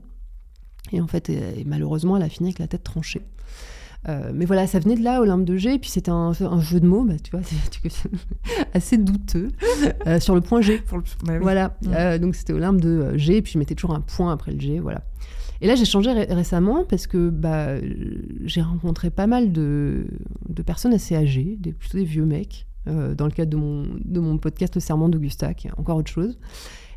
Et 0.92 1.00
en 1.02 1.06
fait, 1.06 1.28
et 1.28 1.64
malheureusement, 1.66 2.16
elle 2.16 2.22
a 2.22 2.28
fini 2.30 2.48
avec 2.48 2.58
la 2.60 2.68
tête 2.68 2.84
tranchée. 2.84 3.20
Euh, 4.08 4.30
mais 4.32 4.44
voilà, 4.44 4.66
ça 4.66 4.78
venait 4.78 4.94
de 4.94 5.02
là, 5.02 5.20
Olympe 5.20 5.44
de 5.44 5.56
G, 5.56 5.74
et 5.74 5.78
puis 5.78 5.90
c'était 5.90 6.10
un, 6.10 6.32
un 6.40 6.60
jeu 6.60 6.78
de 6.80 6.86
mots, 6.86 7.04
bah, 7.04 7.14
tu 7.22 7.30
vois, 7.32 7.40
assez 8.74 8.96
douteux, 8.96 9.48
euh, 10.06 10.20
sur 10.20 10.34
le 10.34 10.40
point 10.40 10.60
G. 10.60 10.78
Pour 10.78 10.98
le- 10.98 11.04
bah. 11.24 11.38
Voilà. 11.40 11.76
Euh, 11.88 12.18
donc 12.18 12.34
c'était 12.36 12.52
Olympe 12.52 12.80
de 12.80 13.16
G, 13.18 13.38
et 13.38 13.42
puis 13.42 13.52
je 13.52 13.58
mettais 13.58 13.74
toujours 13.74 13.94
un 13.94 14.00
point 14.00 14.32
après 14.32 14.52
le 14.52 14.60
G, 14.60 14.78
voilà. 14.78 15.02
Et 15.60 15.66
là, 15.66 15.74
j'ai 15.74 15.84
changé 15.84 16.12
ré- 16.12 16.32
récemment 16.32 16.84
parce 16.84 17.08
que 17.08 17.30
bah, 17.30 17.74
j'ai 18.44 18.62
rencontré 18.62 19.10
pas 19.10 19.26
mal 19.26 19.50
de, 19.50 20.06
de 20.48 20.62
personnes 20.62 20.94
assez 20.94 21.16
âgées, 21.16 21.56
des, 21.58 21.72
plutôt 21.72 21.98
des 21.98 22.04
vieux 22.04 22.24
mecs, 22.24 22.66
dans 22.86 23.26
le 23.26 23.32
cadre 23.32 23.50
de 23.50 23.56
mon, 23.56 23.82
de 24.02 24.18
mon 24.20 24.38
podcast 24.38 24.74
Le 24.76 24.80
Serment 24.80 25.08
d'Augusta, 25.10 25.52
qui 25.52 25.66
est 25.66 25.72
encore 25.76 25.96
autre 25.98 26.10
chose. 26.10 26.38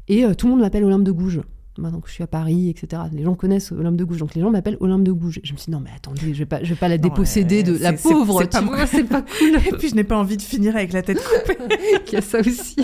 Et 0.08 0.24
tout 0.36 0.46
le 0.46 0.52
monde 0.52 0.62
m'appelle 0.62 0.84
Olympe 0.86 1.04
de 1.04 1.12
Gouges. 1.12 1.42
Maintenant 1.82 2.00
que 2.00 2.08
je 2.08 2.14
suis 2.14 2.24
à 2.24 2.28
Paris, 2.28 2.70
etc. 2.70 3.02
Les 3.12 3.24
gens 3.24 3.36
connaissent 3.36 3.72
Olympe 3.72 3.96
de 3.98 4.04
Gouges, 4.04 4.20
donc 4.20 4.36
les 4.36 4.42
gens 4.42 4.52
m'appellent 4.52 4.78
Olympe 4.80 5.04
de 5.04 5.12
Gouges. 5.12 5.40
Je 5.44 5.52
me 5.54 5.58
suis 5.58 5.66
dit, 5.66 5.72
non, 5.72 5.80
mais 5.80 5.90
attendez, 5.96 6.34
je 6.34 6.40
vais 6.40 6.46
pas, 6.46 6.64
je 6.64 6.70
vais 6.70 6.80
pas 6.80 6.88
la 6.88 6.98
Non, 6.98 7.04
déposséder 7.04 7.64
de 7.64 7.78
la 7.78 7.94
pauvre, 7.94 8.42
c'est 8.44 8.52
pas 8.52 8.86
c'est 8.88 9.04
pas 9.04 9.22
cool. 9.24 9.56
Et 9.68 9.78
puis 9.78 9.90
je 9.90 9.96
n'ai 9.96 10.04
pas 10.04 10.18
envie 10.18 10.38
de 10.38 10.42
finir 10.42 10.76
avec 10.76 10.94
la 10.94 11.02
tête 11.02 11.20
coupée. 11.24 11.58
Il 12.08 12.14
y 12.14 12.16
a 12.18 12.22
ça 12.22 12.40
aussi. 12.40 12.78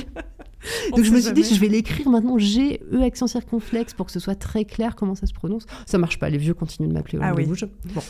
On 0.91 0.98
Donc 0.98 1.06
je 1.06 1.11
me 1.11 1.22
suis 1.22 1.32
dit, 1.34 1.44
je 1.44 1.60
vais 1.60 1.68
l'écrire 1.68 2.10
maintenant 2.10 2.38
G, 2.38 2.82
E, 2.91 3.02
accent 3.03 3.28
circonflexe, 3.28 3.94
pour 3.94 4.07
que 4.07 4.11
ce 4.11 4.19
soit 4.19 4.36
très 4.36 4.65
clair 4.65 4.95
comment 4.95 5.15
ça 5.15 5.28
se 5.28 5.34
prononce. 5.34 5.65
Ça 5.86 5.98
marche 5.98 6.19
pas, 6.19 6.30
les 6.30 6.38
vieux 6.38 6.53
continuent 6.53 6.90
de 6.90 6.94
m'appeler 6.94 7.19
Ah 7.22 7.34
Olympe 7.34 7.38
oui. 7.38 7.44
de 7.44 7.49
Gouges. 7.49 7.68
Bon. 7.94 8.02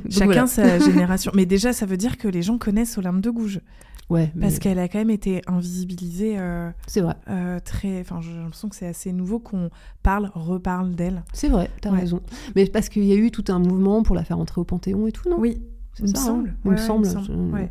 Chacun 0.10 0.26
voilà. 0.26 0.46
sa 0.46 0.78
génération. 0.78 1.30
Mais 1.34 1.46
déjà, 1.46 1.72
ça 1.72 1.86
veut 1.86 1.96
dire 1.98 2.16
que 2.16 2.28
les 2.28 2.42
gens 2.42 2.58
connaissent 2.58 2.96
Olympe 2.98 3.20
de 3.20 3.30
Gouges. 3.30 3.60
Ouais, 4.08 4.30
mais 4.36 4.42
Parce 4.42 4.60
qu'elle 4.60 4.78
a 4.78 4.86
quand 4.88 4.98
même 4.98 5.10
été 5.10 5.42
invisibilisée 5.48 6.38
euh, 6.38 6.70
c'est 6.86 7.00
vrai. 7.00 7.14
euh, 7.28 7.58
très. 7.58 8.00
Enfin, 8.00 8.20
j'ai 8.20 8.32
l'impression 8.34 8.68
que 8.68 8.76
c'est 8.76 8.86
assez 8.86 9.12
nouveau 9.12 9.40
qu'on 9.40 9.68
parle, 10.04 10.30
reparle 10.34 10.94
d'elle. 10.94 11.24
C'est 11.32 11.48
vrai, 11.48 11.70
t'as 11.80 11.90
Ouais. 11.90 12.00
raison. 12.00 12.20
Mais 12.54 12.66
parce 12.66 12.88
qu'il 12.88 13.02
y 13.04 13.12
a 13.12 13.16
eu 13.16 13.30
tout 13.32 13.44
un 13.48 13.58
mouvement 13.58 14.02
pour 14.04 14.14
la 14.14 14.22
faire 14.22 14.38
entrer 14.38 14.60
au 14.60 14.64
Panthéon 14.64 15.08
et 15.08 15.12
tout, 15.12 15.28
non? 15.28 15.38
Oui, 15.40 15.60
C'est 15.94 16.04
il 16.04 16.10
me 16.10 16.14
ça, 16.14 16.20
hein 16.20 16.24
semble. 16.26 16.54
Il 16.64 16.70
me 16.70 16.76
semble. 16.76 17.06
il 17.06 17.16
me 17.18 17.24
semble. 17.24 17.70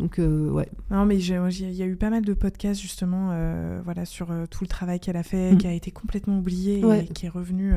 Donc, 0.00 0.18
euh, 0.18 0.50
ouais. 0.50 0.68
Non, 0.90 1.06
mais 1.06 1.16
il 1.16 1.72
y 1.72 1.82
a 1.82 1.86
eu 1.86 1.94
pas 1.96 2.10
mal 2.10 2.24
de 2.24 2.34
podcasts 2.34 2.80
justement 2.80 3.28
euh, 3.32 3.80
voilà, 3.84 4.04
sur 4.04 4.32
euh, 4.32 4.46
tout 4.46 4.64
le 4.64 4.68
travail 4.68 4.98
qu'elle 4.98 5.16
a 5.16 5.22
fait, 5.22 5.52
Mm. 5.52 5.58
qui 5.58 5.66
a 5.68 5.72
été 5.72 5.90
complètement 5.92 6.38
oublié 6.38 6.84
Ouais. 6.84 7.04
et 7.04 7.06
qui 7.12 7.26
est 7.26 7.28
revenu. 7.28 7.72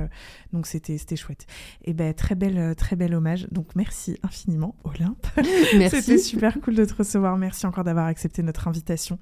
donc 0.53 0.65
c'était 0.68 0.98
c'était 0.98 1.15
chouette. 1.15 1.45
Et 1.85 1.94
ben 1.94 2.14
très 2.14 2.34
belle, 2.35 2.73
très 2.76 2.95
bel 2.95 3.14
hommage. 3.14 3.48
Donc 3.52 3.76
merci 3.76 4.18
infiniment, 4.23 4.76
Olympe. 4.84 5.27
C'était 5.35 5.77
Merci. 5.77 6.19
super 6.19 6.60
cool 6.61 6.76
de 6.76 6.85
te 6.85 6.94
recevoir. 6.95 7.38
Merci 7.38 7.65
encore 7.68 7.84
d'avoir 7.84 8.07
accepté 8.07 8.41
notre 8.44 8.68
invitation. 8.68 9.19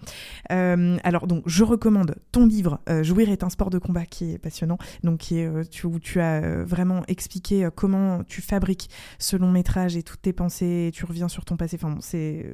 Alors 0.50 1.28
donc 1.28 1.44
je 1.46 1.64
recommande 1.64 2.16
ton 2.32 2.46
livre 2.46 2.80
Jouir 3.02 3.30
est 3.30 3.44
un 3.44 3.50
sport 3.50 3.70
de 3.70 3.78
combat 3.80 4.06
qui 4.06 4.32
est 4.34 4.38
passionnant. 4.38 4.78
Donc 5.04 5.20
qui 5.20 5.40
est, 5.40 5.70
tu, 5.70 5.88
où 5.88 6.00
tu 6.00 6.20
as 6.20 6.64
vraiment 6.64 7.04
expliqué 7.08 7.68
comment 7.76 8.24
tu 8.24 8.42
fabriques 8.42 8.90
ce 9.20 9.36
long 9.36 9.52
métrage 9.52 9.98
et 9.98 10.04
toutes 10.04 10.22
tes 10.22 10.34
pensées. 10.34 10.88
Et 10.88 10.92
tu 10.94 11.06
reviens 11.06 11.28
sur 11.28 11.46
ton 11.46 11.58
passé. 11.58 11.78
Enfin 11.82 11.90
bon, 11.92 12.02
c'est 12.02 12.46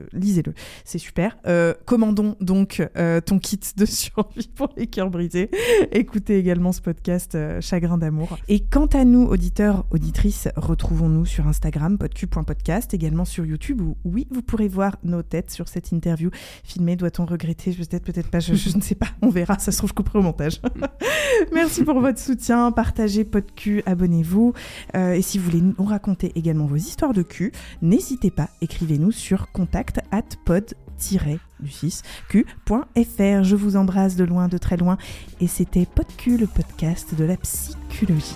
c'est 0.85 0.97
super. 0.97 1.37
Euh, 1.47 1.73
commandons 1.85 2.35
donc 2.39 2.87
euh, 2.97 3.21
ton 3.21 3.39
kit 3.39 3.59
de 3.75 3.85
survie 3.85 4.49
pour 4.55 4.69
les 4.77 4.87
cœurs 4.87 5.09
brisés. 5.09 5.49
Écoutez 5.91 6.37
également 6.37 6.71
ce 6.71 6.81
podcast 6.81 7.35
euh, 7.35 7.61
Chagrin 7.61 7.97
d'amour. 7.97 8.37
Et 8.47 8.59
quant 8.59 8.87
à 8.87 9.05
nous, 9.05 9.23
auditeurs, 9.23 9.85
auditrices, 9.91 10.47
retrouvons-nous 10.55 11.25
sur 11.25 11.47
Instagram, 11.47 11.97
podcu.podcast, 11.97 12.93
également 12.93 13.25
sur 13.25 13.45
YouTube, 13.45 13.81
où 13.81 13.97
oui, 14.03 14.27
vous 14.31 14.41
pourrez 14.41 14.67
voir 14.67 14.97
nos 15.03 15.23
têtes 15.23 15.51
sur 15.51 15.67
cette 15.67 15.91
interview 15.91 16.29
filmée. 16.63 16.95
Doit-on 16.95 17.25
regretter? 17.25 17.71
Peut-être, 17.71 18.03
peut-être 18.03 18.29
pas, 18.29 18.39
je, 18.39 18.53
ne 18.75 18.81
sais 18.81 18.95
pas. 18.95 19.07
On 19.21 19.29
verra, 19.29 19.59
ça 19.59 19.71
se 19.71 19.77
trouve, 19.77 19.89
je 19.89 19.95
couperai 19.95 20.19
au 20.19 20.23
montage. 20.23 20.61
Merci 21.53 21.83
pour 21.83 21.99
votre 21.99 22.19
soutien. 22.19 22.71
Partagez 22.71 23.23
Podcu, 23.23 23.83
abonnez-vous. 23.85 24.53
Et 24.93 25.21
si 25.21 25.37
vous 25.37 25.45
voulez 25.45 25.61
nous 25.61 25.85
raconter 25.85 26.31
également 26.35 26.65
vos 26.65 26.75
histoires 26.75 27.13
de 27.13 27.21
cul, 27.21 27.51
n'hésitez 27.81 28.31
pas, 28.31 28.49
écrivez-nous 28.61 29.11
sur 29.11 29.51
contact 29.51 29.99
pod 30.45 30.73
du 31.59 31.69
6 31.69 32.03
q.fr. 32.29 33.43
Je 33.43 33.55
vous 33.55 33.75
embrasse 33.75 34.15
de 34.15 34.23
loin, 34.23 34.47
de 34.47 34.57
très 34.57 34.77
loin. 34.77 34.97
Et 35.39 35.47
c'était 35.47 35.85
Podcu, 35.85 36.37
le 36.37 36.47
podcast 36.47 37.15
de 37.15 37.23
la 37.23 37.37
psychologie. 37.37 38.35